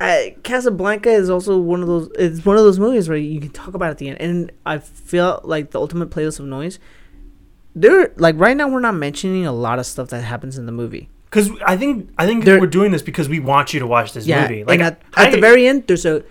uh, 0.00 0.16
Casablanca 0.42 1.08
is 1.10 1.30
also 1.30 1.58
one 1.58 1.80
of 1.80 1.88
those. 1.88 2.10
It's 2.18 2.44
one 2.44 2.56
of 2.56 2.62
those 2.64 2.78
movies 2.78 3.08
where 3.08 3.16
you 3.16 3.40
can 3.40 3.50
talk 3.50 3.74
about 3.74 3.88
it 3.88 3.90
at 3.92 3.98
the 3.98 4.08
end, 4.08 4.18
and 4.20 4.52
I 4.66 4.78
feel 4.78 5.40
like 5.44 5.70
the 5.70 5.80
ultimate 5.80 6.10
playlist 6.10 6.38
of 6.40 6.46
noise. 6.46 6.78
There, 7.74 8.12
like 8.16 8.38
right 8.38 8.56
now, 8.56 8.68
we're 8.68 8.80
not 8.80 8.94
mentioning 8.94 9.46
a 9.46 9.52
lot 9.52 9.78
of 9.78 9.86
stuff 9.86 10.08
that 10.10 10.22
happens 10.22 10.58
in 10.58 10.66
the 10.66 10.72
movie. 10.72 11.08
Because 11.24 11.50
I 11.66 11.76
think 11.76 12.10
I 12.18 12.26
think 12.26 12.44
There- 12.44 12.60
we're 12.60 12.66
doing 12.68 12.92
this 12.92 13.02
because 13.02 13.28
we 13.28 13.40
want 13.40 13.72
you 13.74 13.80
to 13.80 13.86
watch 13.86 14.12
this 14.12 14.26
yeah, 14.26 14.42
movie. 14.42 14.62
Like 14.62 14.80
at, 14.80 15.00
I, 15.14 15.26
at 15.26 15.32
the 15.32 15.40
very 15.40 15.66
end, 15.66 15.84
there's 15.88 16.04
a 16.06 16.22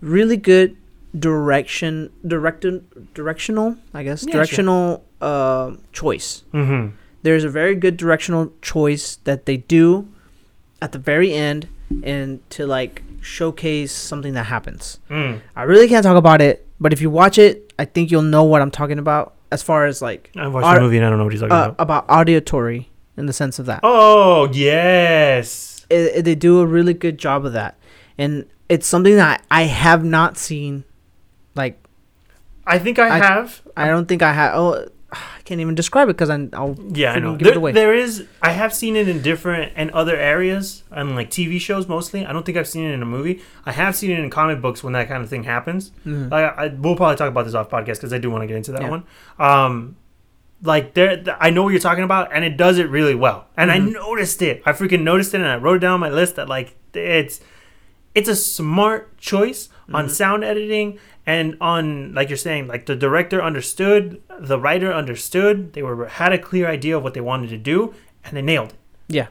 really 0.00 0.36
good 0.36 0.76
direction, 1.16 2.10
directed, 2.26 2.84
directional, 3.14 3.76
I 3.94 4.02
guess, 4.02 4.24
Yeah, 4.26 4.32
directional 4.34 5.04
uh, 5.20 5.72
choice. 5.92 6.44
Mhm. 6.52 6.92
there's 7.22 7.42
a 7.44 7.48
very 7.48 7.74
good 7.74 7.96
directional 7.96 8.52
choice 8.62 9.16
that 9.24 9.44
they 9.46 9.56
do 9.56 10.06
at 10.80 10.92
the 10.92 10.98
very 10.98 11.32
end 11.34 11.66
and 12.04 12.38
to 12.50 12.64
like 12.66 13.02
showcase 13.20 13.90
something 13.92 14.34
that 14.34 14.44
happens. 14.46 15.00
Mm. 15.10 15.40
I 15.56 15.62
really 15.64 15.88
can't 15.88 16.04
talk 16.04 16.16
about 16.16 16.40
it, 16.40 16.64
but 16.80 16.92
if 16.92 17.00
you 17.00 17.10
watch 17.10 17.36
it, 17.38 17.72
I 17.78 17.84
think 17.86 18.10
you'll 18.12 18.22
know 18.22 18.44
what 18.44 18.62
I'm 18.62 18.70
talking 18.70 18.98
about 19.00 19.34
as 19.50 19.62
far 19.64 19.86
as 19.86 20.00
like 20.00 20.30
I 20.36 20.46
watched 20.46 20.66
Are- 20.66 20.76
the 20.76 20.80
movie 20.82 20.96
and 20.98 21.06
I 21.06 21.10
don't 21.10 21.18
know 21.18 21.24
what 21.24 21.32
he's 21.32 21.40
talking 21.42 21.52
uh, 21.56 21.64
about. 21.70 21.76
about 21.80 22.04
auditory 22.08 22.88
in 23.16 23.26
the 23.26 23.32
sense 23.32 23.58
of 23.58 23.66
that. 23.66 23.80
Oh 23.82 24.48
yes. 24.52 25.84
It, 25.90 26.18
it- 26.18 26.24
they 26.24 26.34
do 26.36 26.60
a 26.60 26.66
really 26.66 26.94
good 26.94 27.18
job 27.18 27.44
of 27.44 27.52
that. 27.54 27.76
And 28.16 28.46
it's 28.68 28.86
something 28.86 29.16
that 29.16 29.42
I 29.50 29.62
have 29.64 30.04
not 30.04 30.38
seen 30.38 30.84
like 31.56 31.82
I 32.66 32.78
think 32.78 32.98
I, 33.00 33.08
I- 33.08 33.18
have. 33.18 33.60
I 33.76 33.88
don't 33.88 34.06
think 34.06 34.22
I 34.22 34.32
have 34.32 34.54
oh 34.54 34.88
can't 35.48 35.60
even 35.60 35.74
describe 35.74 36.08
it 36.08 36.16
I'm 36.30 36.50
I'll 36.52 36.76
Yeah, 36.92 37.12
I 37.12 37.18
know. 37.18 37.36
give 37.36 37.48
it 37.48 37.56
away. 37.56 37.72
there 37.72 37.94
is. 37.94 38.26
I 38.42 38.50
have 38.52 38.72
seen 38.74 38.94
it 38.96 39.08
in 39.08 39.22
different 39.22 39.72
and 39.76 39.90
other 39.92 40.16
areas, 40.16 40.82
and 40.90 41.14
like 41.16 41.30
TV 41.30 41.58
shows 41.60 41.88
mostly. 41.88 42.24
I 42.26 42.32
don't 42.32 42.44
think 42.46 42.58
I've 42.58 42.68
seen 42.68 42.84
it 42.84 42.92
in 42.92 43.02
a 43.02 43.06
movie. 43.06 43.40
I 43.66 43.72
have 43.72 43.96
seen 43.96 44.10
it 44.10 44.18
in 44.18 44.28
comic 44.30 44.60
books 44.60 44.84
when 44.84 44.92
that 44.92 45.08
kind 45.08 45.22
of 45.22 45.28
thing 45.30 45.44
happens. 45.44 45.90
Mhm. 46.06 46.30
Like, 46.30 46.58
I, 46.58 46.68
we'll 46.68 46.96
probably 46.96 47.16
talk 47.16 47.28
about 47.28 47.44
this 47.46 47.54
off 47.54 47.68
podcast 47.70 47.96
because 47.96 48.12
I 48.12 48.18
do 48.18 48.30
want 48.30 48.42
to 48.42 48.46
get 48.46 48.56
into 48.56 48.72
that 48.72 48.82
Yeah. 48.82 48.90
one. 48.90 49.02
Um, 49.38 49.96
like 50.62 50.94
there, 50.94 51.16
th- 51.16 51.36
I 51.40 51.50
know 51.50 51.62
what 51.62 51.70
you're 51.70 51.80
talking 51.80 52.04
about, 52.04 52.30
and 52.32 52.44
it 52.44 52.56
does 52.56 52.78
it 52.78 52.88
really 52.90 53.14
well. 53.14 53.46
And 53.56 53.70
I 53.70 53.78
Mhm. 53.78 53.92
noticed 53.92 54.42
it. 54.42 54.62
I 54.66 54.72
freaking 54.72 55.02
noticed 55.02 55.32
it, 55.34 55.40
and 55.40 55.48
I 55.48 55.56
wrote 55.56 55.76
it 55.76 55.80
down 55.80 55.94
on 55.94 56.00
my 56.00 56.10
list 56.10 56.36
that 56.36 56.48
like 56.48 56.74
it's 56.94 57.40
it's 58.14 58.28
a 58.28 58.36
smart 58.36 59.16
choice 59.18 59.68
on 59.92 60.06
Mhm. 60.06 60.10
sound 60.10 60.44
editing 60.44 60.98
and 61.26 61.56
on 61.60 62.12
like 62.14 62.28
you're 62.30 62.36
saying 62.36 62.66
like 62.68 62.86
the 62.86 62.96
director 62.96 63.42
understood 63.42 64.20
the 64.40 64.58
writer 64.58 64.92
understood 64.92 65.72
they 65.74 65.82
were 65.82 66.06
had 66.06 66.32
a 66.32 66.38
clear 66.38 66.66
idea 66.68 66.96
of 66.96 67.02
what 67.02 67.14
they 67.14 67.20
wanted 67.20 67.50
to 67.50 67.58
do 67.58 67.94
and 68.24 68.36
they 68.36 68.42
nailed 68.42 68.70
it 68.70 68.78
Yeah. 69.08 69.26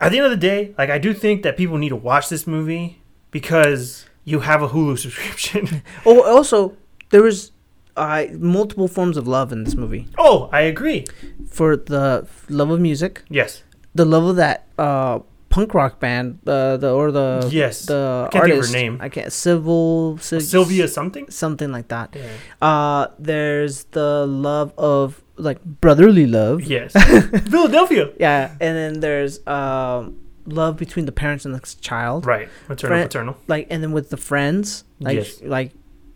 at 0.00 0.10
the 0.12 0.18
end 0.18 0.26
of 0.26 0.30
the 0.30 0.36
day 0.36 0.74
like 0.78 0.90
i 0.90 0.98
do 0.98 1.12
think 1.14 1.42
that 1.42 1.56
people 1.56 1.78
need 1.78 1.90
to 1.90 1.96
watch 1.96 2.28
this 2.28 2.46
movie 2.46 3.00
because 3.30 4.06
you 4.24 4.40
have 4.40 4.62
a 4.62 4.68
hulu 4.68 4.98
subscription 5.04 5.82
Oh, 6.04 6.22
also 6.22 6.76
there 7.10 7.22
was 7.22 7.52
uh, 7.96 8.26
multiple 8.38 8.88
forms 8.88 9.16
of 9.16 9.26
love 9.26 9.52
in 9.52 9.64
this 9.64 9.74
movie. 9.74 10.06
oh 10.18 10.48
i 10.52 10.60
agree 10.62 11.04
For 11.48 11.76
the 11.76 12.26
love 12.48 12.70
of 12.70 12.80
music, 12.80 13.22
yes 13.30 13.62
the 13.94 14.04
love 14.04 14.24
of 14.24 14.36
that 14.36 14.66
uh, 14.78 15.20
punk 15.56 15.72
rock 15.74 15.98
band, 16.04 16.38
the 16.44 16.76
the 16.82 16.90
or 16.92 17.08
the 17.10 17.48
yes, 17.50 17.86
the 17.88 18.28
can't 18.30 18.44
think 18.44 18.44
of 18.44 18.50
her 18.50 18.56
artist. 18.68 18.72
name. 18.80 18.94
I 19.00 19.08
can't. 19.08 19.32
Civil 19.32 20.18
Sil- 20.20 20.44
Sylvia 20.44 20.86
something. 20.88 21.24
something 21.30 21.70
like 21.72 21.88
that. 21.88 22.08
Yeah. 22.14 22.28
Uh, 22.60 23.02
there's 23.18 23.84
the 23.96 24.26
love 24.28 24.72
of 24.76 25.22
like 25.36 25.60
brotherly 25.64 26.26
love. 26.26 26.60
Yes, 26.62 26.92
Philadelphia. 27.52 28.12
Yeah, 28.20 28.52
and 28.60 28.72
then 28.76 28.92
there's 29.00 29.40
um 29.46 30.20
love 30.46 30.76
between 30.76 31.06
the 31.06 31.12
parents 31.22 31.44
and 31.46 31.54
the 31.54 31.62
child. 31.80 32.26
Right, 32.26 32.48
maternal, 32.68 32.90
Friend- 32.92 33.08
paternal. 33.10 33.34
Like, 33.48 33.66
and 33.70 33.82
then 33.82 33.92
with 33.92 34.10
the 34.10 34.16
friends, 34.16 34.84
like 35.00 35.16
Yes. 35.16 35.40
like 35.42 35.72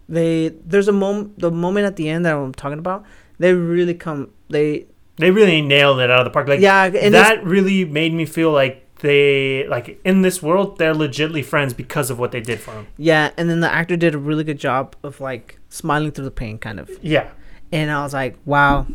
they 0.08 0.48
there's 0.66 0.88
a 0.88 0.92
moment 0.92 1.38
the 1.38 1.50
moment 1.50 1.86
at 1.86 1.96
the 1.96 2.08
end 2.08 2.24
that 2.26 2.34
I'm 2.36 2.52
talking 2.54 2.78
about. 2.78 3.04
They 3.38 3.54
really 3.54 3.94
come. 3.94 4.30
They 4.52 4.86
They 5.16 5.30
really 5.30 5.62
nailed 5.62 5.98
it 6.00 6.10
out 6.10 6.20
of 6.20 6.26
the 6.28 6.30
park. 6.36 6.46
Like 6.48 6.60
yeah, 6.60 6.84
and 6.84 7.14
that 7.14 7.44
really 7.44 7.84
made 7.84 8.12
me 8.12 8.26
feel 8.26 8.52
like 8.52 8.84
they 9.00 9.66
like 9.68 10.00
in 10.04 10.22
this 10.22 10.42
world 10.42 10.78
they're 10.78 10.94
legitly 10.94 11.44
friends 11.44 11.72
because 11.74 12.10
of 12.10 12.18
what 12.18 12.32
they 12.32 12.40
did 12.40 12.60
for 12.60 12.72
him. 12.72 12.86
Yeah, 12.96 13.30
and 13.36 13.48
then 13.50 13.60
the 13.60 13.70
actor 13.72 13.96
did 13.96 14.14
a 14.14 14.18
really 14.18 14.44
good 14.44 14.58
job 14.58 14.94
of 15.02 15.20
like 15.20 15.58
smiling 15.68 16.10
through 16.12 16.24
the 16.26 16.30
pain, 16.30 16.58
kind 16.58 16.78
of. 16.80 16.90
Yeah, 17.02 17.28
And 17.72 17.90
I 17.90 18.02
was 18.02 18.12
like, 18.14 18.36
wow, 18.44 18.86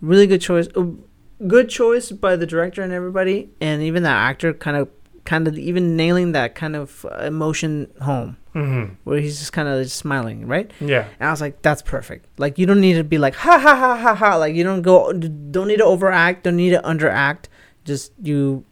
really 0.00 0.26
good 0.26 0.40
choice. 0.40 0.68
Uh, 0.76 0.86
Good 1.46 1.68
choice 1.68 2.12
by 2.12 2.34
the 2.36 2.46
director 2.46 2.80
and 2.80 2.94
everybody, 2.94 3.50
and 3.60 3.82
even 3.82 4.04
that 4.04 4.16
actor, 4.16 4.54
kind 4.54 4.74
of, 4.74 4.88
kind 5.26 5.46
of 5.46 5.58
even 5.58 5.94
nailing 5.94 6.32
that 6.32 6.54
kind 6.54 6.74
of 6.74 7.04
uh, 7.04 7.16
emotion 7.26 7.92
home, 8.00 8.38
hmm 8.54 8.84
where 9.04 9.20
he's 9.20 9.38
just 9.38 9.52
kind 9.52 9.68
of 9.68 9.82
just 9.84 9.96
smiling, 9.98 10.46
right? 10.46 10.70
yeah, 10.80 11.06
And 11.20 11.28
I 11.28 11.30
was 11.30 11.42
like, 11.42 11.60
that's 11.60 11.82
perfect. 11.82 12.24
Like 12.38 12.58
you 12.58 12.64
don't 12.64 12.80
need 12.80 12.94
to 12.94 13.04
be 13.04 13.18
like 13.18 13.34
ha 13.34 13.58
ha 13.58 13.76
ha 13.76 13.96
ha 13.98 14.14
ha. 14.14 14.36
Like 14.36 14.54
you 14.54 14.64
don't 14.64 14.80
go, 14.80 15.12
don't 15.12 15.68
need 15.68 15.76
to 15.76 15.84
overact, 15.84 16.44
don't 16.44 16.56
need 16.56 16.70
to 16.70 16.80
underact. 16.80 17.48
Just 17.84 18.12
you. 18.22 18.64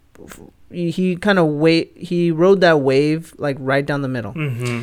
He 0.71 1.17
kind 1.17 1.39
of 1.39 1.47
wait. 1.47 1.93
He 1.97 2.31
rode 2.31 2.61
that 2.63 2.81
wave 2.81 3.35
like 3.39 3.57
right 3.61 3.85
down 3.85 4.03
the 4.03 4.09
middle. 4.09 4.33
hmm 4.33 4.83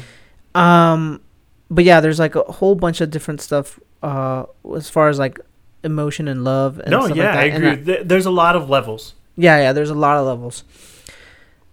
Um, 0.56 1.22
but 1.70 1.84
yeah, 1.84 2.00
there's 2.02 2.20
like 2.20 2.36
a 2.36 2.44
whole 2.44 2.76
bunch 2.76 3.02
of 3.02 3.10
different 3.12 3.42
stuff. 3.42 3.80
Uh, 4.04 4.46
as 4.76 4.90
far 4.90 5.10
as 5.10 5.20
like 5.20 5.40
emotion 5.84 6.28
and 6.28 6.44
love. 6.44 6.80
And 6.80 6.92
No, 6.92 7.06
stuff 7.06 7.18
yeah, 7.18 7.36
like 7.36 7.54
that. 7.54 7.64
I 7.64 7.72
agree. 7.72 7.86
Th- 7.86 8.08
There's 8.08 8.26
a 8.26 8.32
lot 8.32 8.56
of 8.56 8.70
levels. 8.70 9.14
yeah, 9.38 9.58
yeah. 9.58 9.74
There's 9.74 9.90
a 9.90 9.96
lot 9.96 10.18
of 10.18 10.26
levels. 10.26 10.64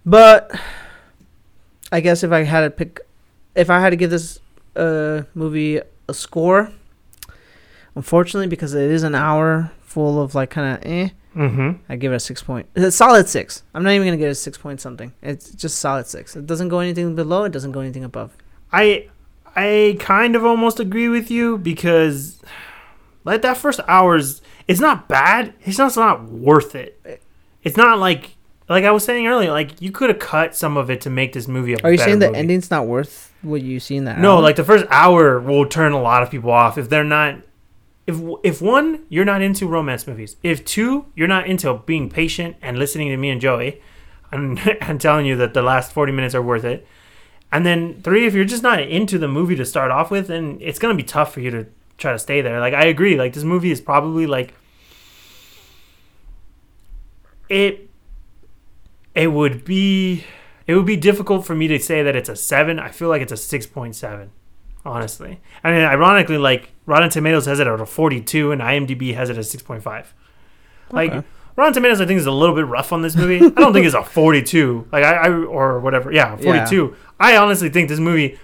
But 0.05 0.51
I 1.93 2.01
guess 2.01 2.23
if 2.23 2.33
I 2.33 2.43
had 2.45 2.61
to 2.63 2.71
pick, 2.71 3.01
if 3.55 3.71
I 3.71 3.81
had 3.81 3.91
to 3.91 3.97
give 3.97 4.11
this 4.11 4.41
uh 4.77 5.23
movie 5.35 5.81
a 6.09 6.15
score, 6.15 6.71
unfortunately, 7.95 8.47
because 8.49 8.75
it 8.75 8.91
is 8.91 9.03
an 9.03 9.15
hour 9.15 9.71
full 9.81 10.23
of 10.23 10.35
like 10.35 10.51
kind 10.51 10.77
of 10.77 10.91
eh, 10.91 11.09
Mm-hmm. 11.39 11.82
I 11.89 11.97
give 11.97 12.12
it 12.12 12.16
a 12.16 12.20
six 12.20 12.43
point. 12.43 12.66
It's 12.74 12.84
a 12.86 12.91
solid 12.93 13.28
six. 13.28 13.62
I'm 13.72 13.84
not 13.84 13.93
even 13.93 14.07
gonna 14.07 14.16
get 14.16 14.30
a 14.30 14.34
six 14.34 14.59
point 14.59 14.80
something. 14.80 15.12
It's 15.22 15.51
just 15.51 15.78
solid 15.78 16.07
six. 16.07 16.34
It 16.34 16.47
doesn't 16.47 16.68
go 16.68 16.80
anything 16.80 17.14
below. 17.14 17.45
It 17.45 17.53
doesn't 17.53 17.72
go 17.72 17.80
anything 17.80 18.05
above. 18.05 18.36
I 18.72 19.09
I 19.55 19.97
kind 20.01 20.34
of 20.36 20.45
almost 20.45 20.80
agree 20.80 21.09
with 21.09 21.30
you 21.30 21.59
because 21.59 22.41
like 23.24 23.43
that 23.43 23.57
first 23.57 23.80
hours 23.86 24.43
it's 24.66 24.80
not 24.80 25.09
bad. 25.09 25.55
It's 25.62 25.76
just 25.76 25.97
not 25.97 26.24
worth 26.24 26.74
it. 26.74 27.22
It's 27.62 27.76
not 27.76 27.99
like 27.99 28.36
like 28.68 28.84
I 28.84 28.91
was 28.91 29.05
saying 29.05 29.26
earlier, 29.26 29.51
like 29.51 29.80
you 29.80 29.91
could 29.91 30.11
have 30.11 30.18
cut 30.18 30.55
some 30.55 30.76
of 30.76 30.91
it 30.91 31.01
to 31.03 31.11
make 31.11 31.32
this 31.32 31.49
movie 31.49 31.74
a 31.74 31.78
Are 31.84 31.93
you 31.93 31.99
saying 31.99 32.18
the 32.18 32.26
movie. 32.26 32.39
ending's 32.39 32.70
not 32.70 32.86
worth 32.86 33.32
what 33.43 33.62
you 33.62 33.80
see 33.80 33.97
in 33.97 34.05
that? 34.05 34.18
No, 34.18 34.36
hour? 34.36 34.43
like 34.43 34.57
the 34.57 34.64
first 34.64 34.84
hour 34.91 35.41
will 35.41 35.66
turn 35.66 35.93
a 35.93 36.01
lot 36.01 36.22
of 36.22 36.30
people 36.30 36.51
off 36.51 36.76
if 36.76 36.89
they're 36.89 37.05
not. 37.05 37.36
If 38.09 38.19
if 38.43 38.63
one, 38.63 39.05
you're 39.11 39.27
not 39.27 39.43
into 39.43 39.67
romance 39.67 40.07
movies. 40.07 40.37
If 40.43 40.65
two, 40.65 41.05
you're 41.15 41.29
not 41.29 41.47
into 41.47 41.75
being 41.85 42.09
patient 42.09 42.57
and 42.63 42.79
listening 42.79 43.11
to 43.11 43.19
me 43.19 43.29
and 43.29 43.39
Joey, 43.39 43.83
and 44.33 44.59
and 44.81 44.99
telling 44.99 45.27
you 45.27 45.37
that 45.37 45.53
the 45.53 45.61
last 45.61 45.93
forty 45.93 46.11
minutes 46.11 46.35
are 46.35 46.41
worth 46.41 46.65
it. 46.65 46.87
And 47.53 47.67
then 47.67 48.01
three, 48.01 48.27
if 48.27 48.33
you're 48.33 48.47
just 48.47 48.63
not 48.63 48.81
into 48.81 49.19
the 49.19 49.29
movie 49.29 49.57
to 49.57 49.67
start 49.67 49.91
off 49.91 50.11
with, 50.11 50.29
then 50.29 50.57
it's 50.63 50.79
gonna 50.79 50.95
be 50.95 51.03
tough 51.03 51.35
for 51.35 51.41
you 51.41 51.51
to 51.51 51.67
try 51.99 52.13
to 52.13 52.19
stay 52.19 52.41
there. 52.41 52.61
Like 52.61 52.73
I 52.73 52.87
agree. 52.87 53.19
Like 53.19 53.35
this 53.35 53.45
movie 53.45 53.71
is 53.71 53.83
probably 53.83 54.27
like 54.27 54.55
it. 57.51 57.91
It 59.15 59.33
would 59.33 59.67
be 59.67 60.25
it 60.67 60.75
would 60.75 60.87
be 60.87 60.97
difficult 60.97 61.45
for 61.45 61.55
me 61.55 61.69
to 61.69 61.79
say 61.79 62.03
that 62.03 62.17
it's 62.17 62.31
a 62.31 62.37
seven. 62.37 62.79
I 62.79 62.89
feel 62.89 63.11
like 63.11 63.21
it's 63.21 63.33
a 63.33 63.37
six 63.37 63.67
point 63.67 63.97
seven, 63.97 64.31
honestly. 64.83 65.41
I 65.63 65.73
mean, 65.73 65.83
ironically, 65.83 66.39
like 66.39 66.71
Rotten 66.89 67.11
Tomatoes 67.11 67.45
has 67.45 67.61
it 67.61 67.66
at 67.66 67.80
a 67.80 67.84
forty-two, 67.84 68.51
and 68.51 68.62
IMDb 68.62 69.14
has 69.14 69.28
it 69.28 69.36
at 69.36 69.45
six 69.45 69.62
point 69.62 69.82
five. 69.82 70.14
Like 70.91 71.12
Rotten 71.55 71.74
Tomatoes, 71.74 72.01
I 72.01 72.07
think 72.07 72.18
is 72.18 72.24
a 72.24 72.32
little 72.32 72.55
bit 72.55 72.66
rough 72.66 72.93
on 72.93 73.03
this 73.03 73.14
movie. 73.14 73.45
I 73.45 73.51
don't 73.51 73.74
think 73.74 73.84
it's 73.84 73.95
a 73.95 74.03
forty-two, 74.03 74.89
like 74.91 75.05
I, 75.05 75.26
I 75.26 75.28
or 75.28 75.80
whatever. 75.80 76.11
Yeah, 76.11 76.34
forty-two. 76.36 76.97
I 77.20 77.36
honestly 77.36 77.68
think 77.68 77.91
this 77.91 78.01
movie, 78.01 78.39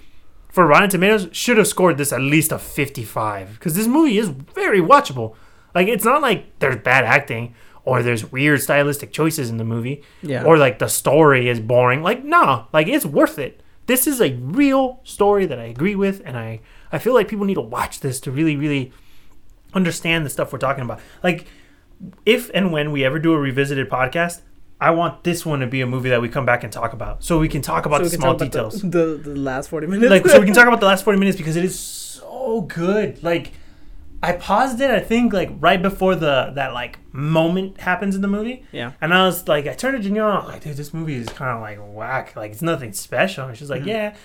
for 0.51 0.67
Rotten 0.67 0.91
Tomatoes, 0.91 1.29
should 1.33 1.57
have 1.57 1.67
scored 1.67 1.97
this 1.97 2.13
at 2.13 2.21
least 2.21 2.53
a 2.53 2.59
fifty-five 2.59 3.55
because 3.55 3.75
this 3.75 3.87
movie 3.87 4.19
is 4.19 4.29
very 4.29 4.81
watchable. 4.81 5.37
Like 5.75 5.89
it's 5.89 6.05
not 6.05 6.21
like 6.21 6.59
there's 6.59 6.77
bad 6.77 7.05
acting 7.05 7.55
or 7.85 8.03
there's 8.03 8.31
weird 8.31 8.61
stylistic 8.61 9.11
choices 9.11 9.49
in 9.49 9.57
the 9.57 9.65
movie 9.65 10.03
yeah. 10.23 10.45
or 10.45 10.59
like 10.59 10.79
the 10.79 10.89
story 10.89 11.49
is 11.49 11.61
boring. 11.61 12.03
Like, 12.03 12.25
no, 12.25 12.67
like 12.73 12.89
it's 12.89 13.07
worth 13.07 13.39
it. 13.39 13.63
This 13.87 14.07
is 14.07 14.21
a 14.21 14.35
real 14.35 15.01
story 15.05 15.45
that 15.47 15.59
I 15.59 15.65
agree 15.65 15.95
with, 15.95 16.23
and 16.25 16.39
I 16.39 16.61
I 16.95 16.99
feel 16.99 17.13
like 17.15 17.29
people 17.29 17.45
need 17.45 17.55
to 17.55 17.61
watch 17.61 18.01
this 18.01 18.21
to 18.21 18.31
really 18.31 18.57
really 18.57 18.93
understand 19.75 20.25
the 20.25 20.31
stuff 20.31 20.53
we're 20.53 20.59
talking 20.59 20.85
about. 20.85 21.01
Like, 21.23 21.47
if 22.25 22.51
and 22.55 22.73
when 22.73 22.93
we 22.93 23.05
ever 23.05 23.19
do 23.19 23.33
a 23.33 23.39
revisited 23.39 23.91
podcast, 23.91 24.41
I 24.81 24.91
want 24.91 25.25
this 25.25 25.45
one 25.45 25.61
to 25.61 25.67
be 25.67 25.81
a 25.81 25.87
movie 25.87 26.11
that 26.11 26.21
we 26.23 26.29
come 26.29 26.47
back 26.47 26.65
and 26.65 26.73
talk 26.73 26.93
about, 26.93 27.25
so 27.25 27.39
we 27.39 27.49
can 27.49 27.63
talk 27.63 27.87
about 27.87 27.99
So 27.99 28.05
the 28.05 28.11
small 28.11 28.35
details. 28.35 28.81
The, 28.83 28.89
the, 29.23 29.31
the 29.31 29.37
last 29.37 29.69
40 29.71 29.87
minutes. 29.87 30.11
like, 30.11 30.27
so 30.27 30.39
we 30.41 30.47
can 30.47 30.55
talk 30.55 30.67
about 30.69 30.81
the 30.81 30.87
last 30.87 31.05
forty 31.05 31.19
minutes 31.19 31.37
because 31.37 31.57
it 31.57 31.65
is 31.65 31.79
so 31.79 32.63
good. 32.63 33.23
Like. 33.23 33.53
I 34.23 34.33
paused 34.33 34.81
it. 34.81 34.91
I 34.91 35.01
think 35.01 35.35
like 35.35 35.51
right 35.61 35.83
before 35.83 36.15
the 36.15 36.53
that 36.55 36.73
like 36.73 36.99
moment 37.13 37.79
happens 37.79 38.17
in 38.17 38.23
the 38.23 38.29
movie, 38.29 38.65
yeah. 38.73 38.93
and 39.03 39.13
I 39.13 39.27
was 39.27 39.47
like, 39.47 39.67
I 39.67 39.75
turned 39.75 40.03
to 40.03 40.11
was 40.11 40.47
like, 40.49 40.63
dude, 40.63 40.79
this 40.79 40.95
movie 40.95 41.17
is 41.17 41.29
kind 41.29 41.51
of 41.51 41.61
like 41.61 41.79
whack. 41.95 42.35
Like, 42.35 42.53
it's 42.53 42.63
nothing 42.63 42.95
special. 42.95 43.47
And 43.49 43.55
she's 43.55 43.69
like, 43.69 43.83
Mhm. 43.83 43.87
yeah. 43.87 44.17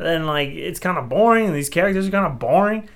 And 0.00 0.08
then, 0.08 0.26
like, 0.26 0.48
it's 0.48 0.80
kind 0.80 0.96
of 0.96 1.10
boring, 1.10 1.44
and 1.44 1.54
these 1.54 1.68
characters 1.68 2.08
are 2.08 2.10
kind 2.10 2.24
of 2.24 2.38
boring. 2.38 2.88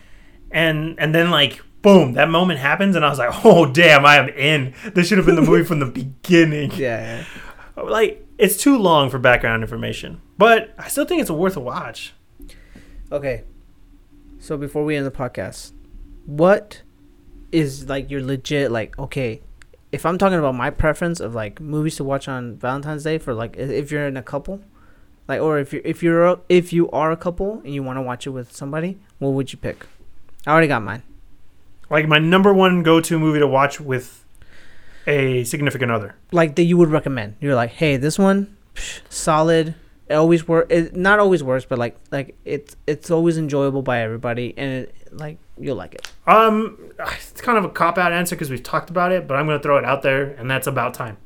And 0.51 0.99
and 0.99 1.15
then, 1.15 1.31
like, 1.31 1.61
boom, 1.83 2.15
that 2.15 2.31
moment 2.31 2.61
happens, 2.61 2.97
and 2.97 3.05
I 3.05 3.11
was 3.11 3.19
like, 3.19 3.45
oh, 3.45 3.67
damn, 3.71 4.07
I 4.07 4.17
am 4.17 4.31
in. 4.31 4.73
This 4.95 5.09
should 5.09 5.19
have 5.19 5.27
been 5.27 5.35
the 5.35 5.43
movie 5.43 5.65
from 5.65 5.81
the 5.81 5.87
beginning. 6.03 6.73
Yeah. 6.73 7.25
Like, 7.77 8.27
it's 8.39 8.57
too 8.57 8.79
long 8.79 9.11
for 9.11 9.19
background 9.19 9.63
information. 9.63 10.23
But 10.39 10.75
I 10.79 10.89
still 10.89 11.05
think 11.05 11.21
it's 11.21 11.31
worth 11.31 11.59
a 11.59 11.61
watch. 11.61 12.15
Okay. 13.13 13.45
So 14.39 14.57
before 14.57 14.83
we 14.83 14.97
end 14.97 15.05
the 15.05 15.11
podcast, 15.11 15.73
what 16.25 16.81
is 17.53 17.87
like 17.87 18.11
your 18.11 18.23
legit 18.23 18.71
like 18.71 18.99
okay, 18.99 19.43
if 19.93 20.07
I'm 20.07 20.17
talking 20.17 20.39
about 20.39 20.55
my 20.55 20.71
preference 20.71 21.21
of 21.21 21.35
like 21.35 21.61
movies 21.61 21.97
to 21.97 22.05
watch 22.05 22.29
on 22.29 22.57
Valentine's 22.57 23.05
Day 23.05 23.19
for 23.19 23.35
like 23.35 23.57
if 23.59 23.93
you're 23.93 24.07
in 24.07 24.17
a 24.17 24.23
couple, 24.23 24.63
like 25.29 25.41
or 25.41 25.59
if 25.59 25.73
you 25.73 25.81
if 25.85 26.03
you're 26.03 26.27
a, 26.27 26.41
if 26.49 26.73
you 26.73 26.91
are 26.91 27.11
a 27.11 27.17
couple 27.17 27.61
and 27.65 27.75
you 27.75 27.83
want 27.83 27.97
to 27.97 28.03
watch 28.03 28.27
it 28.27 28.31
with 28.31 28.55
somebody, 28.55 28.99
what 29.19 29.31
would 29.31 29.53
you 29.53 29.59
pick? 29.59 29.87
I 30.47 30.53
already 30.53 30.69
got 30.69 30.83
mine. 30.83 31.03
Like, 31.91 32.09
my 32.09 32.19
number 32.19 32.53
one 32.53 32.83
go 32.83 33.01
to 33.01 33.19
movie 33.19 33.39
to 33.39 33.47
watch 33.47 33.81
with 33.81 34.25
a 35.07 35.45
significant 35.45 35.91
other. 35.91 36.17
Like 36.33 36.57
that 36.57 36.65
you 36.65 36.77
would 36.77 36.91
recommend. 36.91 37.37
You're 37.41 37.55
like, 37.55 37.71
hey, 37.71 37.97
this 37.97 38.19
one, 38.19 38.57
psh, 38.75 39.01
solid. 39.09 39.75
It 40.09 40.15
always 40.15 40.47
work. 40.47 40.67
It 40.71 40.95
not 40.95 41.19
always 41.19 41.43
works, 41.43 41.65
but 41.65 41.79
like 41.79 41.97
like 42.11 42.37
it's 42.45 42.77
it's 42.87 43.11
always 43.11 43.39
enjoyable 43.39 43.83
by 43.83 44.01
everybody, 44.01 44.53
and 44.57 44.71
it, 44.71 44.95
like 45.13 45.39
you'll 45.59 45.77
like 45.77 45.95
it. 45.95 46.13
Um, 46.27 46.93
it's 46.99 47.41
kind 47.41 47.57
of 47.57 47.65
a 47.65 47.71
cop 47.71 47.97
out 47.97 48.13
answer 48.13 48.37
because 48.37 48.51
we've 48.51 48.63
talked 48.63 48.91
about 48.91 49.13
it, 49.13 49.27
but 49.27 49.37
I'm 49.37 49.47
going 49.47 49.59
to 49.59 49.63
throw 49.63 49.79
it 49.79 49.85
out 49.85 50.03
there, 50.03 50.33
and 50.33 50.51
that's 50.51 50.67
about 50.67 50.93
time. 50.93 51.17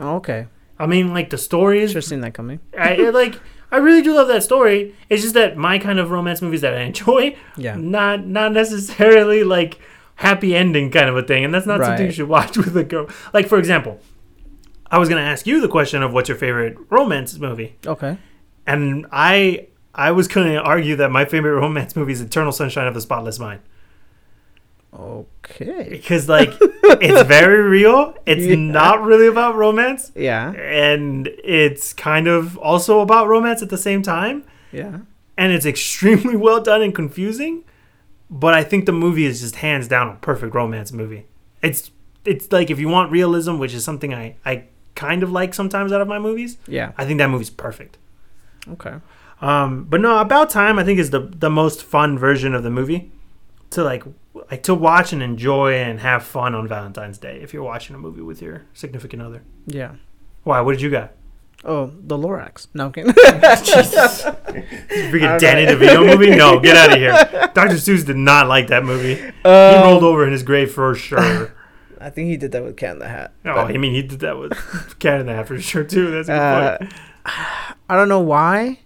Oh, 0.00 0.16
okay. 0.16 0.46
I 0.82 0.86
mean, 0.86 1.14
like 1.14 1.30
the 1.30 1.38
story 1.38 1.80
is, 1.82 1.90
Should 1.90 1.96
have 1.96 2.04
seen 2.04 2.20
that 2.22 2.34
coming. 2.34 2.60
I 2.78 2.94
I- 2.96 3.10
like. 3.22 3.40
I 3.70 3.78
really 3.78 4.02
do 4.02 4.12
love 4.14 4.28
that 4.28 4.42
story. 4.42 4.94
It's 5.08 5.22
just 5.22 5.32
that 5.32 5.56
my 5.56 5.78
kind 5.78 5.98
of 5.98 6.10
romance 6.10 6.42
movies 6.42 6.60
that 6.60 6.74
I 6.74 6.80
enjoy, 6.82 7.34
Yeah. 7.56 7.74
not 7.76 8.26
not 8.26 8.52
necessarily 8.52 9.44
like 9.44 9.78
happy 10.16 10.54
ending 10.54 10.90
kind 10.90 11.08
of 11.08 11.16
a 11.16 11.22
thing, 11.22 11.42
and 11.42 11.54
that's 11.54 11.64
not 11.64 11.80
something 11.82 12.04
you 12.04 12.12
should 12.12 12.28
watch 12.28 12.54
with 12.62 12.76
a 12.76 12.84
girl. 12.84 13.08
Like 13.32 13.48
for 13.48 13.58
example, 13.58 13.98
I 14.90 14.98
was 14.98 15.08
gonna 15.08 15.22
ask 15.22 15.46
you 15.46 15.62
the 15.62 15.68
question 15.68 16.02
of 16.02 16.12
what's 16.12 16.28
your 16.28 16.36
favorite 16.36 16.76
romance 16.90 17.38
movie, 17.38 17.76
Okay. 17.86 18.18
and 18.66 19.06
I 19.10 19.68
I 19.94 20.10
was 20.10 20.28
gonna 20.28 20.56
argue 20.56 20.96
that 20.96 21.10
my 21.10 21.24
favorite 21.24 21.54
romance 21.66 21.96
movie 21.96 22.12
is 22.12 22.20
Eternal 22.20 22.52
Sunshine 22.52 22.86
of 22.86 22.92
the 22.92 23.00
Spotless 23.00 23.38
Mind 23.38 23.60
Okay. 24.92 25.88
because 25.90 26.28
like 26.28 26.50
it's 26.60 27.22
very 27.28 27.62
real. 27.62 28.14
It's 28.26 28.44
Yeah. 28.44 28.56
not 28.56 29.02
really 29.02 29.26
about 29.26 29.54
romance. 29.56 30.12
Yeah. 30.14 30.52
and 30.52 31.28
it's 31.42 31.92
kind 31.92 32.28
of 32.28 32.58
also 32.58 33.00
about 33.00 33.26
romance 33.28 33.62
at 33.62 33.70
the 33.70 33.78
same 33.78 34.02
time 34.02 34.44
Yeah. 34.70 34.98
and 35.36 35.52
it's 35.52 35.64
extremely 35.66 36.36
well 36.46 36.60
done 36.62 36.82
and 36.82 36.94
confusing 36.94 37.64
but 38.30 38.54
i 38.54 38.62
think 38.64 38.86
the 38.86 38.92
movie 38.92 39.26
is 39.26 39.40
just 39.42 39.56
hands 39.56 39.86
down 39.88 40.08
a 40.08 40.14
perfect 40.16 40.54
romance 40.54 40.90
movie 40.92 41.26
it's 41.62 41.90
it's 42.24 42.50
like 42.50 42.70
if 42.70 42.78
you 42.78 42.88
want 42.88 43.10
realism 43.12 43.58
which 43.58 43.74
is 43.74 43.84
something 43.84 44.14
i 44.14 44.36
i 44.46 44.64
kind 44.94 45.22
of 45.22 45.30
like 45.32 45.52
sometimes 45.54 45.90
out 45.92 46.00
of 46.02 46.08
my 46.08 46.18
movies. 46.18 46.58
Yeah. 46.66 46.92
I 46.98 47.04
think 47.06 47.16
that 47.18 47.30
movie's 47.30 47.48
perfect. 47.50 47.96
Okay. 48.68 48.96
Um, 49.40 49.84
but 49.84 50.00
no, 50.02 50.18
About 50.18 50.50
Time 50.50 50.78
I 50.78 50.84
think 50.84 50.98
is 50.98 51.10
the 51.10 51.20
the 51.20 51.50
most 51.50 51.82
fun 51.82 52.18
version 52.18 52.54
of 52.54 52.62
the 52.62 52.70
movie 52.70 53.10
to 53.72 53.84
like 53.84 54.04
like 54.50 54.62
to 54.64 54.74
watch 54.74 55.12
and 55.12 55.22
enjoy 55.22 55.74
and 55.74 56.00
have 56.00 56.24
fun 56.24 56.54
on 56.54 56.66
Valentine's 56.68 57.18
Day 57.18 57.40
if 57.42 57.52
you're 57.52 57.62
watching 57.62 57.94
a 57.94 57.98
movie 57.98 58.22
with 58.22 58.40
your 58.40 58.62
significant 58.74 59.20
other. 59.22 59.42
Yeah. 59.66 59.96
Why? 60.44 60.60
What 60.60 60.72
did 60.72 60.80
you 60.82 60.90
got? 60.90 61.12
Oh, 61.64 61.92
the 62.00 62.16
Lorax. 62.18 62.66
No, 62.74 62.86
I'm 62.86 62.92
kidding. 62.92 63.12
Jesus. 63.64 64.22
Freaking 64.24 65.38
Danny 65.38 65.64
DeVito 65.66 66.04
movie? 66.04 66.30
No, 66.34 66.58
get 66.58 66.76
out 66.76 66.90
of 66.92 66.98
here. 66.98 67.12
Dr. 67.54 67.74
Seuss 67.74 68.04
did 68.04 68.16
not 68.16 68.48
like 68.48 68.66
that 68.68 68.84
movie. 68.84 69.14
he 69.14 69.22
Um, 69.48 69.82
rolled 69.84 70.02
over 70.02 70.26
in 70.26 70.32
his 70.32 70.42
grave 70.42 70.72
for 70.72 70.92
sure. 70.96 71.54
I 72.00 72.10
think 72.10 72.28
he 72.30 72.36
did 72.36 72.50
that 72.50 72.64
with 72.64 72.76
Cat 72.76 72.94
in 72.94 72.98
the 72.98 73.08
Hat. 73.08 73.32
Oh, 73.44 73.54
but- 73.54 73.74
I 73.74 73.78
mean, 73.78 73.94
he 73.94 74.02
did 74.02 74.18
that 74.20 74.36
with 74.38 74.98
Cat 74.98 75.20
in 75.20 75.26
the 75.26 75.34
Hat 75.34 75.46
for 75.46 75.56
sure 75.60 75.84
too. 75.84 76.10
That's 76.10 76.28
a 76.28 76.32
good 76.32 76.38
Uh, 76.40 76.78
point. 76.78 76.92
I 77.88 77.96
don't 77.96 78.08
know 78.08 78.18
why, 78.20 78.80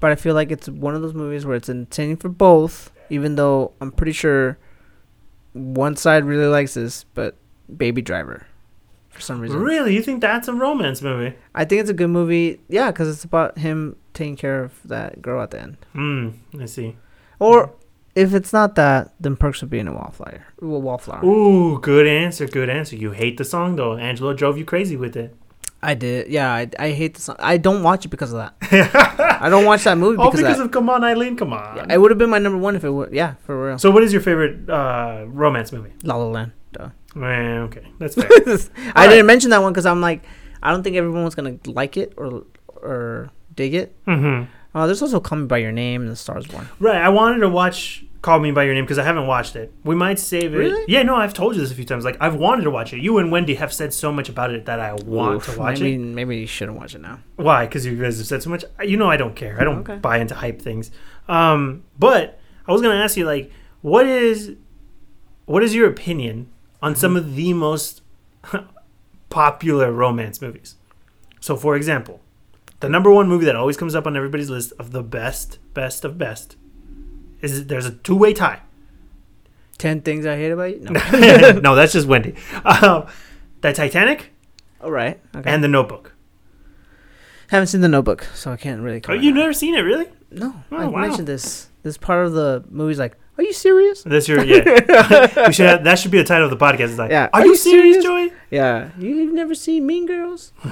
but 0.00 0.10
I 0.10 0.14
feel 0.14 0.34
like 0.34 0.50
it's 0.50 0.68
one 0.68 0.94
of 0.94 1.00
those 1.00 1.14
movies 1.14 1.46
where 1.46 1.56
it's 1.56 1.70
intending 1.70 2.18
for 2.18 2.28
both, 2.28 2.90
even 3.10 3.36
though 3.36 3.72
I'm 3.80 3.92
pretty 3.92 4.12
sure 4.12 4.58
one 5.52 5.96
side 5.96 6.24
really 6.24 6.46
likes 6.46 6.74
this, 6.74 7.04
but 7.14 7.36
Baby 7.74 8.02
Driver, 8.02 8.46
for 9.08 9.20
some 9.20 9.40
reason. 9.40 9.60
Really, 9.60 9.94
you 9.94 10.02
think 10.02 10.20
that's 10.20 10.48
a 10.48 10.52
romance 10.52 11.02
movie? 11.02 11.36
I 11.54 11.64
think 11.64 11.80
it's 11.80 11.90
a 11.90 11.94
good 11.94 12.08
movie, 12.08 12.60
yeah, 12.68 12.90
because 12.90 13.08
it's 13.08 13.24
about 13.24 13.58
him 13.58 13.96
taking 14.14 14.36
care 14.36 14.62
of 14.62 14.72
that 14.84 15.22
girl 15.22 15.42
at 15.42 15.50
the 15.50 15.60
end. 15.60 15.76
Hmm. 15.92 16.30
I 16.60 16.66
see. 16.66 16.96
Or 17.38 17.72
if 18.14 18.34
it's 18.34 18.52
not 18.52 18.74
that, 18.74 19.14
then 19.20 19.36
Perks 19.36 19.62
of 19.62 19.70
Being 19.70 19.86
a 19.86 19.92
Wallflower. 19.92 20.44
Wallflower. 20.60 21.24
Ooh, 21.24 21.78
good 21.80 22.06
answer. 22.06 22.46
Good 22.46 22.68
answer. 22.68 22.96
You 22.96 23.12
hate 23.12 23.36
the 23.36 23.44
song 23.44 23.76
though. 23.76 23.96
Angelo 23.96 24.32
drove 24.32 24.58
you 24.58 24.64
crazy 24.64 24.96
with 24.96 25.16
it. 25.16 25.36
I 25.82 25.94
did, 25.94 26.28
yeah. 26.28 26.52
I, 26.52 26.68
I 26.78 26.90
hate 26.90 27.14
the 27.14 27.20
song. 27.20 27.36
I 27.38 27.56
don't 27.56 27.82
watch 27.84 28.04
it 28.04 28.08
because 28.08 28.32
of 28.32 28.38
that. 28.38 28.54
I 29.40 29.48
don't 29.48 29.64
watch 29.64 29.84
that 29.84 29.96
movie 29.96 30.18
All 30.18 30.26
because, 30.30 30.40
because 30.40 30.54
of 30.54 30.58
that. 30.58 30.64
of 30.66 30.70
Come 30.72 30.90
On 30.90 31.04
Eileen, 31.04 31.36
come 31.36 31.52
on. 31.52 31.76
Yeah, 31.76 31.86
it 31.94 31.98
would 32.00 32.10
have 32.10 32.18
been 32.18 32.30
my 32.30 32.38
number 32.40 32.58
one 32.58 32.74
if 32.74 32.82
it 32.84 32.90
would. 32.90 33.12
Yeah, 33.12 33.34
for 33.46 33.68
real. 33.68 33.78
so, 33.78 33.90
what 33.90 34.02
is 34.02 34.12
your 34.12 34.20
favorite 34.22 34.68
uh, 34.68 35.24
romance 35.28 35.70
movie? 35.72 35.92
La 36.02 36.16
La 36.16 36.24
Land. 36.26 36.52
Duh. 36.72 36.90
Eh, 37.16 37.58
okay, 37.60 37.86
that's 37.98 38.14
fair. 38.20 38.26
I 38.26 38.38
Alright. 38.48 39.10
didn't 39.10 39.26
mention 39.26 39.50
that 39.50 39.62
one 39.62 39.72
because 39.72 39.86
I'm 39.86 40.00
like, 40.00 40.22
I 40.62 40.70
don't 40.72 40.82
think 40.82 40.96
everyone's 40.96 41.34
gonna 41.36 41.58
like 41.66 41.96
it 41.96 42.12
or 42.16 42.44
or 42.66 43.30
dig 43.54 43.74
it. 43.74 43.94
hmm 44.04 44.42
Uh, 44.74 44.86
there's 44.86 45.00
also 45.00 45.20
Me 45.34 45.46
by 45.46 45.58
Your 45.58 45.72
Name 45.72 46.02
and 46.02 46.10
The 46.10 46.16
Stars 46.16 46.46
Born. 46.46 46.68
Right. 46.78 47.00
I 47.00 47.08
wanted 47.08 47.38
to 47.40 47.48
watch 47.48 48.04
Call 48.20 48.40
Me 48.40 48.50
by 48.50 48.64
Your 48.64 48.74
Name 48.74 48.84
because 48.84 48.98
I 48.98 49.04
haven't 49.04 49.26
watched 49.28 49.54
it. 49.54 49.72
We 49.84 49.94
might 49.94 50.18
save 50.18 50.52
it. 50.52 50.58
Really? 50.58 50.84
Yeah. 50.88 51.02
No, 51.04 51.14
I've 51.14 51.34
told 51.34 51.54
you 51.54 51.60
this 51.60 51.70
a 51.70 51.74
few 51.74 51.84
times. 51.84 52.04
Like 52.04 52.16
I've 52.20 52.34
wanted 52.34 52.62
to 52.64 52.70
watch 52.70 52.92
it. 52.92 53.00
You 53.00 53.18
and 53.18 53.30
Wendy 53.30 53.54
have 53.54 53.72
said 53.72 53.94
so 53.94 54.10
much 54.10 54.28
about 54.28 54.50
it 54.50 54.66
that 54.66 54.80
I 54.80 54.92
want 54.94 55.36
Oof, 55.36 55.54
to 55.54 55.58
watch 55.58 55.80
maybe, 55.80 55.94
it. 55.94 55.98
Maybe 55.98 56.36
you 56.38 56.46
shouldn't 56.46 56.76
watch 56.78 56.94
it 56.96 57.00
now. 57.00 57.20
Why? 57.36 57.66
Because 57.66 57.86
you 57.86 57.94
guys 58.00 58.18
have 58.18 58.26
said 58.26 58.42
so 58.42 58.50
much. 58.50 58.64
You 58.84 58.96
know, 58.96 59.08
I 59.08 59.16
don't 59.16 59.36
care. 59.36 59.60
I 59.60 59.64
don't 59.64 59.78
Okay. 59.88 59.96
buy 59.96 60.18
into 60.18 60.34
hype 60.34 60.60
things. 60.60 60.90
Um, 61.28 61.84
but 61.98 62.40
I 62.66 62.72
was 62.72 62.82
gonna 62.82 62.96
ask 63.00 63.16
you, 63.16 63.24
like, 63.24 63.52
what 63.82 64.06
is, 64.06 64.56
what 65.46 65.62
is 65.62 65.74
your 65.74 65.88
opinion 65.88 66.48
on 66.82 66.96
some 66.96 67.16
of 67.16 67.36
the 67.36 67.52
most 67.52 68.02
popular 69.30 69.92
romance 69.92 70.40
movies? 70.40 70.74
So, 71.40 71.56
for 71.56 71.76
example, 71.76 72.20
the 72.80 72.88
number 72.88 73.10
one 73.12 73.28
movie 73.28 73.44
that 73.44 73.56
always 73.56 73.76
comes 73.76 73.94
up 73.94 74.06
on 74.06 74.16
everybody's 74.16 74.50
list 74.50 74.72
of 74.78 74.90
the 74.92 75.02
best, 75.02 75.58
best 75.74 76.04
of 76.04 76.18
best 76.18 76.56
is 77.42 77.66
there's 77.66 77.86
a 77.86 77.92
two 77.92 78.16
way 78.16 78.32
tie. 78.34 78.60
Ten 79.78 80.00
things 80.00 80.26
I 80.26 80.36
hate 80.36 80.50
about 80.50 80.70
you. 80.74 80.80
No. 80.80 80.90
no, 81.60 81.74
that's 81.76 81.92
just 81.92 82.06
Wendy. 82.08 82.34
Um, 82.64 83.06
the 83.60 83.72
Titanic 83.72 84.32
All 84.80 84.90
right. 84.90 85.20
Okay. 85.36 85.48
and 85.50 85.62
The 85.62 85.68
Notebook. 85.68 86.14
haven't 87.48 87.68
seen 87.68 87.80
The 87.80 87.88
Notebook, 87.88 88.24
so 88.34 88.50
I 88.52 88.56
can't 88.56 88.80
really. 88.82 89.00
Oh, 89.08 89.12
you've 89.12 89.36
never 89.36 89.52
seen 89.52 89.74
it, 89.74 89.80
really? 89.82 90.06
No, 90.30 90.54
Oh, 90.72 90.76
I 90.76 90.86
wow. 90.86 91.00
mentioned 91.00 91.28
this. 91.28 91.68
This 91.84 91.96
part 91.96 92.26
of 92.26 92.32
the 92.32 92.64
movie's 92.70 92.98
like, 92.98 93.16
are 93.38 93.44
you 93.44 93.52
serious? 93.52 94.02
That's 94.02 94.26
your 94.26 94.42
yeah. 94.42 95.46
we 95.46 95.52
should 95.52 95.66
have, 95.66 95.84
that 95.84 95.98
should 96.00 96.10
be 96.10 96.18
the 96.18 96.24
title 96.24 96.44
of 96.44 96.50
the 96.50 96.56
podcast. 96.56 96.88
It's 96.90 96.98
like, 96.98 97.12
Yeah. 97.12 97.28
Are, 97.32 97.46
you 97.46 97.54
serious, 97.54 98.02
Joey? 98.02 98.32
Yeah, 98.50 98.90
you've 98.98 99.32
never 99.32 99.54
seen 99.54 99.86
Mean 99.86 100.06
Girls? 100.06 100.52
I 100.64 100.70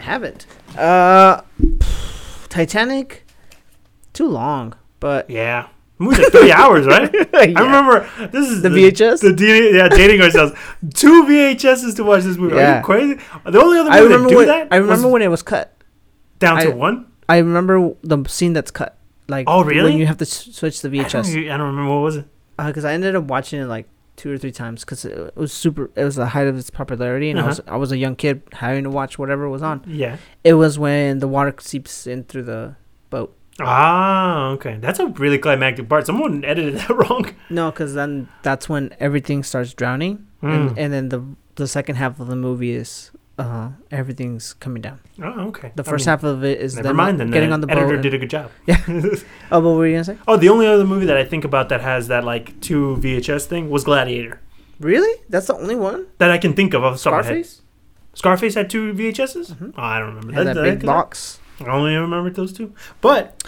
haven't. 0.00 0.46
Uh, 0.78 1.40
Titanic, 2.48 3.26
too 4.12 4.28
long, 4.28 4.74
but 5.00 5.28
Yeah. 5.28 5.68
Movie's 5.98 6.18
like 6.18 6.32
three 6.32 6.50
hours, 6.52 6.86
right? 6.86 7.08
I 7.34 7.44
remember 7.62 8.08
this 8.32 8.48
is 8.50 8.62
The 8.62 8.68
VHS? 8.68 9.20
The, 9.20 9.32
D- 9.32 9.76
yeah, 9.76 9.88
dating 9.88 10.20
ourselves. 10.22 10.52
Two 10.92 11.24
VHSs 11.24 11.94
to 11.96 12.04
watch 12.04 12.24
this 12.24 12.36
movie. 12.36 12.58
Are 12.60 12.78
you 12.78 12.82
crazy? 12.84 13.14
The 13.44 13.60
only 13.60 13.78
other 13.78 13.90
movie 13.90 13.96
I 13.96 14.00
that 14.00 14.04
remember 14.08 14.28
do 14.28 14.36
when 14.38 14.46
that 14.48 14.68
I 14.72 14.76
remember 14.76 15.08
when 15.08 15.22
it 15.22 15.28
was 15.28 15.42
cut. 15.42 15.76
down 16.40 16.60
to 16.62 16.70
one. 16.70 17.06
I 17.28 17.38
remember 17.38 17.94
the 18.02 18.24
scene 18.28 18.52
that's 18.54 18.70
cut. 18.72 18.98
Like 19.28 19.46
Oh, 19.48 19.62
really? 19.64 19.90
When 19.90 19.98
you 19.98 20.06
have 20.06 20.18
to 20.18 20.24
s- 20.24 20.48
switch 20.52 20.82
the 20.82 20.88
I 20.88 21.02
don't, 21.02 21.06
VHS. 21.24 21.44
I 21.52 21.56
don't 21.56 21.66
remember 21.68 21.92
what 21.94 22.00
was 22.02 22.16
it. 22.16 22.26
Uh, 22.58 22.66
because 22.66 22.84
I 22.84 22.92
ended 22.92 23.14
up 23.16 23.24
watching 23.24 23.60
it 23.60 23.66
like 23.66 23.88
two 24.16 24.30
or 24.32 24.38
three 24.38 24.52
times 24.52 24.84
because 24.84 25.04
it 25.04 25.36
was 25.36 25.52
super. 25.52 25.90
It 25.96 26.04
was 26.04 26.16
the 26.16 26.26
height 26.26 26.46
of 26.46 26.58
its 26.58 26.70
popularity, 26.70 27.30
and 27.30 27.40
I 27.40 27.46
was 27.46 27.60
uh-huh. 27.60 27.74
I 27.74 27.76
was 27.78 27.90
a 27.92 27.96
young 27.96 28.16
kid 28.16 28.42
having 28.52 28.84
to 28.84 28.90
watch 28.90 29.18
whatever 29.18 29.48
was 29.48 29.62
on. 29.62 29.82
Yeah. 29.86 30.16
It 30.42 30.54
was 30.54 30.78
when 30.78 31.20
the 31.20 31.28
water 31.28 31.54
seeps 31.60 32.06
in 32.06 32.24
through 32.24 32.42
the 32.44 32.76
boat. 33.10 33.34
Ah, 33.60 34.48
okay. 34.50 34.78
That's 34.80 34.98
a 34.98 35.06
really 35.06 35.38
climactic 35.38 35.88
part. 35.88 36.06
Someone 36.06 36.44
edited 36.52 36.74
that 36.76 36.90
wrong. 36.90 37.30
No, 37.50 37.70
because 37.70 37.94
then 37.94 38.28
that's 38.42 38.68
when 38.68 38.94
everything 39.00 39.42
starts 39.42 39.74
drowning, 39.74 40.26
Mm. 40.42 40.52
and, 40.70 40.78
and 40.78 40.92
then 40.92 41.08
the 41.08 41.24
the 41.54 41.66
second 41.68 41.94
half 41.96 42.18
of 42.20 42.26
the 42.26 42.36
movie 42.36 42.72
is 42.74 43.10
uh 43.38 43.70
everything's 43.90 44.52
coming 44.54 44.82
down. 44.82 44.98
Oh, 45.22 45.48
okay. 45.48 45.72
The 45.74 45.82
I 45.82 45.88
first 45.88 46.04
mean, 46.06 46.10
half 46.12 46.24
of 46.24 46.44
it 46.44 46.60
is 46.60 46.76
Never 46.76 46.88
them 46.88 46.96
mind. 46.96 47.18
Then 47.20 47.30
getting 47.30 47.48
the 47.50 47.54
on 47.54 47.60
the 47.60 47.66
boat. 47.68 47.78
editor 47.78 47.94
and- 47.94 48.02
did 48.02 48.14
a 48.14 48.18
good 48.18 48.30
job. 48.30 48.50
Yeah. 48.66 48.76
oh, 49.52 49.60
what 49.60 49.74
were 49.76 49.86
you 49.86 49.94
gonna 49.94 50.04
say? 50.04 50.18
Oh, 50.28 50.36
the 50.36 50.48
only 50.50 50.66
other 50.66 50.84
movie 50.84 51.06
that 51.06 51.16
I 51.16 51.24
think 51.24 51.44
about 51.44 51.68
that 51.70 51.80
has 51.80 52.08
that 52.08 52.24
like 52.24 52.60
two 52.60 52.96
VHS 53.00 53.46
thing 53.46 53.70
was 53.70 53.84
Gladiator. 53.84 54.40
Really? 54.80 55.20
That's 55.30 55.46
the 55.46 55.54
only 55.54 55.76
one? 55.76 56.06
That 56.18 56.30
I 56.30 56.38
can 56.38 56.52
think 56.54 56.74
of 56.74 56.82
off 56.84 56.94
of 57.06 57.12
my 57.12 57.16
head. 57.18 57.24
Scarface 57.24 57.62
Scarface 58.14 58.54
had 58.54 58.68
two 58.68 58.92
VHSs. 58.92 59.54
Mhm. 59.54 59.72
Oh, 59.78 59.82
I 59.82 59.98
don't 60.00 60.08
remember. 60.14 60.32
had 60.34 60.46
that 60.48 60.54
That- 60.54 60.62
big 60.64 60.80
that- 60.80 60.86
box. 60.86 61.38
I 61.60 61.68
only 61.68 61.94
remember 61.94 62.30
those 62.30 62.52
two. 62.52 62.72
But 63.00 63.42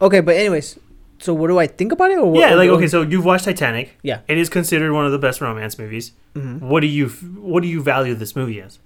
Okay, 0.00 0.20
but 0.20 0.36
anyways, 0.36 0.78
so 1.18 1.32
what 1.32 1.48
do 1.48 1.58
I 1.58 1.66
think 1.66 1.92
about 1.92 2.10
it? 2.10 2.18
Or 2.18 2.30
what, 2.30 2.40
yeah, 2.40 2.54
like 2.54 2.68
okay, 2.70 2.86
so 2.88 3.02
you've 3.02 3.24
watched 3.24 3.44
Titanic. 3.46 3.96
Yeah. 4.02 4.20
it 4.28 4.36
is 4.38 4.48
considered 4.48 4.92
one 4.92 5.06
of 5.06 5.12
the 5.12 5.18
best 5.18 5.40
romance 5.40 5.78
movies. 5.78 6.12
Mhm. 6.34 6.60
What 6.60 6.80
do 6.80 6.86
you 6.86 7.08
what 7.08 7.62
do 7.62 7.68
you 7.68 7.82
value 7.82 8.14
this 8.14 8.36
movie 8.36 8.60
as? 8.60 8.78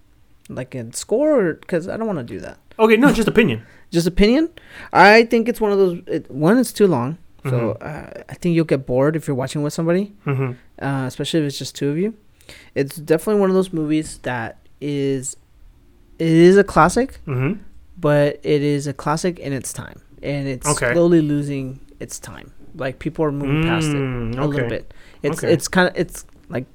like 0.49 0.75
in 0.75 0.93
score, 0.93 1.53
because 1.55 1.87
I 1.87 1.97
don't 1.97 2.09
want 2.09 2.19
to 2.19 2.25
do 2.25 2.41
that. 2.41 2.59
Okay, 2.77 2.97
no, 2.97 3.13
just 3.13 3.29
opinion. 3.29 3.63
Just 3.93 4.07
opinion. 4.07 4.49
I 4.93 5.25
think 5.25 5.49
it's 5.49 5.61
one 5.61 5.71
of 5.73 5.79
those. 5.79 6.01
It, 6.07 6.31
one, 6.31 6.59
it's 6.59 6.73
too 6.73 6.87
long, 6.87 7.19
so 7.45 7.51
Mhm. 7.51 7.83
uh, 7.83 8.23
I 8.29 8.35
think 8.35 8.55
you'll 8.57 8.65
get 8.65 8.87
bored 8.87 9.15
if 9.17 9.27
you're 9.29 9.35
watching 9.37 9.63
with 9.63 9.73
somebody, 9.73 10.13
hmm 10.25 10.53
uh, 10.81 11.05
especially 11.07 11.41
if 11.41 11.47
it's 11.47 11.59
just 11.59 11.75
two 11.77 11.89
of 11.91 11.99
you. 11.99 12.15
It's 12.77 12.97
definitely 12.97 13.41
one 13.41 13.51
of 13.51 13.55
those 13.55 13.73
movies 13.73 14.19
that 14.23 14.59
is, 14.81 15.37
it 16.21 16.29
is 16.29 16.57
a 16.57 16.63
classic, 16.65 17.19
hmm 17.27 17.55
but 18.01 18.41
it 18.43 18.63
is 18.63 18.87
a 18.87 18.93
classic 18.93 19.39
in 19.39 19.53
its 19.53 19.73
time, 19.73 20.01
and 20.23 20.49
it's 20.49 20.67
Okay. 20.69 20.93
slowly 20.93 21.21
losing 21.21 21.81
its 22.01 22.19
time. 22.19 22.53
Like 22.75 22.99
people 22.99 23.25
are 23.25 23.33
moving 23.33 23.63
past 23.65 23.91
it 23.91 23.97
Mm, 23.97 24.39
a 24.39 24.47
little 24.47 24.69
bit. 24.69 24.93
It's 25.23 25.39
Okay. 25.43 25.53
it's 25.53 25.69
kind 25.69 25.89
of 25.89 25.95
it's 25.97 26.25
like 26.49 26.67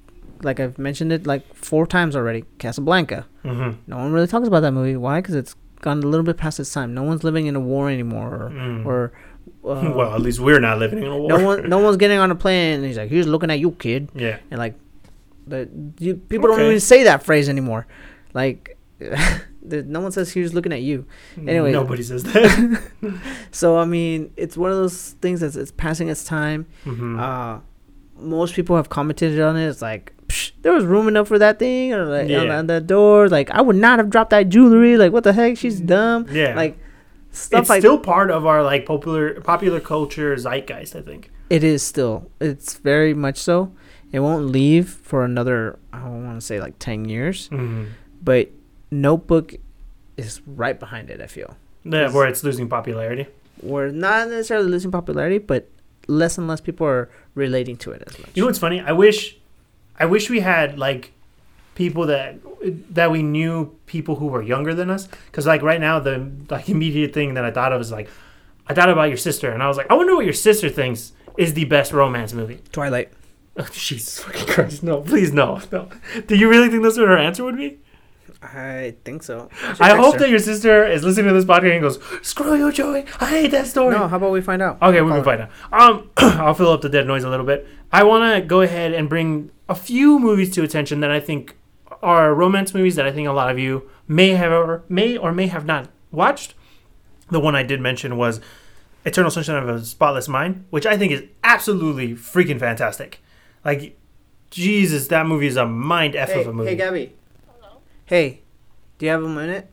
like 0.44 0.60
I've 0.60 0.78
mentioned 0.78 1.12
it 1.12 1.26
like 1.26 1.44
four 1.56 1.88
times 1.88 2.16
already. 2.16 2.44
Casablanca. 2.60 3.26
hmm 3.44 3.72
No 3.88 3.98
one 3.98 4.12
really 4.14 4.28
talks 4.28 4.48
about 4.48 4.60
that 4.62 4.74
movie. 4.74 4.98
Why? 4.98 5.22
Because 5.22 5.36
it's 5.36 5.56
gone 5.82 6.04
a 6.04 6.08
little 6.08 6.24
bit 6.26 6.38
past 6.38 6.60
its 6.60 6.72
time. 6.74 6.94
No 6.94 7.04
one's 7.04 7.24
living 7.24 7.46
in 7.48 7.56
a 7.56 7.60
war 7.60 7.90
anymore, 7.90 8.30
or, 8.42 8.50
Mm. 8.52 8.86
or 8.86 9.12
uh, 9.66 9.92
well, 9.96 10.14
at 10.14 10.22
least 10.22 10.40
we're 10.40 10.60
not 10.60 10.78
living 10.80 11.00
in 11.00 11.08
a 11.12 11.18
war. 11.18 11.30
no 11.30 11.40
one 11.46 11.70
no 11.70 11.78
one's 11.80 11.98
getting 11.98 12.20
on 12.20 12.30
a 12.32 12.36
plane. 12.36 12.76
and 12.76 12.86
He's 12.86 12.98
like, 12.98 13.10
he's 13.10 13.26
looking 13.26 13.50
at 13.50 13.60
you, 13.60 13.72
kid, 13.72 14.10
Yeah. 14.16 14.38
and 14.52 14.60
like, 14.60 14.76
the 15.48 15.70
you, 16.00 16.16
people 16.16 16.50
don't 16.50 16.60
even 16.62 16.80
say 16.80 17.04
that 17.04 17.24
phrase 17.24 17.48
anymore. 17.50 17.88
Like, 18.34 18.78
no 19.70 20.00
one 20.02 20.12
says 20.12 20.32
he 20.32 20.42
was 20.42 20.54
looking 20.54 20.72
at 20.74 20.82
you. 20.82 21.06
Anyway. 21.48 21.72
nobody 21.72 22.04
says 22.04 22.24
that. 22.24 22.82
So 23.52 23.78
I 23.78 23.86
mean, 23.86 24.32
it's 24.38 24.58
one 24.58 24.72
of 24.72 24.78
those 24.78 25.12
things 25.22 25.40
that's 25.42 25.56
it's 25.56 25.72
passing 25.72 26.10
its 26.10 26.24
time. 26.24 26.66
hmm 26.84 27.20
Uh, 27.20 27.60
most 28.18 28.56
people 28.56 28.76
have 28.76 28.90
commented 28.90 29.40
on 29.40 29.58
it. 29.58 29.68
It's 29.68 29.82
like 29.82 30.14
Psh, 30.28 30.52
there 30.64 30.74
was 30.74 30.84
room 30.86 31.08
enough 31.08 31.28
for 31.28 31.38
that 31.40 31.60
thing, 31.60 31.94
or 31.94 32.06
like 32.06 32.28
Yeah. 32.30 32.58
on 32.58 32.68
that 32.68 32.88
door. 32.88 33.30
Like 33.30 33.50
I 33.52 33.62
would 33.62 33.76
not 33.76 34.00
have 34.00 34.10
dropped 34.10 34.32
that 34.32 34.50
jewelry. 34.50 34.98
Like 34.98 35.12
what 35.12 35.24
the 35.24 35.34
heck? 35.34 35.58
She's 35.58 35.80
dumb. 35.80 36.26
yeah. 36.32 36.56
Like 36.56 36.78
stuff 37.32 37.62
it's 37.62 37.70
like 37.70 37.82
still 37.82 38.00
part 38.00 38.32
of 38.32 38.46
our 38.46 38.64
like 38.64 38.86
popular 38.86 39.40
popular 39.42 39.80
culture 39.80 40.36
zeitgeist. 40.36 40.96
I 40.96 41.02
think. 41.02 41.30
it 41.50 41.64
is 41.64 41.84
still. 41.84 42.30
It's 42.42 42.76
very 42.78 43.14
much 43.14 43.38
so. 43.38 43.72
It 44.12 44.20
won't 44.22 44.46
leave 44.48 44.90
for 44.90 45.24
another. 45.26 45.78
I 45.94 46.00
don't 46.00 46.24
want 46.26 46.40
to 46.40 46.46
say 46.46 46.60
like 46.60 46.76
ten 46.80 47.06
years, 47.06 47.48
hmm 47.48 47.86
but 48.24 48.50
Notebook 48.92 49.56
is 50.18 50.42
right 50.46 50.80
behind 50.80 51.10
it. 51.10 51.22
I 51.22 51.28
feel 51.28 51.56
Yeah, 51.84 52.12
where 52.12 52.28
it's 52.28 52.44
losing 52.44 52.70
popularity. 52.70 53.28
we're 53.62 53.90
not 53.90 54.30
necessarily 54.30 54.70
losing 54.70 54.92
popularity, 54.92 55.38
but 55.40 55.68
less 56.08 56.38
and 56.38 56.48
less 56.48 56.62
people 56.62 56.86
are 56.88 57.10
relating 57.36 57.78
to 57.78 57.92
it 57.92 58.04
as 58.06 58.18
much. 58.20 58.30
You 58.36 58.42
know 58.44 58.48
what's 58.48 58.60
funny? 58.60 58.80
I 58.82 58.92
wish, 58.92 59.38
I 60.00 60.06
wish 60.06 60.30
we 60.30 60.40
had 60.42 60.78
like 60.80 61.12
people 61.76 62.06
that 62.08 62.38
that 62.92 63.12
we 63.12 63.22
knew 63.22 63.76
people 63.86 64.16
who 64.16 64.28
were 64.28 64.42
younger 64.42 64.74
than 64.74 64.90
us. 64.90 65.08
Because 65.28 65.46
like 65.46 65.62
right 65.62 65.80
now, 65.82 66.00
the 66.00 66.30
like 66.50 66.70
immediate 66.70 67.14
thing 67.14 67.34
that 67.36 67.44
I 67.46 67.52
thought 67.52 67.74
of 67.74 67.82
is 67.82 67.92
like, 67.92 68.10
I 68.68 68.74
thought 68.74 68.90
about 68.90 69.10
your 69.10 69.18
sister, 69.18 69.52
and 69.52 69.62
I 69.62 69.68
was 69.68 69.78
like, 69.78 69.90
I 69.92 69.94
wonder 69.96 70.16
what 70.16 70.26
your 70.26 70.34
sister 70.34 70.70
thinks 70.70 71.12
is 71.38 71.54
the 71.54 71.66
best 71.66 71.92
romance 71.92 72.34
movie. 72.34 72.60
Twilight. 72.72 73.10
Oh, 73.58 73.68
Jesus 73.72 74.20
fucking 74.20 74.48
Christ! 74.48 74.84
No, 74.84 75.02
please 75.02 75.32
no, 75.34 75.60
no. 75.72 75.90
Do 76.28 76.36
you 76.36 76.50
really 76.50 76.70
think 76.70 76.84
that's 76.84 76.98
what 76.98 77.08
her 77.08 77.18
answer 77.18 77.44
would 77.44 77.58
be? 77.58 77.78
I 78.42 78.96
think 79.04 79.24
so. 79.24 79.50
I 79.80 79.96
hope 79.96 80.18
that 80.18 80.30
your 80.30 80.40
sister 80.40 80.86
is 80.86 81.04
listening 81.04 81.28
to 81.28 81.34
this 81.34 81.46
podcast 81.46 81.72
and 81.74 81.82
goes, 81.82 82.00
"Screw 82.22 82.56
you, 82.56 82.72
Joey! 82.72 83.06
I 83.20 83.26
hate 83.26 83.52
that 83.52 83.68
story." 83.68 83.96
No, 83.96 84.08
how 84.08 84.18
about 84.18 84.32
we 84.32 84.42
find 84.42 84.62
out? 84.62 84.82
Okay, 84.82 85.02
we 85.02 85.12
can 85.12 85.24
find 85.24 85.42
out. 85.42 85.50
Um, 85.72 86.10
I'll 86.18 86.54
fill 86.54 86.72
up 86.72 86.82
the 86.82 86.90
dead 86.90 87.08
noise 87.08 87.24
a 87.24 87.30
little 87.30 87.46
bit. 87.46 87.68
I 87.92 88.04
want 88.04 88.36
to 88.36 88.42
go 88.46 88.62
ahead 88.62 88.94
and 88.94 89.10
bring 89.10 89.52
a 89.70 89.76
few 89.76 90.20
movies 90.20 90.54
to 90.56 90.64
attention 90.64 91.00
that 91.00 91.12
I 91.12 91.20
think 91.20 91.56
are 92.04 92.34
romance 92.36 92.74
movies 92.74 92.96
that 92.96 93.06
I 93.08 93.12
think 93.12 93.28
a 93.28 93.32
lot 93.32 93.50
of 93.50 93.58
you 93.58 93.90
may 94.08 94.30
have 94.32 94.52
or 94.52 94.84
may 94.90 95.18
or 95.18 95.32
may 95.32 95.48
have 95.48 95.66
not 95.66 95.90
watched. 96.12 96.54
The 97.32 97.40
one 97.40 97.56
I 97.56 97.64
did 97.64 97.82
mention 97.82 98.18
was 98.18 98.40
Eternal 99.06 99.32
Sunshine 99.32 99.62
of 99.64 99.70
a 99.70 99.84
Spotless 99.84 100.28
Mind, 100.28 100.66
which 100.70 100.86
I 100.86 100.98
think 100.98 101.12
is 101.12 101.24
absolutely 101.44 102.14
freaking 102.14 102.60
fantastic. 102.60 103.22
Like, 103.64 103.98
Jesus, 104.52 105.08
that 105.08 105.26
movie 105.26 105.48
is 105.48 105.58
a 105.58 105.66
mind 105.66 106.16
f 106.16 106.32
Hey, 106.32 106.42
of 106.42 106.48
a 106.48 106.54
movie. 106.54 106.70
hey, 106.70 106.76
Gabby. 106.76 107.16
Hello. 108.08 108.20
Hey, 108.22 108.42
do 108.98 109.06
you 109.06 109.12
have 109.12 109.24
a 109.24 109.30
minute? 109.30 109.70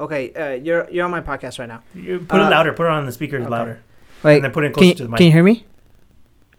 Okay, 0.00 0.32
uh, 0.34 0.54
you're 0.54 0.88
you're 0.90 1.04
on 1.04 1.10
my 1.10 1.20
podcast 1.20 1.58
right 1.58 1.68
now. 1.68 1.82
You 1.94 2.18
put 2.20 2.40
it 2.40 2.44
Uh, 2.46 2.50
louder. 2.50 2.72
Put 2.72 2.86
it 2.86 2.90
on 2.92 3.06
the 3.06 3.12
speakers 3.12 3.42
okay. 3.42 3.50
louder, 3.50 3.80
Wait, 4.24 4.36
and 4.36 4.44
then 4.44 4.50
put 4.50 4.64
it 4.64 4.68
can 4.68 4.74
closer 4.74 4.88
you, 4.88 4.94
to 4.94 5.02
the 5.04 5.08
mic. 5.10 5.18
can 5.18 5.26
you 5.26 5.32
hear 5.32 5.42
me? 5.44 5.64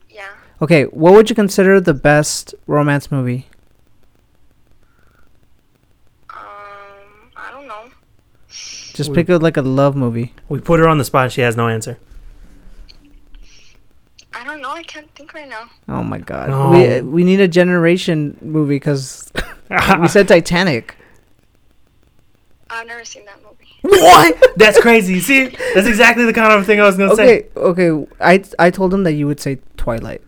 Yeah. 0.09 0.27
Okay, 0.61 0.83
what 0.85 1.13
would 1.13 1.29
you 1.29 1.35
consider 1.35 1.81
the 1.81 1.93
best 1.93 2.55
romance 2.65 3.11
movie? 3.11 3.47
Um, 6.29 6.37
I 7.35 7.51
don't 7.51 7.67
know. 7.67 7.89
Just 8.47 9.09
We- 9.09 9.15
pick 9.15 9.27
a, 9.29 9.35
like 9.37 9.57
a 9.57 9.61
love 9.61 9.97
movie. 9.97 10.33
we 10.47 10.59
put 10.61 10.79
her 10.79 10.87
on 10.87 10.97
the 10.97 11.03
spot. 11.03 11.31
She 11.33 11.41
has 11.41 11.57
no 11.57 11.67
answer. 11.67 11.97
I 14.33 14.45
don't 14.45 14.61
know. 14.61 14.71
I 14.71 14.83
can't 14.83 15.13
think 15.15 15.33
right 15.33 15.49
now. 15.49 15.69
Oh 15.89 16.03
my 16.03 16.19
god, 16.19 16.49
No. 16.49 16.69
we 16.71 17.01
we 17.01 17.23
need 17.25 17.41
a 17.41 17.47
generation 17.49 18.37
movie 18.41 18.75
because 18.75 19.29
we 19.69 20.07
said 20.07 20.27
Titanic. 20.27 20.95
I've 22.69 22.87
never 22.87 23.05
seen 23.05 23.25
that 23.25 23.39
movie. 23.43 23.55
What? 23.81 24.57
That's 24.57 24.79
crazy. 24.79 25.19
See, 25.21 25.47
that's 25.73 25.87
exactly 25.87 26.25
the 26.25 26.33
kind 26.33 26.51
of 26.53 26.65
thing 26.65 26.79
I 26.79 26.85
was 26.85 26.97
gonna 26.97 27.15
say. 27.15 27.47
Okay, 27.55 27.89
okay. 27.89 28.07
I 28.19 28.43
I 28.57 28.69
told 28.71 28.93
him 28.93 29.03
that 29.03 29.13
you 29.13 29.27
would 29.27 29.39
say 29.39 29.59
Twilight. 29.77 30.21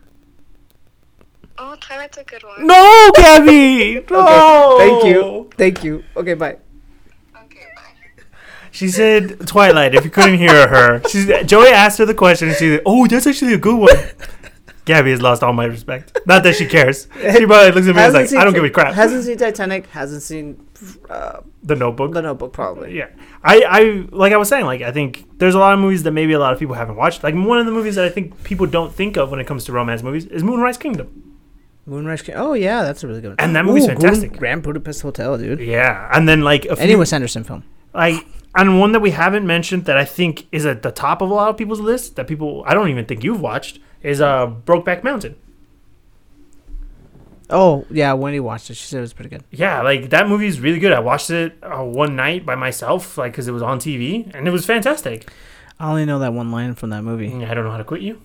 Oh, 1.57 1.75
Twilight's 1.79 2.17
a 2.17 2.23
good 2.23 2.43
one. 2.43 2.67
No, 2.67 3.11
Gabby. 3.15 4.05
No. 4.11 4.75
Thank 4.77 5.05
you, 5.05 5.49
thank 5.57 5.83
you. 5.83 6.03
Okay, 6.15 6.35
bye. 6.35 6.57
Okay, 7.35 7.65
bye. 7.75 8.23
She 8.71 8.89
said 8.89 9.47
Twilight. 9.47 9.95
If 9.95 10.05
you 10.05 10.11
couldn't 10.11 10.37
hear 10.37 10.67
her, 10.67 11.01
she's 11.09 11.25
Joey 11.45 11.69
asked 11.69 11.97
her 11.97 12.05
the 12.05 12.13
question. 12.13 12.49
And 12.49 12.57
she 12.57 12.69
said, 12.69 12.81
"Oh, 12.85 13.07
that's 13.07 13.25
actually 13.25 13.53
a 13.53 13.57
good 13.57 13.79
one." 13.79 13.95
Gabby 14.87 15.11
has 15.11 15.21
lost 15.21 15.43
all 15.43 15.53
my 15.53 15.65
respect. 15.65 16.17
Not 16.25 16.43
that 16.43 16.55
she 16.55 16.65
cares. 16.65 17.07
She 17.13 17.45
probably 17.45 17.71
looks 17.71 17.87
at 17.87 17.95
me 17.95 18.01
and 18.01 18.15
is 18.15 18.31
like, 18.31 18.41
"I 18.41 18.43
don't 18.43 18.53
give 18.53 18.63
a 18.63 18.69
crap." 18.71 18.93
Hasn't 18.95 19.23
seen 19.25 19.37
Titanic. 19.37 19.85
Hasn't 19.87 20.23
seen 20.23 20.65
uh, 21.09 21.41
the 21.61 21.75
Notebook. 21.75 22.13
The 22.13 22.21
Notebook 22.23 22.53
probably. 22.53 22.97
Yeah, 22.97 23.09
I, 23.43 23.61
I 23.67 23.81
like 24.11 24.33
I 24.33 24.37
was 24.37 24.49
saying, 24.49 24.65
like 24.65 24.81
I 24.81 24.91
think 24.91 25.27
there's 25.37 25.53
a 25.55 25.59
lot 25.59 25.73
of 25.73 25.79
movies 25.79 26.03
that 26.03 26.11
maybe 26.11 26.33
a 26.33 26.39
lot 26.39 26.53
of 26.53 26.59
people 26.59 26.73
haven't 26.75 26.95
watched. 26.95 27.21
Like 27.23 27.35
one 27.35 27.59
of 27.59 27.65
the 27.65 27.71
movies 27.71 27.95
that 27.95 28.05
I 28.05 28.09
think 28.09 28.43
people 28.43 28.65
don't 28.65 28.91
think 28.93 29.17
of 29.17 29.29
when 29.29 29.39
it 29.39 29.45
comes 29.45 29.65
to 29.65 29.71
romance 29.73 30.01
movies 30.01 30.25
is 30.25 30.41
Moonrise 30.43 30.77
Kingdom. 30.77 31.35
Moonrise. 31.85 32.21
Ki- 32.21 32.33
Oh 32.33 32.53
yeah, 32.53 32.83
that's 32.83 33.03
a 33.03 33.07
really 33.07 33.21
good 33.21 33.29
one. 33.29 33.39
And 33.39 33.55
that 33.55 33.65
movie's 33.65 33.85
Ooh, 33.85 33.87
fantastic. 33.87 34.29
Grand, 34.31 34.39
Grand 34.39 34.63
Budapest 34.63 35.01
Hotel, 35.01 35.37
dude. 35.37 35.59
Yeah, 35.59 36.09
and 36.13 36.27
then 36.27 36.41
like 36.41 36.65
a 36.65 36.75
few, 36.75 36.83
Any 36.83 36.95
Wes 36.95 37.13
Anderson 37.13 37.43
film. 37.43 37.63
like 37.93 38.25
and 38.55 38.79
one 38.79 38.91
that 38.93 39.01
we 39.01 39.11
haven't 39.11 39.45
mentioned 39.45 39.85
that 39.85 39.97
I 39.97 40.05
think 40.05 40.47
is 40.51 40.65
at 40.65 40.81
the 40.81 40.91
top 40.91 41.21
of 41.21 41.29
a 41.29 41.33
lot 41.33 41.49
of 41.49 41.57
people's 41.57 41.79
list 41.79 42.15
that 42.15 42.27
people 42.27 42.63
I 42.65 42.73
don't 42.73 42.89
even 42.89 43.05
think 43.05 43.23
you've 43.23 43.39
watched 43.41 43.79
is 44.03 44.21
uh 44.21 44.47
Brokeback 44.47 45.03
Mountain. 45.03 45.35
Oh 47.49 47.85
yeah, 47.89 48.13
Wendy 48.13 48.39
watched 48.39 48.69
it. 48.69 48.75
She 48.75 48.85
said 48.85 48.97
it 48.97 49.01
was 49.01 49.13
pretty 49.13 49.29
good. 49.29 49.43
Yeah, 49.51 49.81
like 49.81 50.09
that 50.09 50.27
movie 50.27 50.47
is 50.47 50.59
really 50.59 50.79
good. 50.79 50.91
I 50.91 50.99
watched 50.99 51.29
it 51.29 51.57
uh, 51.63 51.83
one 51.83 52.15
night 52.15 52.45
by 52.45 52.55
myself, 52.55 53.17
like 53.17 53.31
because 53.31 53.47
it 53.47 53.53
was 53.53 53.61
on 53.61 53.79
TV, 53.79 54.29
and 54.35 54.47
it 54.47 54.51
was 54.51 54.65
fantastic. 54.65 55.29
I 55.79 55.89
only 55.89 56.05
know 56.05 56.19
that 56.19 56.33
one 56.33 56.51
line 56.51 56.75
from 56.75 56.89
that 56.89 57.03
movie. 57.03 57.45
I 57.45 57.53
don't 57.53 57.63
know 57.63 57.71
how 57.71 57.77
to 57.77 57.83
quit 57.83 58.01
you. 58.01 58.21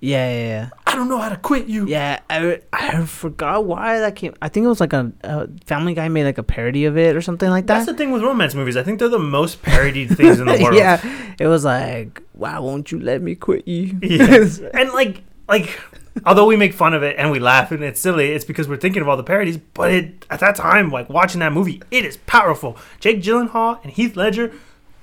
Yeah, 0.00 0.30
yeah, 0.32 0.46
yeah. 0.48 0.70
I 0.86 0.94
don't 0.96 1.08
know 1.08 1.18
how 1.18 1.28
to 1.28 1.36
quit 1.36 1.66
you. 1.66 1.86
Yeah, 1.86 2.20
I, 2.30 2.60
I 2.72 3.04
forgot 3.04 3.64
why 3.64 4.00
that 4.00 4.16
came. 4.16 4.34
I 4.40 4.48
think 4.48 4.64
it 4.64 4.68
was 4.68 4.80
like 4.80 4.92
a, 4.92 5.12
a 5.22 5.48
Family 5.66 5.94
Guy 5.94 6.08
made 6.08 6.24
like 6.24 6.38
a 6.38 6.42
parody 6.42 6.86
of 6.86 6.96
it 6.96 7.14
or 7.14 7.20
something 7.20 7.50
like 7.50 7.66
that. 7.66 7.74
That's 7.74 7.86
the 7.86 7.94
thing 7.94 8.10
with 8.10 8.22
romance 8.22 8.54
movies. 8.54 8.76
I 8.76 8.82
think 8.82 8.98
they're 8.98 9.08
the 9.08 9.18
most 9.18 9.62
parodied 9.62 10.16
things 10.16 10.40
in 10.40 10.46
the 10.46 10.58
world. 10.62 10.74
yeah, 10.74 11.00
it 11.38 11.46
was 11.46 11.64
like, 11.64 12.22
why 12.32 12.58
won't 12.58 12.90
you 12.90 12.98
let 12.98 13.20
me 13.20 13.34
quit 13.34 13.68
you? 13.68 13.98
Yeah. 14.02 14.46
and 14.74 14.90
like 14.92 15.22
like 15.48 15.78
although 16.24 16.46
we 16.46 16.56
make 16.56 16.72
fun 16.72 16.94
of 16.94 17.02
it 17.02 17.16
and 17.18 17.30
we 17.30 17.38
laugh 17.38 17.70
and 17.70 17.84
it's 17.84 18.00
silly, 18.00 18.30
it's 18.32 18.44
because 18.44 18.68
we're 18.68 18.76
thinking 18.78 19.02
of 19.02 19.08
all 19.08 19.16
the 19.18 19.22
parodies. 19.22 19.58
But 19.58 19.92
it 19.92 20.26
at 20.30 20.40
that 20.40 20.56
time, 20.56 20.90
like 20.90 21.10
watching 21.10 21.40
that 21.40 21.52
movie, 21.52 21.82
it 21.90 22.04
is 22.06 22.16
powerful. 22.26 22.78
Jake 23.00 23.20
Gyllenhaal 23.20 23.82
and 23.82 23.92
Heath 23.92 24.16
Ledger 24.16 24.52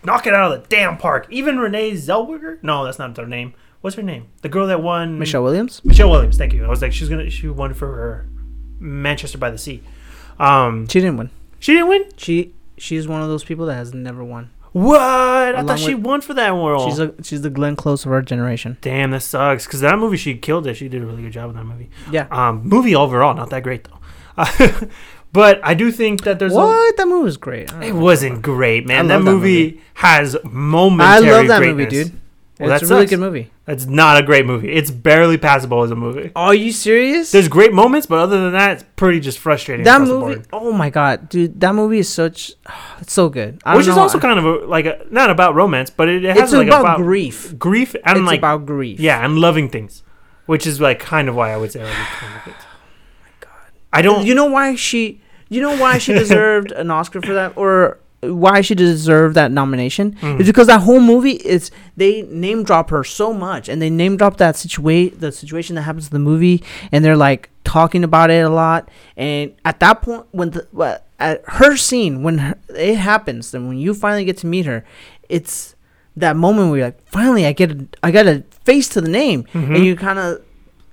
knock 0.04 0.26
it 0.26 0.34
out 0.34 0.52
of 0.52 0.62
the 0.64 0.68
damn 0.70 0.98
park. 0.98 1.28
Even 1.30 1.60
Renee 1.60 1.92
Zellweger. 1.92 2.62
No, 2.64 2.84
that's 2.84 2.98
not 3.00 3.14
their 3.16 3.28
name. 3.28 3.54
What's 3.82 3.96
her 3.96 4.02
name? 4.04 4.28
The 4.42 4.50
girl 4.50 4.68
that 4.68 4.82
won 4.82 5.20
Michelle 5.20 5.44
Williams. 5.44 5.82
Michelle 5.86 6.10
Williams. 6.10 6.38
Thank 6.38 6.54
you. 6.54 6.66
I 6.66 6.68
was 6.68 6.82
like, 6.82 6.94
she's 6.94 7.10
gonna 7.10 7.30
she 7.30 7.48
won 7.48 7.74
for 7.74 7.88
her 7.88 8.28
Manchester 8.80 9.38
by 9.38 9.50
the 9.52 9.58
Sea. 9.58 9.82
Um, 10.40 10.88
She 10.88 11.00
didn't 11.00 11.18
win. 11.18 11.30
she 11.60 11.74
didn't 11.74 11.88
win. 11.90 12.06
She 12.18 12.54
she's 12.78 13.08
one 13.08 13.22
of 13.22 13.28
those 13.28 13.44
people 13.44 13.66
that 13.68 13.76
has 13.76 13.94
never 13.94 14.24
won. 14.24 14.50
What? 14.74 15.00
I 15.02 15.64
thought 15.64 15.80
she 15.80 15.96
with- 15.96 16.04
won 16.06 16.22
for 16.22 16.34
that 16.36 16.50
role. 16.50 16.88
She's 16.88 17.00
a 17.00 17.14
she's 17.24 17.42
the 17.42 17.50
Glenn 17.50 17.76
Close 17.76 18.06
of 18.06 18.12
our 18.12 18.22
generation. 18.22 18.78
Damn, 18.82 19.12
that 19.12 19.22
sucks. 19.22 19.66
Because 19.66 19.80
that 19.82 19.98
movie, 19.98 20.18
she 20.18 20.36
killed 20.38 20.68
it. 20.68 20.76
She 20.76 20.88
did 20.90 21.02
a 21.02 21.06
really 21.06 21.24
good 21.24 21.32
job 21.32 21.50
in 21.50 21.56
that 21.56 21.64
movie. 21.66 21.90
Yeah. 22.12 22.28
Um, 22.32 22.62
movie 22.68 22.94
overall, 22.96 23.34
not 23.34 23.50
that 23.52 23.64
great 23.64 23.86
though. 23.86 23.98
Uh, 24.38 24.86
but 25.34 25.60
I 25.64 25.74
do 25.74 25.92
think 25.92 26.24
that 26.24 26.38
there's. 26.40 26.54
what? 26.54 26.98
That 26.98 27.08
movie 27.08 27.24
was 27.24 27.38
great. 27.38 27.72
I 27.74 27.78
A, 27.78 27.80
don't 27.80 27.90
it 27.90 27.94
know. 27.94 28.00
wasn't 28.02 28.42
great, 28.44 28.86
man. 28.86 29.06
I 29.06 29.08
that 29.08 29.14
love 29.16 29.26
that 29.26 29.32
movie, 29.32 29.64
movie. 29.66 29.82
has 29.96 30.36
I 30.36 30.40
love 30.44 31.48
that 31.48 31.58
greatness. 31.60 31.78
movie, 31.78 31.86
dude. 31.90 32.12
Well, 32.60 32.72
it's 32.74 32.82
that 32.82 32.86
a 32.86 32.90
really 32.96 33.04
sucks. 33.08 33.10
good 33.12 33.20
movie. 33.20 33.52
That's 33.68 33.86
not 33.86 34.16
a 34.18 34.24
great 34.24 34.46
movie. 34.46 34.72
It's 34.72 34.90
barely 34.90 35.38
passable 35.38 35.84
as 35.84 35.92
a 35.92 35.96
movie. 35.96 36.32
Are 36.38 36.56
you 36.56 36.72
serious? 36.72 37.32
There's 37.32 37.50
great 37.50 37.74
moments, 37.74 38.08
but 38.08 38.18
other 38.20 38.40
than 38.42 38.54
that, 38.54 38.72
it's 38.72 38.86
pretty 38.96 39.20
just 39.20 39.40
frustrating. 39.40 39.84
that 39.84 40.00
movie. 40.02 40.42
Oh 40.54 40.72
my 40.72 40.90
god, 40.90 41.28
dude! 41.28 41.60
That 41.60 41.76
movie 41.76 42.00
is 42.00 42.08
such. 42.10 42.54
It's 43.02 43.12
so 43.14 43.28
good. 43.30 43.62
I 43.66 43.72
don't 43.74 43.78
which 43.80 43.88
is 43.88 43.98
also 43.98 44.20
kind 44.20 44.40
of 44.40 44.46
a, 44.46 44.66
like 44.66 44.86
a, 44.86 45.06
not 45.12 45.30
about 45.30 45.54
romance, 45.54 45.90
but 45.90 46.08
it, 46.10 46.24
it 46.26 46.36
has 46.36 46.52
It's 46.52 46.58
like 46.58 46.68
about, 46.68 46.80
about 46.82 46.98
grief. 46.98 47.60
grief 47.60 47.94
and 48.06 48.18
it's 48.20 48.26
like 48.26 48.40
about 48.40 48.66
grief. 48.66 49.00
yeah, 49.02 49.24
and 49.24 49.38
loving 49.38 49.70
things, 49.70 50.02
which 50.46 50.66
is 50.66 50.80
like 50.82 51.00
kind 51.00 51.28
of 51.30 51.36
why 51.36 51.52
I 51.54 51.58
would 51.58 51.72
say 51.74 51.84
like 51.84 51.94
kind 51.94 52.42
of 52.42 52.48
it. 52.48 52.56
Oh 52.58 52.66
my 53.24 53.30
god. 53.42 53.72
I 53.94 54.02
don't. 54.02 54.26
You 54.26 54.34
know 54.34 54.46
why 54.46 54.76
she? 54.76 55.22
You 55.50 55.62
know 55.62 55.78
why 55.78 55.98
she 56.00 56.14
deserved 56.24 56.72
an 56.72 56.90
Oscar 56.90 57.22
for 57.22 57.34
that, 57.34 57.54
or 57.58 58.00
why 58.22 58.62
she 58.62 58.74
deserved 58.76 59.36
that 59.36 59.52
nomination? 59.52 60.16
Mm. 60.22 60.40
It's 60.40 60.48
because 60.50 60.68
that 60.68 60.82
whole 60.82 61.00
movie 61.00 61.32
is 61.34 61.70
they 61.96 62.24
name 62.24 62.64
drop 62.64 62.90
her 62.90 63.04
so 63.04 63.34
much, 63.34 63.70
and 63.70 63.82
they 63.82 63.90
name 63.90 64.18
drop 64.18 64.38
that 64.38 64.56
situation, 64.56 65.20
the 65.20 65.32
situation 65.32 65.76
that 65.76 65.84
happens 65.84 66.08
in 66.08 66.14
the 66.14 66.20
movie, 66.20 66.64
and 66.92 67.04
they're 67.06 67.18
like 67.18 67.50
talking 67.64 68.04
about 68.04 68.30
it 68.32 68.44
a 68.46 68.50
lot. 68.50 68.90
And 69.16 69.54
at 69.66 69.80
that 69.82 70.02
point, 70.02 70.26
when 70.32 70.52
the 70.52 71.02
at 71.20 71.42
her 71.48 71.76
scene 71.76 72.22
when 72.24 72.38
her, 72.40 72.56
it 72.70 72.96
happens, 72.96 73.52
then 73.52 73.68
when 73.68 73.78
you 73.78 73.94
finally 73.94 74.26
get 74.26 74.38
to 74.38 74.48
meet 74.48 74.66
her, 74.66 74.84
it's 75.30 75.76
that 76.16 76.36
moment 76.36 76.70
where 76.70 76.78
you're 76.80 76.88
like, 76.88 77.08
finally, 77.08 77.46
I 77.46 77.52
get 77.54 77.72
a, 77.72 77.88
I 78.02 78.12
got 78.12 78.26
a 78.28 78.44
face 78.66 78.88
to 78.90 79.02
the 79.02 79.10
name, 79.10 79.44
Mhm. 79.54 79.76
and 79.76 79.86
you 79.86 79.96
kind 79.96 80.18
of, 80.20 80.42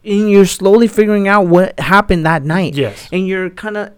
and 0.04 0.30
you're 0.30 0.44
slowly 0.46 0.88
figuring 0.88 1.28
out 1.28 1.46
what 1.46 1.78
happened 1.80 2.26
that 2.26 2.42
night 2.44 2.74
yes. 2.74 3.08
and 3.10 3.26
you're 3.26 3.48
kind 3.48 3.76
of 3.78 3.90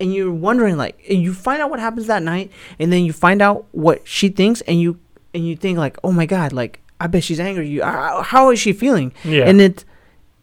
and 0.00 0.14
you're 0.14 0.32
wondering 0.32 0.76
like 0.76 0.98
and 1.08 1.20
you 1.22 1.32
find 1.34 1.60
out 1.62 1.70
what 1.70 1.78
happens 1.80 2.06
that 2.06 2.22
night 2.22 2.50
and 2.78 2.92
then 2.92 3.04
you 3.04 3.12
find 3.12 3.42
out 3.42 3.66
what 3.72 4.06
she 4.08 4.28
thinks 4.28 4.60
and 4.62 4.80
you 4.80 4.98
and 5.34 5.46
you 5.46 5.54
think 5.56 5.78
like 5.78 5.96
oh 6.02 6.10
my 6.12 6.26
god 6.26 6.52
like 6.52 6.80
i 7.00 7.06
bet 7.06 7.22
she's 7.22 7.38
angry 7.40 7.68
you 7.68 7.82
uh, 7.82 8.22
how 8.22 8.50
is 8.50 8.58
she 8.58 8.72
feeling 8.72 9.12
Yeah. 9.24 9.44
and 9.44 9.60
it 9.60 9.84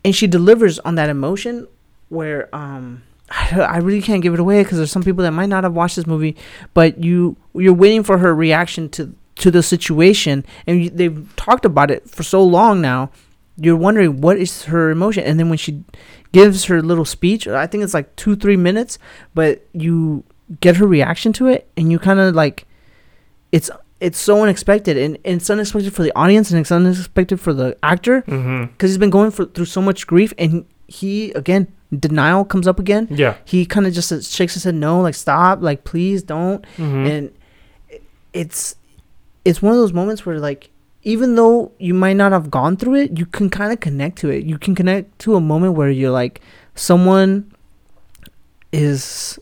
and 0.05 0.15
she 0.15 0.27
delivers 0.27 0.79
on 0.79 0.95
that 0.95 1.09
emotion 1.09 1.67
where 2.09 2.53
um 2.55 3.03
I, 3.29 3.59
I 3.61 3.77
really 3.79 4.01
can't 4.01 4.21
give 4.21 4.33
it 4.33 4.39
away 4.39 4.63
because 4.63 4.77
there's 4.77 4.91
some 4.91 5.03
people 5.03 5.23
that 5.23 5.31
might 5.31 5.49
not 5.49 5.63
have 5.65 5.73
watched 5.73 5.95
this 5.97 6.07
movie 6.07 6.35
but 6.73 7.03
you 7.03 7.35
you're 7.53 7.73
waiting 7.73 8.03
for 8.03 8.19
her 8.19 8.33
reaction 8.33 8.87
to 8.89 9.13
to 9.37 9.51
the 9.51 9.61
situation 9.61 10.45
and 10.65 10.83
you, 10.85 10.89
they've 10.89 11.33
talked 11.35 11.65
about 11.65 11.91
it 11.91 12.09
for 12.09 12.23
so 12.23 12.43
long 12.43 12.79
now 12.81 13.09
you're 13.59 13.75
wondering 13.75 14.21
what 14.21 14.37
is 14.37 14.63
her 14.65 14.91
emotion 14.91 15.23
and 15.23 15.39
then 15.39 15.49
when 15.49 15.57
she 15.57 15.83
gives 16.31 16.65
her 16.65 16.81
little 16.81 17.05
speech 17.05 17.47
i 17.47 17.65
think 17.65 17.83
it's 17.83 17.93
like 17.93 18.15
two 18.15 18.35
three 18.35 18.57
minutes 18.57 18.99
but 19.33 19.65
you 19.73 20.23
get 20.61 20.75
her 20.77 20.87
reaction 20.87 21.33
to 21.33 21.47
it 21.47 21.69
and 21.75 21.91
you 21.91 21.99
kind 21.99 22.19
of 22.19 22.35
like 22.35 22.65
it's 23.51 23.69
it's 23.99 24.19
so 24.19 24.43
unexpected 24.43 24.95
and, 24.95 25.17
and 25.25 25.41
it's 25.41 25.49
unexpected 25.49 25.91
for 25.93 26.03
the 26.03 26.15
audience 26.15 26.51
and 26.51 26.59
it's 26.59 26.71
unexpected 26.71 27.39
for 27.39 27.51
the 27.53 27.75
actor 27.81 28.21
mm-hmm. 28.23 28.65
because 28.71 28.91
he's 28.91 28.97
been 28.99 29.09
going 29.09 29.31
for, 29.31 29.45
through 29.45 29.65
so 29.65 29.81
much 29.81 30.05
grief 30.05 30.33
and 30.37 30.65
he 30.87 31.31
again 31.31 31.67
denial 31.97 32.43
comes 32.43 32.67
up 32.67 32.79
again, 32.79 33.07
Yeah. 33.09 33.35
he 33.45 33.65
kind 33.65 33.87
of 33.87 33.93
just 33.93 34.09
shakes 34.31 34.53
his 34.53 34.63
head 34.65 34.75
no, 34.75 34.99
like 35.01 35.15
stop, 35.15 35.61
like 35.61 35.83
please 35.83 36.21
don't. 36.23 36.65
Mhm. 36.77 37.09
And 37.09 37.31
it's 38.33 38.75
it's 39.45 39.61
one 39.61 39.71
of 39.71 39.79
those 39.79 39.93
moments 39.93 40.25
where 40.25 40.39
like 40.39 40.69
even 41.07 41.35
though 41.35 41.71
you 41.79 41.93
might 41.93 42.17
not 42.17 42.33
have 42.33 42.51
gone 42.51 42.75
through 42.75 42.95
it, 42.95 43.17
you 43.17 43.25
can 43.25 43.49
kind 43.49 43.71
of 43.71 43.79
connect 43.79 44.17
to 44.17 44.29
it. 44.29 44.43
You 44.43 44.57
can 44.57 44.75
connect 44.75 45.19
to 45.19 45.35
a 45.35 45.39
moment 45.39 45.73
where 45.73 45.89
you're 45.89 46.11
like 46.11 46.41
someone 46.75 47.49
is 48.73 49.39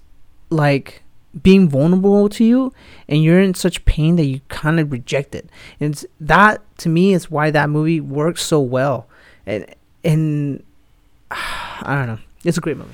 like 0.51 1.01
being 1.41 1.67
vulnerable 1.67 2.29
to 2.29 2.45
you 2.45 2.71
and 3.09 3.23
you're 3.23 3.41
in 3.41 3.55
such 3.55 3.83
pain 3.85 4.15
that 4.17 4.25
you 4.25 4.41
kind 4.47 4.79
of 4.79 4.91
reject 4.91 5.33
it. 5.33 5.49
And 5.79 6.05
that 6.19 6.61
to 6.77 6.89
me 6.89 7.15
is 7.15 7.31
why 7.31 7.49
that 7.49 7.67
movie 7.71 7.99
works 7.99 8.43
so 8.43 8.59
well. 8.59 9.07
And 9.47 9.65
and 10.03 10.63
I 11.31 11.95
don't 11.95 12.05
know. 12.05 12.19
It's 12.43 12.59
a 12.59 12.61
great 12.61 12.77
movie. 12.77 12.93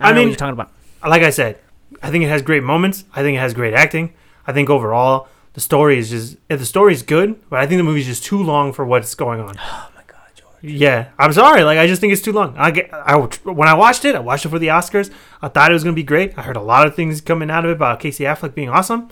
I 0.00 0.10
I, 0.10 0.12
mean, 0.12 0.28
you're 0.28 0.36
talking 0.36 0.52
about. 0.52 0.70
like 1.04 1.22
I 1.22 1.30
said, 1.30 1.58
I 2.00 2.12
think 2.12 2.22
it 2.22 2.28
has 2.28 2.40
great 2.40 2.62
moments. 2.62 3.04
I 3.16 3.22
think 3.22 3.36
it 3.36 3.40
has 3.40 3.52
great 3.52 3.74
acting. 3.74 4.14
I 4.46 4.52
think 4.52 4.70
overall 4.70 5.26
the 5.54 5.60
story 5.60 5.98
is 5.98 6.10
just 6.10 6.36
the 6.48 6.64
story 6.64 6.92
is 6.94 7.02
good, 7.02 7.40
but 7.50 7.58
I 7.60 7.66
think 7.66 7.78
the 7.78 7.84
movie's 7.84 8.06
just 8.06 8.24
too 8.24 8.42
long 8.42 8.72
for 8.72 8.84
what's 8.84 9.14
going 9.14 9.40
on. 9.40 9.56
Oh 9.58 9.88
my 9.94 10.02
god, 10.06 10.18
George. 10.34 10.48
Yeah, 10.62 11.08
I'm 11.18 11.32
sorry. 11.32 11.62
Like 11.64 11.78
I 11.78 11.86
just 11.86 12.00
think 12.00 12.12
it's 12.12 12.22
too 12.22 12.32
long. 12.32 12.54
I 12.56 12.70
get, 12.70 12.92
I 12.92 13.16
when 13.44 13.68
I 13.68 13.74
watched 13.74 14.04
it, 14.04 14.14
I 14.14 14.20
watched 14.20 14.44
it 14.46 14.48
for 14.50 14.58
the 14.58 14.68
Oscars. 14.68 15.10
I 15.42 15.48
thought 15.48 15.70
it 15.70 15.74
was 15.74 15.84
gonna 15.84 15.94
be 15.96 16.02
great. 16.02 16.36
I 16.38 16.42
heard 16.42 16.56
a 16.56 16.62
lot 16.62 16.86
of 16.86 16.94
things 16.94 17.20
coming 17.20 17.50
out 17.50 17.64
of 17.64 17.70
it 17.70 17.74
about 17.74 18.00
Casey 18.00 18.24
Affleck 18.24 18.54
being 18.54 18.68
awesome, 18.70 19.08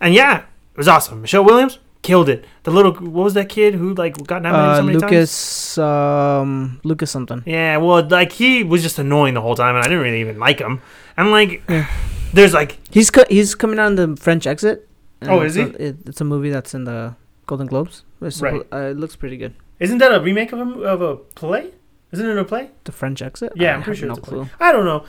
and 0.00 0.12
yeah, 0.14 0.38
it 0.40 0.76
was 0.76 0.88
awesome. 0.88 1.22
Michelle 1.22 1.44
Williams 1.44 1.78
killed 2.02 2.28
it. 2.28 2.44
The 2.62 2.70
little 2.70 2.92
what 2.94 3.24
was 3.24 3.34
that 3.34 3.48
kid 3.48 3.74
who 3.74 3.94
like 3.94 4.16
got 4.26 4.42
nominated 4.42 4.70
Uh, 4.72 4.76
so 4.76 4.82
many 4.82 4.98
times? 4.98 5.10
Lucas, 5.12 5.78
um, 5.78 6.80
Lucas 6.84 7.10
something. 7.10 7.42
Yeah, 7.46 7.78
well, 7.78 8.06
like 8.08 8.32
he 8.32 8.62
was 8.62 8.82
just 8.82 8.98
annoying 8.98 9.34
the 9.34 9.40
whole 9.40 9.54
time, 9.56 9.74
and 9.74 9.84
I 9.84 9.88
didn't 9.88 10.02
really 10.04 10.20
even 10.20 10.38
like 10.38 10.58
him. 10.60 10.80
And 11.16 11.30
like, 11.32 11.62
Yeah. 11.68 11.86
there's 12.32 12.54
like 12.54 12.78
He's 12.90 13.10
co- 13.10 13.24
he's 13.28 13.54
coming 13.54 13.78
out 13.78 13.88
in 13.88 13.96
the 13.96 14.16
French 14.20 14.46
Exit. 14.46 14.87
Oh, 15.22 15.40
is 15.42 15.56
a- 15.56 15.70
it, 15.82 15.96
it's 16.06 16.20
a 16.20 16.24
movie 16.24 16.50
that's 16.50 16.74
in 16.74 16.84
the 16.84 17.14
Golden 17.46 17.66
Globes. 17.66 18.04
It's 18.22 18.40
Right. 18.40 18.62
Uh, 18.72 18.76
it 18.90 18.96
looks 18.96 19.16
pretty 19.16 19.36
good. 19.36 19.54
Isn't 19.80 19.98
that 19.98 20.12
a 20.14 20.20
remake 20.20 20.52
of 20.52 20.58
a, 20.60 20.80
of 20.82 21.02
a 21.02 21.16
play? 21.16 21.70
Isn't 22.12 22.26
it 22.28 22.36
a 22.38 22.44
play? 22.44 22.70
The 22.84 22.92
French 22.92 23.20
Exit. 23.22 23.52
Yeah, 23.56 23.72
I 23.72 23.74
I'm 23.76 23.82
pretty 23.82 24.00
sure 24.00 24.08
no 24.08 24.14
it's 24.14 24.26
a 24.26 24.30
clue. 24.30 24.44
play. 24.44 24.50
I 24.68 24.72
don't 24.72 24.84
know. 24.84 25.04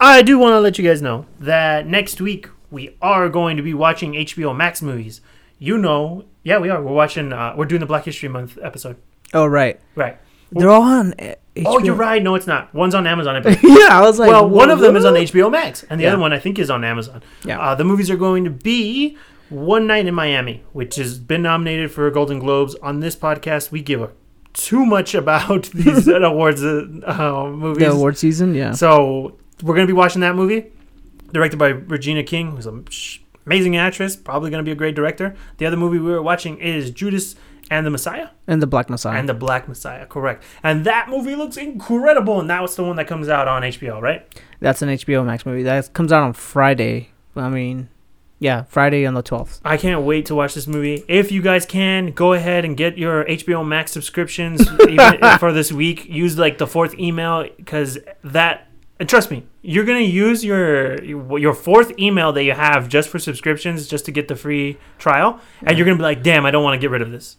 I 0.00 0.22
do 0.22 0.38
want 0.38 0.52
to 0.54 0.60
let 0.60 0.78
you 0.78 0.84
guys 0.84 1.00
know 1.02 1.26
that 1.40 1.86
next 1.86 2.20
week 2.20 2.48
we 2.70 2.96
are 3.02 3.28
going 3.28 3.56
to 3.56 3.62
be 3.62 3.74
watching 3.74 4.12
HBO 4.14 4.54
Max 4.56 4.82
movies. 4.82 5.20
You 5.58 5.76
know, 5.78 6.24
yeah, 6.42 6.58
we 6.58 6.70
are. 6.70 6.82
We're 6.82 6.92
watching. 6.92 7.32
Uh, 7.32 7.54
we're 7.56 7.66
doing 7.66 7.80
the 7.80 7.86
Black 7.86 8.04
History 8.04 8.28
Month 8.28 8.58
episode. 8.62 8.96
Oh 9.34 9.46
right, 9.46 9.78
Right. 9.94 10.18
they're 10.50 10.70
all 10.70 10.82
on. 10.82 11.12
uh, 11.20 11.34
Oh, 11.66 11.78
you're 11.78 11.94
right. 11.94 12.22
No, 12.22 12.34
it's 12.36 12.46
not. 12.46 12.72
One's 12.74 12.94
on 12.94 13.06
Amazon. 13.06 13.42
Yeah, 13.62 13.88
I 13.90 14.00
was 14.00 14.18
like, 14.18 14.28
well, 14.30 14.48
one 14.48 14.70
of 14.70 14.78
them 14.80 14.96
is 14.96 15.04
on? 15.04 15.14
HBO 15.14 15.50
Max, 15.52 15.84
and 15.90 16.00
the 16.00 16.04
Yeah. 16.04 16.12
other 16.12 16.20
one 16.20 16.32
I 16.32 16.38
think 16.38 16.58
is 16.58 16.70
on 16.70 16.82
Amazon. 16.84 17.22
Yeah. 17.44 17.60
Uh, 17.60 17.74
the 17.74 17.84
movies 17.84 18.10
are 18.10 18.16
going 18.16 18.44
to 18.44 18.50
be 18.50 19.18
One 19.50 19.86
Night 19.86 20.06
in 20.06 20.14
Miami, 20.14 20.62
which 20.72 20.96
has 20.96 21.18
been 21.18 21.42
nominated 21.42 21.90
for 21.90 22.10
Golden 22.10 22.38
Globes. 22.38 22.74
On 22.76 23.00
this 23.00 23.16
podcast, 23.16 23.70
we 23.70 23.82
give 23.82 24.00
a, 24.00 24.10
too 24.52 24.86
much 24.86 25.14
about 25.14 25.64
these 25.74 26.08
awards 26.08 26.62
uh, 26.62 26.86
uh, 27.04 27.50
movies. 27.50 27.80
The 27.80 27.90
award 27.90 28.16
season. 28.16 28.54
Yeah. 28.54 28.72
So 28.72 29.36
we're 29.62 29.74
going 29.74 29.86
to 29.86 29.92
be 29.92 29.96
watching 29.96 30.20
that 30.20 30.36
movie, 30.36 30.70
directed 31.32 31.58
by 31.58 31.68
Regina 31.68 32.22
King, 32.22 32.52
who's 32.52 32.66
an 32.66 32.86
amazing 33.44 33.76
actress, 33.76 34.16
probably 34.16 34.50
going 34.50 34.64
to 34.64 34.68
be 34.68 34.72
a 34.72 34.76
great 34.76 34.94
director. 34.94 35.34
The 35.58 35.66
other 35.66 35.76
movie 35.76 35.98
we 35.98 36.10
were 36.10 36.22
watching 36.22 36.58
is 36.58 36.90
Judas 36.90 37.34
and 37.70 37.86
the 37.86 37.90
Messiah. 37.90 38.28
and 38.46 38.60
the 38.60 38.66
Black 38.66 38.90
Messiah. 38.90 39.18
And 39.18 39.28
the 39.28 39.34
Black 39.34 39.68
Messiah, 39.68 40.06
correct. 40.06 40.44
And 40.62 40.84
that 40.86 41.08
movie 41.08 41.36
looks 41.36 41.56
incredible, 41.56 42.40
and 42.40 42.50
that 42.50 42.62
was 42.62 42.74
the 42.76 42.82
one 42.82 42.96
that 42.96 43.06
comes 43.06 43.28
out 43.28 43.46
on 43.48 43.62
HBO, 43.62 44.00
right? 44.00 44.26
That's 44.60 44.82
an 44.82 44.88
HBO 44.88 45.24
Max 45.24 45.46
movie. 45.46 45.62
That 45.62 45.92
comes 45.92 46.12
out 46.12 46.22
on 46.22 46.32
Friday. 46.32 47.10
I 47.36 47.48
mean, 47.48 47.88
yeah, 48.40 48.62
Friday 48.64 49.04
on 49.04 49.12
the 49.12 49.22
twelfth. 49.22 49.60
I 49.64 49.76
can't 49.76 50.02
wait 50.02 50.26
to 50.26 50.34
watch 50.34 50.54
this 50.54 50.66
movie. 50.66 51.04
If 51.06 51.30
you 51.30 51.42
guys 51.42 51.66
can, 51.66 52.12
go 52.12 52.32
ahead 52.32 52.64
and 52.64 52.74
get 52.74 52.96
your 52.96 53.24
HBO 53.26 53.64
Max 53.66 53.92
subscriptions 53.92 54.66
even 54.88 55.38
for 55.38 55.52
this 55.52 55.70
week. 55.70 56.06
Use 56.06 56.38
like 56.38 56.56
the 56.56 56.66
fourth 56.66 56.98
email 56.98 57.46
because 57.56 57.98
that. 58.24 58.66
And 58.98 59.08
trust 59.08 59.30
me, 59.30 59.46
you're 59.62 59.84
gonna 59.84 60.00
use 60.00 60.44
your 60.44 61.02
your 61.04 61.54
fourth 61.54 61.98
email 61.98 62.32
that 62.32 62.44
you 62.44 62.52
have 62.52 62.88
just 62.88 63.10
for 63.10 63.18
subscriptions, 63.18 63.86
just 63.86 64.06
to 64.06 64.12
get 64.12 64.28
the 64.28 64.36
free 64.36 64.78
trial, 64.98 65.38
and 65.62 65.76
you're 65.76 65.84
gonna 65.84 65.98
be 65.98 66.02
like, 66.02 66.22
"Damn, 66.22 66.46
I 66.46 66.50
don't 66.50 66.64
want 66.64 66.74
to 66.74 66.80
get 66.80 66.90
rid 66.90 67.02
of 67.02 67.10
this." 67.10 67.36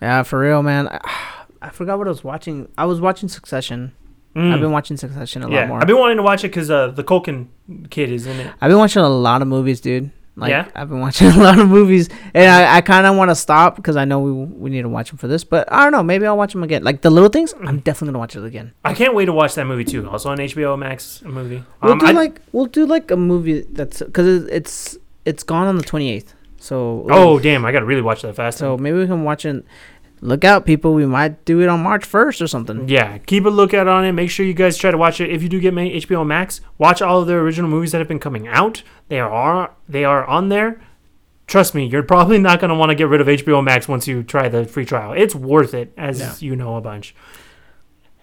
Yeah, 0.00 0.22
for 0.22 0.38
real, 0.38 0.62
man. 0.62 0.88
I, 0.88 1.00
I 1.62 1.70
forgot 1.70 1.96
what 1.96 2.08
I 2.08 2.10
was 2.10 2.24
watching. 2.24 2.68
I 2.76 2.84
was 2.86 3.00
watching 3.00 3.28
Succession. 3.28 3.92
Mm. 4.34 4.52
I've 4.52 4.60
been 4.60 4.72
watching 4.72 4.96
Succession 4.96 5.42
a 5.44 5.50
yeah, 5.50 5.60
lot 5.60 5.68
more. 5.68 5.80
I've 5.80 5.86
been 5.86 5.98
wanting 5.98 6.16
to 6.16 6.22
watch 6.22 6.44
it 6.44 6.48
because 6.48 6.70
uh, 6.70 6.88
the 6.88 7.04
Culkin 7.04 7.48
kid 7.90 8.10
is 8.10 8.26
in 8.26 8.40
it. 8.40 8.52
I've 8.60 8.70
been 8.70 8.78
watching 8.78 9.02
a 9.02 9.08
lot 9.08 9.42
of 9.42 9.48
movies, 9.48 9.80
dude. 9.80 10.10
Like, 10.34 10.48
Yeah? 10.50 10.68
I've 10.74 10.88
been 10.88 11.00
watching 11.00 11.26
a 11.30 11.36
lot 11.36 11.58
of 11.58 11.68
movies, 11.68 12.08
and 12.32 12.50
I, 12.50 12.76
I 12.76 12.80
kind 12.80 13.06
of 13.06 13.16
want 13.16 13.30
to 13.30 13.34
stop 13.34 13.76
because 13.76 13.96
I 13.96 14.04
know 14.06 14.20
we 14.20 14.32
we 14.32 14.70
need 14.70 14.82
to 14.82 14.88
watch 14.88 15.10
them 15.10 15.18
for 15.18 15.28
this. 15.28 15.44
But 15.44 15.70
I 15.70 15.82
don't 15.82 15.92
know. 15.92 16.02
Maybe 16.02 16.26
I'll 16.26 16.38
watch 16.38 16.52
them 16.52 16.62
again. 16.62 16.82
Like 16.82 17.02
the 17.02 17.10
little 17.10 17.28
things, 17.28 17.52
I'm 17.66 17.80
definitely 17.80 18.08
gonna 18.08 18.18
watch 18.20 18.34
it 18.36 18.44
again. 18.44 18.72
I 18.84 18.94
can't 18.94 19.14
wait 19.14 19.26
to 19.26 19.32
watch 19.32 19.54
that 19.56 19.66
movie 19.66 19.84
too. 19.84 20.08
Also 20.08 20.30
on 20.30 20.38
HBO 20.38 20.78
Max 20.78 21.22
movie. 21.22 21.62
We'll 21.82 21.92
Um, 21.92 21.98
do 21.98 22.06
I- 22.06 22.12
like 22.12 22.40
we'll 22.52 22.66
do 22.66 22.86
like 22.86 23.10
a 23.10 23.16
movie 23.16 23.60
that's 23.70 24.00
because 24.02 24.44
it's 24.46 24.96
it's 25.26 25.42
gone 25.42 25.66
on 25.66 25.76
the 25.76 25.84
28th. 25.84 26.32
So 26.56 27.06
oh 27.10 27.38
damn, 27.38 27.64
I 27.66 27.72
gotta 27.72 27.84
really 27.84 28.02
watch 28.02 28.22
that 28.22 28.34
fast. 28.36 28.56
so 28.58 28.78
maybe 28.78 28.96
we 28.98 29.06
can 29.06 29.24
watch 29.24 29.44
it. 29.44 29.64
Look 30.24 30.44
out, 30.44 30.64
people! 30.64 30.94
We 30.94 31.04
might 31.04 31.44
do 31.44 31.60
it 31.60 31.68
on 31.68 31.82
March 31.82 32.08
1st 32.08 32.40
or 32.42 32.46
something. 32.46 32.88
Yeah, 32.88 33.18
keep 33.18 33.44
a 33.44 33.48
lookout 33.48 33.88
on 33.88 34.04
it. 34.04 34.12
Make 34.12 34.30
sure 34.30 34.46
you 34.46 34.54
guys 34.54 34.76
try 34.78 34.92
to 34.92 34.96
watch 34.96 35.20
it. 35.20 35.30
If 35.30 35.42
you 35.42 35.48
do 35.48 35.58
get 35.60 35.74
HBO 35.74 36.24
Max, 36.24 36.60
watch 36.78 37.02
all 37.02 37.20
of 37.20 37.26
the 37.26 37.34
original 37.34 37.68
movies 37.68 37.90
that 37.90 37.98
have 37.98 38.06
been 38.06 38.20
coming 38.20 38.46
out. 38.46 38.84
They 39.08 39.18
are 39.18 39.72
they 39.88 40.04
are 40.04 40.24
on 40.24 40.48
there. 40.48 40.80
Trust 41.48 41.74
me, 41.74 41.86
you're 41.86 42.04
probably 42.04 42.38
not 42.38 42.60
going 42.60 42.68
to 42.70 42.74
want 42.76 42.90
to 42.90 42.94
get 42.94 43.08
rid 43.08 43.20
of 43.20 43.26
HBO 43.26 43.62
Max 43.64 43.88
once 43.88 44.06
you 44.06 44.22
try 44.22 44.48
the 44.48 44.64
free 44.64 44.84
trial. 44.84 45.12
It's 45.12 45.34
worth 45.34 45.74
it, 45.74 45.92
as 45.98 46.20
Yeah. 46.20 46.34
you 46.38 46.54
know 46.54 46.76
a 46.76 46.80
bunch. 46.80 47.14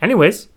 Anyways, 0.02 0.48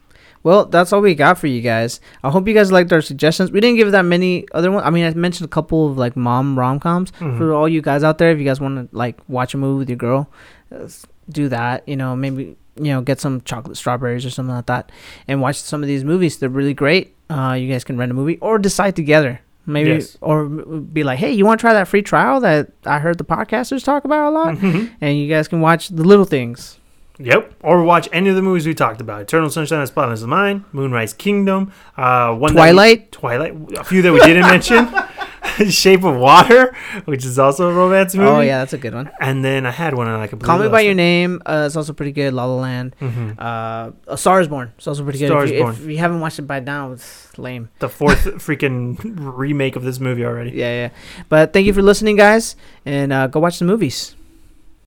Well, 0.45 0.65
that's 0.67 0.93
all 0.93 1.01
we 1.01 1.15
got 1.15 1.39
for 1.39 1.47
you 1.47 1.61
guys. 1.61 2.01
I 2.25 2.31
hope 2.31 2.49
you 2.49 2.55
guys 2.55 2.73
liked 2.73 2.93
our 2.93 3.01
suggestions. 3.01 3.53
We 3.53 3.61
didn't 3.61 3.77
give 3.77 3.93
that 3.93 4.05
many 4.05 4.45
other 4.53 4.73
ones. 4.73 4.83
I 4.85 4.91
mean, 4.91 5.05
I 5.05 5.15
mentioned 5.15 5.45
a 5.45 5.49
couple 5.49 5.89
of 5.91 5.97
like 5.99 6.17
mom 6.17 6.59
rom 6.59 6.81
coms 6.81 7.13
Mhm. 7.21 7.37
for 7.39 7.53
all 7.53 7.69
you 7.69 7.81
guys 7.83 8.03
out 8.03 8.19
there. 8.19 8.31
If 8.33 8.39
you 8.39 8.45
guys 8.45 8.61
want 8.61 8.91
to 8.91 8.97
like 8.97 9.19
watch 9.29 9.55
a 9.55 9.57
movie 9.57 9.79
with 9.79 9.89
your 9.89 9.99
girl, 9.99 10.29
uh, 10.75 10.89
do 11.29 11.49
that. 11.49 11.87
You 11.89 11.97
know, 11.97 12.15
maybe 12.17 12.57
you 12.77 12.85
know 12.93 13.01
get 13.03 13.21
some 13.21 13.41
chocolate 13.43 13.77
strawberries 13.77 14.25
or 14.27 14.31
something 14.31 14.55
like 14.55 14.67
that, 14.67 14.91
and 15.29 15.41
watch 15.41 15.57
some 15.57 15.83
of 15.83 15.87
these 15.89 16.05
movies. 16.05 16.39
They're 16.39 16.49
really 16.49 16.75
great. 16.75 17.15
Uh, 17.31 17.55
you 17.55 17.71
guys 17.71 17.85
can 17.85 17.97
rent 17.97 18.11
a 18.11 18.15
movie 18.15 18.39
or 18.39 18.59
decide 18.59 18.97
together. 18.97 19.41
Maybe 19.65 19.91
Yes. 19.91 20.19
or 20.21 20.47
be 20.47 21.05
like, 21.05 21.21
hey, 21.21 21.31
you 21.33 21.47
want 21.47 21.61
to 21.61 21.63
try 21.63 21.73
that 21.73 21.87
free 21.87 22.03
trial 22.03 22.41
that 22.41 22.73
I 22.85 22.99
heard 22.99 23.17
the 23.19 23.25
podcasters 23.25 23.85
talk 23.85 24.05
about 24.05 24.29
a 24.29 24.31
lot, 24.31 24.57
Mhm. 24.57 24.91
and 25.01 25.17
you 25.17 25.29
guys 25.29 25.47
can 25.47 25.61
watch 25.61 25.89
the 25.89 26.03
little 26.03 26.25
things. 26.25 26.79
yep. 27.19 27.53
Or 27.63 27.85
watch 27.85 28.09
any 28.13 28.29
of 28.31 28.35
the 28.35 28.43
movies 28.43 28.67
we 28.67 28.75
talked 28.75 29.01
about: 29.01 29.21
Eternal 29.23 29.51
Sunshine 29.51 29.79
of 29.79 29.83
the 29.85 29.87
Spotless 29.87 30.23
Mind, 30.23 30.65
Moonrise 30.73 31.13
Kingdom, 31.13 31.71
uh, 31.97 32.35
one 32.35 32.53
Twilight. 32.55 33.01
We, 33.03 33.07
Twilight, 33.13 33.55
a 33.79 33.85
few 33.85 34.03
that 34.03 34.13
we 34.13 34.19
didn't 34.21 34.47
mention, 34.47 34.89
Shape 35.69 36.05
of 36.05 36.17
Water, 36.17 36.75
which 37.05 37.25
is 37.25 37.39
also 37.39 37.69
a 37.69 37.73
romance 37.73 38.15
movie. 38.15 38.29
Oh 38.29 38.41
yeah, 38.41 38.59
that's 38.59 38.73
a 38.73 38.79
good 38.79 38.95
one. 38.95 39.11
And 39.21 39.45
then 39.45 39.67
I 39.67 39.71
had 39.71 39.95
one 39.95 40.07
and 40.09 40.17
I 40.17 40.27
completely 40.27 40.47
Call 40.47 40.59
Me 40.63 40.69
by 40.69 40.81
Your. 40.81 40.95
Name. 40.95 41.41
Uh, 41.47 41.65
it's 41.67 41.77
also 41.77 41.93
pretty 41.93 42.13
good. 42.13 42.33
La 42.35 42.45
La 42.45 42.55
Land. 42.61 42.95
Mhm. 43.01 43.37
Uh, 43.39 43.93
A 44.09 44.17
Star 44.17 44.41
Is 44.41 44.49
Born. 44.49 44.73
It's 44.77 44.87
also 44.87 45.03
pretty 45.05 45.19
good. 45.19 45.29
Star 45.29 45.45
if, 45.45 45.51
is 45.51 45.53
you, 45.57 45.63
Born. 45.63 45.75
if 45.75 45.87
you 45.87 45.99
haven't 45.99 46.21
watched 46.21 46.39
it 46.39 46.43
by 46.43 46.61
now, 46.61 46.93
it's 46.93 47.37
lame. 47.39 47.69
The 47.79 47.89
fourth 47.89 48.25
freaking 48.47 48.97
remake 49.17 49.77
of 49.77 49.83
this 49.85 49.99
movie 50.01 50.25
already. 50.25 50.51
Yeah, 50.51 50.73
yeah. 50.87 50.89
But 51.29 51.53
thank 51.53 51.67
you 51.67 51.73
for 51.73 51.83
listening, 51.83 52.17
guys, 52.17 52.57
and 52.85 53.13
uh, 53.13 53.27
go 53.27 53.41
watch 53.41 53.59
the 53.59 53.65
movies. 53.65 54.15